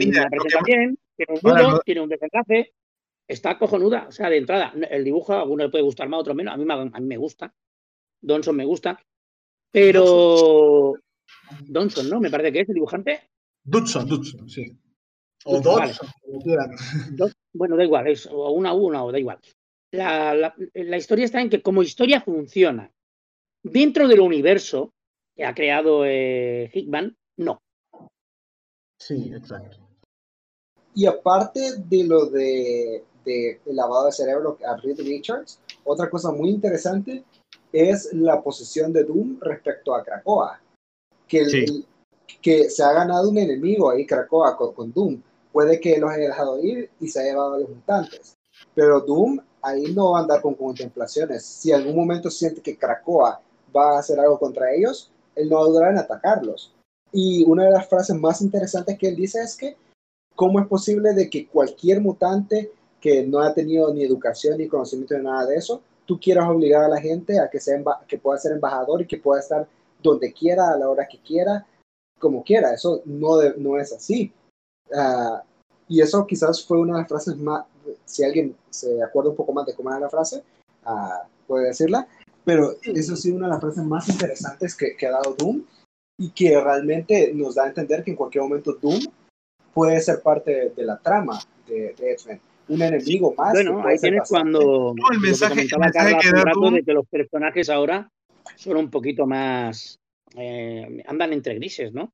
tiene 0.66 0.88
un 0.88 1.40
nudo, 1.42 1.72
lo- 1.72 1.80
tiene 1.80 2.02
un 2.02 2.10
desenlace. 2.10 2.74
Está 3.28 3.58
cojonuda. 3.58 4.08
O 4.10 4.12
sea, 4.12 4.30
de 4.30 4.38
entrada, 4.38 4.74
el 4.92 5.04
dibujo 5.06 5.34
a 5.34 5.42
alguno 5.42 5.64
le 5.64 5.70
puede 5.70 5.84
gustar 5.84 6.10
más, 6.10 6.18
a 6.18 6.22
otro 6.22 6.36
menos. 6.36 6.54
A 6.54 6.58
mí, 6.58 6.66
me- 6.66 6.74
a 6.74 6.86
mí 7.00 7.08
me 7.08 7.18
gusta. 7.18 7.54
Donson 8.22 8.56
me 8.56 8.66
gusta. 8.66 9.00
Pero. 9.72 10.94
Donson, 11.62 12.10
¿no? 12.10 12.20
Me 12.20 12.30
parece 12.30 12.52
que 12.52 12.60
es 12.62 12.70
el 12.70 12.76
dibujante. 12.76 13.22
Dudson, 13.64 14.08
Dudson, 14.08 14.50
sí. 14.50 14.78
O. 15.46 15.60
Dodson, 15.62 16.08
como 16.24 16.42
quieran. 16.42 16.72
Dos- 17.18 17.36
bueno, 17.54 17.76
da 17.78 17.84
igual, 17.84 18.08
es 18.08 18.28
o 18.28 18.52
una 18.52 18.74
U, 18.74 18.88
una 18.88 19.04
O, 19.04 19.12
da 19.12 19.20
igual. 19.20 19.40
La, 19.92 20.34
la- 20.36 20.54
la 20.74 20.98
historia 20.98 21.26
está 21.26 21.42
en 21.42 21.50
que 21.50 21.62
como 21.62 21.82
historia 21.82 22.22
funciona 22.22 22.92
dentro 23.64 24.08
del 24.08 24.20
universo 24.20 24.92
que 25.36 25.46
ha 25.46 25.54
creado 25.56 26.04
eh, 26.06 26.70
Hickman, 26.74 27.16
no. 27.38 27.60
Sí, 29.00 29.32
exacto. 29.34 29.78
Y 30.94 31.06
aparte 31.06 31.78
de 31.78 32.04
lo 32.04 32.26
de, 32.26 33.04
de 33.24 33.62
el 33.66 33.76
lavado 33.76 34.08
de 34.08 34.12
cerebro 34.12 34.58
a 34.68 34.76
Reed 34.78 35.00
Richards, 35.00 35.62
otra 35.86 36.10
cosa 36.10 36.32
muy 36.32 36.50
interesante 36.50 37.24
es 37.72 38.12
la 38.14 38.42
posición 38.44 38.92
de 38.92 39.04
Doom 39.06 39.40
respecto 39.42 39.96
a 39.96 40.04
Krakoa. 40.04 40.62
Que, 41.28 41.40
el- 41.40 41.50
Sí. 41.50 41.58
el- 41.68 41.86
que 42.42 42.70
se 42.70 42.84
ha 42.84 42.92
ganado 42.94 43.30
un 43.30 43.38
enemigo 43.40 43.90
ahí, 43.90 44.06
Krakoa, 44.06 44.56
con, 44.56 44.74
con 44.74 44.92
Doom. 44.94 45.22
Puede 45.52 45.80
que 45.80 45.98
los 45.98 46.12
haya 46.12 46.28
dejado 46.28 46.60
ir 46.64 46.90
y 47.00 47.08
se 47.08 47.20
haya 47.20 47.32
llevado 47.32 47.56
a 47.56 47.60
los 47.60 47.70
mutantes. 47.70 48.36
Pero 48.76 49.02
Doom 49.02 49.40
ahí 49.62 49.94
no 49.94 50.12
va 50.12 50.20
a 50.20 50.22
andar 50.22 50.42
con 50.42 50.56
contemplaciones. 50.56 51.46
Si 51.46 51.72
en 51.72 51.78
algún 51.78 51.96
momento 51.96 52.30
siente 52.30 52.62
que 52.62 52.78
Krakoa 52.78 53.42
va 53.76 53.96
a 53.96 54.00
hacer 54.00 54.20
algo 54.20 54.40
contra 54.40 54.74
ellos, 54.74 55.12
él 55.36 55.50
no 55.50 55.58
va 55.58 55.62
a 55.62 55.68
dudar 55.68 55.92
en 55.92 55.98
atacarlos. 55.98 56.74
Y 57.12 57.44
una 57.46 57.66
de 57.66 57.72
las 57.72 57.88
frases 57.88 58.16
más 58.16 58.42
interesantes 58.42 58.98
que 58.98 59.08
él 59.08 59.16
dice 59.16 59.42
es 59.42 59.56
que 59.56 59.76
¿cómo 60.36 60.60
es 60.60 60.68
posible 60.68 61.14
de 61.14 61.30
que 61.30 61.48
cualquier 61.48 62.02
mutante 62.02 62.72
que 63.02 63.26
no 63.26 63.40
ha 63.40 63.54
tenido 63.54 63.94
ni 63.94 64.04
educación 64.04 64.58
ni 64.58 64.68
conocimiento 64.68 65.16
de 65.16 65.24
nada 65.24 65.46
de 65.46 65.56
eso, 65.56 65.82
tú 66.06 66.20
quieras 66.20 66.50
obligar 66.50 66.84
a 66.84 66.90
la 66.90 67.02
gente 67.02 67.40
a 67.40 67.50
que, 67.50 67.60
sea 67.60 67.82
que 68.08 68.18
pueda 68.18 68.38
ser 68.38 68.54
embajador 68.54 69.02
y 69.02 69.08
que 69.08 69.18
pueda 69.18 69.42
estar 69.42 69.68
donde 70.02 70.32
quiera, 70.32 70.70
a 70.70 70.78
la 70.78 70.90
hora 70.90 71.08
que 71.08 71.20
quiera, 71.20 71.66
como 72.20 72.44
quiera? 72.44 72.74
Eso 72.74 73.02
no, 73.06 73.42
no 73.58 73.78
es 73.80 73.92
así. 73.92 74.32
Ah, 74.96 75.44
y 75.88 76.02
eso 76.02 76.26
quizás 76.28 76.66
fue 76.66 76.80
una 76.80 76.94
de 76.96 77.00
las 77.02 77.08
frases 77.10 77.38
más, 77.38 77.66
si 78.06 78.24
alguien 78.24 78.56
se 78.70 79.02
acuerda 79.04 79.32
un 79.32 79.36
poco 79.36 79.54
más 79.54 79.66
de 79.66 79.74
cómo 79.76 79.90
era 79.90 80.00
la 80.00 80.10
frase, 80.10 80.44
ah, 80.86 81.24
puede 81.48 81.68
decirla, 81.68 82.08
pero 82.46 82.76
eso 82.84 83.14
ha 83.14 83.18
sido 83.18 83.38
una 83.38 83.48
de 83.48 83.52
las 83.54 83.62
frases 83.62 83.84
más 83.84 84.08
interesantes 84.10 84.76
que, 84.76 84.96
que 84.96 85.08
ha 85.08 85.12
dado 85.12 85.34
Doom 85.38 85.64
y 86.20 86.30
que 86.32 86.60
realmente 86.60 87.32
nos 87.34 87.56
da 87.56 87.64
a 87.66 87.68
entender 87.68 88.04
que 88.04 88.12
en 88.12 88.18
cualquier 88.18 88.44
momento 88.44 88.74
Doom 88.74 89.00
puede 89.74 90.00
ser 90.02 90.22
parte 90.22 90.52
de, 90.52 90.70
de 90.72 90.84
la 90.86 90.98
trama 90.98 91.40
de, 91.68 91.94
de 91.98 92.12
X-Men. 92.14 92.40
Un 92.68 92.82
enemigo 92.84 93.34
más. 93.36 93.54
Bueno, 93.54 93.82
ahí 93.86 93.98
tienes 93.98 94.30
cuando 94.30 94.94
No, 94.96 95.10
el 95.12 95.18
lo 95.18 95.22
que 95.22 95.28
mensaje- 95.28 95.62
el 95.72 95.80
mensaje 95.80 96.18
que 96.22 96.30
da 96.32 96.40
un 96.42 96.46
rato 96.46 96.60
Doom- 96.60 96.76
de 96.76 96.84
que 96.84 96.94
los 96.94 97.08
personajes 97.08 97.70
ahora 97.70 98.10
son 98.56 98.78
un 98.78 98.90
poquito 98.92 99.26
más 99.26 99.96
eh, 100.36 101.04
andan 101.08 101.34
entre 101.34 101.56
grises, 101.56 101.92
¿no? 101.94 102.12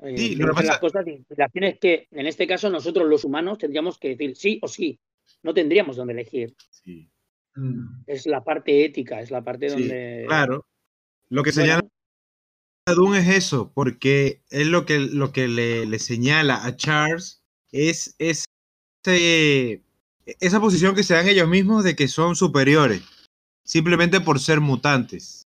Eh, 0.00 0.16
Sí, 0.18 0.28
se 0.30 0.36
lo 0.36 0.46
que 0.46 0.50
dicen 0.50 0.54
pasa- 0.54 0.66
las 0.72 0.78
cosas 0.78 1.04
las 1.36 1.52
tienes 1.52 1.78
que, 1.78 2.08
en 2.10 2.26
este 2.26 2.46
caso, 2.46 2.68
nosotros 2.70 3.08
los 3.08 3.24
humanos 3.24 3.58
tendríamos 3.58 3.98
que 3.98 4.08
decir 4.10 4.36
sí 4.36 4.58
o 4.62 4.68
sí. 4.68 4.98
No 5.42 5.54
tendríamos 5.54 5.96
donde 5.96 6.12
elegir. 6.14 6.54
Sí, 6.70 7.08
Mm. 7.56 8.02
Es 8.08 8.26
la 8.26 8.42
parte 8.42 8.84
ética, 8.84 9.20
es 9.20 9.30
la 9.30 9.44
parte 9.44 9.68
sí, 9.70 9.76
donde. 9.76 10.24
claro. 10.26 10.66
Lo 11.28 11.44
que 11.44 11.52
Bueno, 11.52 11.62
señala 11.62 11.88
Doom 12.86 13.14
es 13.14 13.28
eso, 13.28 13.70
porque 13.72 14.42
es 14.50 14.66
lo 14.66 14.84
que, 14.84 14.98
lo 14.98 15.30
que 15.32 15.46
le, 15.46 15.86
le 15.86 15.98
señala 16.00 16.64
a 16.66 16.76
Charles 16.76 17.44
es, 17.70 18.16
es 18.18 18.44
ese- 19.06 19.82
esa 20.40 20.60
posición 20.60 20.96
que 20.96 21.04
se 21.04 21.14
dan 21.14 21.28
ellos 21.28 21.48
mismos 21.48 21.84
de 21.84 21.94
que 21.94 22.08
son 22.08 22.34
superiores, 22.34 23.02
simplemente 23.64 24.20
por 24.20 24.40
ser 24.40 24.60
mutantes. 24.60 25.43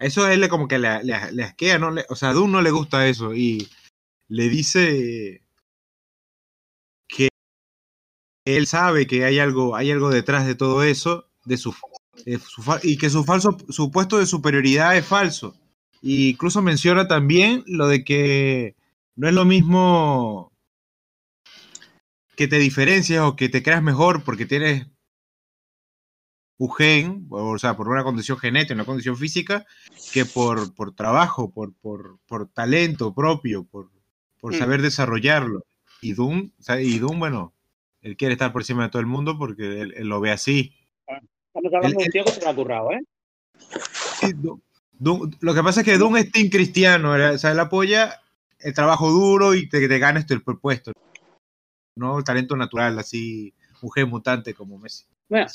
Eso 0.00 0.24
a 0.24 0.32
él 0.32 0.40
le 0.40 0.48
como 0.48 0.68
que 0.68 0.78
le, 0.78 1.02
le- 1.04 1.44
asquea, 1.44 1.78
¿no? 1.78 1.90
Le- 1.90 2.04
o 2.08 2.16
sea, 2.16 2.30
a 2.30 2.32
Doom 2.32 2.50
no 2.52 2.62
le 2.62 2.70
gusta 2.70 3.06
eso 3.08 3.34
y 3.34 3.68
le 4.28 4.48
dice 4.48 5.42
que 7.08 7.28
él 8.44 8.66
sabe 8.66 9.06
que 9.06 9.24
hay 9.24 9.38
algo, 9.38 9.76
hay 9.76 9.90
algo 9.90 10.10
detrás 10.10 10.46
de 10.46 10.54
todo 10.54 10.82
eso, 10.82 11.26
de 11.44 11.56
su, 11.56 11.74
y 12.82 12.96
que 12.98 13.10
su 13.10 13.24
falso 13.24 13.56
supuesto 13.68 14.18
de 14.18 14.26
superioridad 14.26 14.96
es 14.96 15.06
falso. 15.06 15.54
Incluso 16.02 16.62
menciona 16.62 17.08
también 17.08 17.64
lo 17.66 17.88
de 17.88 18.04
que 18.04 18.76
no 19.16 19.28
es 19.28 19.34
lo 19.34 19.44
mismo 19.44 20.52
que 22.36 22.48
te 22.48 22.58
diferencias 22.58 23.22
o 23.22 23.36
que 23.36 23.48
te 23.50 23.62
creas 23.62 23.82
mejor 23.82 24.24
porque 24.24 24.46
tienes 24.46 24.86
un 26.58 26.72
gen, 26.74 27.26
o 27.30 27.58
sea, 27.58 27.76
por 27.76 27.88
una 27.88 28.02
condición 28.04 28.36
genética, 28.38 28.74
una 28.74 28.84
condición 28.84 29.16
física, 29.16 29.64
que 30.12 30.24
por, 30.26 30.74
por 30.74 30.94
trabajo, 30.94 31.50
por, 31.50 31.72
por, 31.74 32.18
por 32.26 32.48
talento 32.48 33.14
propio, 33.14 33.64
por, 33.64 33.90
por 34.40 34.54
Mm. 34.54 34.58
saber 34.58 34.82
desarrollarlo. 34.82 35.64
Y 36.00 36.12
Doom, 36.14 36.50
o 36.58 36.62
sea, 36.62 36.80
y 36.80 36.98
Doom, 36.98 37.18
bueno, 37.18 37.54
él 38.02 38.16
quiere 38.16 38.34
estar 38.34 38.52
por 38.52 38.62
encima 38.62 38.84
de 38.84 38.90
todo 38.90 39.00
el 39.00 39.06
mundo 39.06 39.38
porque 39.38 39.80
él, 39.80 39.94
él 39.96 40.08
lo 40.08 40.20
ve 40.20 40.30
así. 40.30 40.74
Estamos 41.06 41.74
hablando 41.74 41.86
el- 41.88 41.92
de 41.94 42.04
un 42.04 42.10
tío 42.10 42.24
que 42.24 42.30
se 42.32 42.40
lo 42.40 42.48
ha 42.50 42.54
currado, 42.54 42.92
¿eh? 42.92 43.00
Lo 45.40 45.54
que 45.54 45.62
pasa 45.62 45.80
es 45.80 45.86
que 45.86 45.98
Doom 45.98 46.16
es 46.16 46.32
team 46.32 46.48
cristiano, 46.50 47.12
¿verdad? 47.12 47.34
o 47.34 47.38
sea, 47.38 47.52
él 47.52 47.60
apoya 47.60 48.20
el 48.58 48.74
trabajo 48.74 49.10
duro 49.10 49.54
y 49.54 49.68
te, 49.68 49.86
te 49.86 49.98
ganes 49.98 50.26
el 50.30 50.42
puesto. 50.42 50.92
No 51.96 52.18
el 52.18 52.24
talento 52.24 52.56
natural, 52.56 52.98
así, 52.98 53.54
mujer 53.80 54.06
mutante 54.06 54.54
como 54.54 54.78
Messi. 54.78 55.04
Bueno, 55.28 55.46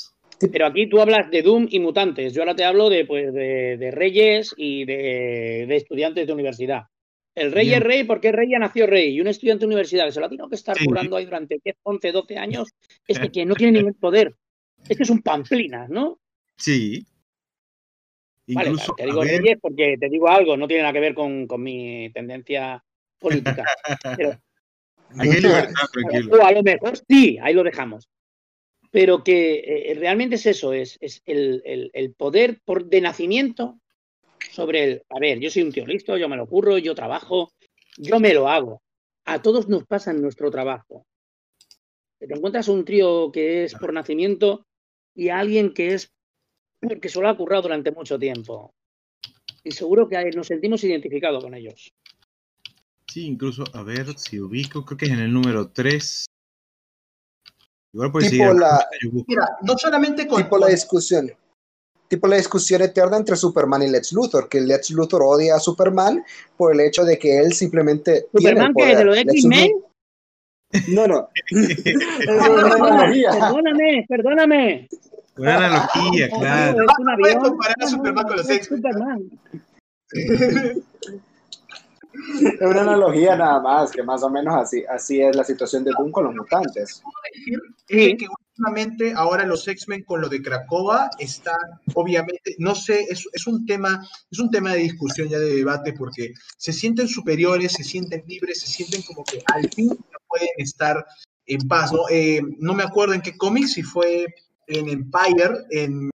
pero 0.52 0.66
aquí 0.66 0.88
tú 0.88 1.00
hablas 1.00 1.30
de 1.30 1.42
Doom 1.42 1.66
y 1.70 1.80
mutantes. 1.80 2.32
Yo 2.32 2.42
ahora 2.42 2.54
te 2.56 2.64
hablo 2.64 2.90
de, 2.90 3.04
pues, 3.04 3.32
de, 3.32 3.76
de 3.76 3.90
reyes 3.90 4.54
y 4.56 4.84
de, 4.84 5.64
de 5.68 5.76
estudiantes 5.76 6.26
de 6.26 6.32
universidad. 6.32 6.84
El 7.34 7.50
rey 7.50 7.66
Bien. 7.66 7.82
es 7.82 7.84
rey 7.84 8.04
porque 8.04 8.30
rey 8.30 8.50
ya 8.50 8.58
nació 8.58 8.86
rey. 8.86 9.14
Y 9.14 9.20
un 9.20 9.26
estudiante 9.26 9.62
de 9.62 9.66
universidad 9.66 10.06
que 10.06 10.12
se 10.12 10.20
lo 10.20 10.26
ha 10.26 10.28
tenido 10.28 10.48
que 10.48 10.54
estar 10.54 10.76
Sí. 10.76 10.84
curando 10.84 11.16
ahí 11.16 11.24
durante 11.24 11.58
10, 11.62 11.76
11, 11.82 12.12
12 12.12 12.38
años 12.38 12.68
es 13.06 13.18
que, 13.32 13.44
no 13.44 13.54
tiene 13.54 13.78
ningún 13.78 13.94
poder. 13.94 14.34
Es 14.88 14.96
que 14.96 15.02
es 15.02 15.10
un 15.10 15.22
pamplinas, 15.22 15.88
¿no? 15.88 16.18
Sí. 16.56 17.04
Vale, 18.46 18.68
Incluso, 18.70 18.94
te 18.94 19.06
digo 19.06 19.20
ver, 19.20 19.40
reyes 19.40 19.58
porque 19.60 19.96
te 19.98 20.08
digo 20.08 20.28
algo, 20.28 20.56
no 20.56 20.68
tiene 20.68 20.82
nada 20.82 20.92
que 20.92 21.00
ver 21.00 21.14
con, 21.14 21.46
con 21.46 21.62
mi 21.62 22.10
tendencia 22.12 22.84
política. 23.18 23.64
Pero 24.16 24.38
aquí 25.18 25.30
hay 25.30 25.40
libertad, 25.40 25.86
tranquilo. 25.92 26.36
O 26.36 26.44
a 26.44 26.52
lo 26.52 26.62
mejor 26.62 26.98
sí, 27.08 27.38
ahí 27.42 27.54
lo 27.54 27.62
dejamos. 27.64 28.08
Pero 28.94 29.24
que 29.24 29.56
eh, 29.90 29.94
realmente 29.94 30.36
es 30.36 30.46
eso, 30.46 30.72
es, 30.72 30.98
es 31.00 31.20
el, 31.26 31.90
el- 31.92 32.14
poder 32.14 32.60
por, 32.64 32.86
de 32.86 33.00
nacimiento 33.00 33.80
sobre 34.52 34.84
el, 34.84 35.02
a 35.10 35.18
ver, 35.18 35.40
yo 35.40 35.50
soy 35.50 35.62
un 35.62 35.72
tío 35.72 35.84
listo, 35.84 36.16
yo 36.16 36.28
me 36.28 36.36
lo 36.36 36.46
curro, 36.46 36.78
yo 36.78 36.94
trabajo, 36.94 37.50
yo 37.96 38.20
me 38.20 38.32
lo 38.32 38.48
hago. 38.48 38.82
A 39.24 39.42
todos 39.42 39.68
nos 39.68 39.84
pasa 39.84 40.12
en 40.12 40.22
nuestro 40.22 40.48
trabajo. 40.48 41.04
Te 42.20 42.32
encuentras 42.32 42.68
un 42.68 42.84
trío 42.84 43.32
que 43.32 43.64
es 43.64 43.74
por 43.74 43.92
nacimiento 43.92 44.64
y 45.12 45.30
alguien 45.30 45.74
que 45.74 45.94
es 45.94 46.12
porque 46.80 47.08
se 47.08 47.20
lo 47.20 47.28
ha 47.28 47.36
currado 47.36 47.62
durante 47.62 47.90
mucho 47.90 48.16
tiempo. 48.16 48.72
Y 49.64 49.72
seguro 49.72 50.08
que 50.08 50.30
nos 50.30 50.46
sentimos 50.46 50.84
identificados 50.84 51.42
con 51.42 51.52
ellos. 51.54 51.92
Sí, 53.08 53.26
incluso, 53.26 53.64
a 53.72 53.82
ver 53.82 54.16
si 54.16 54.38
ubico, 54.38 54.84
creo 54.84 54.98
que 54.98 55.06
es 55.06 55.10
en 55.10 55.18
el 55.18 55.32
número 55.32 55.72
3. 55.72 56.26
Igual 57.94 58.12
Tipo 58.28 58.52
la-. 58.52 58.86
Mira, 59.26 59.48
no 59.62 59.78
solamente 59.78 60.26
con, 60.26 60.42
Tipo 60.42 60.58
la 60.58 60.66
discusión. 60.66 61.30
tipo 62.08 62.26
la 62.26 62.36
discusión 62.36 62.82
eterna 62.82 63.16
entre 63.16 63.36
Superman 63.36 63.82
y 63.82 63.88
Lex 63.88 64.12
Luthor, 64.12 64.48
que 64.48 64.60
Lex 64.60 64.90
Luthor 64.90 65.22
odia 65.22 65.54
a 65.56 65.60
Superman 65.60 66.22
por 66.56 66.72
el 66.74 66.80
hecho 66.80 67.04
de 67.04 67.18
que 67.18 67.38
él 67.38 67.52
simplemente 67.54 68.26
¿Superman 68.32 68.72
poder. 68.74 68.98
¿De 68.98 69.04
lo 69.04 69.12
de 69.14 69.24
Lex 69.24 69.34
X-Men? 69.44 69.70
No, 70.88 71.06
no. 71.06 71.28
Perdóname, 72.26 74.04
perdóname. 74.08 74.88
Buena 75.36 75.56
analogía, 75.56 76.28
claro. 76.30 76.82
Es 76.82 76.98
un 76.98 77.04
No 77.06 77.12
puedes 77.18 77.36
avión. 77.36 77.50
comparar 77.50 77.76
a 77.80 77.86
Superman 77.86 78.24
con 78.26 78.36
los 78.36 78.50
Es 78.50 78.56
X-Men. 78.70 79.40
Es 82.14 82.60
una 82.60 82.82
analogía 82.82 83.36
nada 83.36 83.60
más, 83.60 83.90
que 83.90 84.02
más 84.02 84.22
o 84.22 84.30
menos 84.30 84.54
así, 84.54 84.84
así 84.88 85.20
es 85.20 85.34
la 85.34 85.44
situación 85.44 85.84
de 85.84 85.92
Doom 85.98 86.10
con 86.10 86.24
los 86.24 86.34
mutantes. 86.34 87.02
Sí. 87.86 88.16
que 88.16 88.26
últimamente 88.56 89.12
ahora 89.14 89.44
los 89.44 89.66
X-Men 89.66 90.04
con 90.04 90.20
lo 90.20 90.28
de 90.28 90.40
Cracova 90.40 91.10
está 91.18 91.56
obviamente, 91.94 92.54
no 92.58 92.74
sé, 92.74 93.04
es, 93.10 93.26
es 93.32 93.46
un 93.46 93.66
tema, 93.66 94.06
es 94.30 94.38
un 94.38 94.50
tema 94.50 94.72
de 94.72 94.78
discusión 94.78 95.28
ya 95.28 95.38
de 95.38 95.56
debate 95.56 95.92
porque 95.92 96.32
se 96.56 96.72
sienten 96.72 97.08
superiores, 97.08 97.72
se 97.72 97.84
sienten 97.84 98.22
libres, 98.26 98.60
se 98.60 98.66
sienten 98.66 99.02
como 99.02 99.24
que 99.24 99.42
al 99.52 99.68
fin 99.70 99.90
pueden 100.28 100.48
estar 100.58 101.04
en 101.46 101.68
paz, 101.68 101.92
¿no? 101.92 102.08
Eh, 102.10 102.40
no 102.58 102.74
me 102.74 102.82
acuerdo 102.82 103.14
en 103.14 103.22
qué 103.22 103.36
cómic, 103.36 103.66
si 103.66 103.82
fue 103.82 104.26
en 104.66 104.88
Empire, 104.88 105.66
en, 105.70 106.10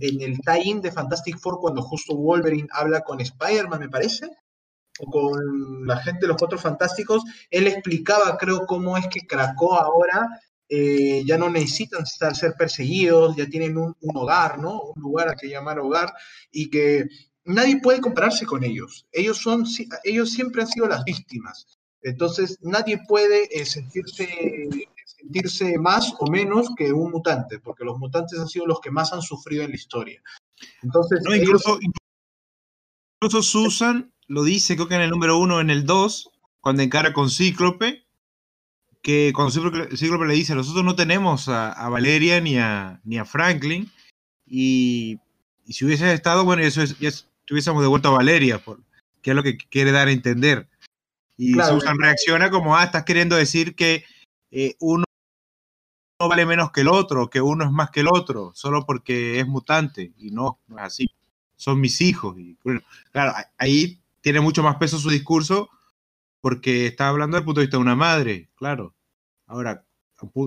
en 0.00 0.20
el 0.20 0.40
tie-in 0.40 0.80
de 0.80 0.90
Fantastic 0.90 1.38
Four, 1.38 1.60
cuando 1.60 1.82
justo 1.82 2.16
Wolverine 2.16 2.68
habla 2.72 3.02
con 3.02 3.20
Spider-Man, 3.20 3.80
me 3.80 3.88
parece, 3.88 4.28
con 5.10 5.86
la 5.86 5.96
gente 5.98 6.20
de 6.22 6.28
los 6.28 6.36
Cuatro 6.36 6.58
Fantásticos, 6.58 7.22
él 7.50 7.66
explicaba, 7.66 8.36
creo, 8.38 8.66
cómo 8.66 8.96
es 8.96 9.06
que 9.08 9.26
Krakoa 9.26 9.82
ahora 9.82 10.28
eh, 10.68 11.22
ya 11.26 11.36
no 11.38 11.50
necesitan 11.50 12.02
estar, 12.04 12.34
ser 12.36 12.54
perseguidos, 12.56 13.36
ya 13.36 13.46
tienen 13.46 13.76
un, 13.76 13.94
un 14.00 14.16
hogar, 14.16 14.58
¿no? 14.58 14.80
Un 14.94 15.02
lugar 15.02 15.28
a 15.28 15.34
que 15.34 15.48
llamar 15.48 15.78
hogar, 15.80 16.12
y 16.50 16.70
que 16.70 17.06
nadie 17.44 17.80
puede 17.80 18.00
compararse 18.00 18.46
con 18.46 18.64
ellos. 18.64 19.06
Ellos, 19.12 19.38
son, 19.38 19.64
ellos 20.04 20.30
siempre 20.30 20.62
han 20.62 20.68
sido 20.68 20.86
las 20.86 21.04
víctimas. 21.04 21.66
Entonces, 22.00 22.58
nadie 22.62 23.00
puede 23.06 23.48
eh, 23.56 23.64
sentirse, 23.64 24.28
sentirse 25.04 25.78
más 25.78 26.12
o 26.18 26.28
menos 26.30 26.68
que 26.76 26.92
un 26.92 27.10
mutante, 27.10 27.58
porque 27.60 27.84
los 27.84 27.98
mutantes 27.98 28.38
han 28.40 28.48
sido 28.48 28.66
los 28.66 28.80
que 28.80 28.90
más 28.90 29.12
han 29.12 29.22
sufrido 29.22 29.62
en 29.64 29.70
la 29.70 29.76
historia. 29.76 30.22
Entonces, 30.82 31.20
No, 31.24 31.32
ellos- 31.32 31.44
incluso, 31.46 31.78
incluso 33.20 33.42
Susan 33.42 34.11
lo 34.32 34.44
dice, 34.44 34.76
creo 34.76 34.88
que 34.88 34.94
en 34.94 35.02
el 35.02 35.10
número 35.10 35.36
uno, 35.36 35.60
en 35.60 35.68
el 35.68 35.84
2, 35.84 36.30
cuando 36.60 36.82
encara 36.82 37.12
con 37.12 37.28
Cíclope, 37.28 38.06
que 39.02 39.32
cuando 39.34 39.50
Cíclope, 39.52 39.94
Cíclope 39.96 40.26
le 40.26 40.34
dice, 40.34 40.54
nosotros 40.54 40.84
no 40.84 40.94
tenemos 40.94 41.48
a, 41.48 41.70
a 41.72 41.88
Valeria 41.90 42.40
ni 42.40 42.56
a, 42.56 43.00
ni 43.04 43.18
a 43.18 43.24
Franklin, 43.26 43.90
y, 44.46 45.18
y 45.66 45.72
si 45.74 45.84
hubiese 45.84 46.12
estado, 46.14 46.44
bueno, 46.44 46.62
eso 46.62 46.82
es, 46.82 46.98
ya 46.98 47.08
es- 47.08 47.28
tuviésemos 47.44 47.82
devuelto 47.82 48.08
a 48.08 48.12
Valeria, 48.16 48.58
por, 48.64 48.80
que 49.20 49.30
es 49.30 49.36
lo 49.36 49.42
que 49.42 49.58
quiere 49.58 49.92
dar 49.92 50.08
a 50.08 50.12
entender. 50.12 50.66
Y 51.36 51.52
Claro. 51.52 51.74
Susan 51.74 51.98
reacciona 51.98 52.50
como, 52.50 52.76
ah, 52.76 52.84
estás 52.84 53.04
queriendo 53.04 53.36
decir 53.36 53.74
que 53.74 54.04
eh, 54.50 54.76
uno 54.80 55.04
no 56.20 56.28
vale 56.28 56.46
menos 56.46 56.70
que 56.70 56.82
el 56.82 56.88
otro, 56.88 57.28
que 57.28 57.40
uno 57.42 57.64
es 57.64 57.70
más 57.70 57.90
que 57.90 58.00
el 58.00 58.08
otro, 58.08 58.52
solo 58.54 58.86
porque 58.86 59.40
es 59.40 59.46
mutante, 59.46 60.12
y 60.16 60.30
no, 60.30 60.60
no 60.68 60.78
es 60.78 60.84
así. 60.84 61.06
Son 61.56 61.80
mis 61.80 62.00
hijos. 62.00 62.38
Y, 62.38 62.56
bueno, 62.64 62.80
claro, 63.10 63.34
ahí 63.58 63.98
tiene 64.22 64.40
mucho 64.40 64.62
más 64.62 64.76
peso 64.76 64.98
su 64.98 65.10
discurso 65.10 65.68
porque 66.40 66.86
está 66.86 67.08
hablando 67.08 67.36
desde 67.36 67.42
el 67.42 67.44
punto 67.44 67.60
de 67.60 67.66
vista 67.66 67.76
de 67.76 67.82
una 67.82 67.96
madre, 67.96 68.50
claro. 68.56 68.94
Ahora, 69.46 69.84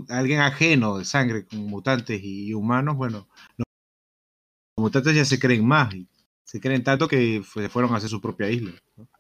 a 0.10 0.18
alguien 0.18 0.40
ajeno 0.40 0.98
de 0.98 1.06
sangre 1.06 1.46
con 1.46 1.60
mutantes 1.60 2.20
y 2.24 2.54
humanos, 2.54 2.98
bueno, 2.98 3.28
los 3.58 3.66
mutantes 4.78 5.16
ya 5.16 5.26
se 5.26 5.40
creen 5.40 5.66
más 5.66 5.94
se 6.46 6.62
creen 6.62 6.84
tanto 6.84 7.08
que 7.08 7.42
se 7.54 7.70
fueron 7.70 7.94
a 7.94 7.98
hacer 7.98 8.10
su 8.10 8.22
propia 8.22 8.50
isla. 8.50 8.72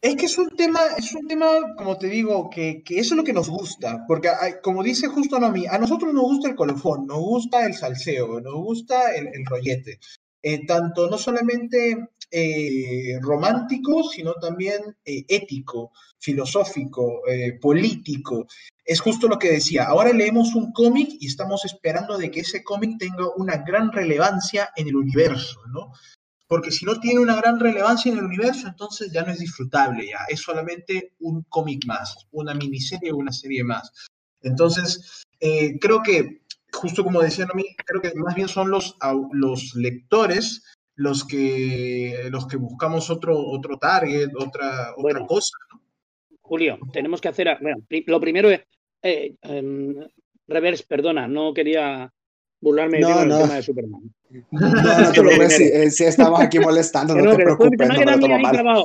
Es 0.01 0.15
que 0.15 0.27
es 0.27 0.37
un 0.37 0.49
tema, 0.55 0.79
es 0.97 1.13
un 1.13 1.27
tema, 1.27 1.47
como 1.75 1.97
te 1.97 2.07
digo, 2.07 2.49
que, 2.49 2.83
eso 2.87 3.13
es 3.13 3.17
lo 3.17 3.23
que 3.23 3.33
nos 3.33 3.49
gusta, 3.49 4.05
porque 4.07 4.29
como 4.63 4.83
dice 4.83 5.07
justo 5.07 5.39
Nomi, 5.39 5.65
a 5.65 5.79
nosotros 5.79 6.13
nos 6.13 6.23
gusta 6.23 6.49
el 6.49 6.55
colofón, 6.55 7.07
nos 7.07 7.17
gusta 7.17 7.65
el 7.65 7.73
salseo, 7.73 8.39
nos 8.41 8.53
gusta 8.53 9.13
el, 9.15 9.27
el 9.33 9.45
rollete, 9.45 9.99
Eh, 10.43 10.65
tanto 10.67 11.09
no 11.09 11.17
solamente 11.17 12.09
eh, 12.37 13.17
romántico, 13.21 14.03
sino 14.03 14.33
también 14.33 14.97
eh, 15.05 15.23
ético, 15.29 15.93
filosófico, 16.19 17.21
eh, 17.29 17.57
político. 17.61 18.45
Es 18.83 18.99
justo 18.99 19.29
lo 19.29 19.39
que 19.39 19.53
decía, 19.53 19.85
ahora 19.85 20.11
leemos 20.11 20.53
un 20.53 20.73
cómic 20.73 21.11
y 21.21 21.27
estamos 21.27 21.63
esperando 21.63 22.17
de 22.17 22.29
que 22.29 22.41
ese 22.41 22.61
cómic 22.61 22.97
tenga 22.99 23.29
una 23.37 23.55
gran 23.59 23.89
relevancia 23.89 24.69
en 24.75 24.89
el 24.89 24.97
universo, 24.97 25.61
¿no? 25.67 25.93
Porque 26.45 26.71
si 26.71 26.83
no 26.83 26.99
tiene 26.99 27.21
una 27.21 27.37
gran 27.37 27.57
relevancia 27.57 28.11
en 28.11 28.17
el 28.17 28.25
universo, 28.25 28.67
entonces 28.67 29.13
ya 29.13 29.23
no 29.23 29.31
es 29.31 29.39
disfrutable, 29.39 30.05
ya 30.05 30.25
es 30.27 30.41
solamente 30.41 31.13
un 31.21 31.43
cómic 31.43 31.85
más, 31.85 32.27
una 32.31 32.53
miniserie 32.53 33.13
o 33.13 33.15
una 33.15 33.31
serie 33.31 33.63
más. 33.63 33.93
Entonces, 34.41 35.23
creo 35.39 36.03
que, 36.03 36.41
justo 36.73 37.01
como 37.05 37.21
decía 37.21 37.45
Nomi, 37.45 37.77
creo 37.85 38.01
que 38.01 38.13
más 38.15 38.35
bien 38.35 38.49
son 38.49 38.69
los 38.69 39.75
lectores 39.75 40.63
los 40.95 41.25
que, 41.25 42.27
los 42.31 42.47
que 42.47 42.57
buscamos 42.57 43.09
otro, 43.09 43.37
otro 43.37 43.77
target, 43.77 44.29
otra, 44.37 44.91
otra 44.91 44.93
Bueno. 44.97 45.27
cosa. 45.27 45.55
Julio, 46.41 46.77
tenemos 46.93 47.21
que 47.21 47.27
hacer. 47.27 47.49
a- 47.49 47.57
Bueno, 47.61 47.77
lo 48.07 48.19
primero 48.21 48.49
es. 48.49 48.61
eh, 49.01 49.35
em, 49.41 49.95
Reverse, 50.47 50.85
perdona, 50.87 51.27
no 51.27 51.53
quería 51.55 52.11
burlarme 52.61 52.97
de 52.97 53.03
No, 53.03 53.21
el 53.23 53.29
no. 53.29 53.37
tema 53.39 53.55
de 53.55 53.61
Superman. 53.63 54.01
No, 54.51 54.69
no 54.99 55.11
te 55.11 55.21
preocupes, 55.21 55.55
si, 55.55 55.91
si 55.91 56.03
estamos 56.03 56.39
aquí 56.39 56.59
molestando, 56.59 57.15
no 57.15 57.29
te 57.31 57.35
preocupes, 57.43 57.87
no 57.87 58.17
me 58.17 58.27
lo 58.27 58.39
mal. 58.39 58.83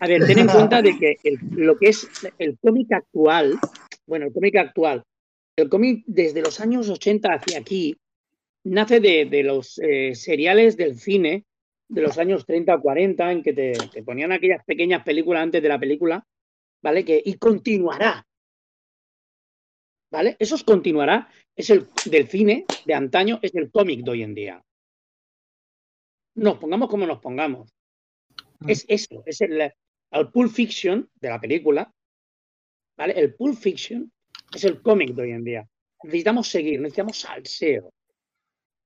A 0.00 0.06
ver, 0.06 0.26
ten 0.26 0.38
en 0.38 0.46
cuenta 0.48 0.82
de 0.82 0.96
que 0.96 1.16
el- 1.24 1.38
lo 1.52 1.76
que 1.76 1.88
es 1.88 2.08
el 2.38 2.58
cómic 2.60 2.92
actual, 2.92 3.58
bueno, 4.06 4.26
el 4.26 4.32
cómic 4.32 4.56
actual, 4.56 5.02
el 5.56 5.68
cómic 5.68 6.04
desde 6.06 6.42
los 6.42 6.60
años 6.60 6.88
80 6.88 7.32
hacia 7.34 7.58
aquí, 7.58 7.96
nace 8.64 9.00
de, 9.00 9.26
de 9.26 9.42
los 9.42 9.78
eh, 9.78 10.14
seriales 10.14 10.76
del 10.76 10.98
cine 10.98 11.44
de 11.88 12.02
los 12.02 12.18
años 12.18 12.44
30 12.46 12.74
o 12.74 12.80
40, 12.80 13.32
en 13.32 13.42
que 13.42 13.52
te, 13.52 13.72
te 13.92 14.02
ponían 14.02 14.32
aquellas 14.32 14.64
pequeñas 14.64 15.04
películas 15.04 15.42
antes 15.42 15.62
de 15.62 15.68
la 15.68 15.78
película, 15.78 16.26
¿vale? 16.82 17.04
Que, 17.04 17.22
y 17.24 17.34
continuará. 17.34 18.26
¿Vale? 20.10 20.36
Eso 20.38 20.54
es 20.54 20.62
continuará, 20.62 21.28
es 21.56 21.70
el 21.70 21.88
del 22.06 22.28
cine 22.28 22.66
de 22.86 22.94
antaño, 22.94 23.40
es 23.42 23.54
el 23.54 23.70
cómic 23.70 24.04
de 24.04 24.10
hoy 24.12 24.22
en 24.22 24.34
día. 24.34 24.64
Nos 26.36 26.58
pongamos 26.58 26.88
como 26.88 27.06
nos 27.06 27.20
pongamos. 27.20 27.72
Es 28.66 28.84
eso, 28.88 29.22
es 29.26 29.40
el, 29.40 29.60
el 29.60 30.30
Pulp 30.30 30.52
Fiction 30.52 31.10
de 31.16 31.28
la 31.28 31.40
película, 31.40 31.92
¿vale? 32.96 33.14
El 33.18 33.34
Pulp 33.34 33.58
Fiction 33.58 34.10
es 34.54 34.64
el 34.64 34.80
cómic 34.80 35.14
de 35.14 35.22
hoy 35.22 35.30
en 35.32 35.44
día. 35.44 35.68
Necesitamos 36.04 36.48
seguir, 36.48 36.80
necesitamos 36.80 37.18
salseo, 37.18 37.92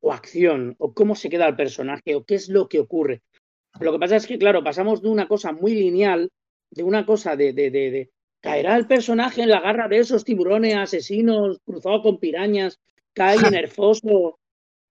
o 0.01 0.13
acción, 0.13 0.77
o 0.79 0.95
cómo 0.95 1.15
se 1.15 1.29
queda 1.29 1.49
el 1.49 1.57
personaje, 1.57 2.15
o 2.15 2.25
qué 2.25 2.35
es 2.37 2.49
lo 2.49 2.69
que 2.69 2.81
ocurre. 2.81 3.23
Lo 3.81 3.93
que 3.93 3.99
pasa 3.99 4.17
es 4.17 4.27
que, 4.27 4.39
claro, 4.39 4.63
pasamos 4.65 5.03
de 5.03 5.09
una 5.09 5.29
cosa 5.29 5.53
muy 5.53 5.75
lineal, 5.75 6.31
de 6.71 6.83
una 6.83 7.07
cosa 7.07 7.37
de, 7.37 7.53
de, 7.53 7.71
de, 7.71 7.91
de 7.91 8.11
caerá 8.41 8.77
el 8.77 8.87
personaje 8.87 9.43
en 9.43 9.51
la 9.51 9.61
garra 9.61 9.89
de 9.89 9.99
esos 9.99 10.25
tiburones 10.25 10.77
asesinos 10.77 11.61
cruzados 11.65 12.03
con 12.03 12.19
pirañas, 12.19 12.79
cae 13.13 13.37
en 13.37 13.55
el 13.55 13.69
foso, 13.69 14.39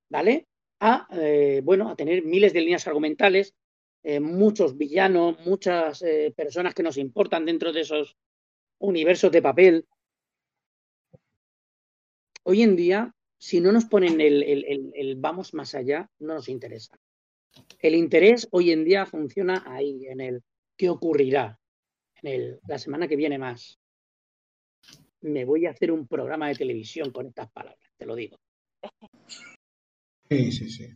¿vale? 0.09 0.47
A, 0.79 1.07
eh, 1.11 1.61
bueno, 1.63 1.89
a 1.89 1.95
tener 1.95 2.23
miles 2.23 2.53
de 2.53 2.61
líneas 2.61 2.87
argumentales, 2.87 3.53
eh, 4.03 4.19
muchos 4.19 4.77
villanos, 4.77 5.39
muchas 5.45 6.01
eh, 6.01 6.33
personas 6.35 6.73
que 6.73 6.83
nos 6.83 6.97
importan 6.97 7.45
dentro 7.45 7.73
de 7.73 7.81
esos 7.81 8.15
universos 8.79 9.31
de 9.31 9.41
papel. 9.41 9.85
Hoy 12.43 12.61
en 12.61 12.75
día, 12.75 13.13
si 13.39 13.61
no 13.61 13.71
nos 13.71 13.85
ponen 13.85 14.19
el, 14.21 14.43
el- 14.43 14.91
el- 14.95 15.15
vamos 15.15 15.53
más 15.53 15.75
allá, 15.75 16.09
no 16.19 16.33
nos 16.35 16.49
interesa. 16.49 16.97
El 17.79 17.95
interés 17.95 18.47
hoy 18.51 18.71
en 18.71 18.83
día 18.83 19.05
funciona 19.05 19.63
ahí, 19.67 20.07
en 20.07 20.21
el 20.21 20.43
qué 20.75 20.89
ocurrirá, 20.89 21.59
en 22.21 22.29
el 22.31 22.59
la 22.67 22.77
semana 22.77 23.07
que 23.07 23.15
viene 23.15 23.37
más. 23.37 23.79
Me 25.21 25.45
voy 25.45 25.65
a 25.65 25.71
hacer 25.71 25.91
un 25.91 26.07
programa 26.07 26.47
de 26.47 26.55
televisión 26.55 27.11
con 27.11 27.25
estas 27.27 27.49
palabras, 27.51 27.89
te 27.97 28.05
lo 28.05 28.15
digo. 28.15 28.37
Sí, 30.29 30.51
sí, 30.51 30.69
sí. 30.69 30.87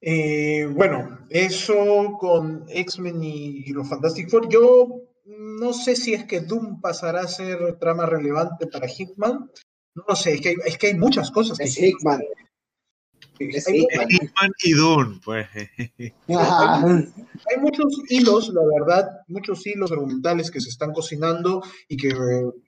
Eh, 0.00 0.66
bueno, 0.66 1.26
eso 1.30 2.16
con 2.18 2.66
X-Men 2.68 3.22
y 3.24 3.64
los 3.72 3.88
Fantastic 3.88 4.28
Four. 4.28 4.48
Yo 4.48 5.02
no 5.24 5.72
sé 5.72 5.96
si 5.96 6.12
es 6.14 6.24
que 6.26 6.40
Doom 6.40 6.80
pasará 6.80 7.22
a 7.22 7.28
ser 7.28 7.78
trama 7.78 8.04
relevante 8.06 8.66
para 8.66 8.86
Hitman. 8.86 9.50
No 9.94 10.04
lo 10.08 10.16
sé, 10.16 10.34
es 10.34 10.40
que 10.40 10.48
hay, 10.50 10.56
es 10.66 10.78
que 10.78 10.86
hay 10.88 10.94
muchas 10.94 11.30
cosas. 11.30 11.58
que 11.58 11.64
Es 11.64 11.74
sí. 11.74 11.86
Hickman. 11.86 12.22
Es 13.38 13.66
Hay, 13.68 13.80
Hickman. 14.08 14.50
Y 14.62 14.72
Dune, 14.72 15.20
pues. 15.24 15.46
Ajá. 16.36 16.84
hay 16.86 17.60
muchos 17.60 17.92
hilos, 18.08 18.48
la 18.50 18.62
verdad, 18.78 19.08
muchos 19.28 19.66
hilos 19.66 19.90
argumentales 19.92 20.50
que 20.50 20.60
se 20.60 20.68
están 20.68 20.92
cocinando 20.92 21.62
y 21.88 21.96
que, 21.96 22.10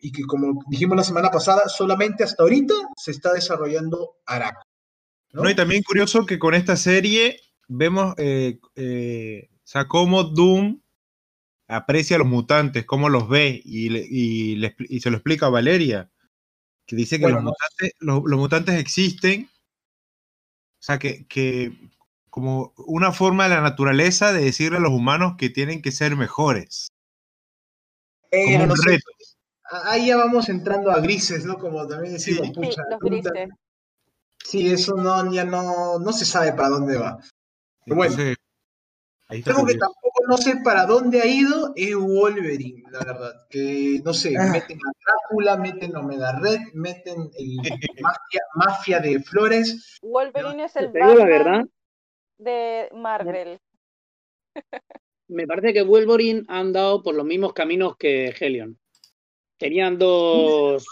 y 0.01 0.13
que, 0.13 0.23
como 0.25 0.65
dijimos 0.69 0.97
la 0.97 1.05
semana 1.05 1.31
pasada, 1.31 1.69
solamente 1.69 2.25
hasta 2.25 2.43
ahorita 2.43 2.75
se 2.97 3.11
está 3.13 3.33
desarrollando 3.33 4.17
Araco. 4.27 4.63
¿no? 5.33 5.43
No, 5.45 5.51
y 5.51 5.55
también 5.55 5.83
curioso 5.83 6.27
que 6.27 6.39
con 6.39 6.55
esta 6.55 6.77
serie 6.77 7.39
vemos 7.69 8.15
eh, 8.19 8.59
eh, 8.77 9.49
o 9.53 9.61
sea, 9.69 9.87
cómo 9.87 10.25
Doom 10.25 10.81
aprecia 11.69 12.17
a 12.17 12.19
los 12.21 12.29
mutantes, 12.29 12.85
cómo 12.87 13.09
los 13.09 13.29
ve 13.29 13.61
y, 13.65 13.89
le- 13.89 14.07
y, 14.09 14.57
le 14.57 14.75
y 14.79 15.01
se 15.01 15.11
lo 15.11 15.17
explica 15.17 15.47
a 15.47 15.51
Valeria, 15.51 16.11
que 16.87 16.97
dice 16.97 17.17
que 17.19 17.23
Bueno, 17.25 17.37
los, 17.39 17.45
no- 17.45 17.51
mutantes, 17.51 17.93
los, 18.01 18.23
los 18.25 18.39
mutantes 18.39 18.75
existen, 18.81 19.51
o 20.79 20.83
sea, 20.83 20.99
que, 20.99 21.27
que 21.27 21.73
como 22.31 22.73
una 22.77 23.13
forma 23.13 23.45
de 23.45 23.51
la 23.51 23.61
naturaleza 23.61 24.33
de 24.33 24.45
decirle 24.45 24.79
a 24.79 24.81
los 24.81 24.93
humanos 24.93 25.35
que 25.39 25.51
tienen 25.51 25.83
que 25.83 25.91
ser 25.93 26.17
mejores, 26.17 26.89
Eh, 28.31 28.45
como 28.45 28.63
un 28.65 28.69
no 28.69 28.77
sé, 28.77 28.91
reto. 28.91 29.11
ahí 29.85 30.07
ya 30.09 30.17
vamos 30.17 30.49
entrando 30.49 30.91
a 30.91 31.01
grises, 31.01 31.45
¿no? 31.45 31.59
Como 31.59 31.87
también 31.87 32.13
decimos, 32.15 32.47
Sí. 32.49 32.53
Pucha, 32.53 32.83
los 32.91 33.01
grises. 33.01 33.33
Sí, 34.45 34.71
eso 34.71 34.95
no, 34.95 35.33
ya 35.33 35.45
no, 35.45 35.99
no 35.99 36.13
se 36.13 36.25
sabe 36.25 36.53
para 36.53 36.69
dónde 36.69 36.97
va. 36.99 37.19
Pero 37.85 37.97
bueno. 37.97 38.15
Entonces, 39.29 39.29
ahí 39.29 39.39
está 39.41 39.51
Algo 39.53 39.67
que 39.67 39.79
tampoco 39.79 40.23
no 40.29 40.37
sé 40.37 40.57
para 40.63 40.87
dónde 40.87 41.21
ha 41.21 41.27
ido 41.27 41.73
es 41.75 41.97
Wolverine, 41.97 42.85
la 42.91 42.99
verdad. 43.01 43.47
Que 43.51 44.01
no 44.05 44.15
sé, 44.15 44.35
Ah. 44.39 44.51
meten 44.53 44.79
a 44.79 44.93
Drácula, 45.05 45.57
meten 45.57 45.97
a 45.97 46.01
Omega 46.01 46.39
Red, 46.39 46.61
meten 46.75 47.31
el 47.37 47.57
mafia, 48.03 48.41
mafia 48.55 49.01
de 49.01 49.21
Flores. 49.21 49.99
Wolverine 50.03 50.65
es 50.65 50.77
el 50.77 50.93
digo 50.93 51.07
la 51.07 51.15
Batman 51.15 51.29
verdad, 51.29 51.65
de 52.39 52.89
Marvel. 52.95 53.61
me 55.29 55.47
parece 55.47 55.73
que 55.73 55.83
Wolverine 55.83 56.45
ha 56.49 56.61
andado 56.61 57.03
por 57.03 57.15
los 57.15 57.27
mismos 57.27 57.53
caminos 57.53 57.97
que 57.97 58.29
Helion. 58.39 58.79
Tenían 59.59 59.99
dos, 59.99 60.87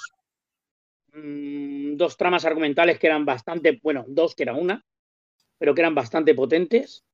mm, 1.13 1.97
dos 1.97 2.17
tramas 2.17 2.45
argumentales 2.45 2.99
que 2.99 3.07
eran 3.07 3.25
bastante, 3.25 3.79
bueno, 3.83 4.05
dos 4.09 4.35
que 4.35 4.43
era 4.43 4.55
una, 4.55 4.85
pero 5.59 5.73
que 5.75 5.83
eran 5.83 5.95
bastante 5.95 6.35
potentes. 6.35 7.05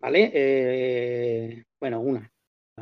¿Vale? 0.00 0.30
Eh, 0.34 1.64
bueno, 1.80 2.00
una. 2.00 2.30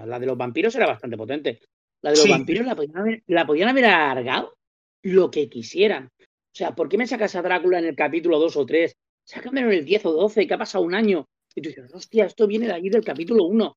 La 0.06 0.18
de 0.18 0.26
los 0.26 0.36
vampiros 0.36 0.74
era 0.74 0.86
bastante 0.86 1.16
potente. 1.16 1.60
La 2.02 2.10
de 2.10 2.16
los 2.16 2.24
Sí. 2.24 2.30
vampiros 2.30 2.66
la 2.66 2.74
podían, 2.74 2.97
haber, 2.97 3.22
la 3.26 3.47
podían 3.47 3.68
haber 3.68 3.84
alargado 3.84 4.55
lo 5.02 5.30
que 5.30 5.48
quisieran. 5.48 6.09
O 6.18 6.55
sea, 6.55 6.74
¿por 6.74 6.89
qué 6.89 6.98
me 6.98 7.06
sacas 7.06 7.34
a 7.36 7.43
Drácula 7.43 7.78
en 7.78 7.86
el 7.86 7.97
capítulo 7.97 8.39
2 8.39 8.56
o 8.56 8.66
3? 8.66 8.93
Sácamelo 9.24 9.70
en 9.70 9.78
el 9.78 9.84
10 9.84 10.06
o 10.06 10.12
12, 10.12 10.47
que 10.47 10.55
ha 10.55 10.59
pasado 10.59 10.84
un 10.84 10.94
año. 10.94 11.26
Y 11.55 11.60
tú 11.62 11.68
dices, 11.68 11.93
hostia, 11.94 12.24
esto 12.26 12.47
viene 12.47 12.66
de 12.66 12.72
allí 12.72 12.89
del 12.89 13.05
capítulo 13.05 13.44
1. 13.44 13.76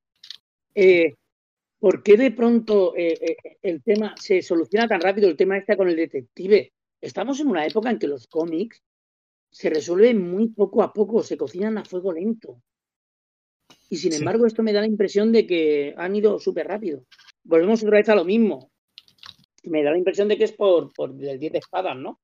Eh, 0.75 1.13
¿Por 1.79 2.01
qué 2.01 2.17
de 2.17 2.31
pronto 2.31 2.95
eh, 2.95 3.17
eh, 3.21 3.57
el 3.61 3.83
tema 3.83 4.15
se 4.17 4.41
soluciona 4.41 4.87
tan 4.87 5.01
rápido, 5.01 5.27
el 5.29 5.35
tema 5.37 5.57
este 5.57 5.77
con 5.77 5.87
el 5.89 5.95
detective? 5.95 6.71
Estamos 7.01 7.39
en 7.39 7.47
una 7.47 7.65
época 7.65 7.91
en 7.91 7.99
que 7.99 8.07
los 8.07 8.27
cómics 8.27 8.81
se 9.51 9.69
resuelven 9.69 10.19
muy 10.19 10.47
poco 10.47 10.81
a 10.81 10.91
poco, 10.91 11.21
se 11.21 11.37
cocinan 11.37 11.77
a 11.77 11.85
fuego 11.85 12.11
lento. 12.11 12.61
Y 13.89 13.97
sin 13.97 14.11
Sí. 14.11 14.19
embargo, 14.19 14.45
esto 14.45 14.63
me 14.63 14.73
da 14.73 14.81
la 14.81 14.87
impresión 14.87 15.31
de 15.31 15.45
que 15.45 15.93
han 15.97 16.15
ido 16.15 16.39
súper 16.39 16.67
rápido. 16.67 17.03
Volvemos 17.43 17.83
otra 17.83 17.97
vez 17.97 18.09
a 18.09 18.15
lo 18.15 18.25
mismo. 18.25 18.71
Me 19.63 19.83
da 19.83 19.91
la 19.91 19.97
impresión 19.97 20.27
de 20.27 20.37
que 20.37 20.43
es 20.45 20.51
por, 20.51 20.91
por 20.93 21.11
el 21.11 21.39
10 21.39 21.51
de 21.53 21.59
espadas, 21.59 21.95
¿no? 21.95 22.19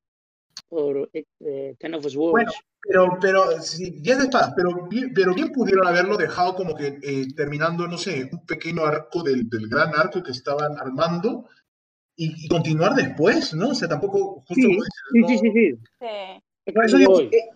Por 0.67 1.09
eh, 1.13 1.75
Ten 1.79 1.93
of 1.95 2.05
Swords. 2.07 2.31
Bueno, 2.31 2.51
pero, 2.83 3.17
pero, 3.21 3.61
sí, 3.61 3.95
ya 4.01 4.15
de 4.17 4.23
espadas, 4.23 4.53
pero, 4.55 4.87
bien- 4.87 5.11
pero 5.13 5.33
bien 5.35 5.51
pudieron 5.51 5.85
haberlo 5.87 6.17
dejado 6.17 6.55
como 6.55 6.75
que 6.75 6.97
eh, 7.01 7.27
terminando, 7.35 7.87
no 7.87 7.97
sé, 7.97 8.29
un 8.31 8.45
pequeño 8.45 8.83
arco 8.85 9.21
del, 9.23 9.47
del 9.49 9.67
gran 9.67 9.91
arco 9.95 10.23
que 10.23 10.31
estaban 10.31 10.77
armando 10.79 11.47
y, 12.15 12.45
y 12.45 12.47
continuar 12.47 12.95
después, 12.95 13.53
¿no? 13.53 13.69
O 13.69 13.75
sea, 13.75 13.87
tampoco 13.87 14.35
justo 14.47 14.53
sí, 14.55 14.79
sí, 15.13 15.19
no- 15.19 15.27
sí, 15.27 15.37
sí, 15.37 15.51
sí. 15.51 15.71
Sí. 16.65 16.71
Por 16.73 16.85
eso 16.85 16.97
digo, 16.97 17.21
eh, 17.21 17.49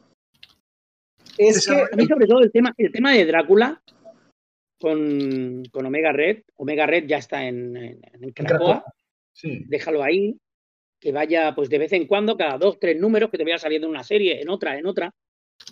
Es 1.38 1.68
que 1.68 1.74
A 1.92 1.96
mí, 1.96 2.06
sobre 2.08 2.28
todo, 2.28 2.40
el 2.42 2.52
tema, 2.52 2.74
el 2.78 2.92
tema 2.92 3.12
de 3.14 3.26
Drácula 3.26 3.82
con, 4.86 5.64
con 5.72 5.84
Omega 5.88 6.12
Red. 6.12 6.44
Omega 6.58 6.86
Red 6.86 7.08
ya 7.08 7.18
está 7.18 7.44
en, 7.44 7.76
en. 7.76 8.34
Sí. 9.34 9.64
Déjalo 9.68 10.04
ahí. 10.04 10.38
Que 11.00 11.12
vaya, 11.12 11.56
pues 11.56 11.70
de 11.70 11.80
vez 11.80 11.92
en 11.94 12.06
cuando, 12.06 12.38
cada 12.38 12.60
dos, 12.60 12.80
tres 12.80 12.96
números, 13.00 13.32
que 13.32 13.38
te 13.40 13.44
vaya 13.44 13.58
saliendo 13.58 13.88
en 13.88 13.92
una 13.92 14.04
serie, 14.04 14.40
en 14.40 14.48
otra, 14.48 14.78
en 14.78 14.86
otra. 14.86 15.12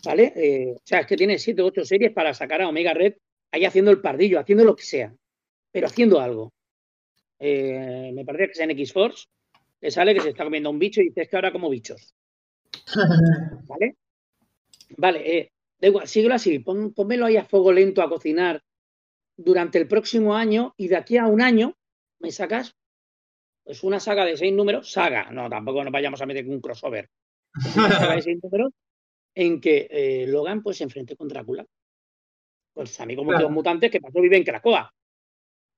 ¿Vale? 0.04 0.34
Eh, 0.36 0.74
o 0.76 0.82
sea, 0.84 1.02
es 1.02 1.06
que 1.06 1.16
tiene 1.16 1.38
siete 1.38 1.62
o 1.62 1.68
ocho 1.68 1.86
series 1.86 2.12
para 2.12 2.34
sacar 2.34 2.64
a 2.64 2.68
Omega 2.68 2.96
Red 2.96 3.14
ahí 3.52 3.66
haciendo 3.66 3.92
el 3.92 4.02
pardillo, 4.02 4.40
haciendo 4.40 4.66
lo 4.66 4.76
que 4.76 4.84
sea. 4.84 5.14
Pero 5.72 5.86
haciendo 5.86 6.20
algo. 6.20 6.52
Eh, 7.38 8.12
me 8.16 8.26
parece 8.26 8.46
que 8.48 8.52
es 8.54 8.60
en 8.62 8.72
X-Force. 8.72 9.28
Le 9.80 9.92
sale 9.92 10.16
que 10.16 10.22
se 10.22 10.30
está 10.30 10.44
comiendo 10.44 10.72
un 10.72 10.80
bicho 10.80 11.02
y 11.02 11.10
dice 11.10 11.22
es 11.22 11.30
que 11.30 11.36
ahora 11.36 11.52
como 11.52 11.70
bichos. 11.70 12.16
¿Vale? 13.68 13.96
Vale, 14.98 15.38
eh, 15.38 15.52
da 15.80 15.88
igual, 15.88 16.08
síguelo 16.08 16.34
así, 16.34 16.58
pon, 16.60 16.96
pónmelo 16.96 17.28
ahí 17.28 17.38
a 17.38 17.46
fuego 17.46 17.72
lento 17.72 18.02
a 18.02 18.10
cocinar 18.10 18.64
durante 19.38 19.78
el 19.80 19.88
próximo 19.88 20.36
año 20.36 20.74
y 20.78 20.88
de 20.88 20.96
aquí 20.98 21.18
a 21.18 21.26
un 21.28 21.42
año 21.42 21.76
me 22.20 22.32
sacas 22.32 22.76
pues 23.64 23.84
una 23.84 24.00
saga 24.00 24.26
de 24.26 24.36
seis 24.38 24.54
números, 24.54 24.92
saga, 24.92 25.32
no, 25.32 25.50
tampoco 25.50 25.84
nos 25.84 25.94
vayamos 25.94 26.22
a 26.22 26.26
meter 26.26 26.46
un 26.48 26.60
crossover, 26.60 27.10
una 27.78 27.90
saga 27.92 28.16
de 28.16 28.22
seis 28.22 28.40
números 28.44 28.72
en 29.36 29.62
que 29.62 29.88
eh, 29.90 30.28
Logan 30.28 30.62
pues 30.62 30.78
se 30.78 30.84
enfrente 30.84 31.16
con 31.16 31.28
Drácula. 31.28 31.66
Pues 32.74 33.00
amigos 33.00 33.26
Claro. 33.28 33.50
mutantes 33.50 33.90
que 33.92 34.02
pasó 34.02 34.20
vive 34.20 34.38
en 34.38 34.44
Cracoa. 34.44 34.94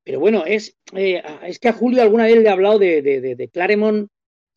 Pero 0.03 0.19
bueno, 0.19 0.45
es, 0.45 0.77
eh, 0.93 1.21
es 1.43 1.59
que 1.59 1.67
a 1.69 1.73
Julio 1.73 2.01
alguna 2.01 2.23
vez 2.25 2.37
le 2.37 2.43
he 2.43 2.49
hablado 2.49 2.79
de, 2.79 3.01
de, 3.01 3.21
de, 3.21 3.35
de 3.35 3.49
Claremont 3.49 4.07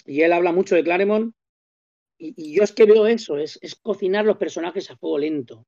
y 0.07 0.23
él 0.23 0.33
habla 0.33 0.53
mucho 0.53 0.75
de 0.75 0.85
Claremont 0.85 1.35
y, 2.19 2.35
y 2.37 2.55
yo 2.55 2.63
es 2.65 2.73
que 2.73 2.85
veo 2.87 3.07
eso, 3.07 3.37
es, 3.39 3.59
es 3.63 3.75
cocinar 3.77 4.25
los 4.25 4.37
personajes 4.37 4.91
a 4.91 4.97
fuego 4.97 5.19
lento. 5.19 5.67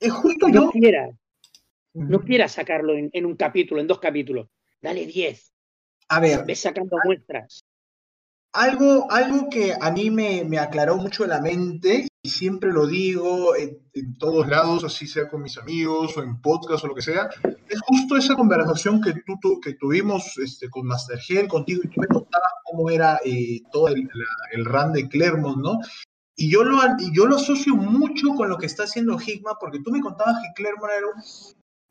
Es 0.00 0.12
justo 0.12 0.48
No 0.48 0.70
quieras, 0.70 1.10
no 1.94 2.20
quieras 2.20 2.52
sacarlo 2.52 2.94
en, 2.94 3.10
en 3.12 3.26
un 3.26 3.36
capítulo, 3.36 3.80
en 3.80 3.86
dos 3.86 3.98
capítulos. 3.98 4.48
Dale 4.80 5.06
diez, 5.06 5.52
A 6.08 6.20
ver, 6.20 6.44
ves 6.44 6.60
sacando 6.60 6.96
muestras. 7.04 7.60
Algo, 8.52 9.08
algo 9.12 9.48
que 9.48 9.74
a 9.80 9.90
mí 9.92 10.10
me, 10.10 10.42
me 10.44 10.58
aclaró 10.58 10.96
mucho 10.96 11.24
la 11.24 11.40
mente, 11.40 12.08
y 12.22 12.30
siempre 12.30 12.72
lo 12.72 12.86
digo 12.88 13.54
en, 13.54 13.78
en 13.94 14.18
todos 14.18 14.48
lados, 14.48 14.82
así 14.82 15.06
sea 15.06 15.28
con 15.28 15.40
mis 15.42 15.56
amigos 15.56 16.16
o 16.16 16.22
en 16.22 16.40
podcast 16.40 16.82
o 16.84 16.88
lo 16.88 16.94
que 16.96 17.02
sea, 17.02 17.30
es 17.68 17.80
justo 17.86 18.16
esa 18.16 18.34
conversación 18.34 19.00
que, 19.00 19.12
tú, 19.40 19.60
que 19.60 19.74
tuvimos 19.74 20.36
este, 20.38 20.68
con 20.68 20.84
Master 20.86 21.18
Gel, 21.20 21.46
contigo, 21.46 21.82
y 21.84 21.88
tú 21.88 22.00
me 22.00 22.08
contabas 22.08 22.50
cómo 22.64 22.90
era 22.90 23.20
eh, 23.24 23.60
todo 23.70 23.86
el, 23.88 24.02
la- 24.02 24.48
el 24.52 24.64
run 24.64 24.92
de 24.94 25.08
Clermont, 25.08 25.58
¿no? 25.62 25.78
Y 26.34 26.50
yo, 26.50 26.64
lo, 26.64 26.78
y 26.98 27.14
yo 27.14 27.26
lo 27.26 27.36
asocio 27.36 27.76
mucho 27.76 28.28
con 28.34 28.48
lo 28.48 28.58
que 28.58 28.66
está 28.66 28.82
haciendo 28.82 29.16
Hickman, 29.20 29.54
porque 29.60 29.78
tú 29.84 29.92
me 29.92 30.00
contabas 30.00 30.42
que 30.42 30.60
Clermont 30.60 30.90
era 30.96 31.06
un, 31.06 31.22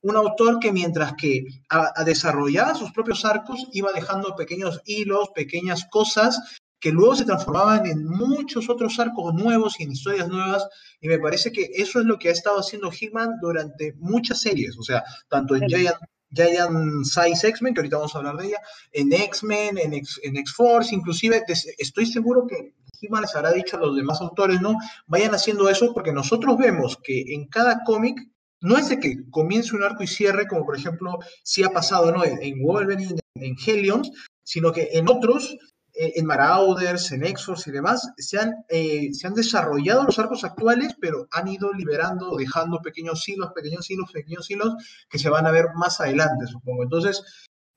un 0.01 0.15
autor 0.15 0.59
que 0.59 0.71
mientras 0.71 1.13
que 1.13 1.43
a- 1.69 1.91
a 1.95 2.03
desarrollaba 2.03 2.75
sus 2.75 2.91
propios 2.91 3.25
arcos, 3.25 3.67
iba 3.73 3.91
dejando 3.91 4.35
pequeños 4.35 4.81
hilos, 4.85 5.29
pequeñas 5.35 5.85
cosas 5.91 6.39
que 6.79 6.91
luego 6.93 7.13
se 7.15 7.25
transformaban 7.25 7.85
en 7.85 8.05
muchos 8.05 8.69
otros 8.69 8.97
arcos 8.99 9.33
nuevos 9.33 9.77
y 9.79 9.83
en 9.83 9.91
historias 9.91 10.29
nuevas, 10.29 10.65
y 11.01 11.09
me 11.09 11.19
parece 11.19 11.51
que 11.51 11.69
eso 11.73 11.99
es 11.99 12.05
lo 12.05 12.17
que 12.17 12.29
ha 12.29 12.31
estado 12.31 12.59
haciendo 12.59 12.89
Hickman 12.89 13.31
durante 13.41 13.93
muchas 13.97 14.39
series, 14.41 14.77
o 14.77 14.83
sea, 14.83 15.03
tanto 15.27 15.57
en 15.57 15.67
Giant, 15.67 15.97
Giant 16.31 17.03
Size 17.03 17.49
X-Men, 17.49 17.73
que 17.73 17.81
ahorita 17.81 17.97
vamos 17.97 18.15
a 18.15 18.19
hablar 18.19 18.37
de 18.37 18.47
ella, 18.47 18.59
en 18.93 19.11
X-Men, 19.11 19.77
en, 19.77 19.93
X, 19.95 20.21
en 20.23 20.37
X-Force, 20.37 20.95
inclusive 20.95 21.43
estoy 21.77 22.05
seguro 22.05 22.47
que 22.47 22.73
Hickman 23.01 23.23
les 23.23 23.35
habrá 23.35 23.51
dicho 23.51 23.75
a 23.75 23.81
los 23.81 23.97
demás 23.97 24.21
autores, 24.21 24.61
¿no? 24.61 24.77
Vayan 25.07 25.35
haciendo 25.35 25.67
eso 25.67 25.93
porque 25.93 26.13
nosotros 26.13 26.57
vemos 26.57 26.97
que 27.03 27.33
en 27.33 27.47
cada 27.47 27.83
cómic 27.83 28.17
no 28.61 28.77
es 28.77 28.89
de 28.89 28.99
que 28.99 29.29
comience 29.29 29.75
un 29.75 29.83
arco 29.83 30.03
y 30.03 30.07
cierre, 30.07 30.47
como 30.47 30.65
por 30.65 30.77
ejemplo 30.77 31.19
sí 31.43 31.63
ha 31.63 31.69
pasado 31.69 32.11
¿no? 32.11 32.23
en, 32.23 32.61
Wolverine, 32.61 33.15
en, 33.35 33.43
en 33.43 33.55
Helions, 33.65 34.11
sino 34.43 34.71
que 34.71 34.89
en 34.93 35.09
otros, 35.09 35.55
eh, 35.93 36.13
en 36.15 36.25
Marauders, 36.25 37.11
en 37.11 37.23
Exos 37.23 37.67
y 37.67 37.71
demás, 37.71 38.11
se 38.17 38.39
han, 38.39 38.53
eh, 38.69 39.09
se 39.13 39.27
han 39.27 39.33
desarrollado 39.33 40.03
los 40.03 40.17
arcos 40.17 40.43
actuales, 40.43 40.95
pero 40.99 41.27
han 41.31 41.47
ido 41.47 41.71
liberando, 41.71 42.35
dejando 42.35 42.79
pequeños 42.81 43.27
hilos, 43.29 43.51
pequeños 43.53 43.89
hilos, 43.89 44.11
pequeños 44.11 44.49
hilos, 44.49 44.73
que 45.09 45.19
se 45.19 45.29
van 45.29 45.45
a 45.45 45.51
ver 45.51 45.67
más 45.75 46.01
adelante, 46.01 46.47
supongo. 46.47 46.83
Entonces, 46.83 47.21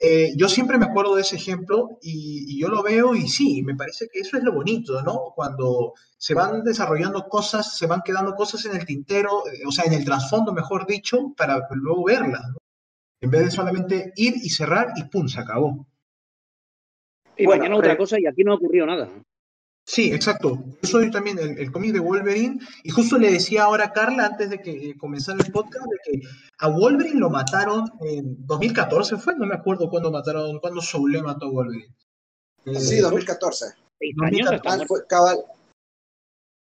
eh, 0.04 0.32
yo 0.36 0.48
siempre 0.48 0.78
me 0.78 0.86
acuerdo 0.86 1.14
de 1.14 1.22
ese 1.22 1.36
ejemplo 1.36 1.96
y, 2.02 2.44
y 2.48 2.60
yo 2.60 2.66
lo 2.66 2.82
veo 2.82 3.14
y 3.14 3.28
sí, 3.28 3.62
me 3.62 3.76
parece 3.76 4.08
que 4.12 4.18
eso 4.18 4.36
es 4.36 4.42
lo 4.42 4.52
bonito, 4.52 5.00
¿no? 5.02 5.32
Cuando 5.36 5.94
se 6.16 6.34
van 6.34 6.64
desarrollando 6.64 7.28
cosas, 7.28 7.78
se 7.78 7.86
van 7.86 8.02
quedando 8.04 8.34
cosas 8.34 8.64
en 8.64 8.74
el 8.74 8.84
tintero, 8.84 9.46
eh, 9.46 9.62
o 9.64 9.70
sea, 9.70 9.84
en 9.84 9.92
el 9.92 10.04
trasfondo, 10.04 10.52
mejor 10.52 10.88
dicho, 10.88 11.32
para 11.36 11.68
luego 11.70 12.02
verlas, 12.02 12.42
¿no? 12.50 12.58
En 13.20 13.30
vez 13.30 13.44
de 13.44 13.50
solamente 13.52 14.12
ir 14.16 14.34
y 14.42 14.50
cerrar 14.50 14.88
y 14.96 15.04
¡pum! 15.04 15.28
se 15.28 15.38
acabó. 15.38 15.86
Y 17.36 17.46
Bueno, 17.46 17.60
mañana 17.60 17.78
otra 17.78 17.92
eh, 17.92 17.96
cosa 17.96 18.18
y 18.18 18.26
aquí 18.26 18.42
no 18.42 18.54
ha 18.54 18.56
ocurrido 18.56 18.86
nada. 18.86 19.08
Sí, 19.84 20.12
exacto. 20.12 20.62
Yo 20.82 20.88
soy 20.88 21.10
también 21.10 21.38
el, 21.38 21.58
el 21.58 21.72
cómic 21.72 21.92
de 21.92 21.98
Wolverine 22.00 22.60
y 22.84 22.90
justo 22.90 23.18
le 23.18 23.32
decía 23.32 23.64
ahora 23.64 23.86
a 23.86 23.92
Carla 23.92 24.26
antes 24.26 24.48
de 24.50 24.60
que 24.60 24.90
eh, 24.90 24.96
comenzara 24.96 25.38
el 25.44 25.50
podcast 25.52 25.86
de 25.86 25.96
que 26.20 26.28
a 26.58 26.68
Wolverine 26.68 27.18
lo 27.18 27.30
mataron 27.30 27.90
en 28.00 28.46
2014 28.46 29.16
fue, 29.16 29.34
no 29.34 29.44
me 29.46 29.54
acuerdo 29.54 29.90
cuándo 29.90 30.10
mataron, 30.12 30.60
cuándo 30.60 30.80
Soule 30.80 31.20
mató 31.22 31.46
a 31.46 31.50
Wolverine. 31.50 31.94
Eh, 32.66 32.78
Sí, 32.78 32.98
2014. 32.98 33.66
Seis 33.98 34.14
no, 34.16 34.24
años 34.26 34.36
mira, 34.38 34.56
está 34.56 34.72
Ah, 34.72 34.76
muerto. 34.76 34.94
fue 34.94 35.06
cabal. 35.08 35.38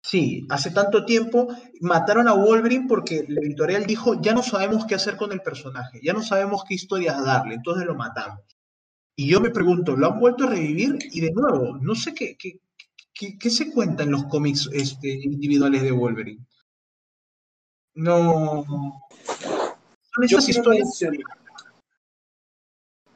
Sí, 0.06 0.46
hace 0.50 0.72
tanto 0.72 1.06
tiempo 1.06 1.48
mataron 1.82 2.28
a 2.28 2.34
Wolverine 2.34 2.86
porque 2.88 3.26
la 3.28 3.42
editorial 3.42 3.86
dijo, 3.86 4.22
ya 4.22 4.34
no 4.34 4.44
sabemos 4.44 4.86
qué 4.86 4.96
hacer 4.96 5.16
con 5.18 5.32
el 5.32 5.42
personaje, 5.42 6.00
ya 6.04 6.14
no 6.14 6.22
sabemos 6.22 6.64
qué 6.68 6.74
historias 6.76 7.24
darle, 7.24 7.56
entonces 7.56 7.86
lo 7.86 7.96
matamos. 7.96 8.40
Y 9.16 9.28
yo 9.30 9.40
me 9.40 9.50
pregunto, 9.52 9.96
¿lo 9.96 10.08
han 10.12 10.20
vuelto 10.20 10.44
a 10.46 10.50
revivir? 10.50 10.98
Y 11.12 11.22
de 11.22 11.32
nuevo, 11.32 11.78
no 11.80 11.96
sé 11.96 12.14
qué, 12.14 12.36
qué, 12.38 12.60
qué, 13.32 13.38
qué 13.38 13.50
se 13.50 13.72
cuenta 13.72 14.04
en 14.04 14.12
los 14.12 14.26
cómics 14.26 14.70
este, 14.74 15.10
individuales 15.10 15.82
de 15.82 15.92
Wolverine. 15.92 16.46
No. 17.96 18.66
Son 19.24 20.24
esas 20.24 20.50
historias. 20.50 21.00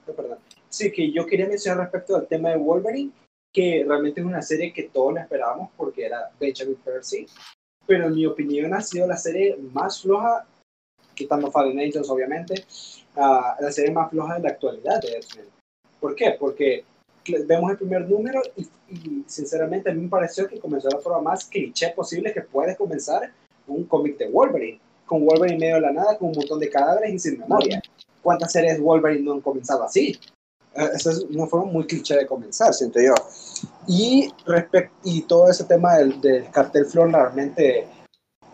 perdón. 0.06 0.40
Sí, 0.70 0.92
que 0.92 1.12
yo 1.12 1.26
quería 1.26 1.48
mencionar 1.48 1.84
respecto 1.84 2.16
al 2.16 2.28
tema 2.28 2.50
de 2.50 2.58
Wolverine, 2.58 3.12
que 3.52 3.84
realmente 3.88 4.22
es 4.22 4.28
una 4.28 4.42
serie 4.42 4.74
que 4.74 4.84
todos 4.84 5.14
la 5.14 5.22
esperábamos 5.22 5.72
porque 5.76 6.06
era 6.06 6.30
Benjamin 6.40 6.76
Percy, 6.76 7.26
pero 7.86 8.08
en 8.08 8.16
mi 8.16 8.26
opinión 8.26 8.74
ha 8.74 8.82
sido 8.82 9.08
la 9.08 9.18
serie 9.18 9.58
más 9.74 10.02
floja, 10.02 10.46
quitando 11.16 11.52
Fallen 11.52 11.80
Angels 11.80 12.10
obviamente, 12.10 12.66
ah, 13.16 13.58
la 13.60 13.72
serie 13.72 13.92
más 13.92 14.12
floja 14.12 14.36
de 14.36 14.42
la 14.42 14.50
actualidad 14.50 15.02
de 15.02 15.18
X-Men. 15.18 15.48
¿Por 16.00 16.16
qué? 16.16 16.36
Porque 16.40 16.86
vemos 17.48 17.72
el 17.72 17.78
primer 17.78 18.08
número 18.10 18.42
y, 18.56 18.68
y 18.90 19.24
sinceramente 19.28 19.90
a 19.90 19.94
mí 19.94 20.02
me 20.02 20.10
pareció 20.10 20.48
que 20.48 20.60
comenzó 20.60 20.90
la 20.90 21.00
forma 21.00 21.22
más 21.22 21.46
cliché 21.46 21.90
posible 21.96 22.34
que 22.34 22.42
puede 22.42 22.76
comenzar 22.76 23.32
un 23.68 23.84
cómic 23.86 24.18
de 24.18 24.30
Wolverine, 24.30 24.80
con 25.06 25.26
Wolverine 25.26 25.56
en 25.56 25.60
medio 25.60 25.76
de 25.76 25.82
la 25.82 25.92
nada, 25.92 26.18
con 26.18 26.30
un 26.30 26.36
montón 26.36 26.60
de 26.60 26.70
cadáveres 26.70 27.14
y 27.14 27.20
sin 27.20 27.40
memoria. 27.40 27.82
¿Cuántas 28.22 28.52
series 28.52 28.80
Wolverine 28.80 29.24
no 29.24 29.34
han 29.34 29.42
comenzado 29.42 29.84
así? 29.84 30.20
Eh, 30.74 30.90
Esa 30.96 31.12
es 31.12 31.20
una 31.22 31.48
forma 31.48 31.72
muy 31.72 31.86
cliché 31.86 32.16
de 32.16 32.26
comenzar, 32.26 32.74
siento 32.74 33.00
yo. 33.00 33.14
Y, 33.88 34.34
y 35.04 35.22
todo 35.24 35.50
ese 35.50 35.64
tema 35.66 35.96
del, 35.98 36.20
del 36.22 36.50
cartel 36.52 36.86
Flor 36.86 37.12
realmente 37.12 37.88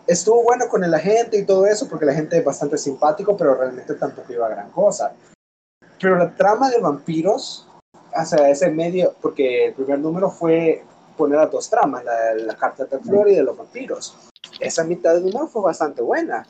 estuvo 0.06 0.42
bueno 0.42 0.66
con 0.68 0.88
la 0.88 0.98
gente 0.98 1.38
y 1.38 1.44
todo 1.44 1.66
eso, 1.66 1.88
porque 1.88 2.06
la 2.06 2.14
gente 2.14 2.38
es 2.38 2.44
bastante 2.44 2.76
simpático, 2.78 3.36
pero 3.36 3.54
realmente 3.54 3.94
tampoco 3.94 4.32
iba 4.32 4.46
a 4.46 4.50
gran 4.50 4.70
cosa. 4.70 5.14
Pero 6.00 6.18
la 6.18 6.34
trama 6.34 6.70
de 6.70 6.78
vampiros, 6.78 7.66
sea, 8.24 8.48
ese 8.48 8.70
medio, 8.70 9.14
porque 9.20 9.66
el 9.66 9.74
primer 9.74 9.98
número 9.98 10.30
fue 10.30 10.82
poner 11.16 11.38
las 11.38 11.50
dos 11.50 11.68
tramas, 11.70 12.04
la, 12.04 12.56
carta 12.56 12.84
de 12.84 12.98
Flor 12.98 13.28
y 13.28 13.36
de 13.36 13.42
los 13.42 13.56
vampiros. 13.56 14.16
Esa 14.60 14.84
mitad 14.84 15.14
del 15.14 15.24
número 15.24 15.46
fue 15.46 15.62
bastante 15.62 16.02
buena. 16.02 16.46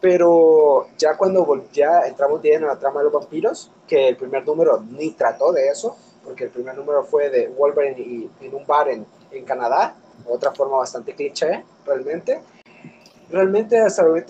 Pero 0.00 0.88
ya 0.98 1.16
cuando 1.16 1.64
ya 1.72 2.06
entramos 2.06 2.42
bien 2.42 2.62
en 2.62 2.68
la 2.68 2.78
trama 2.78 3.00
de 3.00 3.04
los 3.04 3.12
vampiros, 3.12 3.70
que 3.88 4.08
el 4.08 4.16
primer 4.16 4.46
número 4.46 4.80
ni 4.80 5.10
trató 5.12 5.52
de 5.52 5.68
eso, 5.68 5.96
porque 6.22 6.44
el 6.44 6.50
primer 6.50 6.76
número 6.76 7.04
fue 7.04 7.30
de 7.30 7.48
Wolverine 7.48 8.00
y, 8.00 8.30
en 8.40 8.54
un 8.54 8.66
bar 8.66 8.88
en, 8.88 9.06
en 9.30 9.44
Canadá, 9.44 9.96
otra 10.28 10.52
forma 10.52 10.76
bastante 10.76 11.14
cliché, 11.14 11.64
realmente. 11.86 12.42
Realmente 13.30 13.78
hasta 13.78 14.02
el 14.02 14.24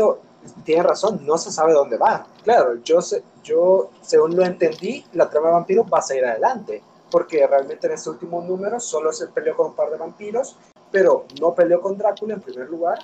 tiene 0.65 0.83
razón, 0.83 1.25
no 1.27 1.39
se 1.39 1.51
sabe 1.51 1.73
dónde 1.73 1.97
va. 1.97 2.27
Claro, 2.43 2.83
yo, 2.83 3.01
sé, 3.03 3.23
yo 3.43 3.91
según 4.03 4.37
lo 4.37 4.45
entendí, 4.45 5.05
la 5.13 5.29
trama 5.31 5.49
de 5.49 5.53
vampiros 5.55 5.87
va 5.93 5.99
a 5.99 6.03
seguir 6.03 6.25
adelante, 6.25 6.83
porque 7.11 7.47
realmente 7.47 7.87
en 7.87 7.95
ese 7.95 8.11
último 8.11 8.43
número 8.43 8.81
solo 8.81 9.13
se 9.13 9.29
peleó 9.29 9.57
con 9.57 9.69
un 9.69 9.75
par 9.77 9.91
de 9.91 9.97
vampiros, 9.99 10.57
pero 10.91 11.27
no 11.41 11.55
peleó 11.55 11.81
con 11.81 11.97
Drácula 11.99 12.35
en 12.35 12.41
primer 12.41 12.69
lugar, 12.69 12.99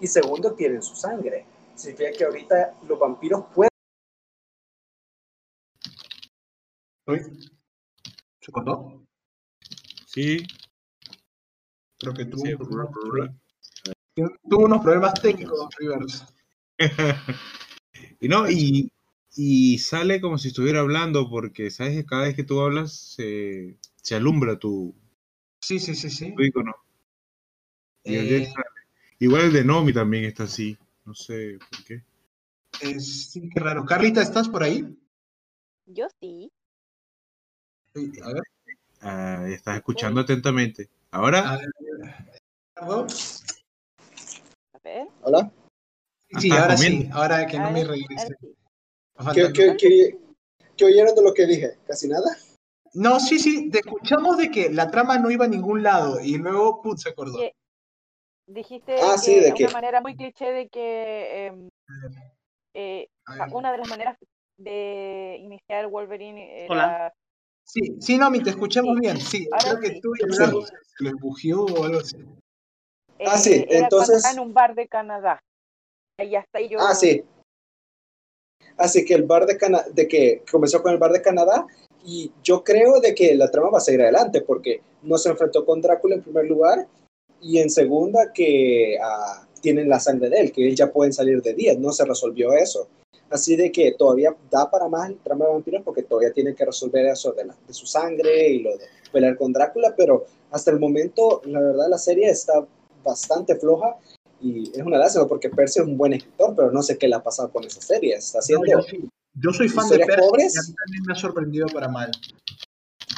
y 0.00 0.06
segundo, 0.06 0.52
tienen 0.54 0.82
su 0.82 0.94
sangre. 0.96 1.46
Significa 1.74 2.12
que 2.12 2.24
ahorita 2.24 2.74
los 2.86 2.98
vampiros 2.98 3.44
pueden 3.54 3.68
Uy, 7.06 7.20
¿Se 8.40 8.50
cortó? 8.52 9.02
Sí. 10.06 10.46
Creo 11.98 12.14
que 12.14 12.24
tuvo, 12.24 12.44
sí. 12.46 12.56
tuvo- 12.56 14.30
tuvo 14.48 14.64
unos 14.64 14.82
problemas 14.82 15.14
técnicos, 15.20 15.68
Rivers. 15.78 16.24
y 18.20 18.28
no, 18.28 18.50
y, 18.50 18.90
y 19.36 19.78
sale 19.78 20.20
como 20.20 20.38
si 20.38 20.48
estuviera 20.48 20.80
hablando, 20.80 21.28
porque 21.30 21.70
sabes 21.70 21.94
que 21.94 22.04
cada 22.06 22.24
vez 22.24 22.34
que 22.36 22.44
tú 22.44 22.60
hablas 22.60 22.92
se, 22.92 23.76
se 23.96 24.14
alumbra 24.14 24.58
tu, 24.58 24.94
Sí, 25.60 25.78
sí, 25.78 25.94
sí, 25.94 26.10
sí. 26.10 26.34
tu 26.34 26.42
icono. 26.42 26.74
Y 28.04 28.16
Eh, 28.16 28.44
sale. 28.44 28.66
Igual 29.18 29.44
el 29.44 29.52
de 29.52 29.64
Nomi 29.64 29.92
también 29.92 30.24
está 30.24 30.44
así. 30.44 30.76
No 31.06 31.14
sé 31.14 31.58
por 31.70 31.84
qué. 31.84 32.02
es, 32.82 33.30
sí, 33.30 33.48
qué 33.48 33.60
raro. 33.60 33.84
Carlita, 33.86 34.20
¿estás 34.20 34.48
por 34.48 34.62
ahí? 34.62 34.84
Yo 35.86 36.06
sí. 36.20 36.50
Sí, 37.94 38.12
A 38.22 38.32
ver. 38.32 38.42
Ah, 39.00 39.46
estás 39.48 39.76
escuchando 39.76 40.20
atentamente. 40.20 40.88
Ahora, 41.10 41.54
A 41.54 41.56
ver. 41.56 41.68
Ricardo. 42.76 43.06
A 44.72 44.78
ver. 44.82 45.08
Hola. 45.22 45.52
Sí, 46.40 46.50
Ah, 46.52 46.62
ahora 46.62 46.76
sí. 46.76 47.08
Ahora 47.12 47.46
que 47.46 47.58
no 47.58 47.70
me 47.70 47.84
regrese. 47.84 48.34
¿Qué, 49.34 49.52
qué, 49.52 49.76
qué, 49.78 50.18
qué 50.76 50.84
oyeron 50.84 51.14
de 51.14 51.22
lo 51.22 51.32
que 51.32 51.46
dije? 51.46 51.78
¿Casi 51.86 52.08
nada? 52.08 52.36
No, 52.94 53.20
sí, 53.20 53.38
sí. 53.38 53.70
Te 53.70 53.78
escuchamos 53.78 54.36
de 54.36 54.50
que 54.50 54.70
la 54.70 54.90
trama 54.90 55.18
no 55.18 55.30
iba 55.30 55.44
a 55.44 55.48
ningún 55.48 55.82
lado 55.82 56.20
y 56.20 56.36
luego, 56.36 56.80
put, 56.82 56.98
se 56.98 57.10
acordó. 57.10 57.38
Dijiste 58.46 58.96
Ah, 59.00 59.12
que 59.14 59.18
sí, 59.18 59.34
¿de 59.40 59.46
una 59.46 59.54
qué? 59.54 59.68
manera 59.68 60.00
muy 60.02 60.16
cliché 60.16 60.44
de 60.52 60.68
que 60.68 61.46
em, 61.46 61.68
eh, 62.74 63.08
una 63.52 63.72
de 63.72 63.78
las 63.78 63.88
maneras 63.88 64.18
de 64.58 65.38
iniciar 65.40 65.86
Wolverine 65.88 66.66
Hola. 66.68 66.84
era 66.84 67.14
Sí, 67.66 67.80
sí, 67.98 68.18
Nomi, 68.18 68.42
te 68.42 68.50
escuchamos 68.50 68.94
Sí. 68.96 69.00
bien. 69.00 69.16
Sí, 69.18 69.48
Ahora 69.50 69.64
creo 69.64 69.80
que 69.80 69.88
sí. 69.88 70.00
tú 70.02 70.10
y 70.14 70.34
Sí. 70.34 70.74
Les 71.00 71.12
bugió 71.14 71.64
o 71.64 71.84
algo 71.84 72.00
así. 72.00 72.18
Ah, 73.24 73.38
sí, 73.38 73.54
eh, 73.54 73.66
entonces- 73.70 74.22
en 74.30 74.38
un 74.38 74.52
bar 74.52 74.74
de 74.74 74.86
Canadá. 74.86 75.42
Y 76.22 76.34
hasta 76.36 76.58
ahí 76.58 76.68
yo 76.68 76.78
Ah, 76.80 76.94
sí. 76.94 77.24
Así 78.76 79.04
que 79.04 79.14
el 79.14 79.24
bar 79.24 79.46
de 79.46 79.56
Canadá, 79.56 79.86
de 79.92 80.08
que 80.08 80.42
comenzó 80.50 80.82
con 80.82 80.92
el 80.92 80.98
bar 80.98 81.12
de 81.12 81.22
Canadá, 81.22 81.66
y 82.04 82.30
yo 82.42 82.62
creo 82.62 83.00
de 83.00 83.14
que 83.14 83.34
la 83.34 83.50
trama 83.50 83.70
va 83.70 83.78
a 83.78 83.80
seguir 83.80 84.02
adelante, 84.02 84.40
porque 84.42 84.80
no 85.02 85.16
se 85.18 85.30
enfrentó 85.30 85.64
con 85.64 85.80
Drácula 85.80 86.16
en 86.16 86.22
primer 86.22 86.46
lugar, 86.46 86.86
y 87.40 87.58
en 87.58 87.70
segunda 87.70 88.32
que 88.32 88.96
ah, 89.02 89.46
tienen 89.60 89.88
la 89.88 90.00
sangre 90.00 90.28
de 90.28 90.38
él, 90.40 90.52
que 90.52 90.66
él 90.66 90.74
ya 90.76 90.92
pueden 90.92 91.12
salir 91.12 91.42
de 91.42 91.54
10, 91.54 91.78
no 91.78 91.92
se 91.92 92.04
resolvió 92.04 92.52
eso. 92.52 92.88
Así 93.30 93.56
de 93.56 93.72
que 93.72 93.92
todavía 93.92 94.36
da 94.50 94.70
para 94.70 94.88
más 94.88 95.08
el 95.08 95.18
trama 95.18 95.46
de 95.46 95.52
vampiros, 95.52 95.82
porque 95.82 96.02
todavía 96.02 96.32
tienen 96.32 96.54
que 96.54 96.64
resolver 96.64 97.06
eso 97.06 97.32
de, 97.32 97.46
la- 97.46 97.56
de 97.66 97.74
su 97.74 97.86
sangre 97.86 98.48
y 98.50 98.60
lo 98.60 98.76
de 98.76 98.84
pelear 99.12 99.36
con 99.36 99.52
Drácula, 99.52 99.94
pero 99.96 100.26
hasta 100.50 100.70
el 100.70 100.78
momento, 100.78 101.40
la 101.44 101.60
verdad, 101.60 101.88
la 101.88 101.98
serie 101.98 102.28
está 102.28 102.64
bastante 103.02 103.56
floja 103.56 103.96
y 104.44 104.70
es 104.74 104.82
una 104.84 104.98
lástima 104.98 105.26
porque 105.26 105.48
Percy 105.48 105.80
es 105.80 105.86
un 105.86 105.96
buen 105.96 106.12
escritor, 106.12 106.54
pero 106.54 106.70
no 106.70 106.82
sé 106.82 106.98
qué 106.98 107.08
le 107.08 107.14
ha 107.16 107.22
pasado 107.22 107.50
con 107.50 107.64
esa 107.64 107.80
serie. 107.80 108.14
Está 108.16 108.38
haciendo 108.40 108.64
No, 108.66 108.82
yo, 109.42 109.52
soy 109.52 109.68
fan 109.68 109.88
de 109.88 109.98
Percy 110.00 110.20
pobres. 110.20 110.54
y 110.54 110.58
a 110.58 110.62
mí 110.68 110.74
también 110.84 111.02
me 111.06 111.12
ha 111.12 111.16
sorprendido 111.16 111.66
para 111.68 111.88
mal. 111.88 112.10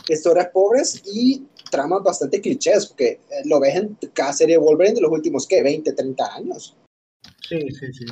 historias 0.09 0.49
pobres 0.53 1.03
y 1.13 1.45
tramas 1.71 2.03
bastante 2.03 2.41
clichés, 2.41 2.87
porque 2.87 3.09
eh, 3.09 3.43
lo 3.45 3.59
ves 3.61 3.75
en 3.75 3.99
cada 4.15 4.33
serie 4.33 4.55
de 4.55 4.59
Wolverine 4.63 4.95
de 4.95 5.01
los 5.03 5.11
últimos, 5.11 5.47
¿qué? 5.47 5.63
20, 5.63 5.93
30 5.93 6.35
años. 6.35 6.77
Sí, 7.49 7.61
sí, 7.71 7.93
sí. 7.93 8.05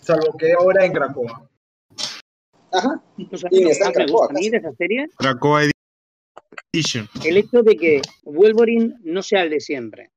Salvo 0.00 0.36
que 0.38 0.52
ahora 0.52 0.84
en 0.86 0.92
Cracoa. 0.92 1.48
Ajá. 2.72 3.02
Sea, 3.36 3.48
Y 3.52 3.68
está 3.68 3.86
en 3.88 3.92
Cracoa, 3.92 4.26
a 4.30 4.32
mí 4.32 4.48
de 4.48 4.56
esa 4.56 4.72
serie, 4.72 5.06
Krakoa 5.18 5.62
Edition. 6.72 7.08
el 7.24 7.36
hecho 7.36 7.62
de 7.62 7.76
que 7.76 8.02
Wolverine 8.24 8.94
no 9.04 9.22
sea 9.22 9.42
el 9.42 9.50
de 9.50 9.60
siempre, 9.60 10.10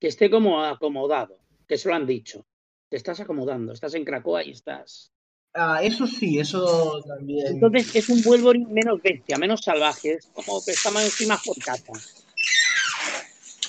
que 0.00 0.06
esté 0.08 0.30
como 0.30 0.62
acomodado, 0.62 1.38
que 1.68 1.78
se 1.78 1.88
lo 1.88 1.94
han 1.94 2.06
dicho. 2.06 2.46
Te 2.88 2.96
estás 2.96 3.20
acomodando, 3.20 3.72
estás 3.72 3.94
en 3.94 4.04
Cracoa 4.04 4.42
y 4.42 4.52
estás. 4.52 5.12
Ah, 5.54 5.80
eso 5.82 6.06
sí, 6.06 6.38
eso 6.38 7.02
también. 7.06 7.46
Entonces 7.46 7.94
es 7.94 8.08
un 8.08 8.22
Wolverine 8.22 8.72
menos 8.72 9.02
bestia, 9.02 9.36
menos 9.36 9.62
salvaje, 9.62 10.14
es 10.14 10.26
como 10.32 10.64
que 10.64 10.72
está 10.72 10.90
más 10.90 11.04
encima 11.04 11.38
por 11.44 11.56
casa. 11.58 11.92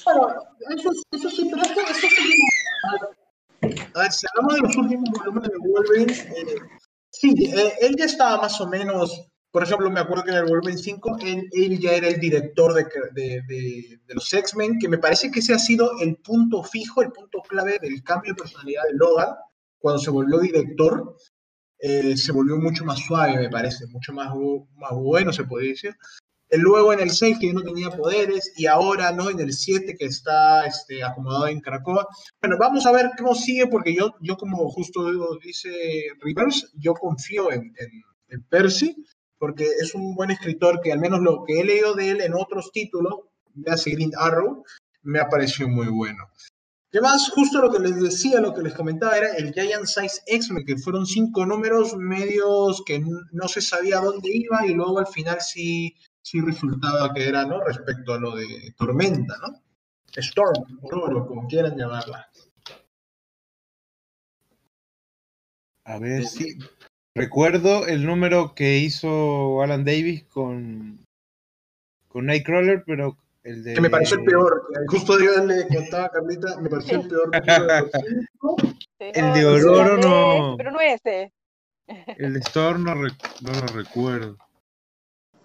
Bueno, 0.05 0.43
eso, 0.69 0.91
eso 1.11 1.29
sí, 1.29 1.49
pero 1.51 1.63
sí. 1.93 2.07
A 3.93 4.01
ver, 4.01 4.11
si 4.11 4.25
hablamos 4.29 4.55
de 4.55 4.61
los 4.61 4.75
últimos 4.77 5.09
volúmenes 5.09 5.51
de 5.51 5.57
Wolverine, 5.57 6.13
eh, 6.13 6.55
sí, 7.11 7.33
eh, 7.53 7.73
él 7.81 7.95
ya 7.97 8.05
estaba 8.05 8.41
más 8.41 8.59
o 8.61 8.67
menos. 8.67 9.28
Por 9.51 9.63
ejemplo, 9.63 9.89
me 9.89 9.99
acuerdo 9.99 10.23
que 10.23 10.31
en 10.31 10.37
el 10.37 10.45
Wolverine 10.45 10.77
5 10.77 11.17
él, 11.21 11.49
él 11.51 11.79
ya 11.79 11.93
era 11.93 12.07
el 12.07 12.19
director 12.19 12.73
de, 12.73 12.85
de, 13.13 13.41
de, 13.47 13.99
de 14.05 14.13
los 14.13 14.31
X-Men, 14.31 14.77
que 14.79 14.87
me 14.87 14.99
parece 14.99 15.31
que 15.31 15.39
ese 15.39 15.53
ha 15.53 15.59
sido 15.59 15.99
el 15.99 16.17
punto 16.17 16.63
fijo, 16.63 17.01
el 17.01 17.11
punto 17.11 17.41
clave 17.41 17.79
del 17.81 18.03
cambio 18.03 18.33
de 18.33 18.41
personalidad 18.41 18.83
de 18.83 18.97
Logan. 18.97 19.35
Cuando 19.79 19.99
se 19.99 20.11
volvió 20.11 20.39
director, 20.39 21.15
eh, 21.79 22.15
se 22.15 22.31
volvió 22.31 22.57
mucho 22.57 22.85
más 22.85 22.99
suave, 22.99 23.37
me 23.37 23.49
parece, 23.49 23.87
mucho 23.87 24.13
más, 24.13 24.29
más 24.75 24.91
bueno, 24.91 25.33
se 25.33 25.45
podría 25.45 25.71
decir. 25.71 25.95
Eh, 26.49 26.57
Luego 26.57 26.93
en 26.93 26.99
el 26.99 27.09
6 27.09 27.37
que 27.39 27.47
ya 27.47 27.53
no 27.53 27.63
tenía 27.63 27.89
poderes 27.89 28.53
y 28.55 28.67
ahora 28.67 29.11
no 29.11 29.31
en 29.31 29.39
el 29.39 29.53
7 29.53 29.95
que 29.97 30.05
está 30.05 30.65
este, 30.67 31.03
acomodado 31.03 31.47
en 31.47 31.59
Cracoa. 31.59 32.07
Bueno, 32.39 32.57
vamos 32.59 32.85
a 32.85 32.91
ver 32.91 33.11
cómo 33.17 33.33
sigue 33.33 33.65
porque 33.65 33.95
yo, 33.95 34.13
yo 34.21 34.37
como 34.37 34.69
justo 34.69 35.37
dice 35.39 35.71
Rivers, 36.21 36.71
yo 36.75 36.93
confío 36.93 37.51
en, 37.51 37.73
en, 37.77 38.03
en 38.29 38.43
Percy 38.43 38.95
porque 39.39 39.65
es 39.79 39.95
un 39.95 40.13
buen 40.13 40.31
escritor 40.31 40.81
que 40.81 40.91
al 40.91 40.99
menos 40.99 41.21
lo 41.21 41.43
que 41.45 41.59
he 41.59 41.63
leído 41.63 41.95
de 41.95 42.11
él 42.11 42.21
en 42.21 42.33
otros 42.35 42.71
títulos, 42.71 43.15
de 43.53 43.91
Green 43.91 44.11
Arrow, 44.17 44.63
me 45.01 45.19
ha 45.19 45.29
parecido 45.29 45.69
muy 45.69 45.87
bueno. 45.87 46.29
¿Qué 46.91 47.01
más? 47.01 47.29
Justo 47.29 47.61
lo 47.61 47.71
que 47.71 47.79
les 47.79 48.01
decía, 48.01 48.41
lo 48.41 48.53
que 48.53 48.63
les 48.63 48.73
comentaba 48.73 49.15
era 49.15 49.33
el 49.33 49.53
Giant 49.53 49.85
Size 49.85 50.21
X-Men, 50.25 50.65
que 50.65 50.77
fueron 50.77 51.05
cinco 51.05 51.45
números 51.45 51.95
medios 51.95 52.81
que 52.85 52.99
no 53.31 53.47
se 53.47 53.61
sabía 53.61 53.99
dónde 53.99 54.29
iba 54.33 54.65
y 54.65 54.73
luego 54.73 54.97
al 54.97 55.07
final 55.07 55.39
sí, 55.39 55.95
sí 56.21 56.41
resultaba 56.41 57.13
que 57.13 57.27
era, 57.27 57.45
¿no? 57.45 57.63
Respecto 57.63 58.13
a 58.13 58.19
lo 58.19 58.35
de 58.35 58.73
Tormenta, 58.75 59.35
¿no? 59.37 59.61
Storm, 60.15 60.79
Ororo, 60.81 61.27
como 61.27 61.47
quieran 61.47 61.77
llamarla. 61.77 62.27
A 65.83 65.99
ver 65.99 66.25
si. 66.25 66.57
Recuerdo 67.19 67.85
el 67.87 68.05
número 68.05 68.53
que 68.55 68.77
hizo 68.77 69.61
Alan 69.61 69.83
Davis 69.85 70.23
con. 70.25 71.05
Con 72.07 72.25
Nightcrawler, 72.25 72.83
pero 72.85 73.17
el 73.43 73.63
de. 73.63 73.73
Que 73.75 73.81
me 73.81 73.89
pareció 73.89 74.17
el 74.17 74.23
peor. 74.25 74.67
Justo 74.87 75.19
yo 75.19 75.45
le 75.45 75.67
contaba 75.67 76.05
a 76.05 76.09
Carlita, 76.09 76.57
me 76.59 76.69
pareció 76.69 77.01
el 77.01 77.07
peor. 77.07 77.29
El 78.99 79.33
de 79.33 79.41
No, 79.41 79.49
Ororo 79.51 79.97
no. 79.97 80.57
Pero 80.57 80.71
no 80.71 80.79
ese. 80.81 81.31
El 82.17 82.33
de 82.33 82.39
Storm 82.39 82.83
no, 82.83 82.93
rec- 82.95 83.41
no 83.41 83.51
lo 83.51 83.67
recuerdo. 83.67 84.37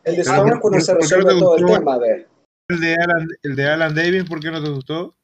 El 0.04 0.16
de 0.16 0.22
Pero 0.22 0.34
Storm 0.34 0.50
¿por- 0.50 0.60
cuando 0.60 0.76
por- 0.78 0.82
se 0.82 0.92
no 0.92 0.98
resuelve 1.00 1.32
te 1.34 1.40
todo 1.40 1.56
el 1.56 1.66
tema 1.66 1.98
de... 1.98 2.26
El 2.68 2.80
de 2.80 2.94
Alan, 2.94 3.28
el 3.42 3.56
de 3.56 3.68
Alan 3.68 3.94
Davis, 3.94 4.24
¿por 4.24 4.40
qué 4.40 4.50
no 4.50 4.62
te 4.62 4.68
gustó? 4.70 5.14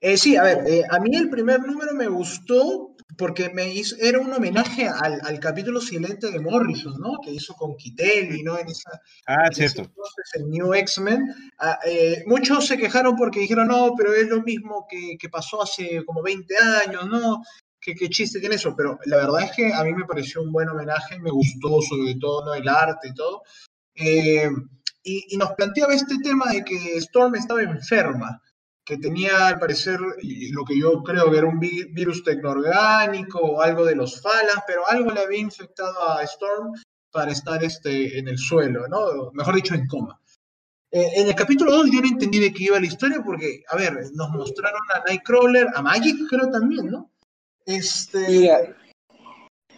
Eh, 0.00 0.16
sí, 0.16 0.36
a 0.36 0.42
ver, 0.42 0.64
eh, 0.66 0.82
a 0.90 0.98
mí 1.00 1.14
el 1.16 1.28
primer 1.30 1.60
número 1.60 1.92
me 1.94 2.08
gustó 2.08 2.91
porque 3.16 3.50
me 3.50 3.72
hizo, 3.72 3.96
era 4.00 4.18
un 4.18 4.32
homenaje 4.32 4.88
al, 4.88 5.20
al 5.22 5.40
capítulo 5.40 5.80
silente 5.80 6.30
de 6.30 6.40
Morrison, 6.40 6.94
¿no? 6.98 7.18
Que 7.22 7.30
hizo 7.32 7.54
con 7.54 7.76
Kittelli, 7.76 8.42
¿no? 8.42 8.58
En 8.58 8.68
esa, 8.68 8.90
Ah, 9.26 9.46
en 9.46 9.52
cierto. 9.54 9.82
entonces 9.82 10.30
el 10.34 10.48
New 10.50 10.72
X-Men. 10.74 11.22
Ah, 11.58 11.78
eh, 11.84 12.22
muchos 12.26 12.66
se 12.66 12.76
quejaron 12.78 13.16
porque 13.16 13.40
dijeron, 13.40 13.68
no, 13.68 13.92
pero 13.96 14.12
es 14.14 14.28
lo 14.28 14.42
mismo 14.42 14.86
que, 14.88 15.16
que 15.18 15.28
pasó 15.28 15.62
hace 15.62 16.04
como 16.04 16.22
20 16.22 16.54
años, 16.86 17.06
¿no? 17.08 17.42
¿Qué, 17.80 17.94
qué 17.94 18.08
chiste 18.08 18.38
tiene 18.40 18.54
eso? 18.54 18.74
Pero 18.76 18.98
la 19.06 19.16
verdad 19.16 19.42
es 19.42 19.52
que 19.52 19.72
a 19.74 19.82
mí 19.82 19.92
me 19.92 20.04
pareció 20.04 20.40
un 20.42 20.52
buen 20.52 20.68
homenaje, 20.68 21.18
me 21.18 21.30
gustó 21.30 21.80
sobre 21.82 22.14
todo 22.20 22.44
¿no? 22.44 22.54
el 22.54 22.68
arte 22.68 23.08
y 23.08 23.14
todo. 23.14 23.42
Eh, 23.94 24.48
y, 25.02 25.34
y 25.34 25.36
nos 25.36 25.52
planteaba 25.54 25.92
este 25.94 26.16
tema 26.22 26.52
de 26.52 26.64
que 26.64 26.96
Storm 26.98 27.34
estaba 27.34 27.60
enferma, 27.62 28.40
que 28.84 28.96
tenía 28.98 29.46
al 29.48 29.58
parecer 29.58 29.98
lo 30.00 30.64
que 30.64 30.78
yo 30.78 31.02
creo 31.02 31.30
que 31.30 31.38
era 31.38 31.46
un 31.46 31.60
vi- 31.60 31.84
virus 31.92 32.24
tecnoorgánico 32.24 33.38
o 33.38 33.60
algo 33.62 33.84
de 33.84 33.94
los 33.94 34.20
Falan, 34.20 34.62
pero 34.66 34.82
algo 34.88 35.10
le 35.12 35.20
había 35.20 35.38
infectado 35.40 36.08
a 36.10 36.22
Storm 36.24 36.72
para 37.12 37.30
estar 37.30 37.62
este, 37.62 38.18
en 38.18 38.26
el 38.28 38.38
suelo, 38.38 38.88
¿no? 38.88 39.30
Mejor 39.32 39.54
dicho, 39.54 39.74
en 39.74 39.86
coma. 39.86 40.18
Eh, 40.90 41.06
en 41.16 41.28
el 41.28 41.34
capítulo 41.34 41.72
2 41.72 41.90
yo 41.92 42.00
no 42.00 42.08
entendí 42.08 42.38
de 42.40 42.52
qué 42.52 42.64
iba 42.64 42.80
la 42.80 42.86
historia 42.86 43.22
porque, 43.24 43.62
a 43.68 43.76
ver, 43.76 43.92
nos 44.14 44.30
mostraron 44.30 44.80
a 44.94 45.02
Nightcrawler, 45.08 45.68
a 45.74 45.80
Magic 45.82 46.16
creo 46.28 46.50
también, 46.50 46.86
¿no? 46.90 47.10
Este, 47.64 48.30
Y, 48.30 48.48
a- 48.48 48.76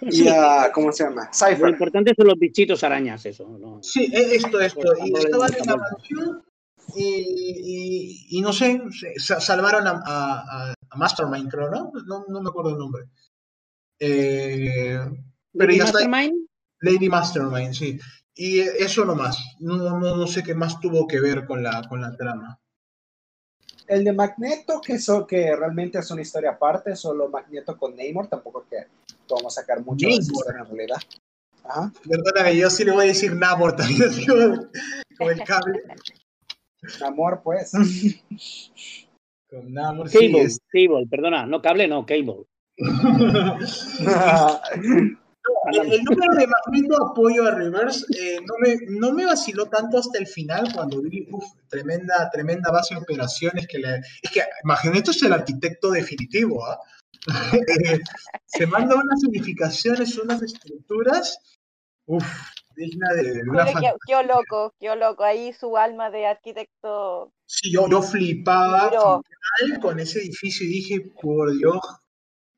y 0.00 0.28
a- 0.28 0.70
¿cómo 0.72 0.90
se 0.92 1.04
llama? 1.04 1.26
Lo 1.26 1.32
Cypher. 1.48 1.68
importante 1.70 2.14
son 2.16 2.26
los 2.26 2.38
bichitos 2.38 2.82
arañas, 2.82 3.24
eso. 3.26 3.46
¿no? 3.48 3.82
Sí, 3.82 4.10
e- 4.12 4.34
esto, 4.36 4.58
esto. 4.60 4.92
Y 5.04 5.12
estaban 5.18 5.52
en 5.52 5.66
la 5.66 5.76
mansión 5.76 6.42
y, 6.96 7.04
y- 7.04 8.38
y 8.38 8.40
no 8.40 8.52
sé, 8.52 8.80
salvaron 9.18 9.86
a, 9.86 9.90
a- 10.04 10.70
a- 10.70 10.74
a 10.90 10.96
Mastermind, 10.96 11.50
creo, 11.50 11.70
¿no? 11.70 11.90
¿no? 12.06 12.24
No 12.28 12.40
me 12.42 12.48
acuerdo 12.48 12.70
el 12.70 12.78
nombre. 12.78 13.04
Eh, 13.98 14.98
pero 15.52 15.66
Lady 15.66 15.78
ya 15.78 15.84
está. 15.84 16.06
Mastermind, 16.08 16.46
Lady 16.80 17.08
Mastermind, 17.08 17.74
sí. 17.74 17.98
Y 18.34 18.60
eso 18.60 19.04
nomás. 19.04 19.38
No, 19.60 19.76
no, 19.76 20.16
no 20.16 20.26
sé 20.26 20.42
qué 20.42 20.54
más 20.54 20.80
tuvo 20.80 21.06
que 21.06 21.20
ver 21.20 21.46
con 21.46 21.62
la, 21.62 21.82
con 21.88 22.00
la 22.00 22.16
trama. 22.16 22.60
El 23.86 24.02
de 24.04 24.12
Magneto, 24.12 24.80
que, 24.80 24.98
so- 24.98 25.26
que 25.26 25.54
realmente 25.54 25.98
es 25.98 26.10
una 26.10 26.22
historia 26.22 26.50
aparte, 26.52 26.96
solo 26.96 27.28
Magneto 27.28 27.76
con 27.76 27.94
Namor, 27.96 28.28
tampoco 28.28 28.66
que 28.68 28.86
podamos 29.28 29.54
sacar 29.54 29.82
mucho 29.84 30.06
de 30.08 30.14
en 30.14 30.66
realidad. 30.66 30.96
Ajá. 31.64 31.92
Perdóname, 32.08 32.56
yo 32.56 32.68
sí 32.70 32.84
le 32.84 32.92
voy 32.92 33.04
a 33.04 33.08
decir 33.08 33.34
Namor 33.34 33.76
también, 33.76 34.02
así 34.08 34.26
como- 34.26 34.66
con 35.18 35.28
el 35.30 35.44
cable. 35.44 35.82
Amor, 37.04 37.40
pues. 37.42 37.72
Con 39.50 39.72
Namor, 39.72 40.08
sí. 40.08 40.18
Cable, 40.18 40.42
es- 40.42 40.58
Cable, 40.72 41.06
perdona, 41.08 41.46
no 41.46 41.60
cable, 41.62 41.86
no, 41.88 42.04
Cable. 42.06 42.44
El, 45.72 45.92
el 45.92 46.02
número 46.04 46.34
de 46.34 46.46
Magneto 46.46 47.02
apoyo 47.06 47.46
a 47.46 47.50
Reverse 47.50 48.04
eh, 48.18 48.38
no, 48.46 48.54
me, 48.60 48.76
no 48.98 49.12
me 49.12 49.26
vaciló 49.26 49.66
tanto 49.66 49.98
hasta 49.98 50.18
el 50.18 50.26
final 50.26 50.72
cuando 50.74 51.02
vi 51.02 51.26
uf, 51.30 51.44
tremenda, 51.68 52.30
tremenda 52.30 52.70
base 52.70 52.94
de 52.94 53.00
operaciones 53.00 53.66
que 53.66 53.78
le... 53.78 53.96
Es 54.22 54.30
que 54.32 54.42
Magneto 54.64 55.10
es 55.10 55.22
el 55.22 55.32
arquitecto 55.34 55.90
definitivo, 55.90 56.64
¿ah? 56.66 56.78
Eh, 57.52 58.00
Se 58.46 58.66
manda 58.66 58.94
unas 58.94 59.22
unificaciones, 59.24 60.16
unas 60.18 60.42
estructuras, 60.42 61.38
uf, 62.06 62.24
digna 62.76 63.12
de, 63.14 63.22
de 63.34 63.42
una 63.48 63.64
qué, 63.66 63.92
qué 64.06 64.22
loco, 64.26 64.74
qué 64.78 64.94
loco. 64.96 65.24
Ahí 65.24 65.52
su 65.52 65.76
alma 65.76 66.10
de 66.10 66.26
arquitecto. 66.26 67.32
Sí, 67.46 67.72
yo, 67.72 67.88
yo 67.88 68.02
flipaba 68.02 68.90
Pero- 68.90 69.22
con 69.80 70.00
ese 70.00 70.20
edificio 70.20 70.66
y 70.66 70.70
dije, 70.70 71.00
por 71.20 71.56
Dios, 71.56 71.78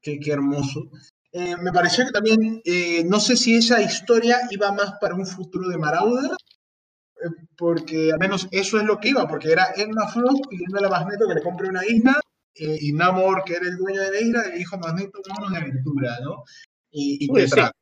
qué, 0.01 0.19
qué 0.19 0.33
hermoso. 0.33 0.91
Eh, 1.33 1.55
me 1.61 1.71
pareció 1.73 2.07
que 2.07 2.13
también, 2.13 2.63
eh, 2.65 3.05
no 3.05 3.21
sé 3.21 3.37
si 3.37 3.57
esa 3.57 3.83
historia 3.83 4.39
iba 4.51 4.73
más 4.73 4.93
para 5.01 5.15
un 5.15 5.27
futuro 5.27 5.69
de 5.69 5.77
Marauder, 5.77 6.31
eh, 6.31 7.29
porque 7.57 8.11
al 8.13 8.19
menos 8.19 8.49
eso 8.53 8.79
es 8.79 8.85
lo 8.85 8.99
que 8.99 9.11
iba, 9.11 9.27
porque 9.29 9.53
era 9.53 9.69
Edna 9.77 10.07
Frost 10.09 10.47
pidiéndole 10.49 10.87
a 10.87 10.91
Magneto 10.91 11.29
que 11.29 11.35
le 11.35 11.43
compre 11.43 11.69
una 11.69 11.85
isla, 11.85 12.19
eh, 12.55 12.79
y 12.81 12.93
Namor, 12.93 13.45
que 13.45 13.55
era 13.55 13.67
el 13.67 13.77
dueño 13.77 14.01
de 14.01 14.11
la 14.13 14.21
isla, 14.21 14.47
le 14.47 14.57
dijo 14.57 14.77
a 14.77 14.79
Magneto, 14.79 15.21
vámonos 15.29 15.53
de 15.53 15.59
aventura, 15.59 16.19
¿no? 16.23 16.43
Y, 16.91 17.25
y 17.25 17.29
Pues 17.29 17.51
te 17.51 17.57
trajo. 17.57 17.73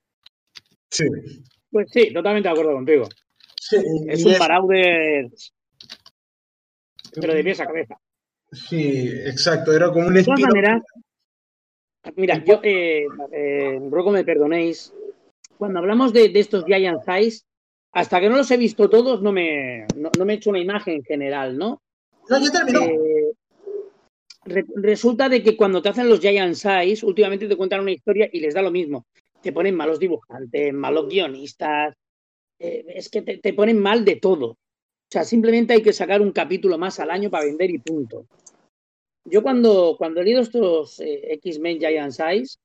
Sí. 0.90 1.04
Pues 1.74 1.90
sí, 1.90 2.12
totalmente 2.12 2.48
de 2.48 2.52
acuerdo 2.52 2.72
contigo. 2.74 3.08
sí, 3.60 3.78
Es 4.06 4.24
un 4.24 4.30
es- 4.30 4.38
Marauder, 4.38 5.26
pero 7.20 7.34
de 7.34 7.42
pies 7.42 7.58
a 7.58 7.66
cabeza. 7.66 7.96
Sí, 8.52 9.08
exacto, 9.26 9.72
era 9.74 9.88
como 9.90 10.06
un 10.06 10.14
De 10.14 10.22
todas 10.22 10.38
maneras, 10.38 10.82
mira, 12.14 12.44
yo 12.44 12.60
eh, 12.62 13.06
eh, 13.32 13.80
ruego 13.90 14.12
me 14.12 14.22
perdonéis. 14.22 14.94
Cuando 15.58 15.80
hablamos 15.80 16.12
de, 16.12 16.28
de 16.28 16.38
estos 16.38 16.64
Giant 16.64 17.00
Size, 17.04 17.42
hasta 17.90 18.20
que 18.20 18.28
no 18.28 18.36
los 18.36 18.48
he 18.52 18.56
visto 18.56 18.88
todos, 18.88 19.20
no 19.20 19.32
me, 19.32 19.84
no, 19.96 20.10
no 20.16 20.24
me 20.24 20.34
he 20.34 20.36
hecho 20.36 20.50
una 20.50 20.60
imagen 20.60 21.02
general, 21.02 21.58
¿no? 21.58 21.82
No, 22.30 22.38
ya 22.38 22.52
terminó. 22.52 22.84
Eh, 22.84 23.32
re- 24.44 24.64
resulta 24.76 25.28
de 25.28 25.42
que 25.42 25.56
cuando 25.56 25.82
te 25.82 25.88
hacen 25.88 26.08
los 26.08 26.20
Giant 26.20 26.54
Size, 26.54 27.04
últimamente 27.04 27.48
te 27.48 27.56
cuentan 27.56 27.80
una 27.80 27.90
historia 27.90 28.28
y 28.32 28.38
les 28.38 28.54
da 28.54 28.62
lo 28.62 28.70
mismo. 28.70 29.06
Te 29.44 29.52
ponen 29.52 29.76
malos 29.76 29.98
dibujantes, 29.98 30.72
malos 30.72 31.06
guionistas, 31.06 31.94
eh, 32.58 32.82
es 32.88 33.10
que 33.10 33.20
te, 33.20 33.52
ponen 33.52 33.78
mal 33.78 34.02
de 34.02 34.16
todo. 34.16 34.46
O 34.52 34.56
sea, 35.10 35.22
simplemente 35.22 35.74
hay 35.74 35.82
que 35.82 35.92
sacar 35.92 36.22
un 36.22 36.32
capítulo 36.32 36.78
más 36.78 36.98
al 36.98 37.10
año 37.10 37.28
para 37.30 37.44
vender 37.44 37.70
y 37.70 37.78
punto. 37.78 38.26
Yo 39.26 39.42
cuando, 39.42 39.96
cuando 39.98 40.22
he 40.22 40.24
leído 40.24 40.40
estos 40.40 40.98
eh, 41.00 41.34
X-Men 41.34 41.78
Giant 41.78 42.12
Size, 42.12 42.56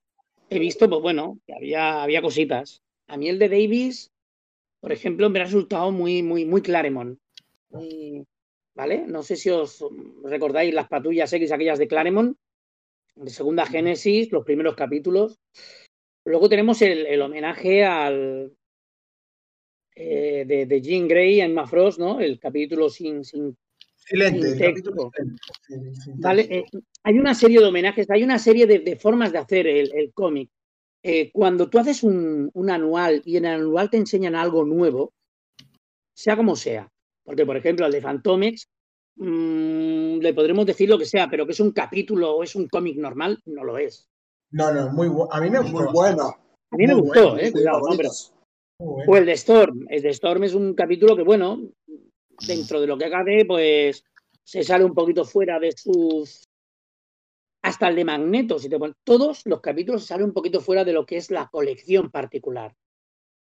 he 0.50 0.58
visto, 0.58 0.90
pues 0.90 1.02
bueno, 1.02 1.38
que 1.46 1.54
había, 1.54 2.02
había 2.02 2.22
cositas. 2.22 2.82
A 3.08 3.18
mí 3.18 3.28
el 3.28 3.40
de 3.40 3.50
Davis, 3.50 4.10
por 4.80 4.94
ejemplo, 4.94 5.30
me 5.30 5.42
ha 5.42 5.44
resultado 5.44 5.92
muy, 5.92 6.24
muy, 6.24 6.46
muy 6.46 6.62
Claremont. 6.62 7.20
¿Vale? 8.74 9.06
No 9.06 9.22
sé 9.22 9.36
si 9.36 9.50
os 9.50 9.84
recordáis 10.24 10.74
las 10.74 10.88
patrullas 10.88 11.34
X, 11.34 11.52
aquellas 11.52 11.78
de 11.78 11.90
Claremont, 11.90 12.38
de 13.16 13.30
segunda 13.30 13.66
Génesis, 13.66 14.32
los 14.32 14.46
primeros 14.46 14.76
capítulos. 14.76 15.38
Luego 16.26 16.50
tenemos 16.50 16.82
el, 16.82 17.06
el 17.06 17.22
homenaje 17.22 17.84
al 17.86 18.52
eh, 19.96 20.46
de, 20.48 20.66
de 20.66 20.82
Jean 20.82 21.08
Grey 21.08 21.42
a 21.42 21.46
Emma 21.46 21.68
Frost, 21.68 22.00
¿no? 22.00 22.20
El 22.20 22.40
capítulo 22.40 22.90
sin, 22.90 23.24
sin 23.24 23.58
Excelente. 24.12 24.56
texto. 24.56 25.12
Vale, 26.16 26.48
eh, 26.50 26.66
hay 27.04 27.20
una 27.20 27.34
serie 27.34 27.60
de 27.60 27.66
homenajes, 27.66 28.10
hay 28.10 28.24
una 28.24 28.40
serie 28.40 28.66
de, 28.66 28.80
de 28.80 28.96
formas 28.96 29.32
de 29.32 29.38
hacer 29.40 29.68
el, 29.68 29.92
el 29.94 30.14
cómic. 30.14 30.50
Eh, 31.04 31.32
cuando 31.32 31.70
tú 31.70 31.80
haces 31.80 32.04
un, 32.04 32.50
un 32.54 32.70
anual 32.70 33.22
y 33.26 33.38
en 33.38 33.46
el 33.46 33.62
anual 33.62 33.90
te 33.90 33.98
enseñan 33.98 34.36
algo 34.36 34.66
nuevo, 34.66 35.14
sea 36.14 36.36
como 36.36 36.56
sea, 36.56 36.92
porque 37.24 37.46
por 37.46 37.56
ejemplo 37.56 37.86
el 37.86 37.92
de 37.92 38.02
Fantomex, 38.02 38.70
mm, 39.16 40.18
le 40.20 40.34
podremos 40.34 40.66
decir 40.66 40.90
lo 40.90 40.98
que 40.98 41.06
sea, 41.06 41.30
pero 41.30 41.46
que 41.46 41.54
es 41.54 41.60
un 41.60 41.72
capítulo 41.72 42.36
o 42.36 42.44
es 42.44 42.56
un 42.56 42.68
cómic 42.68 42.98
normal, 42.98 43.40
no 43.46 43.64
lo 43.64 43.78
es. 43.78 44.10
No, 44.52 44.72
no, 44.74 44.92
muy 44.92 45.08
bueno. 45.08 45.30
A 45.32 45.42
mí 45.42 45.50
me 45.50 45.60
Muy 45.62 45.72
gustó. 45.72 45.92
bueno. 45.92 46.36
A 46.72 46.78
mí 46.78 46.88
me 46.88 46.94
Muy 46.94 47.02
gustó, 47.04 47.30
bueno, 47.32 47.40
eh, 47.40 47.52
cuidado, 47.52 47.80
¿no? 47.80 47.84
Pero, 47.98 48.10
favoritos. 48.10 48.34
muy 48.80 48.88
bueno. 48.96 49.12
o 49.12 49.18
el 49.18 49.26
de 49.26 49.32
Storm, 49.34 49.86
el 49.90 50.02
de 50.02 50.10
Storm 50.10 50.44
es 50.44 50.54
un 50.54 50.74
capítulo 50.74 51.16
que, 51.16 51.24
bueno, 51.24 51.60
dentro 52.48 52.80
de 52.82 52.88
lo 52.88 52.98
que 52.98 53.10
cabe, 53.10 53.46
pues 53.46 54.04
se 54.44 54.64
sale 54.64 54.86
un 54.86 54.94
poquito 54.94 55.26
fuera 55.26 55.60
de 55.60 55.72
sus. 55.72 56.44
Hasta 57.62 57.90
el 57.90 57.96
de 57.98 58.06
Magneto, 58.06 58.58
si 58.58 58.70
te 58.70 58.80
pones. 58.80 58.96
Todos 59.04 59.42
los 59.46 59.60
capítulos 59.60 60.02
se 60.04 60.08
salen 60.10 60.28
un 60.28 60.34
poquito 60.34 60.62
fuera 60.62 60.86
de 60.86 60.94
lo 60.94 61.06
que 61.06 61.18
es 61.18 61.30
la 61.30 61.48
colección 61.52 62.10
particular. 62.10 62.74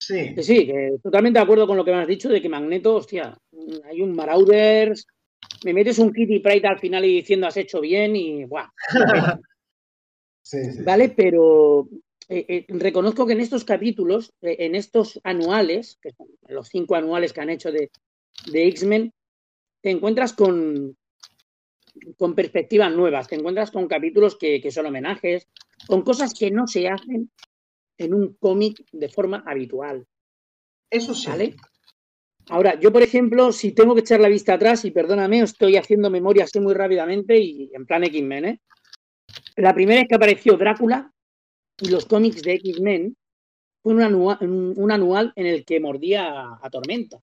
Sí, 0.00 0.34
sí, 0.42 0.66
que 0.66 0.96
totalmente 1.02 1.38
de 1.38 1.44
acuerdo 1.44 1.66
con 1.66 1.76
lo 1.76 1.84
que 1.84 1.92
me 1.92 1.98
has 2.02 2.08
dicho 2.08 2.28
de 2.28 2.42
que 2.42 2.48
Magneto, 2.48 2.96
hostia, 2.96 3.38
hay 3.84 4.02
un 4.02 4.14
Marauders 4.14 5.06
me 5.64 5.72
metes 5.72 5.98
un 5.98 6.12
Kitty 6.12 6.38
Pride 6.40 6.66
al 6.66 6.78
final 6.78 7.04
y 7.04 7.14
diciendo 7.16 7.46
has 7.46 7.56
hecho 7.56 7.80
bien 7.80 8.14
y 8.16 8.44
¡buah! 8.44 8.68
Sí, 10.52 10.70
sí. 10.70 10.82
¿Vale? 10.82 11.08
Pero 11.08 11.88
eh, 12.28 12.44
eh, 12.46 12.66
reconozco 12.68 13.26
que 13.26 13.32
en 13.32 13.40
estos 13.40 13.64
capítulos, 13.64 14.34
eh, 14.42 14.56
en 14.58 14.74
estos 14.74 15.18
anuales, 15.24 15.98
que 16.02 16.12
son 16.12 16.26
los 16.46 16.68
cinco 16.68 16.94
anuales 16.94 17.32
que 17.32 17.40
han 17.40 17.48
hecho 17.48 17.72
de, 17.72 17.90
de 18.52 18.68
X-Men, 18.68 19.14
te 19.80 19.90
encuentras 19.90 20.34
con, 20.34 20.94
con 22.18 22.34
perspectivas 22.34 22.94
nuevas, 22.94 23.28
te 23.28 23.36
encuentras 23.36 23.70
con 23.70 23.88
capítulos 23.88 24.36
que, 24.36 24.60
que 24.60 24.70
son 24.70 24.84
homenajes, 24.84 25.48
con 25.86 26.02
cosas 26.02 26.34
que 26.34 26.50
no 26.50 26.66
se 26.66 26.86
hacen 26.86 27.30
en 27.96 28.12
un 28.12 28.34
cómic 28.34 28.84
de 28.92 29.08
forma 29.08 29.42
habitual. 29.46 30.06
Eso 30.90 31.14
sí. 31.14 31.28
¿Vale? 31.28 31.56
Ahora, 32.50 32.78
yo, 32.78 32.92
por 32.92 33.00
ejemplo, 33.00 33.52
si 33.52 33.72
tengo 33.72 33.94
que 33.94 34.02
echar 34.02 34.20
la 34.20 34.28
vista 34.28 34.52
atrás, 34.52 34.84
y 34.84 34.90
perdóname, 34.90 35.40
estoy 35.40 35.78
haciendo 35.78 36.10
memoria 36.10 36.44
así 36.44 36.60
muy 36.60 36.74
rápidamente 36.74 37.38
y 37.38 37.70
en 37.72 37.86
plan 37.86 38.04
X-Men, 38.04 38.44
¿eh? 38.44 38.60
La 39.56 39.74
primera 39.74 40.00
vez 40.00 40.08
que 40.08 40.14
apareció 40.14 40.56
Drácula 40.56 41.12
y 41.80 41.88
los 41.88 42.06
cómics 42.06 42.42
de 42.42 42.54
X-Men 42.54 43.16
fue 43.82 43.94
un 43.94 44.02
anual, 44.02 44.38
un, 44.40 44.74
un 44.76 44.92
anual 44.92 45.32
en 45.36 45.46
el 45.46 45.64
que 45.64 45.80
mordía 45.80 46.56
a, 46.62 46.70
Tormenta, 46.70 47.18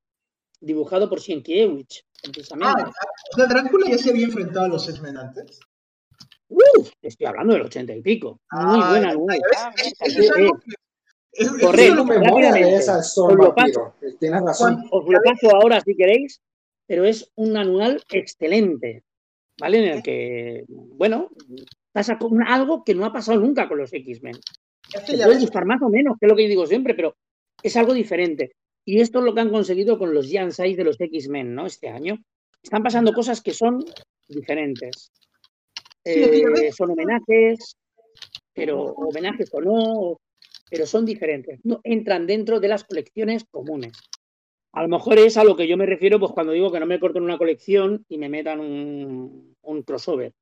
dibujado 0.59 1.09
por 1.09 1.21
Sienkiewicz, 1.21 2.03
precisamente. 2.23 2.83
Ah, 2.83 2.91
o 3.33 3.37
sea, 3.37 3.45
Drácula 3.47 3.89
ya 3.89 3.97
se 3.97 4.09
había 4.11 4.25
enfrentado 4.25 4.65
a 4.65 4.69
los 4.69 4.87
X-Men 4.89 5.17
antes. 5.17 5.59
Uf, 6.49 6.91
estoy 7.01 7.27
hablando 7.27 7.53
del 7.53 7.61
ochenta 7.63 7.95
y 7.95 8.01
pico. 8.01 8.41
Muy 8.51 8.79
Ah, 8.81 8.89
buen 8.89 9.03
ya, 9.03 9.09
anual. 9.09 9.37
ya 9.37 9.69
ves, 9.69 9.93
Ah, 9.99 10.05
eso 10.05 10.19
es 10.19 10.31
algo 10.31 10.59
que- 10.59 10.73
es- 11.31 11.47
es- 11.47 11.61
Correcto. 11.61 11.93
es. 14.01 14.19
Tienes 14.19 14.41
razón. 14.41 14.83
Os 14.91 15.05
lo 15.07 15.21
paso 15.21 15.55
ahora 15.55 15.79
si 15.81 15.95
queréis, 15.95 16.41
pero 16.87 17.05
es 17.05 17.31
un 17.35 17.55
anual 17.55 18.01
excelente, 18.11 19.03
¿vale? 19.59 19.77
En 19.77 19.83
el 19.97 20.03
que, 20.03 20.65
bueno, 20.67 21.29
pasa 21.99 22.17
con 22.17 22.41
algo 22.41 22.85
que 22.85 22.95
no 22.95 23.03
ha 23.03 23.11
pasado 23.11 23.41
nunca 23.41 23.67
con 23.67 23.77
los 23.77 23.91
X-Men. 23.91 24.37
Te 24.89 25.01
puede 25.01 25.27
ves, 25.27 25.41
gustar 25.41 25.65
más 25.65 25.81
o 25.81 25.89
menos, 25.89 26.15
que 26.17 26.27
es 26.27 26.29
lo 26.29 26.35
que 26.37 26.43
yo 26.43 26.49
digo 26.49 26.65
siempre, 26.65 26.93
pero 26.93 27.17
es 27.61 27.75
algo 27.75 27.93
diferente. 27.93 28.53
Y 28.85 29.01
esto 29.01 29.19
es 29.19 29.25
lo 29.25 29.33
que 29.33 29.41
han 29.41 29.49
conseguido 29.49 29.99
con 29.99 30.13
los 30.13 30.27
Size 30.27 30.77
de 30.77 30.83
los 30.85 30.95
X-Men, 30.97 31.53
¿no? 31.53 31.65
Este 31.65 31.89
año. 31.89 32.17
Están 32.63 32.83
pasando 32.83 33.11
cosas 33.11 33.41
que 33.41 33.51
son 33.51 33.83
diferentes. 34.29 35.11
Sí, 36.05 36.23
Eh, 36.23 36.71
son 36.71 36.91
homenajes, 36.91 37.75
pero 38.53 38.81
homenajes 38.93 39.49
o 39.51 39.59
no, 39.59 40.21
pero 40.71 40.85
son 40.85 41.05
diferentes. 41.05 41.59
No 41.65 41.81
entran 41.83 42.25
dentro 42.25 42.61
de 42.61 42.69
las 42.69 42.85
colecciones 42.85 43.43
comunes. 43.51 43.91
A 44.71 44.83
lo 44.83 44.87
mejor 44.87 45.19
es 45.19 45.35
a 45.35 45.43
lo 45.43 45.57
que 45.57 45.67
yo 45.67 45.75
me 45.75 45.85
refiero 45.85 46.17
pues 46.17 46.31
cuando 46.31 46.53
digo 46.53 46.71
que 46.71 46.79
no 46.79 46.85
me 46.85 47.01
corten 47.01 47.23
una 47.23 47.37
colección 47.37 48.05
y 48.07 48.17
me 48.17 48.29
metan 48.29 48.61
un, 48.61 49.53
un 49.61 49.83
crossover. 49.83 50.33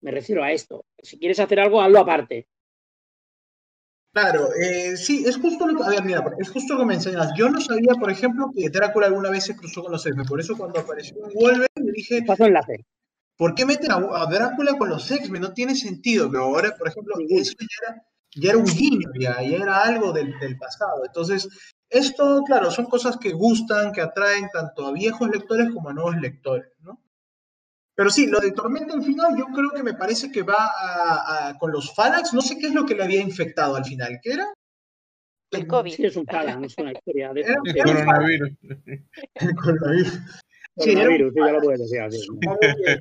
Me 0.00 0.10
refiero 0.10 0.42
a 0.42 0.52
esto. 0.52 0.84
Si 1.02 1.18
quieres 1.18 1.40
hacer 1.40 1.60
algo, 1.60 1.80
hazlo 1.80 2.00
aparte. 2.00 2.46
Claro, 4.14 4.54
eh, 4.54 4.96
sí, 4.96 5.24
es 5.26 5.36
justo 5.38 5.66
lo 5.66 5.76
que, 5.76 5.82
a 5.82 5.88
ver, 5.88 6.04
mira, 6.04 6.24
es 6.38 6.48
justo 6.48 6.74
lo 6.74 6.80
que 6.80 6.86
me 6.86 6.94
enseñas. 6.94 7.32
Yo 7.36 7.48
no 7.48 7.60
sabía, 7.60 7.94
por 7.98 8.12
ejemplo, 8.12 8.52
que 8.54 8.70
Drácula 8.70 9.06
alguna 9.06 9.28
vez 9.28 9.44
se 9.44 9.56
cruzó 9.56 9.82
con 9.82 9.90
los 9.90 10.06
X-Men. 10.06 10.26
Por 10.26 10.38
eso 10.38 10.56
cuando 10.56 10.78
apareció 10.78 11.16
en 11.16 11.32
Wolverine, 11.34 11.92
dije, 11.92 12.22
Paso 12.22 12.44
enlace. 12.44 12.84
¿por 13.36 13.56
qué 13.56 13.66
meten 13.66 13.90
a, 13.90 13.96
a 13.96 14.26
Drácula 14.26 14.78
con 14.78 14.88
los 14.88 15.10
X-Men? 15.10 15.42
No 15.42 15.52
tiene 15.52 15.74
sentido. 15.74 16.30
Pero 16.30 16.44
ahora, 16.44 16.76
por 16.76 16.86
ejemplo, 16.86 17.16
eso 17.28 17.54
ya 17.58 17.88
era, 17.88 18.06
ya 18.36 18.50
era 18.50 18.58
un 18.58 18.66
guiño, 18.66 19.10
ya, 19.18 19.42
ya 19.42 19.56
era 19.56 19.82
algo 19.82 20.12
del, 20.12 20.38
del 20.38 20.56
pasado. 20.58 21.04
Entonces, 21.04 21.48
esto, 21.88 22.44
claro, 22.46 22.70
son 22.70 22.86
cosas 22.86 23.16
que 23.16 23.32
gustan, 23.32 23.90
que 23.90 24.00
atraen 24.00 24.48
tanto 24.52 24.86
a 24.86 24.92
viejos 24.92 25.28
lectores 25.28 25.70
como 25.74 25.88
a 25.88 25.92
nuevos 25.92 26.16
lectores, 26.18 26.70
¿no? 26.82 27.00
Pero 27.96 28.10
sí, 28.10 28.26
lo 28.26 28.40
de 28.40 28.50
Tormenta 28.52 28.94
al 28.94 29.02
final, 29.04 29.36
yo 29.38 29.46
creo 29.54 29.70
que 29.70 29.82
me 29.82 29.94
parece 29.94 30.30
que 30.32 30.42
va 30.42 30.66
a- 30.66 31.48
a- 31.50 31.58
con 31.58 31.70
los 31.70 31.94
Phalanx. 31.94 32.32
No 32.34 32.40
sé 32.40 32.58
qué 32.58 32.66
es 32.66 32.74
lo 32.74 32.84
que 32.84 32.94
le 32.94 33.04
había 33.04 33.20
infectado 33.20 33.76
al 33.76 33.84
final. 33.84 34.18
¿Qué 34.22 34.32
era? 34.32 34.46
El 35.52 35.68
COVID. 35.68 35.92
Sí, 35.94 36.04
es 36.06 36.16
un 36.16 36.26
Falan, 36.26 36.64
es 36.64 36.74
una 36.78 36.90
historia 36.92 37.32
de 37.32 37.40
Era- 37.42 37.60
El 37.64 37.84
coronavirus. 37.84 38.50
El 39.34 39.54
coronavirus. 39.54 40.12
Sí, 40.76 40.92
coronavirus, 40.94 41.32
sí, 41.34 41.40
ya 41.40 41.52
lo 41.52 41.60
puedes 41.60 41.80
decir. 41.80 42.20
Supongo 42.20 42.58
que, 42.58 42.98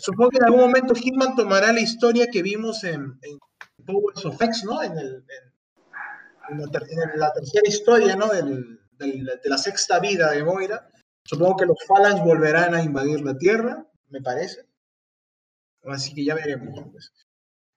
supongo 0.00 0.30
que 0.30 0.36
en 0.36 0.44
algún 0.44 0.60
momento 0.60 0.94
Hitman 0.94 1.34
tomará 1.34 1.72
la 1.72 1.80
historia 1.80 2.26
que 2.30 2.42
vimos 2.42 2.84
en, 2.84 3.18
en 3.22 3.38
Powers 3.86 4.26
of 4.26 4.42
X, 4.42 4.64
¿no? 4.64 4.82
En, 4.82 4.98
el, 4.98 5.24
en- 5.24 5.52
en 6.50 6.60
la, 6.60 6.66
ter- 6.70 6.82
en 6.90 7.18
la 7.18 7.32
tercera 7.32 7.66
historia, 7.66 8.16
¿no? 8.16 8.28
Del- 8.28 8.78
del- 8.98 9.24
de 9.42 9.48
la 9.48 9.56
sexta 9.56 9.98
vida 9.98 10.32
de 10.32 10.44
Moira. 10.44 10.86
Supongo 11.24 11.56
que 11.56 11.64
los 11.66 11.78
Phalanx 11.88 12.22
volverán 12.22 12.74
a 12.74 12.82
invadir 12.82 13.22
la 13.22 13.36
Tierra, 13.38 13.85
me 14.08 14.20
parece. 14.20 14.66
Así 15.84 16.14
que 16.14 16.24
ya 16.24 16.34
veremos. 16.34 16.84
pues. 16.90 17.12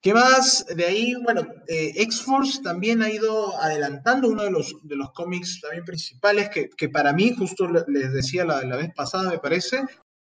¿Qué 0.01 0.13
más? 0.13 0.65
De 0.75 0.85
ahí, 0.85 1.13
bueno, 1.15 1.45
eh, 1.67 1.91
X-Force 1.97 2.61
también 2.63 3.01
ha 3.01 3.09
ido 3.11 3.57
adelantando 3.59 4.29
uno 4.29 4.43
de 4.43 4.51
los, 4.51 4.73
de 4.83 4.95
los 4.95 5.11
cómics 5.11 5.59
también 5.61 5.83
principales 5.83 6.49
que, 6.49 6.69
que 6.69 6.87
para 6.89 7.11
mí, 7.11 7.35
justo 7.37 7.67
le- 7.67 7.83
les 7.87 8.13
decía 8.13 8.45
la, 8.45 8.63
la 8.63 8.77
vez 8.77 8.91
pasada, 8.95 9.29
me 9.29 9.39
parece, 9.39 9.77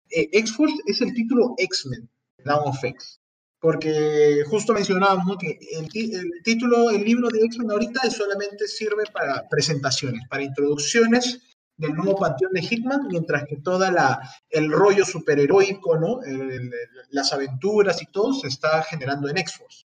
eh, 0.09 0.29
X-Force 0.33 0.75
es 0.87 1.01
el 1.01 1.13
título 1.13 1.53
X-Men, 1.57 2.09
Dawn 2.43 2.69
of 2.69 2.83
X. 2.83 3.19
Porque 3.59 4.43
justo 4.47 4.73
mencionábamos 4.73 5.25
¿no? 5.27 5.37
que 5.37 5.57
el, 5.71 5.87
el 5.93 6.31
título, 6.43 6.89
el 6.91 7.03
libro 7.03 7.27
de 7.29 7.39
X-Men 7.45 7.71
ahorita 7.71 8.09
solamente 8.11 8.67
sirve 8.67 9.03
para 9.13 9.47
presentaciones, 9.49 10.21
para 10.29 10.43
introducciones 10.43 11.39
del 11.77 11.93
nuevo 11.93 12.15
panteón 12.17 12.51
de 12.53 12.61
Hitman, 12.61 13.07
mientras 13.07 13.43
que 13.45 13.57
toda 13.57 13.91
la 13.91 14.19
el 14.49 14.71
rollo 14.71 15.05
superheroico, 15.05 15.97
¿no? 15.97 16.23
El- 16.23 16.51
el- 16.51 16.71
las 17.11 17.31
aventuras 17.33 18.01
y 18.01 18.07
todo 18.07 18.33
se 18.33 18.47
está 18.47 18.81
generando 18.83 19.29
en 19.29 19.37
X-Force. 19.37 19.85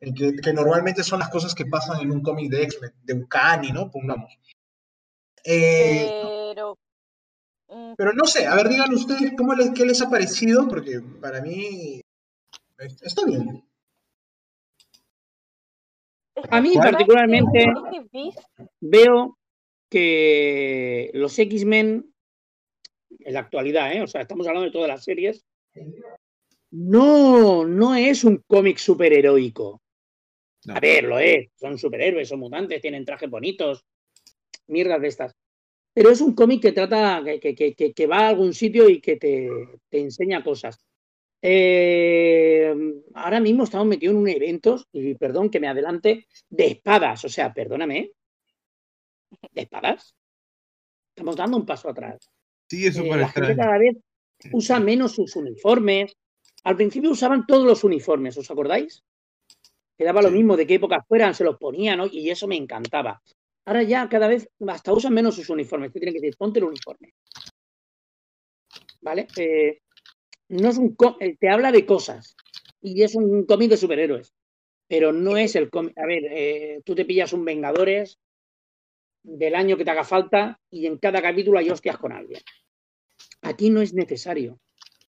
Que, 0.00 0.34
que 0.36 0.52
normalmente 0.52 1.02
son 1.02 1.20
las 1.20 1.30
cosas 1.30 1.54
que 1.54 1.64
pasan 1.64 2.00
en 2.00 2.10
un 2.10 2.20
cómic 2.22 2.50
de 2.50 2.64
X-Men, 2.64 2.92
de 3.04 3.14
Uncanny, 3.14 3.72
¿no? 3.72 3.90
Pongamos. 3.90 4.38
Eh, 5.44 6.52
Pero. 6.54 6.78
mm, 7.68 7.94
pero 7.96 8.12
no 8.12 8.24
sé, 8.26 8.46
a 8.46 8.54
ver, 8.54 8.68
digan 8.68 8.92
ustedes 8.92 9.32
cómo 9.36 9.54
les, 9.54 9.70
qué 9.70 9.86
les 9.86 10.02
ha 10.02 10.10
parecido, 10.10 10.68
porque 10.68 11.00
para 11.20 11.40
mí 11.40 12.00
está 13.02 13.24
bien. 13.24 13.64
A 16.50 16.60
mí 16.60 16.74
particularmente- 16.74 17.66
Veo 18.80 19.38
que 19.90 21.10
los 21.14 21.38
X-Men, 21.38 22.12
en 23.20 23.32
la 23.34 23.40
actualidad, 23.40 23.92
¿eh? 23.94 24.02
o 24.02 24.06
sea, 24.06 24.22
estamos 24.22 24.46
hablando 24.46 24.66
de 24.66 24.72
todas 24.72 24.88
las 24.88 25.04
series, 25.04 25.44
no, 26.70 27.64
no 27.64 27.94
es 27.94 28.24
un 28.24 28.42
cómic 28.46 28.78
superheroico. 28.78 29.80
No. 30.66 30.74
A 30.74 30.80
ver, 30.80 31.04
lo 31.04 31.18
es. 31.18 31.48
Son 31.56 31.78
superhéroes, 31.78 32.28
son 32.28 32.40
mutantes, 32.40 32.80
tienen 32.80 33.04
trajes 33.04 33.28
bonitos, 33.30 33.84
mierdas 34.66 35.00
de 35.00 35.08
estas. 35.08 35.32
Pero 35.92 36.10
es 36.10 36.20
un 36.20 36.34
cómic 36.34 36.62
que 36.62 36.72
trata, 36.72 37.22
que, 37.24 37.38
que- 37.38 37.54
que- 37.54 37.74
que- 37.74 37.92
que 37.92 38.06
va 38.06 38.20
a 38.20 38.28
algún 38.28 38.52
sitio 38.54 38.88
y 38.88 39.00
que 39.00 39.16
te, 39.16 39.48
te 39.88 40.00
enseña 40.00 40.42
cosas. 40.42 40.78
Eh, 41.40 42.74
ahora 43.14 43.38
mismo 43.38 43.64
estamos 43.64 43.86
metidos 43.86 44.14
en 44.14 44.20
un 44.22 44.28
evento, 44.28 44.82
y 44.92 45.14
perdón 45.14 45.50
que 45.50 45.60
me 45.60 45.68
adelante, 45.68 46.26
de 46.48 46.66
espadas. 46.66 47.24
O 47.24 47.28
sea, 47.28 47.52
perdóname, 47.52 48.10
¿de 49.52 49.62
espadas? 49.62 50.14
Estamos 51.14 51.36
dando 51.36 51.56
un 51.56 51.66
paso 51.66 51.88
atrás. 51.88 52.30
Sí, 52.68 52.86
es 52.86 52.96
Eh, 52.96 53.02
la 53.04 53.28
gente 53.28 53.52
extraño. 53.52 53.56
cada 53.56 53.78
vez 53.78 53.96
usa 54.52 54.80
menos 54.80 55.12
sus 55.12 55.36
uniformes. 55.36 56.12
Al 56.64 56.76
principio 56.76 57.10
usaban 57.10 57.46
todos 57.46 57.66
los 57.66 57.84
uniformes, 57.84 58.36
¿os 58.36 58.50
acordáis? 58.50 59.02
Que 59.96 60.04
daba 60.04 60.22
lo 60.22 60.30
mismo 60.30 60.56
de 60.56 60.66
qué 60.66 60.74
época 60.74 61.04
fueran, 61.06 61.34
se 61.34 61.44
los 61.44 61.56
ponían, 61.58 61.98
¿no? 61.98 62.06
Y 62.06 62.30
eso 62.30 62.48
me 62.48 62.56
encantaba. 62.56 63.22
Ahora 63.66 63.82
ya 63.82 64.08
cada 64.08 64.28
vez 64.28 64.48
hasta 64.66 64.92
usan 64.92 65.14
menos 65.14 65.36
sus 65.36 65.48
uniformes. 65.50 65.92
Te 65.92 66.00
tienen 66.00 66.14
que 66.14 66.20
decir, 66.20 66.36
ponte 66.36 66.58
el 66.58 66.64
uniforme. 66.64 67.14
¿Vale? 69.00 69.26
Eh, 69.36 69.80
no 70.48 70.68
es 70.68 70.78
un 70.78 70.96
eh, 71.20 71.36
te 71.38 71.48
habla 71.48 71.70
de 71.72 71.86
cosas. 71.86 72.34
Y 72.80 73.02
es 73.02 73.14
un 73.14 73.44
cómic 73.46 73.70
de 73.70 73.76
superhéroes. 73.76 74.34
Pero 74.88 75.12
no 75.12 75.36
es 75.36 75.56
el 75.56 75.70
cómic. 75.70 75.96
A 75.98 76.06
ver, 76.06 76.24
eh, 76.30 76.82
tú 76.84 76.94
te 76.94 77.04
pillas 77.04 77.32
un 77.32 77.44
Vengadores 77.44 78.18
del 79.24 79.54
año 79.54 79.76
que 79.76 79.84
te 79.84 79.90
haga 79.90 80.04
falta 80.04 80.60
y 80.70 80.86
en 80.86 80.98
cada 80.98 81.20
capítulo 81.20 81.58
hay 81.58 81.70
hostias 81.70 81.96
con 81.96 82.12
alguien. 82.12 82.40
Aquí 83.42 83.70
no 83.70 83.80
es 83.80 83.94
necesario. 83.94 84.60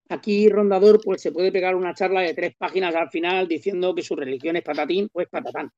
Aquí 0.09 0.49
Rondador 0.49 1.01
pues 1.03 1.21
se 1.21 1.33
puede 1.33 1.51
pegar 1.51 1.75
una 1.75 1.95
charla 1.95 2.21
de 2.21 2.35
tres 2.35 2.55
páginas 2.57 2.95
al 2.95 3.11
final 3.11 3.49
diciendo 3.49 3.95
que 3.95 4.03
su 4.03 4.15
religión 4.15 4.57
es 4.57 4.63
patatín 4.63 5.09
o 5.13 5.21
es 5.21 5.29
patatán. 5.29 5.71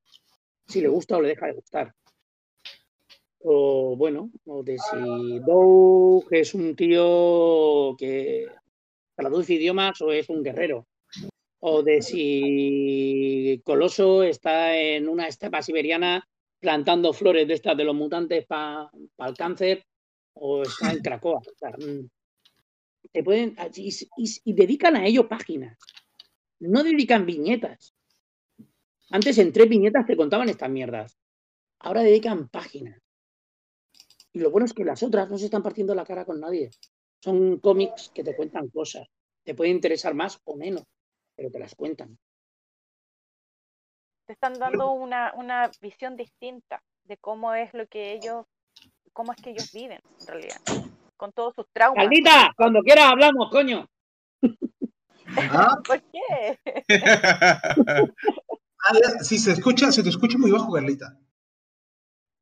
Si 0.66 0.80
le 0.80 0.88
gusta 0.88 1.16
o 1.16 1.22
le 1.22 1.28
deja 1.28 1.46
de 1.46 1.52
gustar. 1.54 1.94
O 3.40 3.96
bueno, 3.96 4.30
o 4.44 4.62
de 4.62 4.76
si 4.78 5.38
Doug 5.38 6.26
es 6.30 6.54
un 6.54 6.74
tío 6.74 7.94
que 7.96 8.46
traduce 9.14 9.54
idiomas 9.54 10.00
o 10.02 10.12
es 10.12 10.28
un 10.28 10.42
guerrero. 10.42 10.86
O 11.60 11.82
de 11.82 12.02
si 12.02 13.62
Coloso 13.64 14.24
está 14.24 14.76
en 14.76 15.08
una 15.08 15.28
estepa 15.28 15.62
siberiana 15.62 16.28
plantando 16.60 17.12
flores 17.12 17.46
de 17.48 17.54
estas 17.54 17.76
de 17.76 17.84
los 17.84 17.94
mutantes 17.94 18.46
para 18.46 18.90
el 19.18 19.36
cáncer 19.36 19.84
o 20.34 20.62
está 20.62 20.92
en 20.92 21.00
Cracoa. 21.00 21.40
Mm, 21.78 22.06
Se 23.12 23.22
pueden, 23.22 23.56
y, 23.74 23.88
y- 23.88 24.40
y 24.44 24.52
dedican 24.52 24.96
a 24.96 25.06
ello 25.06 25.28
páginas. 25.28 25.78
No 26.60 26.82
dedican 26.82 27.24
viñetas. 27.24 27.94
Antes 29.10 29.38
en 29.38 29.52
tres 29.52 29.68
viñetas 29.68 30.06
te 30.06 30.16
contaban 30.16 30.48
estas 30.48 30.70
mierdas. 30.70 31.16
Ahora 31.78 32.02
dedican 32.02 32.48
páginas. 32.48 33.00
Y 34.32 34.40
lo 34.40 34.50
bueno 34.50 34.66
es 34.66 34.74
que 34.74 34.84
las 34.84 35.02
otras 35.02 35.30
no 35.30 35.38
se 35.38 35.46
están 35.46 35.62
partiendo 35.62 35.94
la 35.94 36.04
cara 36.04 36.24
con 36.24 36.40
nadie. 36.40 36.70
Son 37.22 37.58
cómics 37.60 38.10
que 38.14 38.24
te 38.24 38.36
cuentan 38.36 38.68
cosas. 38.68 39.06
Te 39.44 39.54
pueden 39.54 39.76
interesar 39.76 40.14
más 40.14 40.40
o 40.44 40.56
menos, 40.56 40.82
pero 41.34 41.50
te 41.50 41.58
las 41.58 41.74
cuentan. 41.74 42.18
Te 44.26 44.32
están 44.32 44.54
dando 44.58 44.90
una, 44.90 45.32
una 45.36 45.70
visión 45.80 46.16
distinta 46.16 46.82
de 47.04 47.16
cómo 47.16 47.54
es 47.54 47.72
lo 47.74 47.86
que 47.86 48.12
ellos, 48.12 48.44
cómo 49.12 49.32
es 49.32 49.40
que 49.40 49.50
ellos 49.50 49.70
viven, 49.72 50.00
en 50.20 50.26
realidad. 50.26 50.60
Con 51.16 51.32
todos 51.32 51.54
sus 51.54 51.66
traumas. 51.72 52.04
Caldita, 52.04 52.52
cuando 52.56 52.82
quieras 52.82 53.06
hablamos, 53.06 53.50
coño. 53.50 53.88
Ah, 55.36 55.78
¿Por 55.86 56.02
qué? 56.02 56.58
ah, 58.84 58.94
sí, 59.22 59.38
se 59.38 59.52
escucha, 59.52 59.92
se 59.92 60.02
te 60.02 60.08
escucha 60.08 60.36
muy 60.38 60.50
bajo, 60.50 60.72
Carlita. 60.72 61.16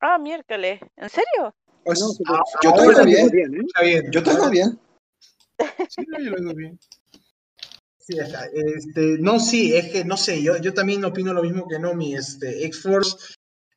Ah, 0.01 0.19
miércoles. 0.19 0.81
¿En 0.97 1.11
serio? 1.11 1.55
Pues, 1.85 2.01
No, 2.01 2.07
Ah, 2.35 2.43
yo 2.63 2.73
te 2.73 2.81
oigo 2.81 3.05
bien. 3.05 3.29
bien, 3.31 3.55
¿eh? 3.55 3.59
Está 3.67 3.83
bien. 3.83 4.11
Yo 4.11 4.23
te 4.23 4.31
oigo 4.31 4.49
bien. 4.51 4.81
Sí, 5.89 6.03
yo 6.09 6.31
lo 6.31 6.37
oigo 6.37 6.55
bien. 6.55 6.79
Sí, 8.07 8.19
este, 8.19 9.17
no, 9.19 9.41
sí, 9.41 9.75
es 9.75 9.91
que 9.91 10.05
no 10.05 10.17
sé, 10.19 10.43
yo, 10.43 10.59
yo 10.59 10.75
también 10.75 11.05
opino 11.05 11.33
lo 11.33 11.43
mismo 11.43 11.67
que 11.67 11.79
Nomi. 11.79 12.15
Este, 12.15 12.65
X-Force 12.67 13.17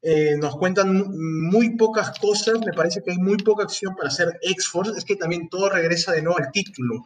eh, 0.02 0.36
nos 0.38 0.58
cuentan 0.58 0.94
mu- 0.96 1.06
muy 1.52 1.78
pocas 1.78 2.20
cosas, 2.20 2.60
me 2.60 2.74
parece 2.74 3.02
que 3.04 3.12
hay 3.12 3.18
muy 3.18 3.38
poca 3.38 3.64
acción 3.64 3.96
para 3.96 4.10
hacer 4.10 4.38
X-Force, 4.42 4.98
es 4.98 5.06
que 5.06 5.16
también 5.16 5.48
todo 5.50 5.70
regresa 5.70 6.12
de 6.12 6.22
nuevo 6.22 6.40
al 6.40 6.52
título. 6.52 7.04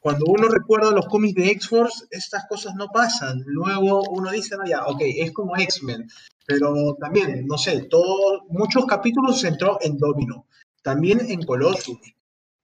Cuando 0.00 0.24
uno 0.26 0.48
recuerda 0.48 0.90
los 0.92 1.06
cómics 1.06 1.34
de 1.36 1.50
X-Force, 1.50 2.06
estas 2.10 2.44
cosas 2.48 2.74
no 2.74 2.88
pasan. 2.88 3.42
Luego 3.46 4.02
uno 4.10 4.30
dice, 4.30 4.56
no, 4.56 4.64
ya, 4.66 4.86
ok, 4.86 5.00
es 5.02 5.30
como 5.32 5.56
X-Men, 5.56 6.08
pero 6.46 6.96
también, 6.98 7.46
no 7.46 7.58
sé, 7.58 7.82
todo, 7.90 8.44
muchos 8.48 8.86
capítulos 8.86 9.38
se 9.40 9.48
centró 9.48 9.78
en 9.82 9.98
Domino, 9.98 10.46
también 10.82 11.20
en 11.30 11.42
Colossus. 11.44 11.98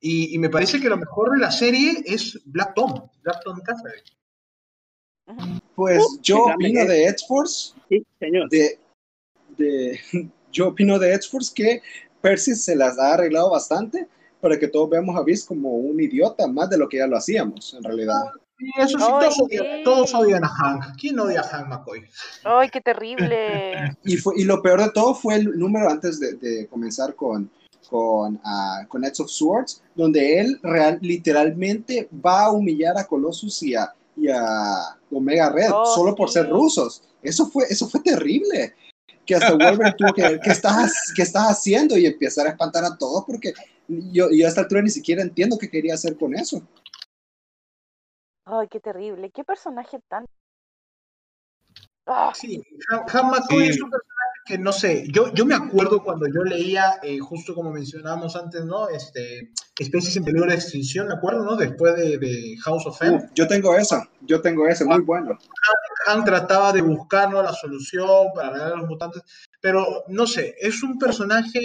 Y, 0.00 0.34
y 0.34 0.38
me 0.38 0.48
parece 0.48 0.80
que 0.80 0.88
lo 0.88 0.96
mejor 0.96 1.32
de 1.32 1.38
la 1.38 1.50
serie 1.50 2.02
es 2.06 2.38
Black 2.44 2.74
Tom, 2.74 3.08
Black 3.22 3.42
Tom 3.44 3.60
Cassidy. 3.60 4.02
Pues 5.74 6.02
yo 6.22 6.46
grande 6.46 6.64
opino 6.66 6.80
es. 6.82 6.88
de 6.88 7.08
X-Force, 7.08 7.74
Sí, 7.88 8.06
señor. 8.18 8.48
de, 8.48 8.78
de, 9.56 10.00
yo 10.52 10.68
opino 10.68 10.98
de 10.98 11.14
X-Force 11.14 11.52
que 11.54 11.82
Percy 12.20 12.54
se 12.54 12.74
las 12.76 12.98
ha 12.98 13.14
arreglado 13.14 13.50
bastante 13.50 14.08
para 14.40 14.58
que 14.58 14.68
todos 14.68 14.88
veamos 14.88 15.16
a 15.16 15.22
Beast 15.22 15.46
como 15.48 15.70
un 15.76 16.00
idiota, 16.00 16.46
más 16.46 16.70
de 16.70 16.78
lo 16.78 16.88
que 16.88 16.98
ya 16.98 17.06
lo 17.06 17.16
hacíamos, 17.16 17.74
en 17.74 17.82
realidad. 17.82 18.22
Y 18.60 18.70
eso 18.80 18.98
sí, 18.98 19.04
Ay, 19.06 19.20
todos, 19.20 19.40
odian, 19.40 19.82
todos 19.84 20.14
odian 20.14 20.44
a 20.44 20.48
Hank. 20.48 20.96
¿Quién 21.00 21.18
odia 21.18 21.40
a 21.40 21.44
Hank 21.44 21.68
McCoy? 21.68 22.04
¡Ay, 22.44 22.68
qué 22.70 22.80
terrible! 22.80 23.96
Y, 24.04 24.16
fue, 24.16 24.34
y 24.36 24.44
lo 24.44 24.62
peor 24.62 24.80
de 24.82 24.90
todo 24.90 25.14
fue 25.14 25.36
el 25.36 25.58
número 25.58 25.88
antes 25.90 26.18
de, 26.18 26.34
de 26.34 26.66
comenzar 26.68 27.14
con, 27.14 27.50
con, 27.88 28.40
ah, 28.44 28.84
con 28.88 29.00
Knights 29.00 29.20
of 29.20 29.30
Swords, 29.30 29.82
donde 29.94 30.40
él 30.40 30.58
real, 30.62 30.98
literalmente 31.00 32.08
va 32.24 32.44
a 32.46 32.52
humillar 32.52 32.96
a 32.98 33.06
Colossus 33.06 33.62
y 33.62 33.74
a, 33.74 33.92
y 34.16 34.28
a 34.28 34.98
Omega 35.10 35.50
Red 35.50 35.70
Oh, 35.72 35.84
solo 35.94 36.14
por 36.14 36.28
sí. 36.28 36.34
ser 36.34 36.48
rusos. 36.48 37.02
Eso 37.22 37.46
fue, 37.46 37.64
eso 37.68 37.88
fue 37.88 38.00
terrible. 38.00 38.74
Que 39.26 39.34
hasta 39.34 39.52
Wolverine 39.52 39.92
tuvo 39.98 40.12
que 40.14 40.22
ver 40.22 40.40
qué 40.40 40.50
estás, 40.50 41.12
qué 41.14 41.22
estás 41.22 41.48
haciendo 41.50 41.98
y 41.98 42.06
empezar 42.06 42.46
a 42.46 42.50
espantar 42.50 42.84
a 42.84 42.96
todos 42.96 43.24
porque 43.26 43.52
yo, 43.86 44.28
yo 44.30 44.46
a 44.46 44.48
esta 44.48 44.62
altura 44.62 44.80
ni 44.82 44.90
siquiera 44.90 45.22
entiendo 45.22 45.58
qué 45.58 45.68
quería 45.68 45.94
hacer 45.94 46.16
con 46.16 46.34
eso. 46.34 46.62
¡Ay, 48.46 48.68
qué 48.68 48.80
terrible! 48.80 49.30
¿Qué 49.30 49.44
personaje 49.44 50.00
tan... 50.08 50.24
Sí, 52.34 52.62
McCoy 53.12 53.64
Sí. 53.64 53.68
es 53.68 53.82
un 53.82 53.90
personaje 53.90 54.17
que 54.48 54.58
no 54.58 54.72
sé. 54.72 55.04
Yo, 55.12 55.32
yo 55.34 55.44
me 55.44 55.54
acuerdo 55.54 56.02
cuando 56.02 56.26
yo 56.26 56.42
leía, 56.42 56.98
eh, 57.02 57.18
justo 57.18 57.54
como 57.54 57.70
mencionábamos 57.70 58.34
antes, 58.34 58.64
¿no? 58.64 58.88
Este, 58.88 59.52
Especies 59.78 60.16
en 60.16 60.24
peligro 60.24 60.48
de 60.48 60.54
extinción, 60.54 61.06
me 61.06 61.14
acuerdo, 61.14 61.44
¿no? 61.44 61.54
Después 61.54 61.94
de, 61.96 62.16
de 62.16 62.56
House 62.64 62.86
of 62.86 63.00
M. 63.02 63.16
Uh, 63.16 63.28
yo 63.34 63.46
tengo 63.46 63.76
eso, 63.76 64.02
yo 64.22 64.40
tengo 64.40 64.66
ese, 64.66 64.86
muy 64.86 65.02
bueno. 65.02 65.38
Hank 66.06 66.24
trataba 66.24 66.72
de 66.72 66.80
buscar 66.80 67.30
¿no? 67.30 67.42
la 67.42 67.52
solución 67.52 68.28
para 68.34 68.50
ganar 68.50 68.72
a 68.72 68.76
los 68.76 68.88
mutantes, 68.88 69.22
pero 69.60 70.04
no 70.08 70.26
sé, 70.26 70.56
es 70.58 70.82
un 70.82 70.98
personaje 70.98 71.60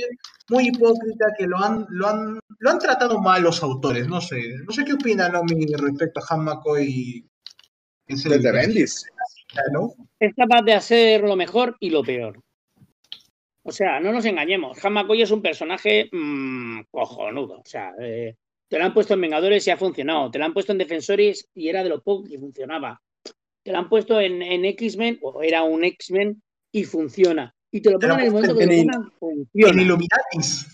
muy 0.49 0.67
hipócrita 0.67 1.27
que 1.37 1.47
lo 1.47 1.57
han, 1.57 1.87
lo 1.89 2.07
han, 2.07 2.39
lo 2.59 2.69
han 2.69 2.79
tratado 2.79 3.19
mal 3.19 3.41
los 3.41 3.63
autores, 3.63 4.07
no 4.07 4.19
sé, 4.19 4.57
no 4.67 4.73
sé 4.73 4.83
qué 4.83 4.93
opina 4.93 5.29
Nomi 5.29 5.65
respecto 5.73 6.19
a 6.19 6.33
Han 6.33 6.43
McCoy. 6.43 7.25
Desde 8.05 8.51
Bendis. 8.51 9.05
¿no? 9.71 9.93
es 10.19 10.33
capaz 10.35 10.61
de 10.63 10.73
hacer 10.73 11.21
lo 11.21 11.37
mejor 11.37 11.77
y 11.79 11.89
lo 11.89 12.03
peor. 12.03 12.43
O 13.63 13.71
sea, 13.71 13.99
no 13.99 14.11
nos 14.11 14.25
engañemos. 14.25 14.83
Han 14.83 14.93
McCoy 14.93 15.21
es 15.21 15.31
un 15.31 15.41
personaje 15.41 16.09
mm, 16.11 16.81
cojonudo. 16.91 17.59
O 17.59 17.65
sea, 17.65 17.93
eh, 17.99 18.35
te 18.67 18.77
lo 18.77 18.85
han 18.85 18.93
puesto 18.93 19.13
en 19.13 19.21
Vengadores 19.21 19.65
y 19.65 19.71
ha 19.71 19.77
funcionado. 19.77 20.29
Te 20.29 20.39
lo 20.39 20.45
han 20.45 20.53
puesto 20.53 20.73
en 20.73 20.77
Defensores 20.77 21.47
y 21.53 21.69
era 21.69 21.83
de 21.83 21.89
lo 21.89 22.01
poco 22.01 22.27
que 22.27 22.37
funcionaba. 22.37 23.01
Te 23.63 23.71
lo 23.71 23.77
han 23.77 23.87
puesto 23.87 24.19
en, 24.19 24.41
en 24.41 24.65
X-Men 24.65 25.19
o 25.21 25.41
era 25.41 25.63
un 25.63 25.85
X-Men 25.85 26.41
y 26.73 26.83
funciona. 26.83 27.55
Y 27.71 27.81
te 27.81 27.91
lo 27.91 27.99
ponen 27.99 28.19
en 28.19 28.25
el 28.25 28.31
momento 28.31 28.57
que 28.57 28.63
en 28.63 28.87
lo 28.87 29.11
pongan, 29.19 29.49
En. 29.53 29.79
Illuminatis. 29.79 30.67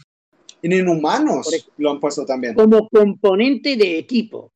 En 0.61 0.73
Inhumanos 0.73 1.71
lo 1.77 1.91
han 1.91 1.99
puesto 1.99 2.25
también. 2.25 2.55
como 2.55 2.89
componente 2.89 3.77
de 3.77 3.99
equipo. 3.99 4.51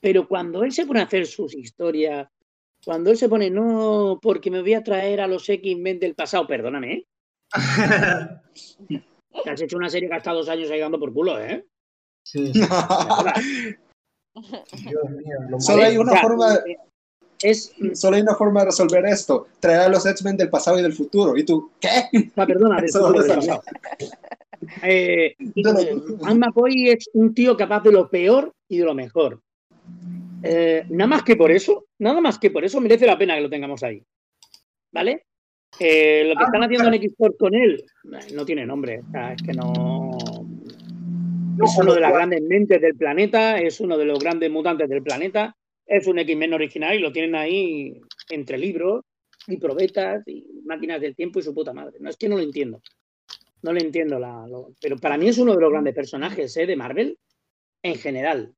Pero 0.00 0.26
cuando 0.26 0.64
él 0.64 0.72
se 0.72 0.86
pone 0.86 1.00
a 1.00 1.04
hacer 1.04 1.26
sus 1.26 1.54
historias, 1.54 2.28
cuando 2.84 3.10
él 3.10 3.16
se 3.16 3.28
pone, 3.28 3.50
no, 3.50 4.18
porque 4.20 4.50
me 4.50 4.60
voy 4.60 4.74
a 4.74 4.82
traer 4.82 5.20
a 5.20 5.26
los 5.26 5.48
X-Men 5.48 6.00
del 6.00 6.14
pasado, 6.14 6.46
perdóname, 6.46 6.92
¿eh? 6.92 7.06
Te 9.44 9.50
has 9.50 9.60
hecho 9.60 9.76
una 9.76 9.90
serie 9.90 10.08
que 10.08 10.14
ha 10.14 10.18
estado 10.18 10.38
dos 10.38 10.48
años 10.48 10.70
ahí 10.70 10.80
dando 10.80 10.98
por 10.98 11.12
culo, 11.12 11.38
¿eh? 11.40 11.64
sí, 12.26 12.50
Dios 12.52 12.68
mío, 15.10 15.36
lo 15.48 15.60
Solo 15.60 15.78
malo. 15.78 15.90
hay 15.90 15.96
una 15.98 16.12
O 16.12 16.14
sea, 16.14 16.22
forma- 16.22 16.58
Es, 17.42 17.72
Solo 17.94 18.16
hay 18.16 18.22
una 18.22 18.34
forma 18.34 18.60
de 18.60 18.66
resolver 18.66 19.04
esto: 19.06 19.46
traer 19.60 19.80
a 19.80 19.88
los 19.88 20.06
X-Men 20.06 20.36
del 20.36 20.50
pasado 20.50 20.78
y 20.78 20.82
del 20.82 20.92
futuro. 20.94 21.36
¿Y 21.36 21.44
tú 21.44 21.70
qué? 21.80 22.04
ah, 22.36 22.46
perdona, 22.46 22.80
del 22.80 22.88
Solo 22.90 23.20
futuro, 23.20 23.40
del 23.40 23.50
eh, 24.82 25.34
Anne 26.22 26.38
McCoy 26.38 26.90
es 26.90 27.10
un 27.12 27.34
tío 27.34 27.56
capaz 27.56 27.80
de 27.82 27.92
lo 27.92 28.08
peor 28.08 28.52
y 28.68 28.78
de 28.78 28.84
lo 28.84 28.94
mejor. 28.94 29.40
Eh, 30.42 30.84
nada 30.88 31.08
más 31.08 31.22
que 31.22 31.36
por 31.36 31.50
eso, 31.52 31.84
nada 32.00 32.20
más 32.20 32.38
que 32.38 32.50
por 32.50 32.64
eso 32.64 32.80
merece 32.80 33.06
la 33.06 33.18
pena 33.18 33.34
que 33.34 33.42
lo 33.42 33.50
tengamos 33.50 33.82
ahí. 33.82 34.02
¿Vale? 34.92 35.24
Eh, 35.80 36.24
lo 36.28 36.34
que 36.36 36.44
Ah, 36.44 36.46
están 36.46 36.62
haciendo 36.62 36.88
en 36.88 36.94
X-Force 36.94 37.36
con 37.38 37.54
él 37.54 37.84
eh, 38.12 38.32
no 38.34 38.44
tiene 38.44 38.64
nombre. 38.66 39.00
O 39.06 39.10
sea, 39.10 39.32
es 39.32 39.42
que 39.42 39.52
no. 39.52 40.10
Es 41.62 41.76
uno 41.78 41.94
de 41.94 42.00
las 42.00 42.12
grandes 42.12 42.42
mentes 42.42 42.80
del 42.80 42.96
planeta, 42.96 43.58
es 43.58 43.80
uno 43.80 43.96
de 43.96 44.04
los 44.04 44.18
grandes 44.18 44.50
mutantes 44.50 44.88
del 44.88 45.02
planeta, 45.02 45.54
es 45.86 46.06
un 46.06 46.18
X-Men 46.18 46.52
original 46.54 46.96
y 46.96 46.98
lo 46.98 47.12
tienen 47.12 47.34
ahí 47.36 48.00
entre 48.30 48.58
libros 48.58 49.04
y 49.46 49.56
probetas 49.58 50.26
y 50.26 50.44
máquinas 50.64 51.00
del 51.00 51.14
tiempo 51.14 51.38
y 51.38 51.42
su 51.42 51.54
puta 51.54 51.72
madre. 51.72 51.98
No 52.00 52.10
es 52.10 52.16
que 52.16 52.28
no 52.28 52.36
lo 52.36 52.42
entiendo. 52.42 52.80
No 53.62 53.72
le 53.72 53.80
entiendo 53.80 54.18
la. 54.18 54.46
lo- 54.48 54.72
pero 54.80 54.96
para 54.98 55.16
mí 55.16 55.28
es 55.28 55.38
uno 55.38 55.54
de 55.54 55.60
los 55.60 55.70
grandes 55.70 55.94
personajes 55.94 56.56
¿eh? 56.56 56.66
de 56.66 56.76
Marvel 56.76 57.18
en 57.82 57.94
general. 57.96 58.52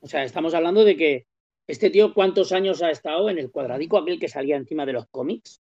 O 0.00 0.08
sea, 0.08 0.24
estamos 0.24 0.54
hablando 0.54 0.84
de 0.84 0.96
que 0.96 1.26
este 1.66 1.90
tío, 1.90 2.14
¿cuántos 2.14 2.52
años 2.52 2.82
ha 2.82 2.90
estado 2.90 3.28
en 3.28 3.38
el 3.38 3.50
cuadradico 3.50 3.98
aquel 3.98 4.18
que 4.20 4.28
salía 4.28 4.56
encima 4.56 4.86
de 4.86 4.92
los 4.92 5.06
cómics? 5.08 5.60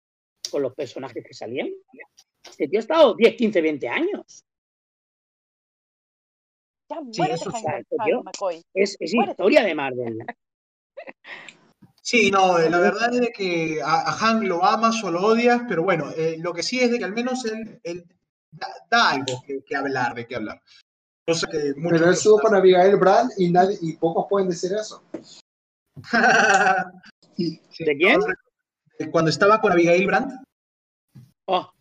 Con 0.53 0.63
los 0.63 0.75
personajes 0.75 1.25
que 1.27 1.33
salían. 1.33 1.71
Este 2.45 2.69
tío 2.69 2.79
ha 2.79 2.83
estado 2.83 3.15
10, 3.15 3.35
15, 3.37 3.61
20 3.63 3.89
años. 3.89 4.45
ya 6.91 7.01
Sí, 7.11 7.23
eso 7.23 7.51
Yo- 8.07 8.23
McCoy. 8.23 8.63
Es, 8.75 8.97
es 9.01 9.15
historia 9.15 9.63
de 9.65 9.75
Marvel. 9.75 10.19
Sí, 12.05 12.33
no, 12.33 12.59
eh, 12.59 12.69
la 12.69 12.81
verdad 12.81 13.15
es 13.15 13.21
de 13.21 13.29
que 13.29 13.81
a, 13.81 14.09
a 14.09 14.13
Hank 14.13 14.43
lo 14.43 14.65
amas 14.65 15.03
o 15.05 15.11
lo 15.13 15.21
odias, 15.25 15.63
pero 15.69 15.85
bueno, 15.85 16.11
eh, 16.17 16.37
lo 16.37 16.53
que 16.53 16.65
sí 16.65 16.81
es 16.81 16.91
de 16.91 16.99
que 16.99 17.05
al 17.05 17.13
menos 17.13 17.45
él, 17.45 17.79
él 17.85 18.05
da, 18.51 18.67
da 18.91 19.11
algo 19.11 19.41
que, 19.47 19.63
que 19.65 19.77
hablar, 19.77 20.13
de 20.13 20.27
qué 20.27 20.35
hablar. 20.35 20.61
Cosa 21.25 21.47
que 21.47 21.73
muchos 21.77 22.01
Pero 22.01 22.07
él 22.07 22.13
estuvo 22.15 22.41
con 22.41 22.57
Abigail 22.57 22.97
Brand 22.97 23.31
y, 23.39 23.53
nadie, 23.53 23.79
y 23.81 23.93
pocos 23.93 24.27
pueden 24.29 24.49
decir 24.49 24.73
eso. 24.73 25.05
¿De 27.39 27.97
quién? 27.97 28.21
Cuando 29.11 29.31
estaba 29.31 29.61
con 29.61 29.73
Abigail 29.73 30.07
Brandt, 30.07 30.33
Oh, 31.47 31.73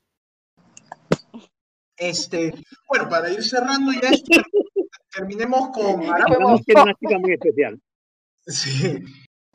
este, 2.02 2.52
bueno, 2.88 3.07
para 3.07 3.30
ir 3.30 3.43
cerrando 3.43 3.91
ya 3.93 4.10
esto, 4.10 4.41
terminemos 5.14 5.69
con 5.69 5.99
una 5.99 6.95
chica 6.95 7.19
muy 7.19 7.34
especial. 7.34 7.80
Sí. 8.48 9.03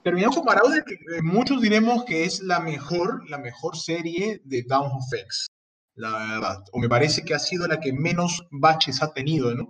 Terminamos 0.04 0.36
con 0.36 0.44
Marauder, 0.44 0.84
que 0.84 0.96
muchos 1.22 1.60
diremos 1.60 2.04
que 2.04 2.22
es 2.22 2.40
la 2.40 2.60
mejor, 2.60 3.28
la 3.28 3.38
mejor 3.38 3.76
serie 3.76 4.40
de 4.44 4.62
Down 4.62 4.92
of 4.92 5.12
X, 5.12 5.48
la 5.96 6.12
verdad. 6.34 6.64
O 6.70 6.78
me 6.78 6.88
parece 6.88 7.24
que 7.24 7.34
ha 7.34 7.40
sido 7.40 7.66
la 7.66 7.80
que 7.80 7.92
menos 7.92 8.46
baches 8.52 9.02
ha 9.02 9.12
tenido, 9.12 9.52
¿no? 9.52 9.66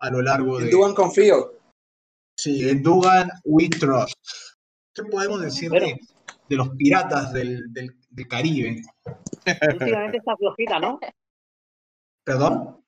A 0.00 0.10
lo 0.10 0.20
largo 0.22 0.58
de... 0.58 0.70
Duan 0.70 0.94
confío. 0.94 1.52
Sí, 2.36 2.68
en 2.68 2.82
Dugan 2.82 3.30
We 3.44 3.68
Trust. 3.68 4.16
¿Qué 4.92 5.04
podemos 5.04 5.40
decir 5.40 5.70
Bueno. 5.70 5.86
de, 5.86 6.00
de 6.48 6.56
los 6.56 6.70
piratas 6.70 7.32
del, 7.32 7.72
del- 7.72 7.96
del 8.10 8.28
Caribe? 8.28 8.82
Últimamente 9.72 10.18
está 10.18 10.36
flojita, 10.36 10.78
¿no? 10.78 11.00
¿Perdón? 12.24 12.84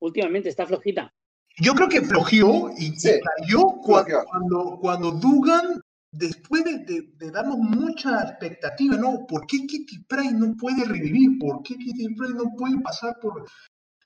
Últimamente 0.00 0.48
está 0.48 0.66
flojita. 0.66 1.12
Yo 1.58 1.74
creo 1.74 1.88
que 1.88 2.02
flojeó 2.02 2.70
y, 2.76 2.92
Sí, 2.98 3.18
cayó 3.38 3.64
cuando, 3.82 4.78
cuando 4.80 5.10
Dugan, 5.12 5.80
después 6.12 6.64
de, 6.64 6.78
de- 6.78 7.08
de 7.16 7.30
darnos 7.30 7.56
mucha 7.58 8.22
expectativa, 8.22 8.96
¿no? 8.96 9.26
¿Por 9.26 9.46
qué 9.46 9.66
Kitty 9.66 10.04
Pryde 10.04 10.32
no 10.34 10.54
puede 10.56 10.84
revivir? 10.84 11.38
¿Por 11.38 11.62
qué 11.62 11.76
Kitty 11.76 12.14
Pryde 12.14 12.34
no 12.34 12.54
puede 12.56 12.78
pasar 12.80 13.18
por 13.20 13.46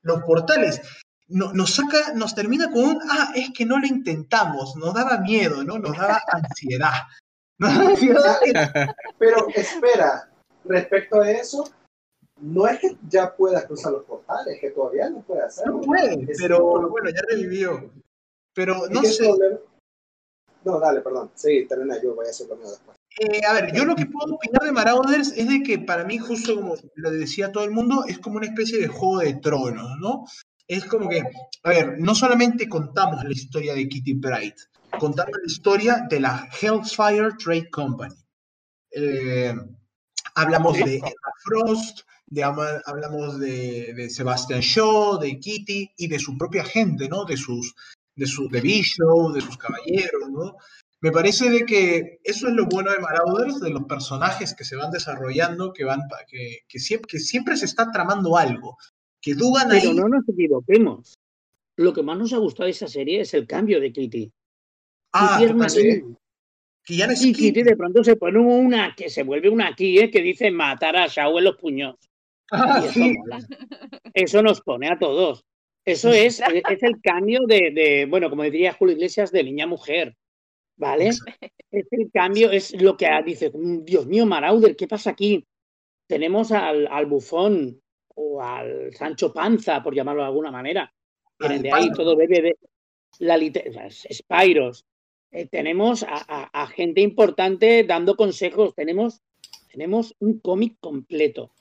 los 0.02 0.22
portales? 0.22 0.80
No- 1.28 1.52
nos 1.52 1.74
saca, 1.74 2.12
nos 2.14 2.34
termina 2.34 2.70
con 2.70 2.84
un, 2.84 2.98
ah, 3.10 3.32
es 3.34 3.51
que 3.51 3.64
no 3.66 3.78
lo 3.78 3.86
intentamos, 3.86 4.74
nos 4.76 4.94
daba 4.94 5.18
miedo, 5.18 5.62
¿no? 5.64 5.78
Nos 5.78 5.97
daba 5.97 6.22
ansiedad. 6.32 6.92
Pero 9.19 9.49
espera, 9.55 10.31
respecto 10.65 11.20
a 11.20 11.31
eso, 11.31 11.65
no 12.41 12.66
es 12.66 12.78
que 12.81 12.97
ya 13.09 13.35
pueda 13.35 13.66
cruzar 13.66 13.93
los 13.93 14.05
portales, 14.05 14.59
que 14.61 14.70
todavía 14.70 15.11
no 15.11 15.23
puede 15.23 15.43
hacerlo. 15.43 15.74
No 15.74 15.81
puede, 15.82 16.27
Es 16.31 16.39
pero 16.41 16.89
bueno, 16.89 17.11
ya 17.11 17.20
revivió. 17.28 17.91
Pero 18.55 18.89
no 18.89 19.03
sé, 19.03 19.28
No, 20.65 20.81
dale, 20.81 21.01
perdón. 21.01 21.31
Sí, 21.35 21.66
termina 21.69 22.01
yo, 22.03 22.15
voy 22.15 22.27
a 22.27 22.31
hacer 22.31 22.49
lo 22.49 22.57
mío 22.57 22.70
después. 22.70 22.97
Eh, 23.19 23.41
a 23.47 23.53
ver, 23.55 23.74
yo 23.74 23.85
lo 23.85 23.97
que 23.97 24.07
puedo 24.07 24.35
opinar 24.35 24.62
de 24.62 24.73
Marauders 24.73 25.32
es 25.37 25.49
de 25.49 25.62
que 25.62 25.78
para 25.78 26.05
mí, 26.05 26.19
justo 26.19 26.55
como 26.57 26.77
lo 26.95 27.11
decía 27.11 27.53
todo 27.53 27.65
el 27.65 27.73
mundo, 27.73 28.05
es 28.07 28.19
como 28.19 28.37
una 28.37 28.47
especie 28.47 28.81
de 28.81 28.89
juego 28.89 29.19
de 29.19 29.35
tronos, 29.35 29.99
¿no? 30.01 30.24
Es 30.69 30.85
como 30.85 31.09
que, 31.09 31.23
a 31.65 31.69
ver, 31.69 31.99
no 31.99 32.15
solamente 32.15 32.69
contamos 32.69 33.24
la 33.24 33.32
historia 33.32 33.74
de 33.74 33.89
Kitty 33.89 34.15
Pryde, 34.15 34.55
contamos 35.01 35.32
la 35.32 35.47
historia 35.47 36.06
de 36.09 36.20
la 36.20 36.48
Hellfire 36.60 37.32
Trade 37.43 37.70
Company. 37.70 38.14
Eh, 38.93 39.55
hablamos 40.35 40.77
de 40.77 40.97
Emma 40.97 41.32
Frost, 41.43 42.01
de, 42.27 42.44
hablamos 42.44 43.40
de, 43.40 43.94
de 43.94 44.10
Sebastian 44.10 44.60
Shaw, 44.60 45.18
de 45.18 45.40
Kitty 45.40 45.90
y 45.97 46.06
de 46.06 46.18
su 46.18 46.36
propia 46.39 46.64
gente, 46.64 47.09
¿no? 47.09 47.24
De 47.24 47.36
sus, 47.36 47.74
de 48.14 48.27
su, 48.27 48.48
de 48.48 48.60
Bishop, 48.60 49.32
de 49.32 49.40
sus 49.40 49.56
caballeros, 49.56 50.31
¿no? 50.31 50.56
Me 51.02 51.10
parece 51.10 51.48
de 51.48 51.64
que 51.64 52.20
eso 52.22 52.48
es 52.48 52.55
lo 52.55 52.66
bueno 52.66 52.93
de 52.93 52.98
Marauders, 52.98 53.59
de 53.60 53.70
los 53.70 53.85
personajes 53.85 54.55
que 54.55 54.64
se 54.64 54.77
van 54.77 54.90
desarrollando, 54.90 55.72
que 55.72 55.85
van 55.85 56.02
que, 56.28 56.59
que 56.68 56.78
siempre, 56.78 57.09
que 57.10 57.18
siempre 57.18 57.56
se 57.56 57.64
está 57.64 57.90
tramando 57.90 58.36
algo. 58.36 58.77
Que 59.20 59.35
Dugan 59.35 59.68
Pero 59.70 59.90
ahí. 59.90 59.97
no 59.97 60.09
nos 60.09 60.28
equivoquemos. 60.28 61.14
Lo 61.77 61.94
que 61.94 62.02
más 62.02 62.18
nos 62.18 62.35
ha 62.35 62.39
gustado 62.39 62.66
de 62.66 62.72
esa 62.72 62.86
serie 62.86 63.22
es 63.22 63.32
el 63.32 63.47
cambio 63.47 63.81
de 63.81 63.93
Kitty. 63.93 64.31
Ah, 65.12 65.39
niña. 65.41 66.16
que 66.85 66.97
ya 66.97 67.07
no 67.07 67.12
es 67.12 67.23
Y 67.24 67.32
Kitty. 67.32 67.47
Kitty 67.49 67.62
de 67.62 67.77
pronto 67.77 68.03
se 68.05 68.16
pone 68.16 68.39
una 68.39 68.95
que 68.97 69.09
se 69.11 69.23
vuelve 69.23 69.49
una 69.49 69.69
aquí, 69.69 69.99
¿eh? 69.99 70.11
que 70.11 70.23
dice 70.23 70.51
matar 70.51 70.97
a 70.97 71.07
Shao 71.07 71.39
en 71.39 71.45
los 71.45 71.57
puños. 71.57 71.97
Ah, 72.51 72.82
eso 72.85 72.93
sí. 72.93 74.43
nos 74.43 74.61
pone 74.61 74.89
a 74.89 74.99
todos. 74.99 75.45
Eso 75.85 76.11
es, 76.12 76.41
es 76.69 76.82
el 76.82 77.01
cambio 77.01 77.41
de, 77.47 77.70
de, 77.70 78.07
bueno, 78.09 78.28
como 78.28 78.43
diría 78.45 78.73
Julio 78.74 78.95
Iglesias, 78.95 79.32
de 79.32 79.45
niña 79.45 79.65
a 79.65 79.69
mujer. 79.69 80.16
¿Vale? 80.77 81.09
Es 81.09 81.87
el 81.91 82.11
cambio, 82.12 82.51
es 82.51 82.81
lo 82.81 82.97
que 82.97 83.07
dice, 83.24 83.51
"Mm, 83.55 83.85
Dios 83.85 84.07
mío, 84.07 84.24
Marauder, 84.27 84.74
¿qué 84.77 84.89
pasa 84.89 85.11
aquí? 85.11 85.47
Tenemos 86.07 86.53
al, 86.53 86.87
al 86.87 87.07
bufón 87.07 87.81
o 88.15 88.43
al 88.43 88.93
Sancho 88.95 89.32
Panza, 89.32 89.82
por 89.82 89.95
llamarlo 89.95 90.23
de 90.23 90.28
alguna 90.28 90.51
manera. 90.51 90.93
Vienen 91.39 91.62
de 91.62 91.73
ahí, 91.73 91.91
todo 91.93 92.16
bebe 92.16 92.41
de 92.43 92.57
la 93.19 93.37
lite- 93.37 93.70
las 93.73 94.07
Spyros. 94.11 94.85
Eh, 95.32 95.47
tenemos 95.47 96.02
a, 96.02 96.16
a- 96.28 96.62
a 96.62 96.66
gente 96.66 97.01
importante 97.01 97.85
dando 97.85 98.16
consejos. 98.16 98.74
Tenemos, 98.74 99.20
tenemos 99.70 100.15
un 100.19 100.40
cómic 100.40 100.77
completo. 100.81 101.52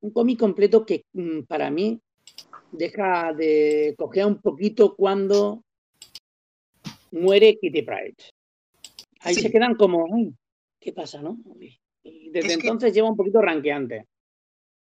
Un 0.00 0.10
cómic 0.10 0.38
completo 0.38 0.84
que 0.84 1.04
mm, 1.12 1.42
para 1.42 1.70
mí 1.70 2.00
deja 2.72 3.32
de 3.32 3.94
coger 3.98 4.26
un 4.26 4.40
poquito 4.40 4.94
cuando 4.96 5.64
muere 7.12 7.58
Kitty 7.58 7.82
Pryde. 7.82 8.16
Ahí 9.20 9.34
Sí. 9.34 9.42
se 9.42 9.50
quedan 9.50 9.74
como, 9.74 10.06
"Ay, 10.14 10.32
¿qué 10.78 10.92
pasa, 10.92 11.20
no? 11.20 11.38
Y 12.02 12.30
desde 12.30 12.52
Es 12.52 12.58
que- 12.58 12.66
entonces 12.68 12.94
lleva 12.94 13.10
un 13.10 13.16
poquito 13.16 13.40
ranqueante. 13.42 14.06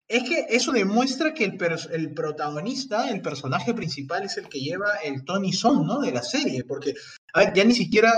Es 0.06 0.28
que 0.28 0.46
eso 0.50 0.70
demuestra 0.72 1.32
que 1.32 1.44
el, 1.44 1.58
el 1.92 2.12
protagonista, 2.12 3.08
el 3.08 3.22
personaje 3.22 3.72
principal, 3.72 4.24
es 4.24 4.36
el 4.36 4.48
que 4.48 4.60
lleva 4.60 4.96
el 5.02 5.24
Tony 5.24 5.52
Son, 5.52 5.86
¿no? 5.86 6.00
De 6.00 6.12
la 6.12 6.22
serie. 6.22 6.62
Porque, 6.64 6.94
a 7.32 7.40
ver, 7.40 7.54
ya 7.54 7.64
ni 7.64 7.74
siquiera, 7.74 8.12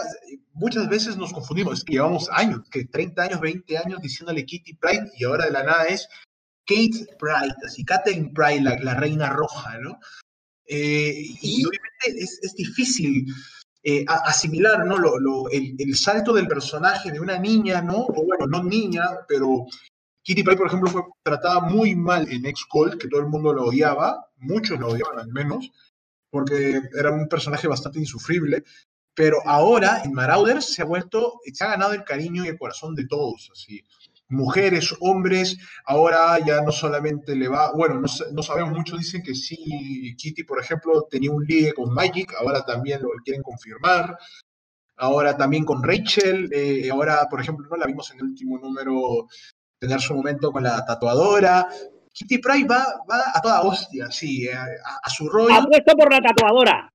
muchas 0.52 0.88
veces 0.88 1.16
nos 1.16 1.32
confundimos. 1.32 1.78
Es 1.78 1.84
que 1.84 1.92
llevamos 1.94 2.28
años, 2.32 2.62
que 2.70 2.86
30 2.86 3.22
años, 3.22 3.40
20 3.40 3.78
años 3.78 4.00
diciéndole 4.02 4.44
Kitty 4.44 4.74
Pride 4.74 5.12
y 5.16 5.24
ahora 5.24 5.44
de 5.44 5.52
la 5.52 5.62
nada 5.62 5.84
es 5.84 6.08
Kate 6.66 7.06
Pride, 7.20 7.54
así, 7.64 7.84
Catherine 7.84 8.32
Pride, 8.34 8.62
la, 8.62 8.76
la 8.82 8.94
reina 8.94 9.30
roja, 9.30 9.78
¿no? 9.78 10.00
Eh, 10.66 11.14
y, 11.40 11.64
obviamente 11.64 12.24
es, 12.24 12.40
es 12.42 12.54
difícil 12.56 13.26
eh, 13.84 14.04
asimilar, 14.08 14.84
¿no? 14.84 14.98
Lo, 14.98 15.20
lo- 15.20 15.48
el, 15.50 15.76
el 15.78 15.96
salto 15.96 16.32
del 16.32 16.48
personaje 16.48 17.12
de 17.12 17.20
una 17.20 17.38
niña, 17.38 17.80
¿no? 17.80 17.98
O 18.06 18.24
bueno, 18.24 18.46
no 18.48 18.64
niña, 18.64 19.04
pero 19.28 19.66
Kitty 20.27 20.43
Pryde, 20.43 20.59
por 20.59 20.66
ejemplo, 20.66 20.90
fue 20.90 21.03
tratada 21.23 21.61
muy 21.61 21.94
mal 21.94 22.27
en 22.31 22.44
X-Cold, 22.47 22.98
que 22.98 23.09
todo 23.09 23.20
el 23.20 23.28
mundo 23.28 23.53
lo 23.53 23.66
odiaba, 23.66 24.27
muchos 24.39 24.78
lo 24.81 24.89
odiaban 24.89 25.20
al 25.20 25.28
menos, 25.32 25.70
porque 26.31 26.81
era 26.98 27.12
un 27.12 27.28
personaje 27.28 27.69
bastante 27.69 28.01
insufrible, 28.01 28.65
pero 29.15 29.39
ahora 29.47 30.03
en 30.05 30.12
Marauders 30.12 30.74
se 30.74 30.82
ha 30.82 30.85
vuelto, 30.85 31.40
se 31.53 31.65
ha 31.65 31.69
ganado 31.69 31.93
el 31.93 32.05
cariño 32.05 32.44
y 32.44 32.48
el 32.48 32.59
corazón 32.59 32.94
de 32.97 33.07
todos, 33.07 33.51
así. 33.53 33.82
Mujeres, 34.28 34.93
hombres, 34.98 35.57
ahora 35.85 36.44
ya 36.44 36.61
no 36.61 36.73
solamente 36.73 37.36
le 37.36 37.47
va, 37.47 37.70
bueno, 37.73 38.01
no, 38.01 38.09
sa- 38.09 38.24
no 38.32 38.43
sabemos, 38.43 38.73
muchos 38.77 38.98
dicen 38.98 39.23
que 39.23 39.36
sí, 39.36 40.15
Kitty, 40.19 40.43
por 40.43 40.61
ejemplo, 40.61 41.07
tenía 41.09 41.31
un 41.31 41.44
ligue 41.44 41.73
con 41.73 41.94
Magic, 41.94 42.35
ahora 42.40 42.65
también 42.65 43.01
lo 43.03 43.11
quieren 43.24 43.44
confirmar, 43.44 44.19
ahora 44.97 45.36
también 45.36 45.65
con 45.65 45.82
Rachel, 45.82 46.48
eh, 46.53 46.90
ahora, 46.90 47.27
por 47.31 47.40
ejemplo, 47.40 47.66
no 47.70 47.77
la 47.77 47.86
vimos 47.86 48.11
en 48.11 48.19
el 48.19 48.24
último 48.24 48.59
número 48.59 49.27
tener 49.78 50.01
su 50.01 50.15
momento 50.15 50.51
con 50.53 50.62
la 50.62 50.85
tatuadora. 50.85 51.69
Kitty 52.12 52.39
Pryde 52.39 52.66
va, 52.69 52.85
va 53.11 53.23
a 53.35 53.40
toda 53.43 53.61
hostia, 53.62 54.11
sí, 54.11 54.48
a, 54.48 54.62
a- 54.62 55.01
a 55.03 55.11
su 55.11 55.28
rollo. 55.28 55.55
Apuesto 55.55 55.94
por 55.97 56.11
la 56.12 56.20
tatuadora. 56.20 56.90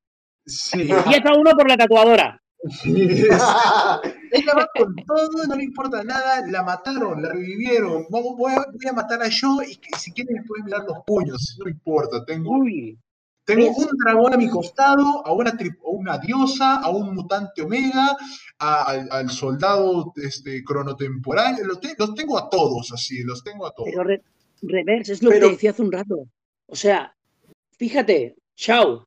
Sí. 0.46 0.84
10 0.84 0.96
a 1.26 1.34
1 1.36 1.52
por 1.52 1.70
la 1.70 1.78
tatuadora. 1.78 2.38
Ella 2.84 4.54
va 4.56 4.68
con 4.78 4.96
todo, 5.08 5.46
no 5.48 5.56
le 5.56 5.64
importa 5.64 6.04
nada, 6.04 6.46
la 6.48 6.64
mataron, 6.64 7.22
la 7.22 7.30
revivieron. 7.30 8.06
Vamos, 8.10 8.36
voy, 8.38 8.54
a, 8.54 8.58
voy 8.72 8.88
a 8.90 8.94
matar 8.94 9.22
a 9.22 9.28
yo 9.30 9.62
y 9.68 9.76
que, 9.78 9.90
si 9.98 10.12
quieren 10.12 10.44
pueden 10.48 10.66
mirar 10.66 10.82
los 10.88 10.98
puños, 11.06 11.58
no 11.64 11.70
importa. 11.70 12.24
Tengo, 12.26 12.52
Uy, 12.58 12.98
tengo 13.44 13.70
un 13.70 13.88
dragón 14.04 14.34
a 14.34 14.38
mi 14.38 14.50
costado, 14.50 15.26
a 15.26 15.34
una, 15.34 15.52
tri- 15.54 15.76
a 15.84 15.90
una 15.90 16.18
diosa, 16.18 16.76
a 16.78 16.90
un 16.90 17.14
mutante 17.16 17.62
omega, 17.64 18.16
a- 18.60 18.84
al, 18.84 19.08
al 19.12 19.30
soldado 19.30 20.14
este, 20.16 20.64
cronotemporal. 20.64 21.58
Los, 21.64 21.80
te- 21.80 21.96
los 21.98 22.14
tengo 22.16 22.38
a 22.38 22.50
todos, 22.50 22.92
así, 22.94 23.24
los 23.24 23.44
tengo 23.44 23.66
a 23.66 23.72
todos. 23.74 23.90
pero 23.92 24.04
re- 24.04 24.22
reverse, 24.62 25.14
es 25.14 25.24
lo 25.24 25.30
Pero- 25.32 25.48
que 25.48 25.54
decía 25.54 25.72
hace 25.72 25.82
un 25.82 25.92
rato. 25.92 26.28
O 26.68 26.76
sea, 26.76 27.16
fíjate, 27.78 28.36
chao. 28.56 29.06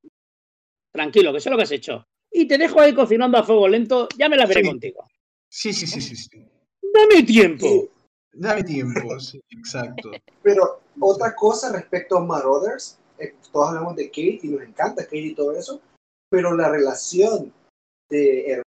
Tranquilo, 0.92 1.32
que 1.32 1.40
sé 1.40 1.50
lo 1.50 1.56
que 1.56 1.62
has 1.64 1.72
hecho. 1.72 2.06
Y 2.30 2.46
te 2.46 2.58
dejo 2.58 2.80
ahí 2.80 2.94
cocinando 2.94 3.38
a 3.38 3.42
fuego 3.44 3.68
lento, 3.68 4.08
ya 4.18 4.28
me 4.28 4.36
la 4.36 4.46
veré 4.46 4.62
Sí. 4.62 4.66
contigo. 4.68 5.08
Sí, 5.48 5.72
sí, 5.72 5.86
sí, 5.86 6.00
sí, 6.00 6.16
sí. 6.16 6.44
Dame 6.92 7.22
tiempo. 7.22 7.66
Sí. 7.66 7.88
Dame 8.32 8.64
tiempo, 8.64 9.18
sí, 9.20 9.40
exacto. 9.50 10.10
Pero 10.42 10.80
otra 11.00 11.34
cosa 11.34 11.72
respecto 11.72 12.18
a 12.18 12.24
Marauders, 12.24 12.98
eh, 13.18 13.34
todos 13.52 13.68
hablamos 13.68 13.96
de 13.96 14.08
Kate 14.08 14.40
y 14.42 14.48
nos 14.48 14.62
encanta 14.62 15.04
Kate 15.04 15.18
y 15.18 15.34
todo 15.34 15.52
eso, 15.52 15.80
pero 16.30 16.54
la 16.56 16.68
relación 16.68 17.52
de 18.10 18.46
her- 18.56 18.62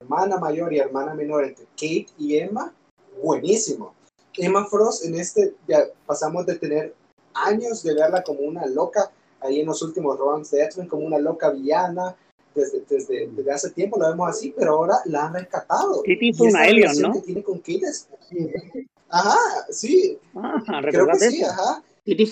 hermana 0.00 0.38
mayor 0.38 0.72
y 0.72 0.78
hermana 0.78 1.14
menor 1.14 1.44
entre 1.44 1.64
Kate 1.66 2.06
y 2.18 2.36
Emma, 2.38 2.72
buenísimo. 3.22 3.94
Emma 4.36 4.64
Frost 4.66 5.04
en 5.04 5.14
este, 5.16 5.54
ya 5.68 5.84
pasamos 6.06 6.46
de 6.46 6.56
tener 6.56 6.94
años 7.34 7.82
de 7.82 7.94
verla 7.94 8.22
como 8.22 8.40
una 8.40 8.66
loca, 8.66 9.10
ahí 9.40 9.60
en 9.60 9.66
los 9.66 9.82
últimos 9.82 10.18
runs 10.18 10.50
de 10.50 10.62
X-Men, 10.64 10.88
como 10.88 11.04
una 11.06 11.18
loca 11.18 11.50
villana, 11.50 12.16
desde, 12.54 12.80
desde, 12.88 13.28
desde 13.28 13.52
hace 13.52 13.70
tiempo 13.70 13.98
lo 13.98 14.08
vemos 14.08 14.28
así, 14.28 14.52
pero 14.56 14.72
ahora 14.74 14.96
la 15.04 15.26
han 15.26 15.34
rescatado. 15.34 16.02
Kitty 16.02 16.32
fue 16.32 16.48
una 16.48 16.62
alien, 16.62 16.90
¿no? 17.02 17.12
que 17.12 17.20
tiene 17.20 17.42
con 17.42 17.58
Kate 17.58 17.80
es- 17.86 18.08
Ajá, 19.08 19.36
sí, 19.70 20.18
Ah, 20.34 20.62
creo 20.64 20.80
¿recordad 21.04 21.18
que 21.18 21.30
sí, 21.30 21.42
ajá. 21.42 21.82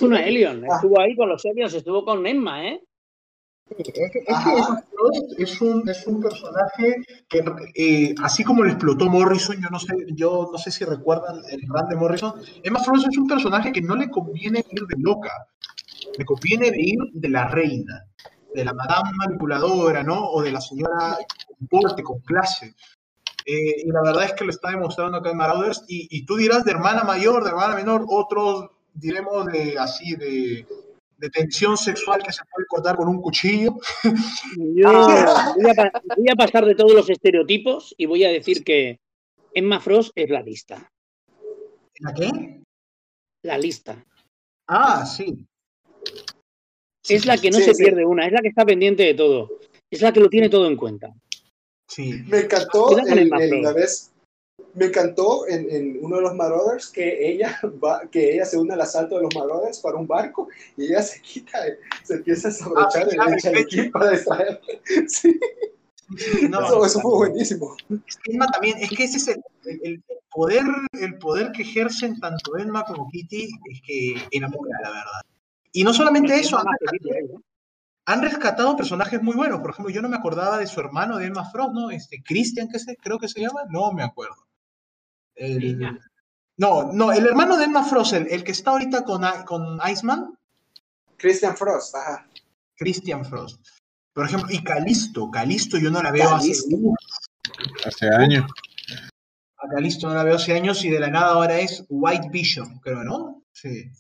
Una 0.00 0.18
alien. 0.18 0.64
Ah. 0.64 0.76
Estuvo 0.76 1.00
ahí 1.00 1.14
con 1.16 1.28
los 1.28 1.44
aliens, 1.44 1.74
estuvo 1.74 2.04
con 2.04 2.26
Emma, 2.26 2.66
¿eh? 2.66 2.82
Es 3.76 3.92
que, 3.92 4.00
es 4.00 4.10
que 4.10 4.24
Frost 4.24 5.38
es 5.38 5.60
un, 5.60 5.86
es 5.86 6.06
un 6.06 6.22
personaje 6.22 6.96
que, 7.28 7.44
eh, 7.74 8.14
así 8.22 8.42
como 8.42 8.62
lo 8.62 8.70
explotó 8.70 9.10
Morrison, 9.10 9.60
yo 9.60 9.68
no 9.68 9.78
sé, 9.78 9.94
yo 10.14 10.48
no 10.50 10.56
sé 10.56 10.70
si 10.70 10.86
recuerdan 10.86 11.42
el 11.50 11.60
run 11.68 11.88
de 11.90 11.96
Morrison, 11.96 12.32
Emma 12.62 12.80
Frost 12.80 13.08
es 13.10 13.18
un 13.18 13.28
personaje 13.28 13.70
que 13.70 13.82
no 13.82 13.94
le 13.94 14.08
conviene 14.08 14.64
ir 14.70 14.86
de 14.86 14.96
loca, 14.98 15.48
le 16.16 16.24
conviene 16.24 16.72
ir 16.74 16.98
de 17.12 17.28
la 17.28 17.48
reina. 17.48 18.06
de 18.54 18.64
la 18.64 18.72
madame 18.72 19.10
manipuladora, 19.16 20.02
¿no? 20.02 20.30
O 20.30 20.42
de 20.42 20.50
la 20.52 20.60
señora 20.60 21.18
con 21.58 21.68
porte, 21.68 22.02
con 22.02 22.20
clase. 22.20 22.74
Eh, 23.44 23.82
y 23.84 23.90
la 23.90 24.02
verdad 24.02 24.24
es 24.24 24.32
que 24.32 24.44
lo 24.44 24.50
está 24.50 24.70
demostrando 24.70 25.18
acá 25.18 25.30
en 25.30 25.36
Marauders. 25.36 25.84
Y, 25.88 26.08
y 26.10 26.24
tú 26.24 26.36
dirás 26.36 26.64
de 26.64 26.72
hermana 26.72 27.04
mayor, 27.04 27.44
de 27.44 27.50
hermana 27.50 27.74
menor, 27.74 28.06
otros 28.08 28.70
diremos 28.98 29.46
de 29.46 29.78
así, 29.78 30.14
de, 30.16 30.66
de 31.18 31.30
tensión 31.30 31.76
sexual 31.76 32.22
que 32.22 32.32
se 32.32 32.42
puede 32.52 32.66
cortar 32.66 32.96
con 32.96 33.08
un 33.08 33.20
cuchillo. 33.20 33.76
Yo 34.56 34.88
voy 35.56 35.70
a, 35.70 35.74
pa- 35.74 36.02
voy 36.16 36.28
a 36.30 36.34
pasar 36.36 36.64
de 36.64 36.74
todos 36.74 36.92
los 36.94 37.08
estereotipos 37.10 37.94
y 37.96 38.06
voy 38.06 38.24
a 38.24 38.28
decir 38.30 38.64
que 38.64 38.98
Emma 39.54 39.80
Frost 39.80 40.12
es 40.14 40.30
la 40.30 40.42
lista. 40.42 40.90
¿La 42.00 42.14
qué? 42.14 42.60
La 43.42 43.58
lista. 43.58 44.04
Ah, 44.68 45.04
sí. 45.06 45.46
Es 47.08 47.24
la 47.24 47.38
que 47.38 47.50
no 47.50 47.58
Sí, 47.58 47.64
se 47.64 47.74
sí. 47.74 47.84
pierde 47.84 48.04
una, 48.04 48.26
es 48.26 48.32
la 48.32 48.40
que 48.40 48.48
está 48.48 48.64
pendiente 48.64 49.02
de 49.02 49.14
todo. 49.14 49.48
Es 49.90 50.02
la 50.02 50.12
que 50.12 50.20
lo 50.20 50.28
tiene 50.28 50.48
todo 50.50 50.66
en 50.66 50.76
cuenta. 50.76 51.12
Sí. 51.88 52.22
Me 52.26 52.40
encantó 52.40 52.98
el 52.98 53.18
el- 53.18 53.62
la 53.62 53.72
vez, 53.72 54.12
me 54.74 54.86
encantó 54.86 55.46
en, 55.48 55.70
en 55.70 55.98
uno 56.00 56.16
de 56.16 56.22
los 56.22 56.34
Marauders 56.34 56.88
que 56.88 57.30
ella 57.30 57.58
va, 57.84 58.02
que 58.10 58.34
ella 58.34 58.44
se 58.44 58.58
une 58.58 58.74
al 58.74 58.80
asalto 58.80 59.16
de 59.16 59.22
los 59.22 59.34
Marauders 59.34 59.80
para 59.80 59.96
un 59.96 60.06
barco 60.06 60.48
y 60.76 60.86
ella 60.86 61.02
se 61.02 61.20
quita, 61.20 61.58
se 62.02 62.14
empieza 62.14 62.48
a 62.48 62.50
desabrochar 62.50 63.02
Ah, 63.02 63.10
sí, 63.10 63.16
y 63.16 63.30
le 63.30 63.36
echa 63.36 63.50
el 63.50 63.58
equipo 63.58 63.98
para 63.98 64.10
distraer. 64.10 64.60
Sí, 66.16 66.48
no, 66.48 66.64
eso, 66.64 66.86
eso 66.86 67.00
fue 67.00 67.10
buenísimo. 67.10 67.76
Es 68.06 68.16
que 68.16 68.32
Emma 68.32 68.46
también, 68.46 68.78
es 68.78 68.88
que 68.88 69.04
ese 69.04 69.18
es 69.18 69.28
el, 69.82 70.02
poder, 70.30 70.64
el 70.92 71.18
poder 71.18 71.52
que 71.52 71.60
ejercen 71.60 72.18
tanto 72.18 72.56
Emma 72.56 72.82
como 72.84 73.10
Kitty, 73.10 73.44
es 73.70 73.82
que 73.86 74.14
enamora, 74.30 74.74
la 74.82 74.88
verdad. 74.88 75.20
Y 75.70 75.84
no 75.84 75.92
solamente 75.92 76.34
eso, 76.34 76.56
han, 76.58 76.64
ella. 77.04 77.38
han 78.06 78.22
rescatado 78.22 78.74
personajes 78.74 79.22
muy 79.22 79.36
buenos. 79.36 79.60
Por 79.60 79.72
ejemplo, 79.72 79.92
yo 79.92 80.00
no 80.00 80.08
me 80.08 80.16
acordaba 80.16 80.56
de 80.56 80.66
su 80.66 80.80
hermano 80.80 81.18
de 81.18 81.26
Emma 81.26 81.44
Frost, 81.50 81.74
¿no? 81.74 81.90
Este, 81.90 82.22
Christian, 82.22 82.70
que 82.70 82.78
se, 82.78 82.96
creo 82.96 83.18
que 83.18 83.28
se 83.28 83.42
llama, 83.42 83.64
no 83.68 83.92
me 83.92 84.02
acuerdo. 84.02 84.47
El- 85.38 85.98
no, 86.56 86.92
no, 86.92 87.12
el 87.12 87.24
hermano 87.26 87.56
de 87.56 87.64
Emma 87.66 87.84
Frost, 87.84 88.14
el, 88.14 88.26
el 88.28 88.42
que 88.42 88.50
está 88.52 88.72
ahorita 88.72 89.04
con, 89.04 89.22
con 89.46 89.78
Iceman, 89.88 90.36
Christian 91.16 91.56
Frost, 91.56 91.94
ajá. 91.94 92.26
Christian 92.76 93.24
Frost. 93.24 93.64
Por 94.12 94.26
ejemplo, 94.26 94.48
y 94.50 94.62
Calisto, 94.64 95.30
Calisto 95.30 95.78
yo 95.78 95.90
no 95.90 96.02
la 96.02 96.10
veo 96.10 96.28
hace, 96.34 96.52
Hace 97.86 98.08
años. 98.08 98.50
a 99.58 99.68
Calisto 99.68 100.08
no 100.08 100.14
la 100.14 100.24
veo 100.24 100.36
hace 100.36 100.52
años 100.54 100.84
y 100.84 100.90
de 100.90 100.98
la 101.00 101.08
nada 101.08 101.32
ahora 101.34 101.58
es 101.60 101.84
White 101.88 102.28
Vision, 102.30 102.78
creo, 102.80 103.04
¿no? 103.04 103.42
Sí. 103.52 103.90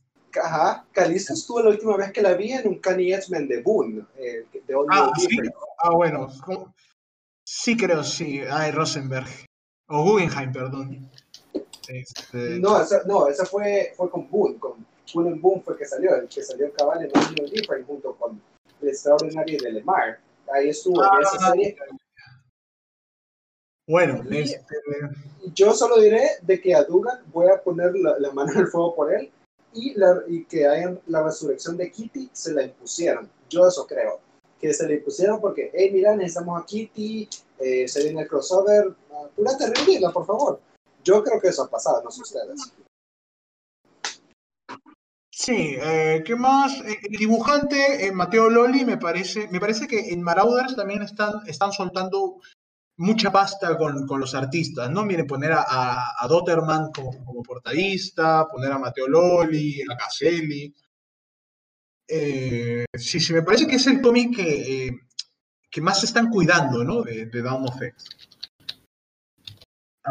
Ajá, 0.42 0.84
Calisto 0.92 1.34
estuvo 1.34 1.62
la 1.62 1.70
última 1.70 1.96
vez 1.96 2.12
que 2.12 2.22
la 2.22 2.34
vi 2.34 2.52
en 2.52 2.66
un 2.68 2.78
Canny 2.80 3.12
X-Men 3.12 3.48
de 3.48 3.62
Boone, 3.62 4.04
eh, 4.16 4.46
de 4.66 4.74
Old 4.74 4.88
Ah, 4.92 5.10
sí. 5.16 5.28
Ah, 5.82 5.90
bueno. 5.90 6.28
¿cómo? 6.44 6.74
Sí 7.44 7.76
creo, 7.76 8.02
sí. 8.04 8.40
Ay, 8.50 8.72
Rosenberg. 8.72 9.28
O 9.86 10.02
Guggenheim, 10.02 10.52
perdón. 10.52 11.10
Este, 11.88 12.58
No, 12.60 12.80
esa, 12.80 13.02
no, 13.04 13.28
esa 13.28 13.44
fue, 13.46 13.92
fue 13.96 14.10
con 14.10 14.28
Boone, 14.30 14.58
con 14.58 14.84
Boone 15.14 15.30
and 15.30 15.40
Boone 15.40 15.62
fue 15.62 15.76
que 15.76 15.84
salió, 15.86 16.14
el 16.14 16.28
que 16.28 16.42
salió 16.42 16.72
cabal 16.72 17.02
en 17.04 17.44
Different 17.50 17.86
junto 17.86 18.14
con 18.16 18.40
el 18.82 18.88
extraordinario 18.88 19.58
de 19.62 19.72
Lemar. 19.72 20.18
Ahí 20.52 20.68
estuvo 20.70 21.02
en 21.02 21.22
esa 21.22 21.36
Ah, 21.40 21.50
serie. 21.52 21.76
Bueno, 23.88 24.22
Y- 24.30 24.38
este, 24.38 24.76
Yo 25.54 25.72
solo 25.72 25.98
diré 25.98 26.22
de 26.42 26.60
que 26.60 26.74
a 26.74 26.84
Dugan 26.84 27.22
voy 27.32 27.48
a 27.50 27.62
poner 27.62 27.94
la, 27.96 28.18
la 28.18 28.30
mano 28.32 28.52
en 28.52 28.58
el 28.60 28.66
fuego 28.66 28.94
por 28.94 29.12
él 29.14 29.30
y, 29.72 29.94
la, 29.94 30.22
y 30.26 30.44
que 30.44 30.66
hayan 30.66 31.00
la 31.06 31.22
resurrección 31.22 31.76
de 31.78 31.90
Kitty 31.90 32.28
se 32.32 32.52
la 32.52 32.64
impusieron. 32.64 33.30
Yo 33.48 33.66
eso 33.66 33.86
creo. 33.86 34.20
Que 34.60 34.74
se 34.74 34.86
la 34.86 34.94
impusieron 34.94 35.40
porque, 35.40 35.70
hey, 35.72 35.90
mira, 35.92 36.14
necesitamos 36.16 36.60
a 36.60 36.66
Kitty, 36.66 37.28
eh, 37.60 37.88
se 37.88 38.02
viene 38.02 38.22
el 38.22 38.28
crossover, 38.28 38.92
apúrate, 39.24 39.66
revivirla, 39.68 40.10
por 40.12 40.26
favor. 40.26 40.60
Yo 41.08 41.24
creo 41.24 41.40
que 41.40 41.48
eso 41.48 41.62
ha 41.62 41.70
pasado, 41.70 42.02
no 42.04 42.10
sé 42.10 42.20
ustedes. 42.20 42.74
sí, 45.30 45.76
eh, 45.80 46.22
¿qué 46.26 46.36
más? 46.36 46.82
Eh, 46.82 46.98
El 47.10 47.16
dibujante, 47.16 48.06
eh, 48.06 48.12
Mateo 48.12 48.50
Loli, 48.50 48.84
me 48.84 48.98
parece, 48.98 49.48
me 49.48 49.58
parece 49.58 49.86
que 49.86 50.10
en 50.10 50.20
Marauders 50.20 50.76
también 50.76 51.00
están, 51.00 51.32
están 51.46 51.72
soltando 51.72 52.42
mucha 52.98 53.32
pasta 53.32 53.78
con, 53.78 54.06
con 54.06 54.20
los 54.20 54.34
artistas, 54.34 54.90
¿no? 54.90 55.02
Miren, 55.02 55.26
poner 55.26 55.52
a, 55.52 55.64
a, 55.66 56.14
a 56.22 56.28
Dotterman 56.28 56.92
como, 56.92 57.24
como 57.24 57.42
portadista, 57.42 58.46
poner 58.46 58.70
a 58.72 58.78
Mateo 58.78 59.08
Loli, 59.08 59.80
a 59.90 59.96
Caselli. 59.96 60.74
Eh, 62.06 62.84
sí, 62.92 63.18
sí, 63.18 63.32
me 63.32 63.42
parece 63.42 63.66
que 63.66 63.76
es 63.76 63.86
el 63.86 64.02
cómic 64.02 64.36
que, 64.36 64.90
que 65.70 65.80
más 65.80 66.00
se 66.00 66.06
están 66.06 66.28
cuidando, 66.28 66.84
¿no? 66.84 67.00
De, 67.00 67.24
de 67.24 67.42
Dawn 67.42 67.64
of 67.64 67.80
X. 67.80 68.27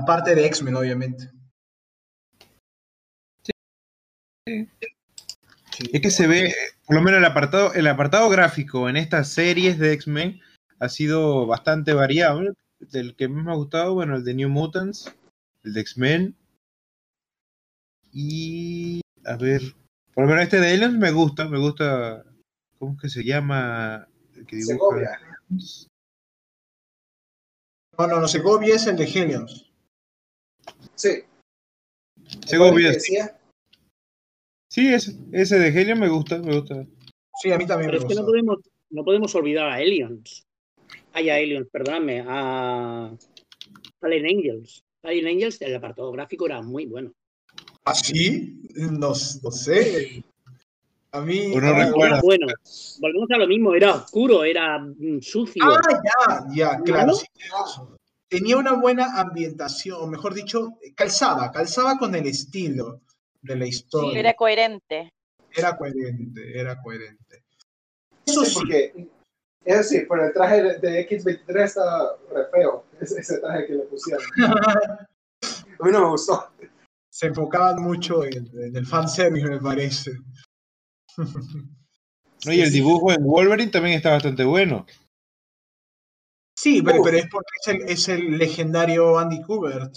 Aparte 0.01 0.35
de 0.35 0.45
X-Men, 0.45 0.75
obviamente. 0.75 1.31
Sí. 4.45 4.69
Es 5.91 6.01
que 6.01 6.11
se 6.11 6.27
ve, 6.27 6.53
por 6.85 6.95
lo 6.95 7.01
menos 7.01 7.19
el 7.19 7.25
apartado, 7.25 7.73
el 7.73 7.87
apartado 7.87 8.29
gráfico 8.29 8.89
en 8.89 8.97
estas 8.97 9.29
series 9.29 9.79
de 9.79 9.93
X-Men 9.93 10.39
ha 10.79 10.89
sido 10.89 11.47
bastante 11.47 11.93
variable. 11.93 12.53
Del 12.79 13.15
que 13.15 13.27
más 13.27 13.43
me 13.43 13.51
ha 13.51 13.55
gustado, 13.55 13.95
bueno, 13.95 14.15
el 14.15 14.23
de 14.23 14.35
New 14.35 14.49
Mutants, 14.49 15.11
el 15.63 15.73
de 15.73 15.81
X-Men. 15.81 16.35
Y 18.11 19.01
a 19.25 19.35
ver, 19.35 19.61
por 20.13 20.25
lo 20.25 20.29
menos 20.29 20.43
este 20.43 20.59
de 20.59 20.73
Aliens 20.73 20.93
me 20.93 21.11
gusta, 21.11 21.47
me 21.47 21.57
gusta. 21.57 22.23
¿Cómo 22.77 22.93
es 22.93 23.01
que 23.01 23.09
se 23.09 23.23
llama? 23.23 24.07
El 24.35 24.45
que 24.45 24.57
dibuja. 24.57 24.73
Segovia. 24.73 25.19
No, 27.97 28.07
no, 28.07 28.19
no, 28.19 28.27
Segovia 28.27 28.75
es 28.75 28.85
el 28.85 28.95
de 28.95 29.05
Helios. 29.05 29.66
Sí. 30.97 31.09
Segovia, 32.45 32.91
¿Qué 32.91 32.99
sí. 32.99 33.13
decía? 33.13 33.39
Sí, 34.69 34.93
ese, 34.93 35.15
ese 35.31 35.59
de 35.59 35.67
Helios 35.69 35.97
me 35.97 36.09
gusta, 36.09 36.39
me 36.39 36.59
gusta. 36.59 36.85
Sí, 37.41 37.51
a 37.51 37.57
mí 37.57 37.65
también 37.65 37.91
Pero 37.91 38.01
me 38.01 38.07
es 38.07 38.13
que 38.13 38.19
no 38.19 38.25
podemos, 38.25 38.57
no 38.89 39.03
podemos 39.05 39.35
olvidar 39.35 39.69
a 39.69 39.75
Aliens. 39.75 40.45
Ay, 41.13 41.29
a 41.29 41.35
Aliens, 41.35 41.67
perdóname, 41.71 42.23
a 42.27 43.15
Fallen 43.99 44.25
Angels. 44.25 44.83
Fallen 45.01 45.27
Angels, 45.27 45.61
el 45.61 45.75
apartado 45.75 46.11
gráfico 46.11 46.47
era 46.47 46.61
muy 46.61 46.85
bueno. 46.85 47.13
¿Ah, 47.85 47.93
sí? 47.93 48.61
No, 48.75 49.09
no 49.09 49.13
sé. 49.51 50.23
A 51.11 51.21
mí. 51.21 51.53
O 51.55 51.61
no 51.61 51.67
ah, 51.67 51.85
recuerdo. 51.85 52.15
Era 52.15 52.21
bueno. 52.21 52.47
Volvemos 52.99 53.31
a 53.31 53.37
lo 53.37 53.47
mismo, 53.47 53.73
era 53.73 53.95
oscuro, 53.95 54.43
era 54.43 54.79
mm, 54.79 55.21
sucio. 55.21 55.63
Ah, 55.63 55.79
ya, 56.03 56.45
ya, 56.53 56.79
claro. 56.83 57.07
¿No? 57.07 57.13
sí. 57.13 57.25
Tenía 58.29 58.57
una 58.57 58.73
buena 58.73 59.19
ambientación, 59.19 59.97
o 60.01 60.07
mejor 60.07 60.33
dicho, 60.33 60.77
calzaba, 60.95 61.51
calzaba 61.51 61.97
con 61.97 62.13
el 62.13 62.27
estilo 62.27 63.01
de 63.41 63.55
la 63.55 63.65
historia. 63.65 64.19
Era 64.19 64.33
coherente. 64.33 65.09
Era 65.55 65.77
coherente, 65.77 66.59
era 66.59 66.81
coherente. 66.81 67.43
Eso 68.25 68.43
Sí, 68.43 68.51
sí, 68.51 68.55
porque, 68.59 69.07
eso 69.63 69.83
sí, 69.83 70.01
pero 70.09 70.25
el 70.27 70.33
traje 70.33 70.61
de, 70.61 70.79
de 70.79 71.09
X23 71.09 71.63
está 71.63 72.15
re 72.33 72.45
feo, 72.51 72.85
ese, 73.01 73.19
ese 73.21 73.39
traje 73.39 73.67
que 73.67 73.73
le 73.75 73.83
pusieron. 73.83 74.25
A 75.79 75.85
mí 75.85 75.91
no 75.91 76.01
me 76.01 76.09
gustó. 76.09 76.51
se 77.09 77.27
enfocaban 77.27 77.81
mucho 77.81 78.25
en, 78.25 78.49
en 78.59 78.75
el 78.75 78.85
fanservice, 78.85 79.47
me 79.47 79.59
parece. 79.59 80.11
No, 82.45 82.53
y 82.53 82.61
el 82.61 82.71
dibujo 82.71 83.11
en 83.11 83.23
Wolverine 83.23 83.71
también 83.71 83.95
está 83.95 84.11
bastante 84.11 84.43
bueno. 84.43 84.85
Sí, 86.59 86.81
pero, 86.81 87.03
pero 87.03 87.17
es 87.17 87.27
porque 87.29 87.51
es 87.61 87.67
el, 87.67 87.81
es 87.89 88.07
el 88.09 88.37
legendario 88.39 89.19
Andy 89.19 89.43
Kubert. 89.43 89.95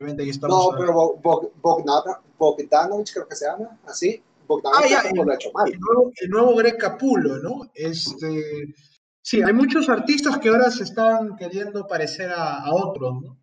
No, 0.00 0.70
pero 0.76 0.92
Bo- 0.92 1.16
Bo- 1.22 1.52
Bogdano- 1.62 2.18
Bogdanovich 2.36 3.12
creo 3.12 3.28
que 3.28 3.36
se 3.36 3.44
llama, 3.46 3.78
así. 3.86 4.20
Bogdanovich 4.48 4.84
Ah, 4.84 4.88
ya, 4.90 5.02
tampoco 5.04 5.24
lo 5.26 5.32
ha 5.32 5.34
hecho 5.36 5.52
mal. 5.52 5.72
el 5.72 5.78
nuevo, 5.78 6.12
el 6.20 6.28
nuevo 6.30 6.56
Greg 6.56 6.76
Capullo, 6.76 7.38
¿no? 7.38 7.70
Este, 7.72 8.74
sí, 9.22 9.40
hay 9.42 9.52
muchos 9.52 9.88
artistas 9.88 10.38
que 10.38 10.48
ahora 10.48 10.72
se 10.72 10.82
están 10.82 11.36
queriendo 11.36 11.86
parecer 11.86 12.30
a, 12.32 12.58
a 12.64 12.74
otros, 12.74 13.22
¿no? 13.22 13.38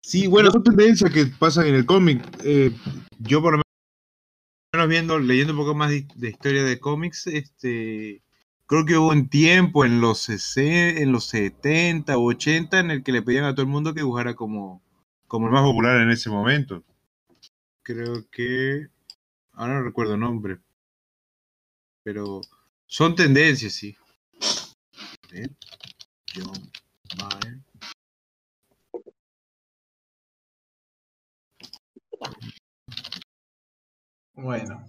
Sí, 0.00 0.28
bueno, 0.28 0.52
son 0.52 0.62
tendencias 0.62 1.12
que 1.12 1.26
pasan 1.26 1.66
en 1.66 1.74
el 1.74 1.84
cómic. 1.86 2.22
Eh, 2.44 2.70
yo 3.18 3.42
por 3.42 3.56
lo 3.56 3.62
menos 4.72 4.88
viendo, 4.88 5.18
leyendo 5.18 5.52
un 5.52 5.58
poco 5.58 5.74
más 5.74 5.90
de, 5.90 6.06
de 6.14 6.28
historia 6.30 6.62
de 6.62 6.78
cómics, 6.78 7.26
este, 7.26 8.22
creo 8.70 8.86
que 8.86 8.96
hubo 8.96 9.10
un 9.10 9.28
tiempo 9.28 9.84
en 9.84 10.00
los, 10.00 10.20
sese- 10.30 11.02
en 11.02 11.12
los 11.12 11.26
70 11.26 12.16
u 12.16 12.30
80 12.30 12.78
en 12.80 12.92
el 12.92 13.02
que 13.02 13.12
le 13.12 13.22
pedían 13.22 13.44
a 13.44 13.52
todo 13.54 13.64
el 13.64 13.68
mundo 13.72 13.92
que 13.92 14.00
dibujara 14.00 14.34
como, 14.36 14.82
como 15.28 15.48
el 15.48 15.52
más 15.52 15.64
popular 15.64 16.00
en 16.00 16.10
ese 16.10 16.30
momento. 16.30 16.84
Creo 17.82 18.26
que, 18.30 18.88
ahora 19.54 19.74
no 19.74 19.82
recuerdo 19.84 20.14
el 20.14 20.20
nombre, 20.20 20.60
pero 22.02 22.40
son 22.86 23.14
tendencias, 23.14 23.72
sí. 23.74 23.96
John 26.34 26.70
Byrne. 27.16 27.62
Bueno. 34.34 34.84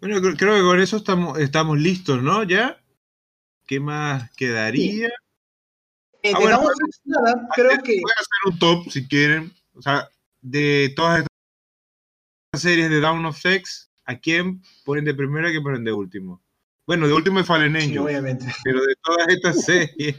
Bueno, 0.00 0.20
creo, 0.20 0.36
creo 0.36 0.54
que 0.56 0.62
con 0.62 0.80
eso 0.80 0.96
estamos, 0.96 1.38
estamos 1.38 1.78
listos, 1.78 2.22
¿no? 2.22 2.42
¿Ya? 2.44 2.80
¿Qué 3.66 3.80
más 3.80 4.30
quedaría? 4.36 5.08
Eh, 6.22 6.32
Ah, 6.34 6.38
bueno, 6.38 6.56
Down 6.58 6.66
of 6.66 6.72
X, 6.86 7.00
nada, 7.04 7.48
creo 7.54 7.82
que 7.82 8.00
Voy 8.00 8.10
a 8.10 8.20
hacer 8.20 8.52
un 8.52 8.58
top 8.58 8.90
si 8.90 9.06
quieren. 9.08 9.52
O 9.74 9.82
sea, 9.82 10.08
de 10.42 10.92
todas 10.96 11.24
estas 12.52 12.62
series 12.62 12.90
de 12.90 13.00
Down 13.00 13.24
of 13.24 13.38
Sex, 13.38 13.90
¿a 14.04 14.18
quién 14.18 14.62
ponen 14.84 15.04
de 15.04 15.14
primero 15.14 15.46
y 15.46 15.50
a 15.50 15.52
quién 15.52 15.62
ponen 15.62 15.84
de 15.84 15.92
último? 15.92 16.42
Bueno, 16.86 17.06
de 17.06 17.14
último 17.14 17.40
es 17.40 17.46
Fallen 17.46 17.72
sí, 17.78 17.86
Angel, 17.86 17.98
obviamente. 18.00 18.46
pero 18.64 18.80
de 18.82 18.94
todas 19.02 19.28
estas 19.28 19.64
series. 19.64 20.16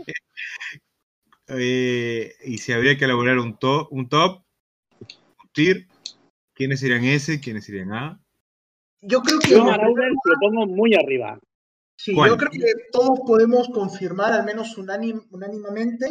eh, 1.49 2.33
y 2.45 2.57
si 2.59 2.71
habría 2.71 2.97
que 2.97 3.05
elaborar 3.05 3.37
un 3.39 3.57
top, 3.57 3.87
un 3.91 4.07
top, 4.07 4.43
un 4.99 5.49
tier, 5.51 5.87
¿quiénes 6.53 6.79
serían 6.79 7.03
S? 7.03 7.39
¿Quiénes 7.41 7.65
serían 7.65 7.93
A? 7.93 8.19
Yo 9.01 9.21
creo 9.21 9.39
que 9.39 9.49
Yo 9.51 9.63
Marauder 9.65 10.09
lo 10.11 10.33
pongo 10.39 10.67
muy 10.67 10.93
arriba. 10.95 11.39
Sí, 11.97 12.13
¿Cuál? 12.15 12.29
yo 12.31 12.37
creo 12.37 12.51
que 12.51 12.73
todos 12.91 13.19
podemos 13.25 13.69
confirmar, 13.69 14.33
al 14.33 14.45
menos 14.45 14.77
unánim- 14.77 15.25
unánimemente, 15.31 16.07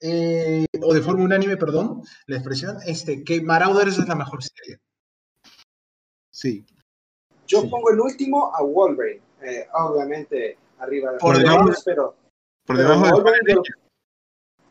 eh, 0.00 0.66
o 0.82 0.94
de 0.94 1.00
forma 1.02 1.24
unánime, 1.24 1.56
perdón, 1.56 2.02
la 2.26 2.36
expresión, 2.36 2.78
este, 2.86 3.22
que 3.24 3.40
Marauders 3.42 3.98
es 3.98 4.08
la 4.08 4.14
mejor 4.14 4.42
serie. 4.42 4.78
Sí. 6.30 6.64
Yo 7.46 7.62
Sí. 7.62 7.68
pongo 7.68 7.90
en 7.90 8.00
último 8.00 8.54
a 8.54 8.62
Wolverine. 8.62 9.22
Eh, 9.42 9.66
obviamente, 9.72 10.58
arriba 10.78 11.12
de 11.12 11.18
Por 11.18 11.36
debajo- 11.38 11.70
pero. 11.84 12.14
Por 12.66 12.76
pero 12.76 12.88
debajo 12.90 13.22
de 13.22 13.30
Angel. 13.30 13.62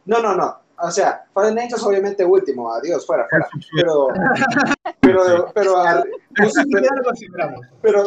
No, 0.06 0.22
no, 0.22 0.36
no. 0.36 0.60
O 0.82 0.92
sea, 0.92 1.26
Fallen 1.34 1.60
Angels 1.60 1.84
obviamente 1.84 2.24
último. 2.26 2.72
Adiós, 2.72 3.06
fuera, 3.06 3.28
fuera. 3.30 3.48
Pero. 3.76 4.08
Pero, 5.02 5.52
pero, 5.54 5.76
que 6.36 6.50
pero, 6.72 7.54
pero, 7.82 8.04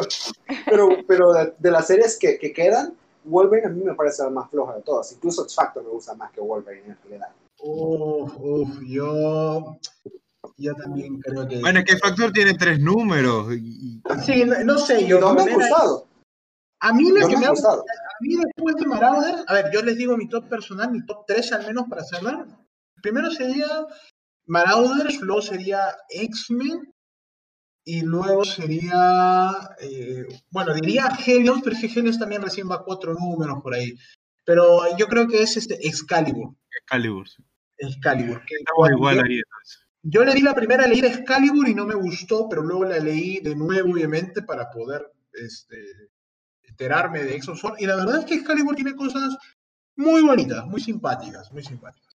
pero, 0.67 0.89
pero 1.07 1.33
de, 1.33 1.55
de 1.59 1.71
las 1.71 1.87
series 1.87 2.19
que, 2.19 2.39
que 2.39 2.53
quedan, 2.53 2.95
Wolverine 3.25 3.67
a 3.67 3.71
mí 3.71 3.83
me 3.85 3.95
parece 3.95 4.23
la 4.23 4.31
más 4.31 4.51
floja 4.51 4.75
de 4.77 4.83
todas. 4.83 5.11
Incluso 5.13 5.43
X 5.43 5.55
Factor 5.55 5.83
me 5.83 5.91
gusta 5.91 6.15
más 6.15 6.31
que 6.33 6.41
Wolverine 6.41 6.87
en 6.89 6.99
realidad. 7.05 7.29
Uf, 7.65 8.33
uf, 8.41 8.69
yo, 8.87 9.77
yo 10.57 10.75
también 10.75 11.21
creo 11.21 11.47
que... 11.47 11.61
Bueno, 11.61 11.81
¿qué 11.87 11.97
factor 11.97 12.33
tiene 12.33 12.55
tres 12.55 12.79
números? 12.81 13.53
Y- 13.53 14.01
Sí, 14.25 14.45
no, 14.45 14.63
no 14.65 14.79
sé, 14.79 15.07
yo... 15.07 15.21
no 15.21 15.35
me 15.35 15.43
han 15.43 15.55
gustado. 15.55 16.07
A 16.81 16.93
mí 16.93 17.11
No 17.11 17.29
que 17.29 17.37
me 17.37 17.47
ha 17.47 17.51
gustado. 17.51 17.83
A 17.83 18.15
mí 18.21 18.37
después 18.37 18.75
de 18.77 18.87
Marauder, 18.87 19.37
a 19.47 19.55
ver, 19.55 19.71
yo 19.73 19.83
les 19.83 19.97
digo 19.97 20.17
mi 20.17 20.29
top 20.29 20.49
personal, 20.49 20.91
mi 20.91 21.05
top 21.07 21.25
3 21.27 21.53
al 21.53 21.67
menos 21.67 21.87
para 21.89 22.03
cerrar. 22.03 22.45
Primero 23.03 23.31
sería 23.31 23.67
Marauders, 24.47 25.21
luego 25.21 25.43
sería 25.43 25.81
X-Men 26.09 26.95
y 27.85 28.03
luego 28.03 28.45
sería, 28.45 29.51
eh, 29.81 30.25
bueno, 30.51 30.73
diría 30.75 31.09
Helios, 31.27 31.61
pero 31.65 31.77
es 31.77 31.81
que 31.93 31.99
Helios 32.01 32.19
también 32.19 32.43
recién 32.43 32.71
va 32.71 32.85
cuatro 32.85 33.13
números 33.15 33.59
por 33.63 33.75
ahí. 33.75 33.95
Pero 34.45 34.97
yo 34.97 35.07
creo 35.07 35.27
que 35.29 35.43
es 35.43 35.57
este 35.57 35.87
Excalibur. 35.87 36.55
Excalibur. 36.81 37.29
sí. 37.29 37.43
Excalibur. 37.79 38.43
que 38.47 38.55
igual 38.93 39.17
yo- 39.17 39.23
ahí 39.25 39.39
entonces. 39.39 39.87
yo 40.03 40.25
le 40.25 40.35
di 40.35 40.43
la 40.43 40.55
primera 40.55 40.87
leída 40.87 41.09
Excalibur 41.09 41.69
y 41.69 41.75
no 41.75 41.85
me 41.87 41.95
gustó, 41.95 42.49
pero 42.49 42.63
luego 42.63 42.85
la 42.85 42.99
leí 42.99 43.41
de 43.41 43.57
nuevo, 43.57 43.93
obviamente, 43.93 44.43
para 44.43 44.71
poder 44.71 45.11
este, 45.33 45.77
enterarme 46.63 47.25
de 47.25 47.35
Exosword. 47.37 47.81
Y 47.81 47.87
la 47.87 47.97
verdad 47.97 48.21
es 48.21 48.25
que 48.27 48.35
Excalibur 48.35 48.75
tiene 48.77 48.95
cosas 48.95 49.37
muy 49.97 50.23
bonitas, 50.23 50.65
muy 50.67 50.81
simpáticas, 50.81 51.51
muy 51.53 51.63
simpáticas. 51.65 52.12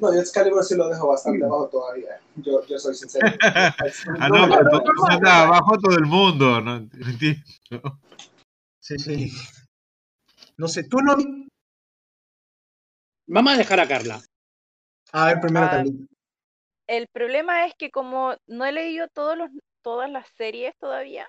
No, 0.00 0.14
yo 0.14 0.20
Excalibur 0.20 0.64
sí 0.64 0.74
lo 0.76 0.88
dejo 0.88 1.08
bastante 1.08 1.44
abajo 1.44 1.68
todavía. 1.68 2.18
Yo, 2.36 2.64
yo 2.66 2.78
soy 2.78 2.94
sincero. 2.94 3.26
Ah, 4.18 4.28
no, 4.28 4.48
pero 4.48 4.82
tú 4.82 5.26
abajo 5.26 5.78
todo 5.78 5.96
el 5.96 6.06
mundo, 6.06 6.60
¿no? 6.60 6.76
Entiendo. 6.76 7.98
Sí, 8.80 8.98
sí. 8.98 9.32
No 10.56 10.68
sé, 10.68 10.84
tú 10.84 10.98
no. 10.98 11.16
Vamos 13.26 13.52
a 13.52 13.56
dejar 13.56 13.80
a 13.80 13.88
Carla. 13.88 14.20
A 15.12 15.26
ver, 15.26 15.40
primero, 15.40 15.66
Ah, 15.66 15.70
Carlita. 15.70 16.14
El 16.86 17.06
problema 17.12 17.66
es 17.66 17.74
que 17.78 17.90
como 17.90 18.34
no 18.46 18.64
he 18.64 18.72
leído 18.72 19.06
todos 19.08 19.36
los, 19.36 19.50
todas 19.82 20.10
las 20.10 20.26
series 20.36 20.76
todavía, 20.78 21.28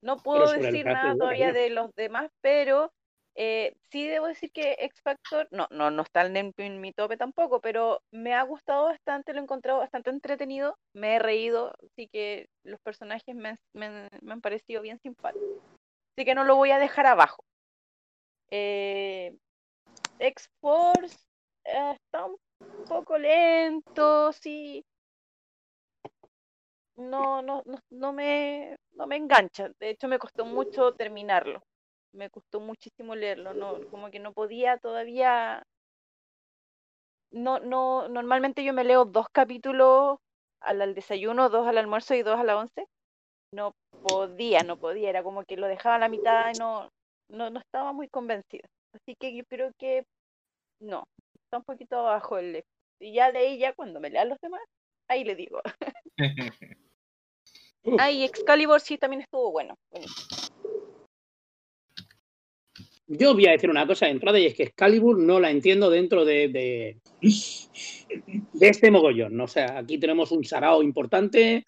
no 0.00 0.18
puedo 0.18 0.52
decir 0.52 0.86
nada 0.86 1.14
todavía 1.16 1.52
de 1.52 1.70
los 1.70 1.92
demás, 1.94 2.30
pero 2.40 2.92
eh, 3.34 3.74
sí 3.90 4.06
debo 4.06 4.26
decir 4.26 4.50
que 4.52 4.76
X 4.78 5.00
Factor, 5.02 5.48
no, 5.50 5.66
no, 5.70 5.90
no 5.90 6.02
está 6.02 6.26
en, 6.26 6.80
mi 6.80 6.92
tope 6.92 7.16
tampoco, 7.16 7.60
pero 7.60 8.02
me 8.10 8.34
ha 8.34 8.42
gustado 8.42 8.84
bastante, 8.84 9.32
lo 9.32 9.40
he 9.40 9.42
encontrado 9.42 9.78
bastante 9.78 10.10
entretenido, 10.10 10.76
me 10.94 11.16
he 11.16 11.18
reído, 11.18 11.72
así 11.84 12.08
que 12.08 12.48
los 12.64 12.80
personajes 12.80 13.34
me, 13.34 13.56
me 13.72 14.08
me 14.20 14.32
han 14.32 14.40
parecido 14.40 14.82
bien 14.82 14.98
simpáticos. 15.02 15.62
Así 16.16 16.24
que 16.26 16.34
no 16.34 16.44
lo 16.44 16.56
voy 16.56 16.70
a 16.70 16.78
dejar 16.78 17.06
abajo. 17.06 17.42
Eh, 18.50 19.34
X-Force 20.18 21.16
eh, 21.64 21.92
está 21.96 22.26
un 22.26 22.36
poco 22.86 23.16
lento, 23.18 24.32
sí. 24.32 24.84
No, 26.96 27.40
no, 27.42 27.62
no, 27.64 27.78
no 27.90 28.12
me, 28.12 28.76
no 28.92 29.06
me 29.06 29.16
engancha. 29.16 29.70
De 29.80 29.90
hecho, 29.90 30.08
me 30.08 30.18
costó 30.18 30.44
mucho 30.44 30.92
terminarlo. 30.92 31.62
Me 32.12 32.30
costó 32.30 32.60
muchísimo 32.60 33.14
leerlo. 33.14 33.54
No, 33.54 33.78
como 33.90 34.10
que 34.10 34.18
no 34.18 34.32
podía 34.32 34.78
todavía. 34.78 35.62
No, 37.30 37.58
no, 37.60 38.08
normalmente 38.08 38.62
yo 38.64 38.72
me 38.72 38.84
leo 38.84 39.04
dos 39.04 39.26
capítulos 39.32 40.18
al, 40.60 40.82
al 40.82 40.94
desayuno, 40.94 41.48
dos 41.48 41.66
al 41.66 41.78
almuerzo 41.78 42.14
y 42.14 42.22
dos 42.22 42.38
a 42.38 42.44
la 42.44 42.58
once. 42.58 42.86
No 43.52 43.72
podía, 44.02 44.62
no 44.62 44.76
podía. 44.76 45.08
Era 45.08 45.22
como 45.22 45.44
que 45.44 45.56
lo 45.56 45.66
dejaba 45.66 45.96
a 45.96 46.00
la 46.00 46.08
mitad 46.08 46.50
y 46.54 46.58
no, 46.58 46.90
no, 47.28 47.50
no 47.50 47.60
estaba 47.60 47.92
muy 47.92 48.08
convencida. 48.08 48.68
Así 48.92 49.16
que 49.16 49.34
yo 49.34 49.44
creo 49.48 49.72
que 49.78 50.04
no, 50.80 51.04
está 51.34 51.58
un 51.58 51.64
poquito 51.64 51.98
abajo 51.98 52.38
el 52.38 52.64
y 53.02 53.12
ya 53.14 53.32
de 53.32 53.38
ahí 53.38 53.58
ya 53.58 53.72
cuando 53.72 53.98
me 54.00 54.10
lean 54.10 54.28
los 54.28 54.38
demás, 54.40 54.60
ahí 55.08 55.24
le 55.24 55.34
digo. 55.34 55.60
Uf. 57.84 58.00
Ah, 58.00 58.12
y 58.12 58.22
Excalibur 58.22 58.80
sí 58.80 58.96
también 58.96 59.22
estuvo 59.22 59.50
bueno. 59.50 59.74
buenísimo. 59.90 60.41
Yo 63.14 63.34
voy 63.34 63.46
a 63.46 63.52
decir 63.52 63.68
una 63.68 63.86
cosa 63.86 64.06
de 64.06 64.12
entrada 64.12 64.38
y 64.38 64.46
es 64.46 64.54
que 64.54 64.62
Excalibur 64.62 65.18
no 65.18 65.38
la 65.38 65.50
entiendo 65.50 65.90
dentro 65.90 66.24
de, 66.24 66.48
de, 66.48 66.96
de 68.52 68.68
este 68.68 68.90
mogollón. 68.90 69.38
O 69.38 69.46
sea, 69.46 69.78
aquí 69.78 69.98
tenemos 69.98 70.32
un 70.32 70.44
sarao 70.44 70.82
importante 70.82 71.66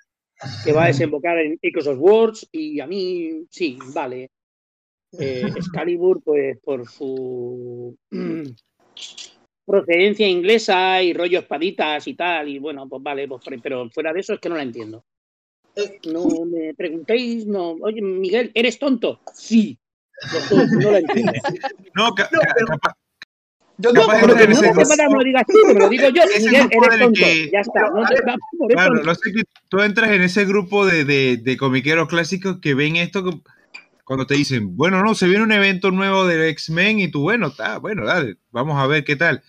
que 0.64 0.72
va 0.72 0.84
a 0.84 0.86
desembocar 0.88 1.38
en 1.38 1.58
Echoes 1.60 1.86
of 1.86 1.98
Words 1.98 2.48
y 2.50 2.80
a 2.80 2.86
mí 2.86 3.44
sí, 3.50 3.78
vale. 3.94 4.30
Eh, 5.18 5.42
Excalibur, 5.54 6.22
pues 6.22 6.58
por 6.60 6.88
su 6.88 7.96
procedencia 9.66 10.26
inglesa 10.26 11.02
y 11.02 11.12
rollo 11.12 11.40
espaditas 11.40 12.08
y 12.08 12.14
tal, 12.14 12.48
y 12.48 12.58
bueno, 12.58 12.88
pues 12.88 13.02
vale, 13.02 13.28
pues, 13.28 13.42
pero 13.62 13.88
fuera 13.90 14.12
de 14.12 14.20
eso 14.20 14.34
es 14.34 14.40
que 14.40 14.48
no 14.48 14.56
la 14.56 14.62
entiendo. 14.62 15.04
Eh, 15.76 16.00
No 16.10 16.26
me 16.46 16.74
preguntéis, 16.74 17.46
no, 17.46 17.72
oye, 17.82 18.00
Miguel, 18.00 18.50
¿eres 18.54 18.78
tonto? 18.78 19.20
Sí. 19.34 19.78
No 20.80 20.90
la 20.90 20.98
entiendo. 20.98 21.32
No, 21.94 22.14
ca- 22.14 22.28
No, 22.32 22.40
pero- 22.54 22.66
capaz- 22.68 22.94
Yo 23.76 23.92
Capaz 23.92 24.20
tampoco 24.20 24.34
de 24.34 24.46
Pero 24.46 24.50
lo 24.50 24.60
que 24.62 24.64
no 24.64 25.08
me 25.08 25.14
lo 25.18 25.24
digas 25.24 25.44
que 25.48 25.74
me 25.74 25.80
lo 25.80 25.88
digo 25.88 26.08
yo. 26.10 26.22
Miguel, 26.38 26.68
eres 26.70 26.98
tonto. 27.00 27.12
que- 27.20 27.50
Ya 27.52 27.58
está, 27.60 27.80
no 27.90 28.04
te 28.06 28.14
eso. 28.14 28.24
Claro, 28.68 28.94
lo 28.94 29.14
sé 29.16 29.32
que 29.32 29.42
tú 29.68 29.80
entras 29.80 30.10
en 30.12 30.22
ese 30.22 30.44
grupo 30.44 30.86
de, 30.86 31.04
de, 31.04 31.38
de 31.38 31.56
comiqueros 31.56 32.06
clásicos 32.06 32.60
que 32.60 32.74
ven 32.74 32.94
esto 32.94 33.42
cuando 34.04 34.26
te 34.26 34.34
dicen, 34.34 34.76
bueno, 34.76 35.02
no, 35.02 35.14
se 35.16 35.26
viene 35.26 35.42
un 35.42 35.50
evento 35.50 35.90
nuevo 35.90 36.24
de 36.24 36.50
X-Men 36.50 37.00
y 37.00 37.08
tú, 37.10 37.22
bueno, 37.22 37.48
está, 37.48 37.78
bueno, 37.78 38.04
dale, 38.04 38.36
vamos 38.52 38.78
a 38.80 38.86
ver 38.86 39.02
qué 39.02 39.16
tal. 39.16 39.42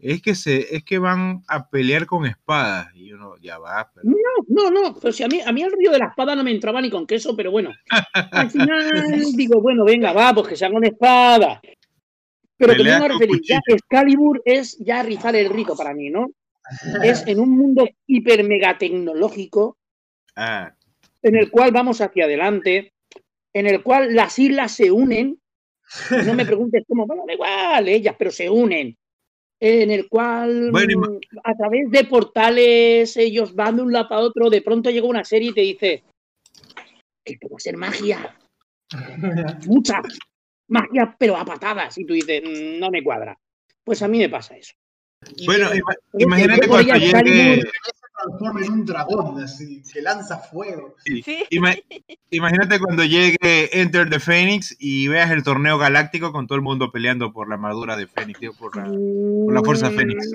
Es 0.00 0.22
que 0.22 0.34
se, 0.36 0.76
es 0.76 0.84
que 0.84 0.98
van 0.98 1.42
a 1.48 1.68
pelear 1.68 2.06
con 2.06 2.24
espadas 2.24 2.94
y 2.94 3.12
uno 3.12 3.36
ya 3.40 3.58
va, 3.58 3.90
pero- 3.92 4.08
No, 4.48 4.70
no, 4.70 4.94
pero 5.00 5.12
si 5.12 5.24
a 5.24 5.28
mí, 5.28 5.40
a 5.44 5.50
mí 5.52 5.62
el 5.62 5.72
río 5.72 5.90
de 5.90 5.98
la 5.98 6.06
espada 6.06 6.36
no 6.36 6.44
me 6.44 6.52
entraba 6.52 6.80
ni 6.80 6.88
con 6.88 7.06
queso, 7.06 7.34
pero 7.34 7.50
bueno. 7.50 7.72
Al 8.12 8.50
final 8.50 9.22
digo, 9.34 9.60
bueno, 9.60 9.84
venga, 9.84 10.12
va, 10.12 10.32
pues 10.32 10.48
que 10.48 10.56
sea 10.56 10.70
con 10.70 10.84
espada. 10.84 11.60
Pero 12.56 12.74
que 12.74 12.84
con 12.98 13.08
referir, 13.08 13.40
ya. 13.48 13.60
Excalibur 13.66 14.40
es 14.44 14.78
ya 14.78 15.02
rizar 15.02 15.34
el 15.34 15.50
rico 15.50 15.76
para 15.76 15.94
mí, 15.94 16.10
¿no? 16.10 16.30
Es 17.02 17.26
en 17.26 17.40
un 17.40 17.50
mundo 17.50 17.88
hiper 18.06 18.44
mega 18.44 18.76
tecnológico 18.78 19.78
ah, 20.36 20.72
en 21.22 21.34
el 21.36 21.50
cual 21.50 21.72
vamos 21.72 22.00
hacia 22.00 22.24
adelante, 22.24 22.92
en 23.52 23.66
el 23.66 23.82
cual 23.82 24.14
las 24.14 24.38
islas 24.38 24.72
se 24.72 24.90
unen. 24.92 25.40
No 26.24 26.34
me 26.34 26.44
preguntes 26.46 26.84
cómo, 26.86 27.06
bueno, 27.06 27.24
da 27.26 27.32
igual, 27.32 27.88
ellas, 27.88 28.14
pero 28.18 28.30
se 28.30 28.48
unen. 28.48 28.96
En 29.60 29.90
el 29.90 30.08
cual, 30.08 30.70
Bueno, 30.70 31.00
mm, 31.00 31.18
a 31.42 31.54
través 31.56 31.90
de 31.90 32.04
portales, 32.04 33.16
ellos 33.16 33.54
van 33.54 33.76
de 33.76 33.82
un 33.82 33.92
lado 33.92 34.14
a 34.14 34.20
otro. 34.20 34.50
De 34.50 34.62
pronto 34.62 34.90
llega 34.90 35.06
una 35.06 35.24
serie 35.24 35.50
y 35.50 35.54
te 35.54 35.60
dice: 35.62 36.04
Esto 37.24 37.48
va 37.50 37.56
a 37.56 37.60
ser 37.60 37.76
magia, 37.76 38.36
mucha 39.66 40.00
magia, 40.68 41.16
pero 41.18 41.36
a 41.36 41.44
patadas. 41.44 41.98
Y 41.98 42.04
tú 42.04 42.14
dices: 42.14 42.42
"Mm, 42.44 42.78
No 42.78 42.90
me 42.90 43.02
cuadra. 43.02 43.36
Pues 43.84 44.02
a 44.02 44.08
mí 44.08 44.18
me 44.18 44.28
pasa 44.28 44.56
eso. 44.56 44.74
bueno, 45.46 45.70
imagínate 46.18 46.68
cuando 46.68 46.94
llegue, 46.94 47.62
transforma 48.22 48.60
en 48.64 48.72
un 48.72 48.84
dragón, 48.84 49.42
así, 49.42 49.82
que 49.92 50.02
lanza 50.02 50.38
fuego. 50.38 50.96
Sí. 51.04 51.22
Sí. 51.22 51.44
Ima- 51.50 51.76
imagínate 52.30 52.78
cuando 52.78 53.04
llegue 53.04 53.36
Enter 53.80 54.10
the 54.10 54.20
Phoenix 54.20 54.74
y 54.78 55.08
veas 55.08 55.30
el 55.30 55.42
torneo 55.42 55.78
galáctico 55.78 56.32
con 56.32 56.46
todo 56.46 56.56
el 56.56 56.62
mundo 56.62 56.90
peleando 56.90 57.32
por 57.32 57.48
la 57.48 57.54
armadura 57.54 57.96
de 57.96 58.06
Phoenix, 58.06 58.40
por 58.58 58.76
la, 58.76 58.84
por 58.84 59.54
la 59.54 59.62
fuerza 59.62 59.90
Fénix. 59.90 60.30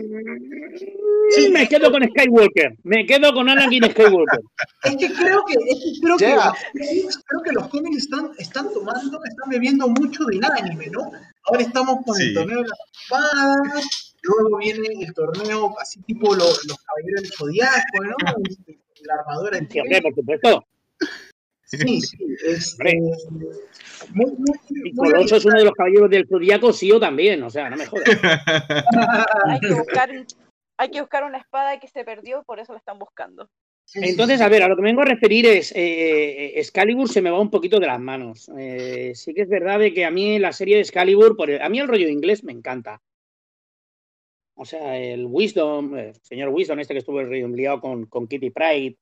Sí, 1.36 1.50
me 1.50 1.68
quedo 1.68 1.92
con 1.92 2.04
Skywalker. 2.04 2.78
Me 2.84 3.06
quedo 3.06 3.34
con 3.34 3.50
Anakin 3.50 3.84
Skywalker. 3.92 4.40
Es 4.84 4.96
que 4.98 5.14
creo 5.14 5.44
que, 5.46 5.54
es 5.54 5.80
que, 5.80 6.02
creo 6.02 6.18
que, 6.18 6.26
Yeah. 6.26 6.36
los 6.36 6.56
cómics, 6.74 7.24
creo 7.26 7.42
que 7.44 7.52
los 7.54 7.68
cómics 7.70 7.98
están, 7.98 8.32
están 8.38 8.74
tomando, 8.74 9.20
están 9.24 9.50
bebiendo 9.50 9.88
mucho 9.88 10.26
del 10.26 10.42
anime, 10.44 10.88
¿no? 10.92 11.12
Ahora 11.46 11.62
estamos 11.62 12.00
con 12.06 12.16
Sí. 12.16 12.24
el 12.30 12.34
torneo 12.34 12.58
de 12.64 12.68
las 12.68 12.80
espadas, 13.02 14.13
luego 14.24 14.58
viene 14.58 14.88
el 15.06 15.14
torneo 15.14 15.76
así 15.80 16.02
tipo 16.04 16.34
lo- 16.34 16.46
los 16.46 16.78
caballeros 16.84 17.22
del 17.22 17.32
zodiaco, 17.32 18.04
¿no? 18.04 18.16
Este, 18.50 18.80
La 19.02 19.16
armadura 19.16 19.60
de 19.60 19.68
Sí, 19.70 19.80
hombre, 19.80 20.02
por 20.02 20.16
supuesto. 20.16 20.66
Sí, 21.66 22.02
sí, 22.02 22.18
es 22.46 22.74
Hombre. 22.74 22.92
eh, 22.92 23.00
muy, 24.14 24.32
muy, 24.32 24.58
Y 24.86 24.96
Coloso 24.96 25.36
es 25.38 25.46
uno 25.46 25.58
de 25.58 25.66
los 25.66 25.74
caballeros 25.74 26.10
del 26.10 26.28
Zodíaco, 26.28 26.72
sí 26.72 26.92
o 26.92 27.00
también. 27.00 27.42
O 27.44 27.50
sea, 27.50 27.70
no 27.70 27.76
me 27.78 27.86
jodas. 27.86 28.04
Hay 29.48 29.60
que 29.60 29.74
buscar, 29.74 30.12
un- 30.12 30.26
hay 30.78 30.90
que 30.90 31.02
buscar 31.02 31.24
una 31.24 31.38
espada 31.40 31.80
que 31.80 31.88
se 31.88 32.04
perdió, 32.04 32.44
por 32.44 32.60
eso 32.60 32.74
la 32.74 32.80
están 32.80 33.00
buscando. 33.00 33.50
Entonces, 33.96 34.40
a 34.42 34.50
ver, 34.50 34.64
a 34.64 34.68
lo 34.68 34.76
que 34.76 34.82
me 34.82 34.90
vengo 34.90 35.02
a 35.02 35.06
referir 35.06 35.46
es, 35.46 35.72
eh, 35.76 36.58
Excalibur 36.60 37.10
se 37.10 37.22
me 37.22 37.30
va 37.30 37.40
un 37.40 37.50
poquito 37.52 37.80
de 37.80 37.88
las 37.88 38.00
manos. 38.00 38.50
Eh, 38.58 39.12
sí 39.16 39.34
que 39.34 39.42
es 39.42 39.50
verdad 39.50 39.80
de 39.80 39.94
que 39.94 40.06
a 40.06 40.12
mí 40.12 40.40
la 40.40 40.54
serie 40.54 40.76
de 40.76 40.82
Excalibur, 40.82 41.36
por 41.36 41.50
el- 41.50 41.62
a 41.62 41.70
mí 41.70 41.80
el 41.80 41.88
rollo 41.88 42.08
inglés 42.08 42.44
me 42.44 42.54
encanta. 42.54 43.02
O 44.56 44.66
sea, 44.66 44.98
el 44.98 45.26
Wisdom, 45.26 45.96
el 45.98 46.16
señor 46.22 46.50
Wisdom, 46.50 46.80
este 46.80 46.94
que 46.94 47.00
estuvo 47.00 47.22
liado 47.22 47.82
con, 47.82 48.28
Kitty 48.28 48.52
Pride, 48.52 48.98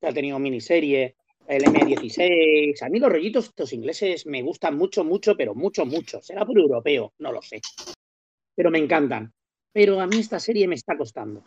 que 0.00 0.06
ha 0.06 0.12
tenido 0.12 0.38
miniserie, 0.38 1.16
el 1.46 1.64
M16. 1.64 2.82
A 2.82 2.88
mí 2.88 2.98
los 2.98 3.10
rollitos 3.10 3.46
estos 3.46 3.72
ingleses 3.72 4.26
me 4.26 4.42
gustan 4.42 4.76
mucho, 4.76 5.04
mucho, 5.04 5.36
pero 5.36 5.54
mucho, 5.54 5.86
mucho. 5.86 6.20
Será 6.20 6.44
por 6.44 6.58
europeo, 6.58 7.12
no 7.18 7.32
lo 7.32 7.40
sé. 7.40 7.60
Pero 8.54 8.70
me 8.70 8.78
encantan. 8.78 9.32
Pero 9.72 10.00
a 10.00 10.06
mí 10.06 10.18
esta 10.18 10.40
serie 10.40 10.66
me 10.66 10.74
está 10.74 10.96
costando. 10.96 11.44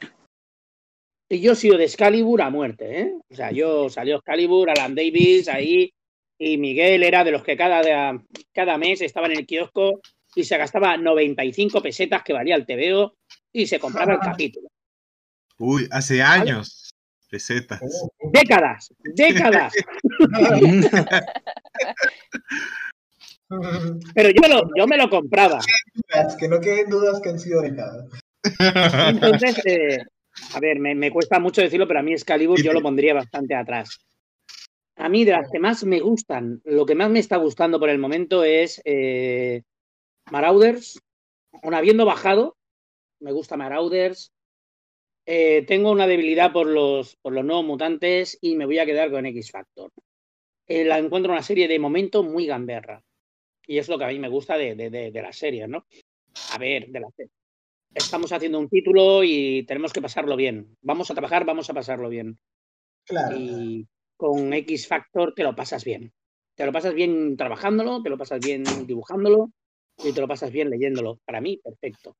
Y 1.29 1.39
yo 1.41 1.53
he 1.53 1.55
sido 1.55 1.77
de 1.77 1.85
Excalibur 1.85 2.41
a 2.41 2.49
muerte, 2.49 3.01
¿eh? 3.01 3.13
O 3.29 3.35
sea, 3.35 3.51
yo 3.51 3.89
salió 3.89 4.17
Excalibur, 4.17 4.69
Alan 4.69 4.95
Davis 4.95 5.47
ahí, 5.47 5.93
y 6.37 6.57
Miguel 6.57 7.03
era 7.03 7.23
de 7.23 7.31
los 7.31 7.43
que 7.43 7.55
cada, 7.55 8.21
cada 8.51 8.77
mes 8.77 9.01
estaba 9.01 9.27
en 9.27 9.37
el 9.37 9.45
kiosco 9.45 10.01
y 10.35 10.43
se 10.43 10.57
gastaba 10.57 10.97
95 10.97 11.81
pesetas 11.81 12.23
que 12.23 12.33
valía 12.33 12.55
el 12.55 12.65
TVO 12.65 13.13
y 13.53 13.67
se 13.67 13.79
compraba 13.79 14.13
el 14.13 14.19
capítulo. 14.19 14.67
Uy, 15.57 15.87
hace 15.91 16.21
años. 16.21 16.89
Pesetas. 17.29 17.79
Décadas, 18.33 18.93
décadas. 19.15 19.73
Pero 24.13 24.29
yo 24.29 24.41
me 24.41 24.49
lo, 24.49 24.61
yo 24.75 24.87
me 24.87 24.97
lo 24.97 25.09
compraba. 25.09 25.59
que 26.39 26.47
no 26.47 26.59
queden 26.59 26.89
dudas 26.89 27.21
que 27.21 27.29
han 27.29 27.39
sido 27.39 27.61
décadas. 27.61 28.09
Entonces, 29.07 29.65
eh, 29.65 29.99
a 30.53 30.59
ver, 30.59 30.79
me, 30.79 30.95
me 30.95 31.11
cuesta 31.11 31.39
mucho 31.39 31.61
decirlo, 31.61 31.87
pero 31.87 31.99
a 31.99 32.03
mí 32.03 32.11
Excalibur 32.13 32.61
yo 32.61 32.73
lo 32.73 32.81
pondría 32.81 33.13
bastante 33.13 33.55
atrás. 33.55 33.99
A 34.97 35.09
mí, 35.09 35.25
de 35.25 35.31
las 35.31 35.49
que 35.49 35.59
más 35.59 35.83
me 35.83 35.99
gustan, 35.99 36.61
lo 36.65 36.85
que 36.85 36.95
más 36.95 37.09
me 37.09 37.19
está 37.19 37.37
gustando 37.37 37.79
por 37.79 37.89
el 37.89 37.97
momento 37.97 38.43
es 38.43 38.81
eh, 38.85 39.63
Marauders. 40.29 40.99
Aun 41.63 41.73
habiendo 41.73 42.05
bajado, 42.05 42.55
me 43.21 43.31
gusta 43.31 43.57
Marauders. 43.57 44.31
Eh, 45.25 45.63
tengo 45.67 45.91
una 45.91 46.07
debilidad 46.07 46.51
por 46.51 46.67
los, 46.67 47.15
por 47.17 47.33
los 47.33 47.45
nuevos 47.45 47.65
mutantes 47.65 48.37
y 48.41 48.55
me 48.55 48.65
voy 48.65 48.79
a 48.79 48.85
quedar 48.85 49.11
con 49.11 49.25
X 49.25 49.51
Factor. 49.51 49.91
Eh, 50.67 50.83
la 50.83 50.99
encuentro 50.99 51.31
una 51.31 51.43
serie 51.43 51.67
de 51.67 51.79
momento 51.79 52.23
muy 52.23 52.45
gamberra. 52.45 53.03
Y 53.65 53.77
es 53.77 53.87
lo 53.87 53.97
que 53.97 54.05
a 54.05 54.09
mí 54.09 54.19
me 54.19 54.29
gusta 54.29 54.57
de, 54.57 54.75
de, 54.75 54.89
de, 54.89 55.11
de 55.11 55.21
las 55.21 55.37
series, 55.37 55.69
¿no? 55.69 55.85
A 56.53 56.57
ver, 56.57 56.87
de 56.87 56.99
las 56.99 57.13
series 57.15 57.31
estamos 57.93 58.31
haciendo 58.31 58.59
un 58.59 58.69
título 58.69 59.23
y 59.23 59.63
tenemos 59.63 59.93
que 59.93 60.01
pasarlo 60.01 60.35
bien. 60.35 60.77
Vamos 60.81 61.11
a 61.11 61.13
trabajar, 61.13 61.45
vamos 61.45 61.69
a 61.69 61.73
pasarlo 61.73 62.09
bien. 62.09 62.37
Claro. 63.05 63.37
Y 63.37 63.87
con 64.15 64.53
X 64.53 64.87
Factor 64.87 65.33
te 65.33 65.43
lo 65.43 65.55
pasas 65.55 65.83
bien. 65.83 66.11
Te 66.55 66.65
lo 66.65 66.71
pasas 66.71 66.93
bien 66.93 67.35
trabajándolo, 67.37 68.01
te 68.01 68.09
lo 68.09 68.17
pasas 68.17 68.39
bien 68.39 68.63
dibujándolo 68.85 69.51
y 69.97 70.13
te 70.13 70.21
lo 70.21 70.27
pasas 70.27 70.51
bien 70.51 70.69
leyéndolo. 70.69 71.19
Para 71.25 71.41
mí, 71.41 71.59
perfecto. 71.63 72.15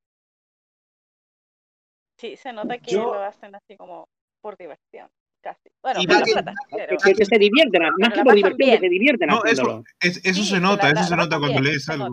Sí, 2.22 2.36
se 2.38 2.54
nota 2.54 2.78
que 2.78 2.92
Yo- 2.92 3.16
lo 3.16 3.24
hacen 3.24 3.56
así 3.56 3.76
como 3.76 4.08
por 4.42 4.56
diversión, 4.56 5.10
casi. 5.42 5.70
Bueno, 5.82 6.02
Y 6.02 6.06
plata, 6.06 6.54
pero- 6.70 6.98
Que, 7.04 7.14
que 7.16 7.26
se 7.26 7.40
divierten, 7.40 7.82
más 7.98 8.14
que 8.14 8.22
por 8.24 8.36
diversión, 8.36 8.70
que 8.70 8.78
se 8.78 8.90
divierten 8.90 9.28
No, 9.28 9.38
eso, 9.38 9.48
haciéndolo. 9.64 9.84
es- 10.00 10.18
eso 10.24 10.44
Sí, 10.44 10.50
se 10.52 10.60
nota, 10.60 10.84
la- 10.84 10.92
eso 10.92 11.00
la 11.02 11.08
se 11.08 11.16
nota 11.16 11.40
cuando 11.40 11.48
bien, 11.60 11.64
lees 11.64 11.90
algo. 11.90 12.10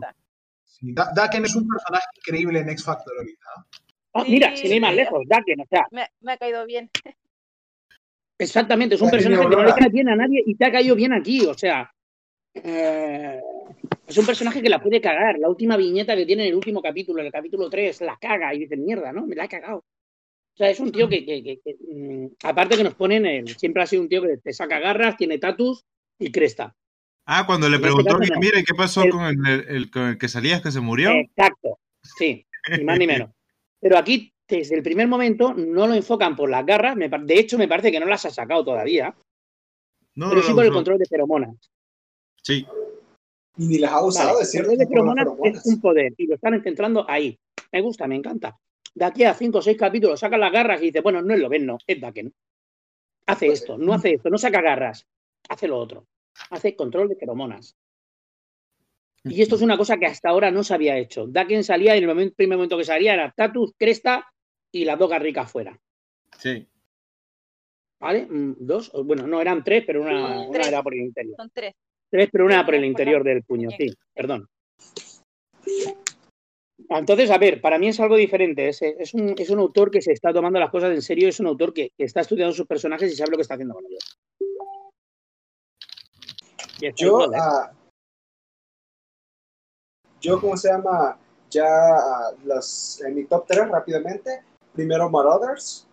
Sí, 0.64 0.92
Da- 0.94 1.10
Daken 1.14 1.44
es 1.44 1.54
un 1.56 1.68
personaje 1.68 2.06
increíble 2.16 2.60
en 2.60 2.70
X 2.70 2.84
Factor 2.84 3.12
ahorita. 3.18 3.44
¿no? 3.58 3.64
Oh, 4.12 4.24
Sí, 4.24 4.30
mira, 4.32 4.56
sin 4.56 4.72
ir 4.72 4.80
más 4.80 4.94
lejos, 4.94 5.22
Daken, 5.26 5.60
o 5.60 5.66
sea, 5.68 5.86
Me, 5.90 6.06
me 6.22 6.32
ha 6.32 6.36
caído 6.38 6.64
bien. 6.64 6.88
exactamente, 8.38 8.94
es 8.94 9.00
un 9.02 9.10
personaje 9.10 9.42
que 9.42 9.56
no 9.56 9.62
le 9.62 9.74
cae 9.74 9.88
bien 9.90 10.08
a 10.08 10.16
nadie 10.16 10.42
y 10.46 10.54
te 10.54 10.64
ha 10.64 10.72
caído 10.72 10.94
bien 10.96 11.12
aquí, 11.12 11.44
o 11.46 11.52
sea, 11.54 11.92
eh, 12.54 13.40
es 14.06 14.16
un 14.18 14.24
personaje 14.26 14.62
que 14.62 14.68
la 14.70 14.80
puede 14.80 15.00
cagar. 15.00 15.38
La 15.38 15.48
última 15.48 15.76
viñeta 15.76 16.16
que 16.16 16.24
tiene 16.26 16.44
en 16.44 16.48
el 16.48 16.54
último 16.54 16.80
capítulo, 16.80 17.20
en 17.20 17.26
el 17.26 17.32
capítulo 17.32 17.68
3, 17.68 18.00
la 18.00 18.16
caga 18.18 18.54
y 18.54 18.60
dicen, 18.60 18.84
mierda, 18.84 19.12
¿no? 19.12 19.26
Me 19.26 19.36
la 19.36 19.44
ha 19.44 19.48
cagado. 19.48 19.84
O 20.58 20.60
sea, 20.60 20.70
es 20.70 20.80
un 20.80 20.90
tío 20.90 21.08
que, 21.08 21.24
que- 21.24 21.40
que- 21.44 21.60
que, 21.64 21.76
mm, 21.88 22.30
aparte 22.42 22.76
que 22.76 22.82
nos 22.82 22.94
ponen, 22.94 23.24
el, 23.26 23.56
siempre 23.56 23.80
ha 23.80 23.86
sido 23.86 24.02
un 24.02 24.08
tío 24.08 24.20
que 24.22 24.38
te 24.38 24.52
saca 24.52 24.80
garras, 24.80 25.16
tiene 25.16 25.38
tatus 25.38 25.84
y 26.18 26.32
cresta. 26.32 26.74
Ah, 27.26 27.44
cuando 27.46 27.68
le 27.68 27.76
este 27.76 27.86
preguntó, 27.86 28.18
caso, 28.18 28.18
"Oye, 28.22 28.30
no. 28.34 28.40
mire, 28.40 28.64
¿qué 28.64 28.74
pasó 28.76 29.04
El- 29.04 29.10
con 29.10 29.24
el, 29.24 29.64
el- 29.68 29.90
con 29.90 30.02
el 30.08 30.18
que 30.18 30.26
salías 30.28 30.60
que 30.60 30.72
se 30.72 30.80
murió? 30.80 31.10
Exacto, 31.10 31.78
sí, 32.02 32.44
ni 32.76 32.82
más 32.84 32.98
ni 32.98 33.06
menos. 33.06 33.30
Pero 33.80 33.96
aquí, 33.98 34.32
desde 34.48 34.74
el 34.74 34.82
primer 34.82 35.06
momento, 35.06 35.54
no 35.54 35.86
lo 35.86 35.94
enfocan 35.94 36.34
por 36.34 36.50
las 36.50 36.66
garras. 36.66 36.96
me 36.96 37.08
de 37.08 37.38
hecho, 37.38 37.56
me 37.56 37.68
parece 37.68 37.92
que 37.92 38.00
no 38.00 38.06
las 38.06 38.24
ha 38.26 38.30
sacado 38.30 38.64
todavía, 38.64 39.14
No, 40.16 40.28
pero 40.30 40.40
no, 40.40 40.46
sí 40.48 40.52
por 40.54 40.64
el 40.64 40.72
control 40.72 40.98
de 40.98 41.06
feromonas. 41.06 41.54
Sí. 42.42 42.66
Y 43.58 43.66
ni 43.68 43.78
las 43.78 43.92
ha 43.92 44.04
usado 44.04 44.28
Vale, 44.30 44.40
de 44.40 44.44
cierto 44.46 44.72
el 44.72 44.78
control 44.78 45.14
de 45.14 45.24
feromonas. 45.24 45.56
es 45.56 45.66
un 45.66 45.80
poder 45.80 46.12
y 46.16 46.26
lo 46.26 46.34
están 46.34 46.60
centrando 46.64 47.08
ahí. 47.08 47.38
Me 47.70 47.80
gusta, 47.80 48.08
me 48.08 48.16
encanta. 48.16 48.56
De 48.98 49.04
aquí 49.04 49.22
a 49.22 49.32
cinco 49.32 49.58
o 49.58 49.62
seis 49.62 49.76
capítulos 49.76 50.18
saca 50.18 50.36
las 50.36 50.50
garras 50.50 50.82
y 50.82 50.86
dice, 50.86 51.00
bueno, 51.00 51.22
no 51.22 51.32
es 51.32 51.38
lo 51.38 51.48
ven, 51.48 51.64
no, 51.64 51.78
es 51.86 52.00
Daken. 52.00 52.34
Hace 53.26 53.46
Pues, 53.46 53.60
esto, 53.60 53.78
no 53.78 53.92
hace 53.94 54.14
esto, 54.14 54.28
no 54.28 54.38
saca 54.38 54.60
garras, 54.60 55.06
hace 55.48 55.68
lo 55.68 55.78
otro. 55.78 56.06
Hace 56.50 56.74
control 56.74 57.08
de 57.08 57.14
feromonas. 57.14 57.76
Y 59.22 59.40
esto 59.40 59.54
es 59.54 59.62
una 59.62 59.76
cosa 59.78 59.98
que 59.98 60.06
hasta 60.06 60.30
ahora 60.30 60.50
no 60.50 60.64
se 60.64 60.74
había 60.74 60.98
hecho. 60.98 61.28
Daken 61.28 61.62
salía 61.62 61.94
y 61.94 61.98
en 61.98 62.04
el 62.04 62.08
momento- 62.08 62.34
primer 62.34 62.58
momento 62.58 62.76
que 62.76 62.84
salía 62.84 63.14
era 63.14 63.30
Tatus, 63.36 63.72
Cresta 63.78 64.28
y 64.72 64.84
las 64.84 64.98
dos 64.98 65.10
garricas 65.10 65.50
fuera. 65.52 65.78
Sí. 66.36 66.66
¿Vale? 68.00 68.26
Mm, 68.26 68.54
Dos, 68.58 68.90
bueno, 69.04 69.28
no 69.28 69.40
eran 69.40 69.62
tres, 69.62 69.84
pero 69.86 70.02
una, 70.02 70.40
una 70.40 70.50
Tres. 70.52 70.68
era 70.68 70.82
por 70.82 70.94
el 70.94 71.00
interior. 71.02 71.36
Son 71.36 71.50
tres. 71.54 71.72
Tres, 72.10 72.28
pero 72.32 72.46
una 72.46 72.64
por 72.64 72.74
el 72.74 72.84
interior 72.84 73.22
del 73.22 73.44
puño, 73.44 73.68
sí, 73.78 73.92
perdón. 74.12 74.48
Entonces, 76.90 77.30
a 77.30 77.38
ver, 77.38 77.60
para 77.60 77.78
mí 77.78 77.88
es 77.88 78.00
algo 78.00 78.16
diferente. 78.16 78.68
Es, 78.68 78.80
es 78.82 79.12
un, 79.14 79.34
es 79.36 79.50
un 79.50 79.58
autor 79.58 79.90
que 79.90 80.00
se 80.00 80.12
está 80.12 80.32
tomando 80.32 80.60
las 80.60 80.70
cosas 80.70 80.92
en 80.92 81.02
serio, 81.02 81.28
es 81.28 81.40
un 81.40 81.46
autor 81.46 81.72
que, 81.72 81.90
que 81.96 82.04
está 82.04 82.20
estudiando 82.20 82.54
sus 82.54 82.66
personajes 82.66 83.12
y 83.12 83.16
sabe 83.16 83.32
lo 83.32 83.36
que 83.36 83.42
está 83.42 83.54
haciendo 83.54 83.74
con 83.74 83.84
ellos. 83.86 84.18
Yo, 86.80 87.06
igual, 87.06 87.34
¿eh? 87.34 87.38
ah, 87.40 87.72
yo, 90.20 90.40
¿cómo 90.40 90.56
se 90.56 90.68
llama? 90.68 91.18
Ya 91.50 91.66
ah, 91.66 92.32
los, 92.44 93.00
en 93.02 93.14
mi 93.14 93.24
top 93.24 93.46
3 93.46 93.68
rápidamente. 93.68 94.42
Primero 94.72 95.10
Marauders. 95.10 95.86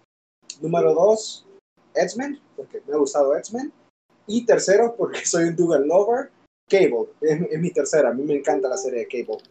Número 0.62 0.94
2, 0.94 1.48
X-Men, 1.96 2.40
porque 2.56 2.82
me 2.88 2.94
ha 2.94 2.98
gustado 2.98 3.36
X-Men. 3.36 3.74
Y 4.28 4.46
tercero, 4.46 4.96
porque 4.96 5.20
soy 5.26 5.46
un 5.46 5.56
Dougal 5.56 5.88
Lover, 5.88 6.32
Cable. 6.70 7.10
Es, 7.22 7.42
es 7.52 7.60
mi 7.60 7.72
tercera. 7.72 8.10
A 8.10 8.14
mí 8.14 8.24
me 8.24 8.36
encanta 8.36 8.70
la 8.70 8.78
serie 8.78 9.00
de 9.00 9.08
Cable. 9.08 9.44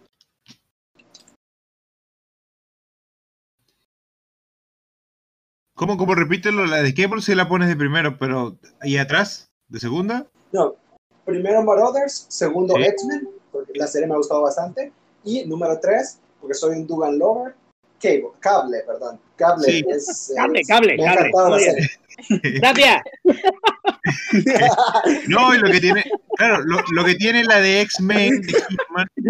¿Cómo, 5.74 5.96
cómo 5.96 6.14
repítelo? 6.14 6.66
La 6.66 6.82
de 6.82 6.94
Cable 6.94 7.20
sí 7.20 7.34
la 7.34 7.48
pones 7.48 7.68
de 7.68 7.76
primero, 7.76 8.16
pero 8.18 8.56
¿y 8.82 8.96
atrás? 8.96 9.50
¿De 9.68 9.80
segunda? 9.80 10.26
No, 10.52 10.76
primero 11.24 11.62
Marauders, 11.64 12.26
segundo 12.28 12.74
Sí. 12.76 12.82
X-Men, 12.84 13.28
porque 13.50 13.72
la 13.74 13.86
serie 13.88 14.06
me 14.06 14.14
ha 14.14 14.18
gustado 14.18 14.42
bastante. 14.42 14.92
Y 15.24 15.44
número 15.46 15.78
3, 15.80 16.20
porque 16.40 16.54
soy 16.54 16.76
un 16.76 16.86
Dougal 16.86 17.18
Lover, 17.18 17.54
Cable, 18.00 18.28
Cable, 18.38 18.78
perdón. 18.86 19.18
Cable 19.36 19.64
Sí. 19.66 19.84
es... 19.88 20.32
Cable, 20.36 20.60
es- 20.60 20.68
cable, 20.68 20.96
me 20.96 21.08
ha 21.08 21.14
cable. 21.14 21.28
encantado 21.28 21.50
la 21.50 21.56
Muy 21.56 21.64
bien. 21.64 21.74
serie. 21.74 22.60
Gracias. 22.60 23.02
No, 25.28 25.54
y 25.54 25.58
lo 25.58 25.70
que 25.70 25.80
tiene, 25.80 26.04
claro, 26.36 26.62
lo, 26.64 26.78
lo 26.92 27.04
que 27.04 27.14
tiene 27.14 27.44
la 27.44 27.60
de 27.60 27.80
X-Men, 27.82 28.42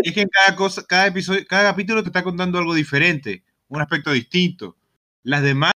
es 0.02 0.12
que 0.12 0.22
en 0.22 0.28
cada 0.28 0.56
cosa, 0.56 0.82
cada 0.86 1.06
episodio, 1.06 1.42
cada 1.48 1.70
capítulo 1.70 2.02
te 2.02 2.08
está 2.08 2.22
contando 2.24 2.58
algo 2.58 2.74
diferente, 2.74 3.44
un 3.68 3.80
aspecto 3.80 4.10
distinto. 4.10 4.76
Las 5.22 5.42
demás, 5.42 5.72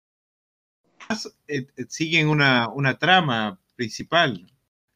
eh, 1.49 1.67
eh, 1.77 1.85
siguen 1.89 2.29
una, 2.29 2.69
una 2.69 2.99
trama 2.99 3.61
principal. 3.77 4.47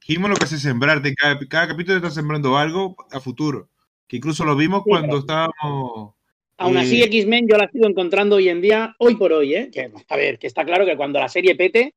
He-Man 0.06 0.30
lo 0.30 0.36
que 0.36 0.44
hace 0.44 0.56
es 0.56 0.62
sembrarte, 0.62 1.14
cada, 1.14 1.38
cada 1.48 1.68
capítulo 1.68 1.96
está 1.96 2.10
sembrando 2.10 2.56
algo 2.56 2.96
a 3.10 3.20
futuro. 3.20 3.68
Que 4.06 4.16
incluso 4.16 4.44
lo 4.44 4.56
vimos 4.56 4.82
Sí, 4.84 4.90
cuando 4.90 5.18
estábamos. 5.18 6.14
Aún 6.56 6.76
así, 6.78 7.02
eh, 7.02 7.04
X-Men 7.04 7.46
yo 7.46 7.56
la 7.56 7.68
sigo 7.70 7.86
encontrando 7.86 8.36
hoy 8.36 8.48
en 8.48 8.60
día, 8.62 8.96
hoy 8.98 9.16
por 9.16 9.32
hoy, 9.32 9.54
¿eh? 9.54 9.70
Que, 9.70 9.92
a 10.08 10.16
ver, 10.16 10.38
que 10.38 10.46
está 10.46 10.64
claro 10.64 10.86
que 10.86 10.96
cuando 10.96 11.20
la 11.20 11.28
serie 11.28 11.54
pete 11.54 11.94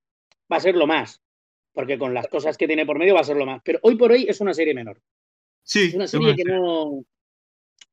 va 0.52 0.58
a 0.58 0.60
ser 0.60 0.76
lo 0.76 0.86
más. 0.88 1.22
Porque 1.74 1.98
con 1.98 2.14
las 2.14 2.28
cosas 2.28 2.58
que 2.58 2.68
tiene 2.68 2.86
por 2.86 3.00
medio 3.00 3.16
va 3.16 3.22
a 3.22 3.24
ser 3.24 3.38
lo 3.38 3.46
más. 3.46 3.62
Pero 3.64 3.80
hoy 3.84 3.96
por 3.96 4.12
hoy 4.12 4.26
es 4.28 4.42
una 4.42 4.54
serie 4.54 4.74
menor. 4.74 5.02
sí, 5.64 5.86
Es 5.86 5.94
una 5.94 6.08
serie 6.08 6.36
que 6.36 6.44
no. 6.44 7.04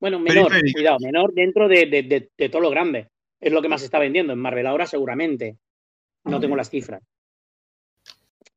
Bueno, 0.01 0.19
menor, 0.19 0.53
cuidado, 0.73 0.99
menor 1.01 1.33
dentro 1.33 1.69
de, 1.69 1.87
de- 1.87 2.03
de- 2.03 2.31
de 2.37 2.49
todo 2.49 2.63
lo 2.63 2.71
grande. 2.71 3.09
Es 3.41 3.53
lo 3.53 3.63
que 3.63 3.69
más 3.69 3.81
se 3.81 3.85
está 3.87 3.99
vendiendo. 4.01 4.33
En 4.33 4.39
Marvel 4.41 4.67
ahora 4.67 4.87
seguramente. 4.87 5.57
No 6.25 6.41
tengo 6.41 6.57
las 6.57 6.71
cifras. 6.71 7.03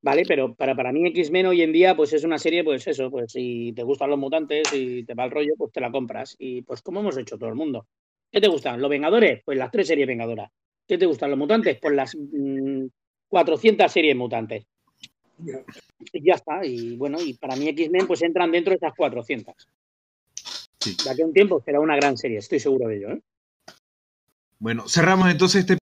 Vale, 0.03 0.23
pero 0.27 0.55
para, 0.55 0.75
para 0.75 0.91
mí 0.91 1.07
X-Men 1.07 1.45
hoy 1.45 1.61
en 1.61 1.71
día, 1.71 1.95
pues 1.95 2.11
es 2.13 2.23
una 2.23 2.39
serie, 2.39 2.63
pues 2.63 2.87
eso, 2.87 3.11
pues 3.11 3.31
si 3.31 3.71
te 3.73 3.83
gustan 3.83 4.09
los 4.09 4.17
mutantes 4.17 4.73
y 4.73 5.03
te 5.03 5.13
va 5.13 5.25
el 5.25 5.31
rollo, 5.31 5.53
pues 5.57 5.71
te 5.71 5.79
la 5.79 5.91
compras. 5.91 6.35
Y 6.39 6.63
pues 6.63 6.81
como 6.81 7.01
hemos 7.01 7.17
hecho 7.17 7.37
todo 7.37 7.49
el 7.49 7.55
mundo. 7.55 7.85
¿Qué 8.31 8.41
te 8.41 8.47
gustan? 8.47 8.81
¿Los 8.81 8.89
Vengadores? 8.89 9.43
Pues 9.45 9.57
las 9.57 9.69
tres 9.69 9.87
series 9.87 10.07
Vengadoras. 10.07 10.49
¿Qué 10.87 10.97
te 10.97 11.05
gustan? 11.05 11.29
¿Los 11.29 11.37
mutantes? 11.37 11.77
Pues 11.79 11.93
las 11.93 12.15
mm, 12.15 12.85
400 13.27 13.91
series 13.91 14.15
mutantes. 14.15 14.65
Y 16.13 16.25
ya 16.25 16.33
está. 16.33 16.65
Y 16.65 16.95
bueno, 16.97 17.19
y 17.21 17.35
para 17.35 17.55
mí 17.55 17.67
X-Men 17.69 18.07
pues 18.07 18.23
entran 18.23 18.51
dentro 18.51 18.71
de 18.71 18.77
esas 18.77 18.93
400. 18.95 19.55
Sí. 20.79 20.95
De 21.03 21.11
aquí 21.11 21.21
a 21.21 21.25
un 21.25 21.33
tiempo 21.33 21.61
será 21.63 21.79
una 21.79 21.95
gran 21.95 22.17
serie, 22.17 22.39
estoy 22.39 22.59
seguro 22.59 22.87
de 22.87 22.97
ello. 22.97 23.11
¿eh? 23.11 23.21
Bueno, 24.57 24.87
cerramos 24.87 25.29
entonces 25.29 25.61
este 25.61 25.77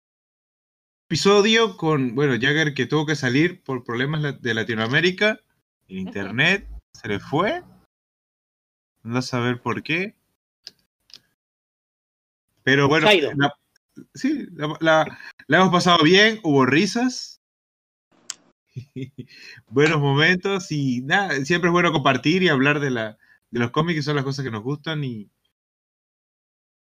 episodio 1.10 1.78
con, 1.78 2.16
bueno, 2.16 2.34
Jagger 2.34 2.74
que 2.74 2.86
tuvo 2.86 3.06
que 3.06 3.16
salir 3.16 3.64
por 3.64 3.86
problemas 3.86 4.42
de 4.42 4.54
Latinoamérica. 4.54 5.40
El 5.88 6.00
internet 6.00 6.68
se 6.94 7.08
le 7.08 7.20
fue. 7.22 7.64
No 9.04 9.18
a 9.18 9.22
saber 9.22 9.62
por 9.62 9.84
qué. 9.84 10.16
Pero 12.64 12.90
bueno, 12.90 13.08
la- 13.38 13.54
sí, 14.14 14.48
la, 14.52 14.76
la- 14.82 15.20
la 15.48 15.58
hemos 15.58 15.72
pasado 15.72 16.04
bien, 16.04 16.42
hubo 16.44 16.66
risas. 16.66 17.40
Buenos 19.70 20.02
momentos 20.02 20.70
y 20.74 21.02
nada, 21.04 21.34
siempre 21.46 21.70
es 21.70 21.72
bueno 21.72 21.94
compartir 21.94 22.44
y 22.44 22.50
hablar 22.50 22.82
de 22.82 22.92
la 22.92 23.18
de 23.50 23.60
los 23.60 23.72
cómics 23.72 24.00
que 24.00 24.04
son 24.04 24.18
las 24.18 24.26
cosas 24.26 24.44
que 24.44 24.52
nos 24.52 24.62
gustan 24.62 25.06
y 25.06 25.32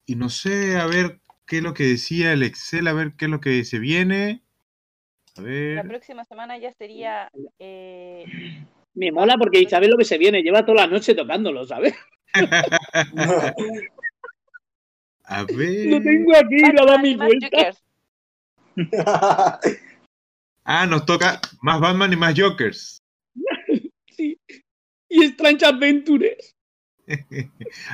y 0.05 0.15
no 0.15 0.27
sé, 0.29 0.75
a 0.75 0.87
ver 0.87 1.21
qué 1.49 1.57
es 1.57 1.63
lo 1.63 1.73
que 1.73 1.83
decía 1.83 2.31
el 2.31 2.43
Excel, 2.43 2.87
a 2.87 2.93
ver 2.93 3.13
qué 3.17 3.25
es 3.25 3.31
lo 3.31 3.41
que 3.41 3.65
se 3.65 3.79
viene. 3.79 4.43
A 5.35 5.41
La 5.41 5.47
ver. 5.47 5.87
próxima 5.87 6.23
semana 6.23 6.57
ya 6.59 6.71
sería. 6.73 7.29
eh, 7.57 8.23
Me 8.93 9.11
mola 9.11 9.35
porque 9.37 9.59
Isabel 9.59 9.89
lo 9.89 9.97
que 9.97 10.05
se 10.05 10.17
viene, 10.19 10.43
lleva 10.43 10.63
toda 10.65 10.85
la 10.85 10.87
noche 10.87 11.15
tocándolo, 11.15 11.65
¿sabes? 11.65 11.95
A 15.25 15.43
ver. 15.43 15.85
Lo 15.87 16.01
tengo 16.01 16.35
aquí, 16.35 16.71
lo 16.73 16.85
da 16.85 16.97
mi 16.99 17.15
vuelta. 17.15 17.71
Ah, 20.71 20.85
nos 20.85 21.03
toca 21.07 21.41
más 21.63 21.79
Batman 21.81 22.13
y 22.13 22.15
más 22.15 22.35
Jokers. 22.39 23.01
Sí. 24.15 24.37
Y 25.07 25.23
Strange 25.23 25.65
Adventures. 25.65 26.55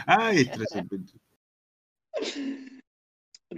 Ay, 0.06 0.40
Strange 0.40 0.80
Adventures. 0.80 1.22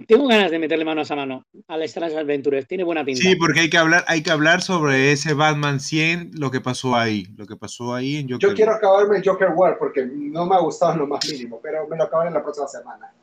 Tengo 0.08 0.28
ganas 0.28 0.52
de 0.52 0.60
meterle 0.60 0.84
mano 0.86 1.00
a 1.02 1.04
esa 1.04 1.16
mano 1.16 1.46
al 1.68 1.82
Strange 1.84 2.18
Adventures. 2.18 2.68
Tiene 2.68 2.84
buena 2.84 3.06
pinta. 3.06 3.22
Sí, 3.22 3.36
porque 3.36 3.62
hay 3.62 3.70
que 3.70 3.78
hablar, 3.78 4.04
hay 4.08 4.22
que 4.22 4.32
hablar 4.32 4.62
sobre 4.62 5.12
ese 5.12 5.34
Batman 5.34 5.80
100, 5.80 6.32
lo 6.34 6.52
que 6.52 6.60
pasó 6.62 6.96
ahí, 6.96 7.26
lo 7.38 7.46
que 7.46 7.56
pasó 7.56 7.96
ahí 7.96 8.18
en 8.18 8.30
Joker. 8.30 8.50
Yo 8.50 8.56
quiero 8.56 8.74
acabarme 8.74 9.18
el 9.18 9.24
Joker 9.26 9.50
War 9.56 9.78
porque 9.80 10.06
no 10.06 10.46
me 10.46 10.56
ha 10.56 10.60
gustado 10.60 10.94
en 10.94 11.00
lo 11.00 11.08
más 11.08 11.26
mínimo, 11.32 11.60
pero 11.62 11.88
me 11.88 11.96
lo 11.98 12.04
acabaré 12.04 12.32
la 12.32 12.44
próxima 12.44 12.68
semana. 12.68 13.14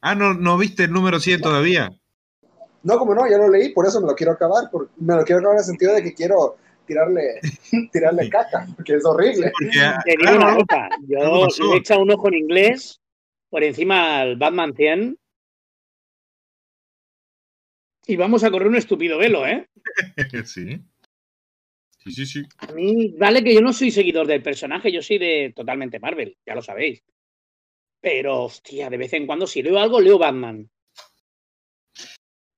Ah, 0.00 0.14
no, 0.14 0.34
no 0.34 0.58
viste 0.58 0.84
el 0.84 0.92
número 0.92 1.20
100 1.20 1.40
todavía. 1.40 1.90
No, 2.82 2.98
como 2.98 3.14
no, 3.14 3.28
ya 3.28 3.36
lo 3.38 3.48
leí, 3.48 3.70
por 3.72 3.86
eso 3.86 4.00
me 4.00 4.06
lo 4.08 4.14
quiero 4.14 4.32
acabar. 4.32 4.70
por- 4.70 4.90
me 4.96 5.14
lo 5.14 5.24
quiero 5.24 5.38
acabar 5.40 5.56
en 5.56 5.60
el 5.60 5.64
sentido 5.64 5.94
de 5.94 6.02
que 6.02 6.14
quiero 6.14 6.56
tirarle, 6.86 7.40
tirarle 7.92 8.28
caca, 8.28 8.66
porque 8.74 8.96
es 8.96 9.04
horrible. 9.04 9.52
Porque, 9.58 9.80
ah, 9.80 10.00
Te 10.04 10.10
digo 10.12 10.22
claro, 10.22 10.36
una 10.38 10.54
cosa, 10.56 10.88
yo 11.06 11.68
le 11.68 11.74
he 11.74 11.78
echado 11.78 12.00
un 12.00 12.10
ojo 12.10 12.28
en 12.28 12.34
inglés 12.34 13.00
por 13.50 13.62
encima 13.62 14.20
al 14.20 14.36
Batman 14.36 14.74
100 14.74 15.16
y 18.10 18.16
vamos 18.16 18.44
a 18.44 18.50
correr 18.50 18.68
un 18.68 18.76
estúpido 18.76 19.18
velo, 19.18 19.46
¿eh? 19.46 19.66
sí. 20.44 20.78
Sí, 22.02 22.12
sí, 22.12 22.26
sí. 22.26 22.42
A 22.58 22.72
mí, 22.72 23.14
vale 23.18 23.44
que 23.44 23.54
yo 23.54 23.60
no 23.60 23.72
soy 23.72 23.90
seguidor 23.90 24.26
del 24.26 24.42
personaje, 24.42 24.90
yo 24.90 25.02
soy 25.02 25.18
de 25.18 25.52
totalmente 25.54 26.00
Marvel, 26.00 26.36
ya 26.46 26.54
lo 26.54 26.62
sabéis. 26.62 27.02
Pero, 28.00 28.44
hostia, 28.44 28.88
de 28.88 28.96
vez 28.96 29.12
en 29.12 29.26
cuando 29.26 29.46
si 29.46 29.62
leo 29.62 29.78
algo, 29.78 30.00
leo 30.00 30.18
Batman. 30.18 30.68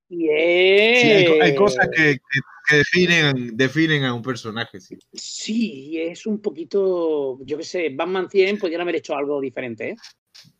Y 0.08 0.26
Sí, 0.28 1.10
hay, 1.40 1.54
cosas 1.54 1.88
que, 1.94 2.14
que- 2.14 2.40
que 2.68 2.76
definen, 2.76 3.56
definen 3.56 4.04
a 4.04 4.14
un 4.14 4.22
personaje, 4.22 4.80
sí. 4.80 4.96
Sí, 5.12 6.00
es 6.00 6.26
un 6.26 6.40
poquito, 6.40 7.38
yo 7.44 7.58
qué 7.58 7.64
sé, 7.64 7.88
Batman 7.90 8.30
100 8.30 8.58
podrían 8.58 8.82
haber 8.82 8.96
hecho 8.96 9.16
algo 9.16 9.40
diferente, 9.40 9.90
¿eh? 9.90 9.96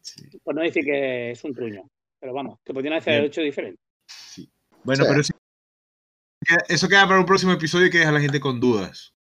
Sí, 0.00 0.24
Por 0.42 0.54
no 0.56 0.62
decir 0.62 0.84
que 0.84 1.30
es 1.30 1.44
un 1.44 1.54
truño. 1.54 1.88
Pero 2.18 2.32
vamos, 2.32 2.58
que 2.64 2.74
podrían 2.74 2.94
haber 2.94 3.24
hecho 3.24 3.40
diferente. 3.40 3.80
sí. 4.06 4.50
Bueno, 4.84 5.04
Sí. 5.04 5.08
pero 5.10 5.20
eso, 5.20 5.32
eso 6.68 6.88
queda 6.88 7.06
para 7.06 7.20
un 7.20 7.26
próximo 7.26 7.52
episodio 7.52 7.90
que 7.90 7.98
deja 7.98 8.10
a 8.10 8.12
la 8.12 8.20
gente 8.20 8.40
con 8.40 8.60
dudas. 8.60 9.14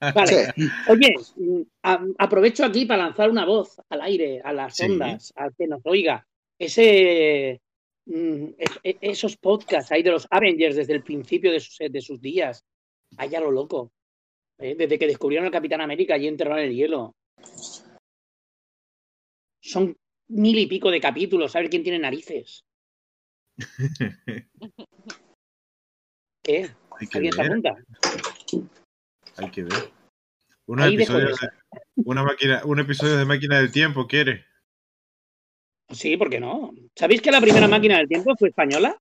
Vale. 0.00 0.52
Sí. 0.56 0.68
Oye, 0.88 1.14
a- 1.82 2.04
aprovecho 2.18 2.64
aquí 2.64 2.84
para 2.84 3.04
lanzar 3.04 3.30
una 3.30 3.44
voz 3.46 3.76
al 3.88 4.02
aire, 4.02 4.40
a 4.44 4.52
las 4.52 4.76
Sí. 4.76 4.84
ondas, 4.84 5.32
al 5.36 5.54
que 5.56 5.66
nos 5.66 5.80
oiga. 5.84 6.26
Ese, 6.58 7.60
mm, 8.06 8.44
e- 8.82 8.98
esos 9.00 9.36
podcasts 9.36 9.90
ahí 9.92 10.02
de 10.02 10.10
los 10.10 10.26
Avengers 10.30 10.76
desde 10.76 10.92
el 10.92 11.02
principio 11.02 11.50
de 11.50 11.60
sus, 11.60 11.78
de 11.78 12.00
sus 12.00 12.20
días, 12.20 12.64
allá 13.16 13.40
lo 13.40 13.50
loco. 13.50 13.92
¿eh? 14.58 14.74
Desde 14.76 14.98
que 14.98 15.06
descubrieron 15.06 15.46
al 15.46 15.52
Capitán 15.52 15.80
América 15.80 16.16
y 16.18 16.28
enterraron 16.28 16.60
el 16.64 16.74
hielo. 16.74 17.14
Son 19.60 19.96
mil 20.28 20.58
y 20.58 20.66
pico 20.66 20.90
de 20.90 21.00
capítulos, 21.00 21.56
a 21.56 21.60
ver 21.60 21.70
quién 21.70 21.82
tiene 21.82 21.98
narices. 21.98 22.64
¿Qué? 26.42 26.70
Hay 27.00 27.06
que 27.06 27.18
¿Alguien 27.18 27.32
se 27.32 27.42
ver, 27.42 27.50
apunta? 27.50 27.76
hay 29.36 29.50
que 29.50 29.62
ver. 29.64 29.92
Unos 30.66 30.92
episodios, 30.92 31.40
de- 31.40 31.48
una 31.96 32.22
máquina, 32.22 32.62
un 32.64 32.78
episodio 32.80 33.16
de 33.16 33.24
máquina 33.24 33.58
del 33.58 33.70
tiempo, 33.72 34.06
¿quiere? 34.06 34.44
Sí, 35.90 36.16
¿por 36.16 36.30
qué 36.30 36.40
no? 36.40 36.72
¿Sabéis 36.96 37.20
que 37.20 37.30
la 37.30 37.40
primera 37.40 37.68
máquina 37.68 37.98
del 37.98 38.08
tiempo 38.08 38.34
fue 38.38 38.48
española? 38.48 38.96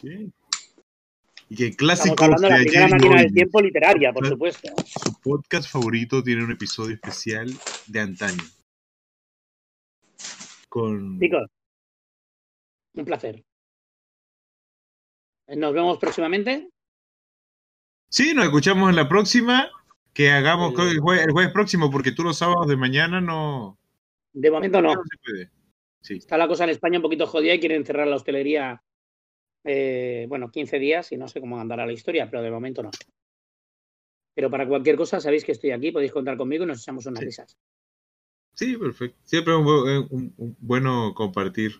Sí. 0.00 0.30
Y 1.48 1.56
que 1.56 1.66
Estamos 1.68 1.76
clásicos 1.76 2.20
hablando 2.22 2.48
de 2.48 2.50
la 2.50 2.58
primera 2.64 2.88
máquina 2.88 3.22
del 3.22 3.32
tiempo 3.32 3.60
literaria, 3.62 4.12
por 4.12 4.24
Su- 4.24 4.32
supuesto. 4.32 4.68
Su 4.84 5.20
podcast 5.20 5.70
favorito 5.70 6.22
tiene 6.22 6.44
un 6.44 6.52
episodio 6.52 6.94
especial 6.94 7.48
de 7.86 8.00
antaño. 8.00 8.42
Con 10.68 11.18
Chicos, 11.20 11.48
un 12.94 13.04
placer. 13.04 13.42
Nos 15.48 15.72
vemos 15.74 15.98
próximamente. 15.98 16.68
Sí, 18.08 18.34
nos 18.34 18.44
escuchamos 18.46 18.90
en 18.90 18.96
la 18.96 19.08
próxima. 19.08 19.70
Que 20.12 20.30
hagamos 20.30 20.70
El- 20.70 20.76
que 20.76 20.90
el, 20.92 20.98
jueves, 21.00 21.26
el 21.26 21.32
jueves 21.32 21.52
próximo, 21.52 21.90
porque 21.90 22.10
tú 22.12 22.22
los 22.22 22.38
sábados 22.38 22.66
de 22.68 22.76
mañana 22.76 23.20
no, 23.20 23.78
De 24.32 24.50
momento 24.50 24.80
no. 24.80 24.94
no 24.94 25.02
se 25.02 25.18
puede. 25.22 25.50
Sí. 26.00 26.14
Está 26.16 26.38
la 26.38 26.48
cosa 26.48 26.64
en 26.64 26.70
España 26.70 26.98
un 26.98 27.02
poquito 27.02 27.26
jodida 27.26 27.52
y 27.52 27.60
quieren 27.60 27.84
cerrar 27.84 28.06
la 28.06 28.16
hostelería, 28.16 28.82
eh, 29.64 30.24
bueno, 30.28 30.50
15 30.50 30.78
días 30.78 31.12
y 31.12 31.18
no 31.18 31.28
sé 31.28 31.40
cómo 31.40 31.60
andará 31.60 31.84
la 31.84 31.92
historia, 31.92 32.30
pero 32.30 32.42
de 32.42 32.50
momento 32.50 32.82
no. 32.82 32.90
Pero 34.34 34.50
para 34.50 34.66
cualquier 34.66 34.96
cosa, 34.96 35.20
sabéis 35.20 35.44
que 35.44 35.52
estoy 35.52 35.72
aquí, 35.72 35.90
podéis 35.92 36.12
contar 36.12 36.36
conmigo 36.38 36.64
y 36.64 36.68
nos 36.68 36.80
echamos 36.80 37.04
unas 37.06 37.20
Sí. 37.20 37.26
risas. 37.26 37.56
Sí, 38.54 38.76
perfecto. 38.78 39.18
Siempre 39.22 39.52
es 39.52 39.58
un, 39.60 39.66
bu- 39.66 40.06
un- 40.10 40.34
un 40.38 40.56
bueno 40.60 41.12
compartir 41.14 41.72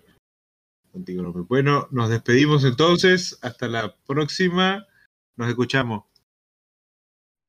contigo. 0.96 1.22
López. 1.22 1.42
Bueno, 1.48 1.86
nos 1.90 2.08
despedimos 2.10 2.64
entonces. 2.64 3.38
Hasta 3.42 3.68
la 3.68 3.94
próxima. 4.06 4.86
Nos 5.36 5.48
escuchamos. 5.48 6.04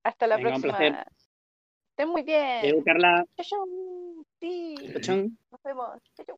Hasta 0.04 0.28
la 0.28 0.38
Venga, 0.38 0.56
un 0.56 0.62
próxima. 0.62 0.78
placer. 0.78 1.08
Estén 1.92 2.10
muy 2.10 2.24
bien. 2.24 2.62
Leo, 2.62 2.84
Carla, 2.84 3.26
Chau, 3.38 3.46
chau. 3.46 4.26
Sí, 4.40 4.76
chao. 5.02 5.16
nos 5.52 5.62
vemos. 5.64 5.88
Chau, 6.16 6.26
chau. 6.26 6.38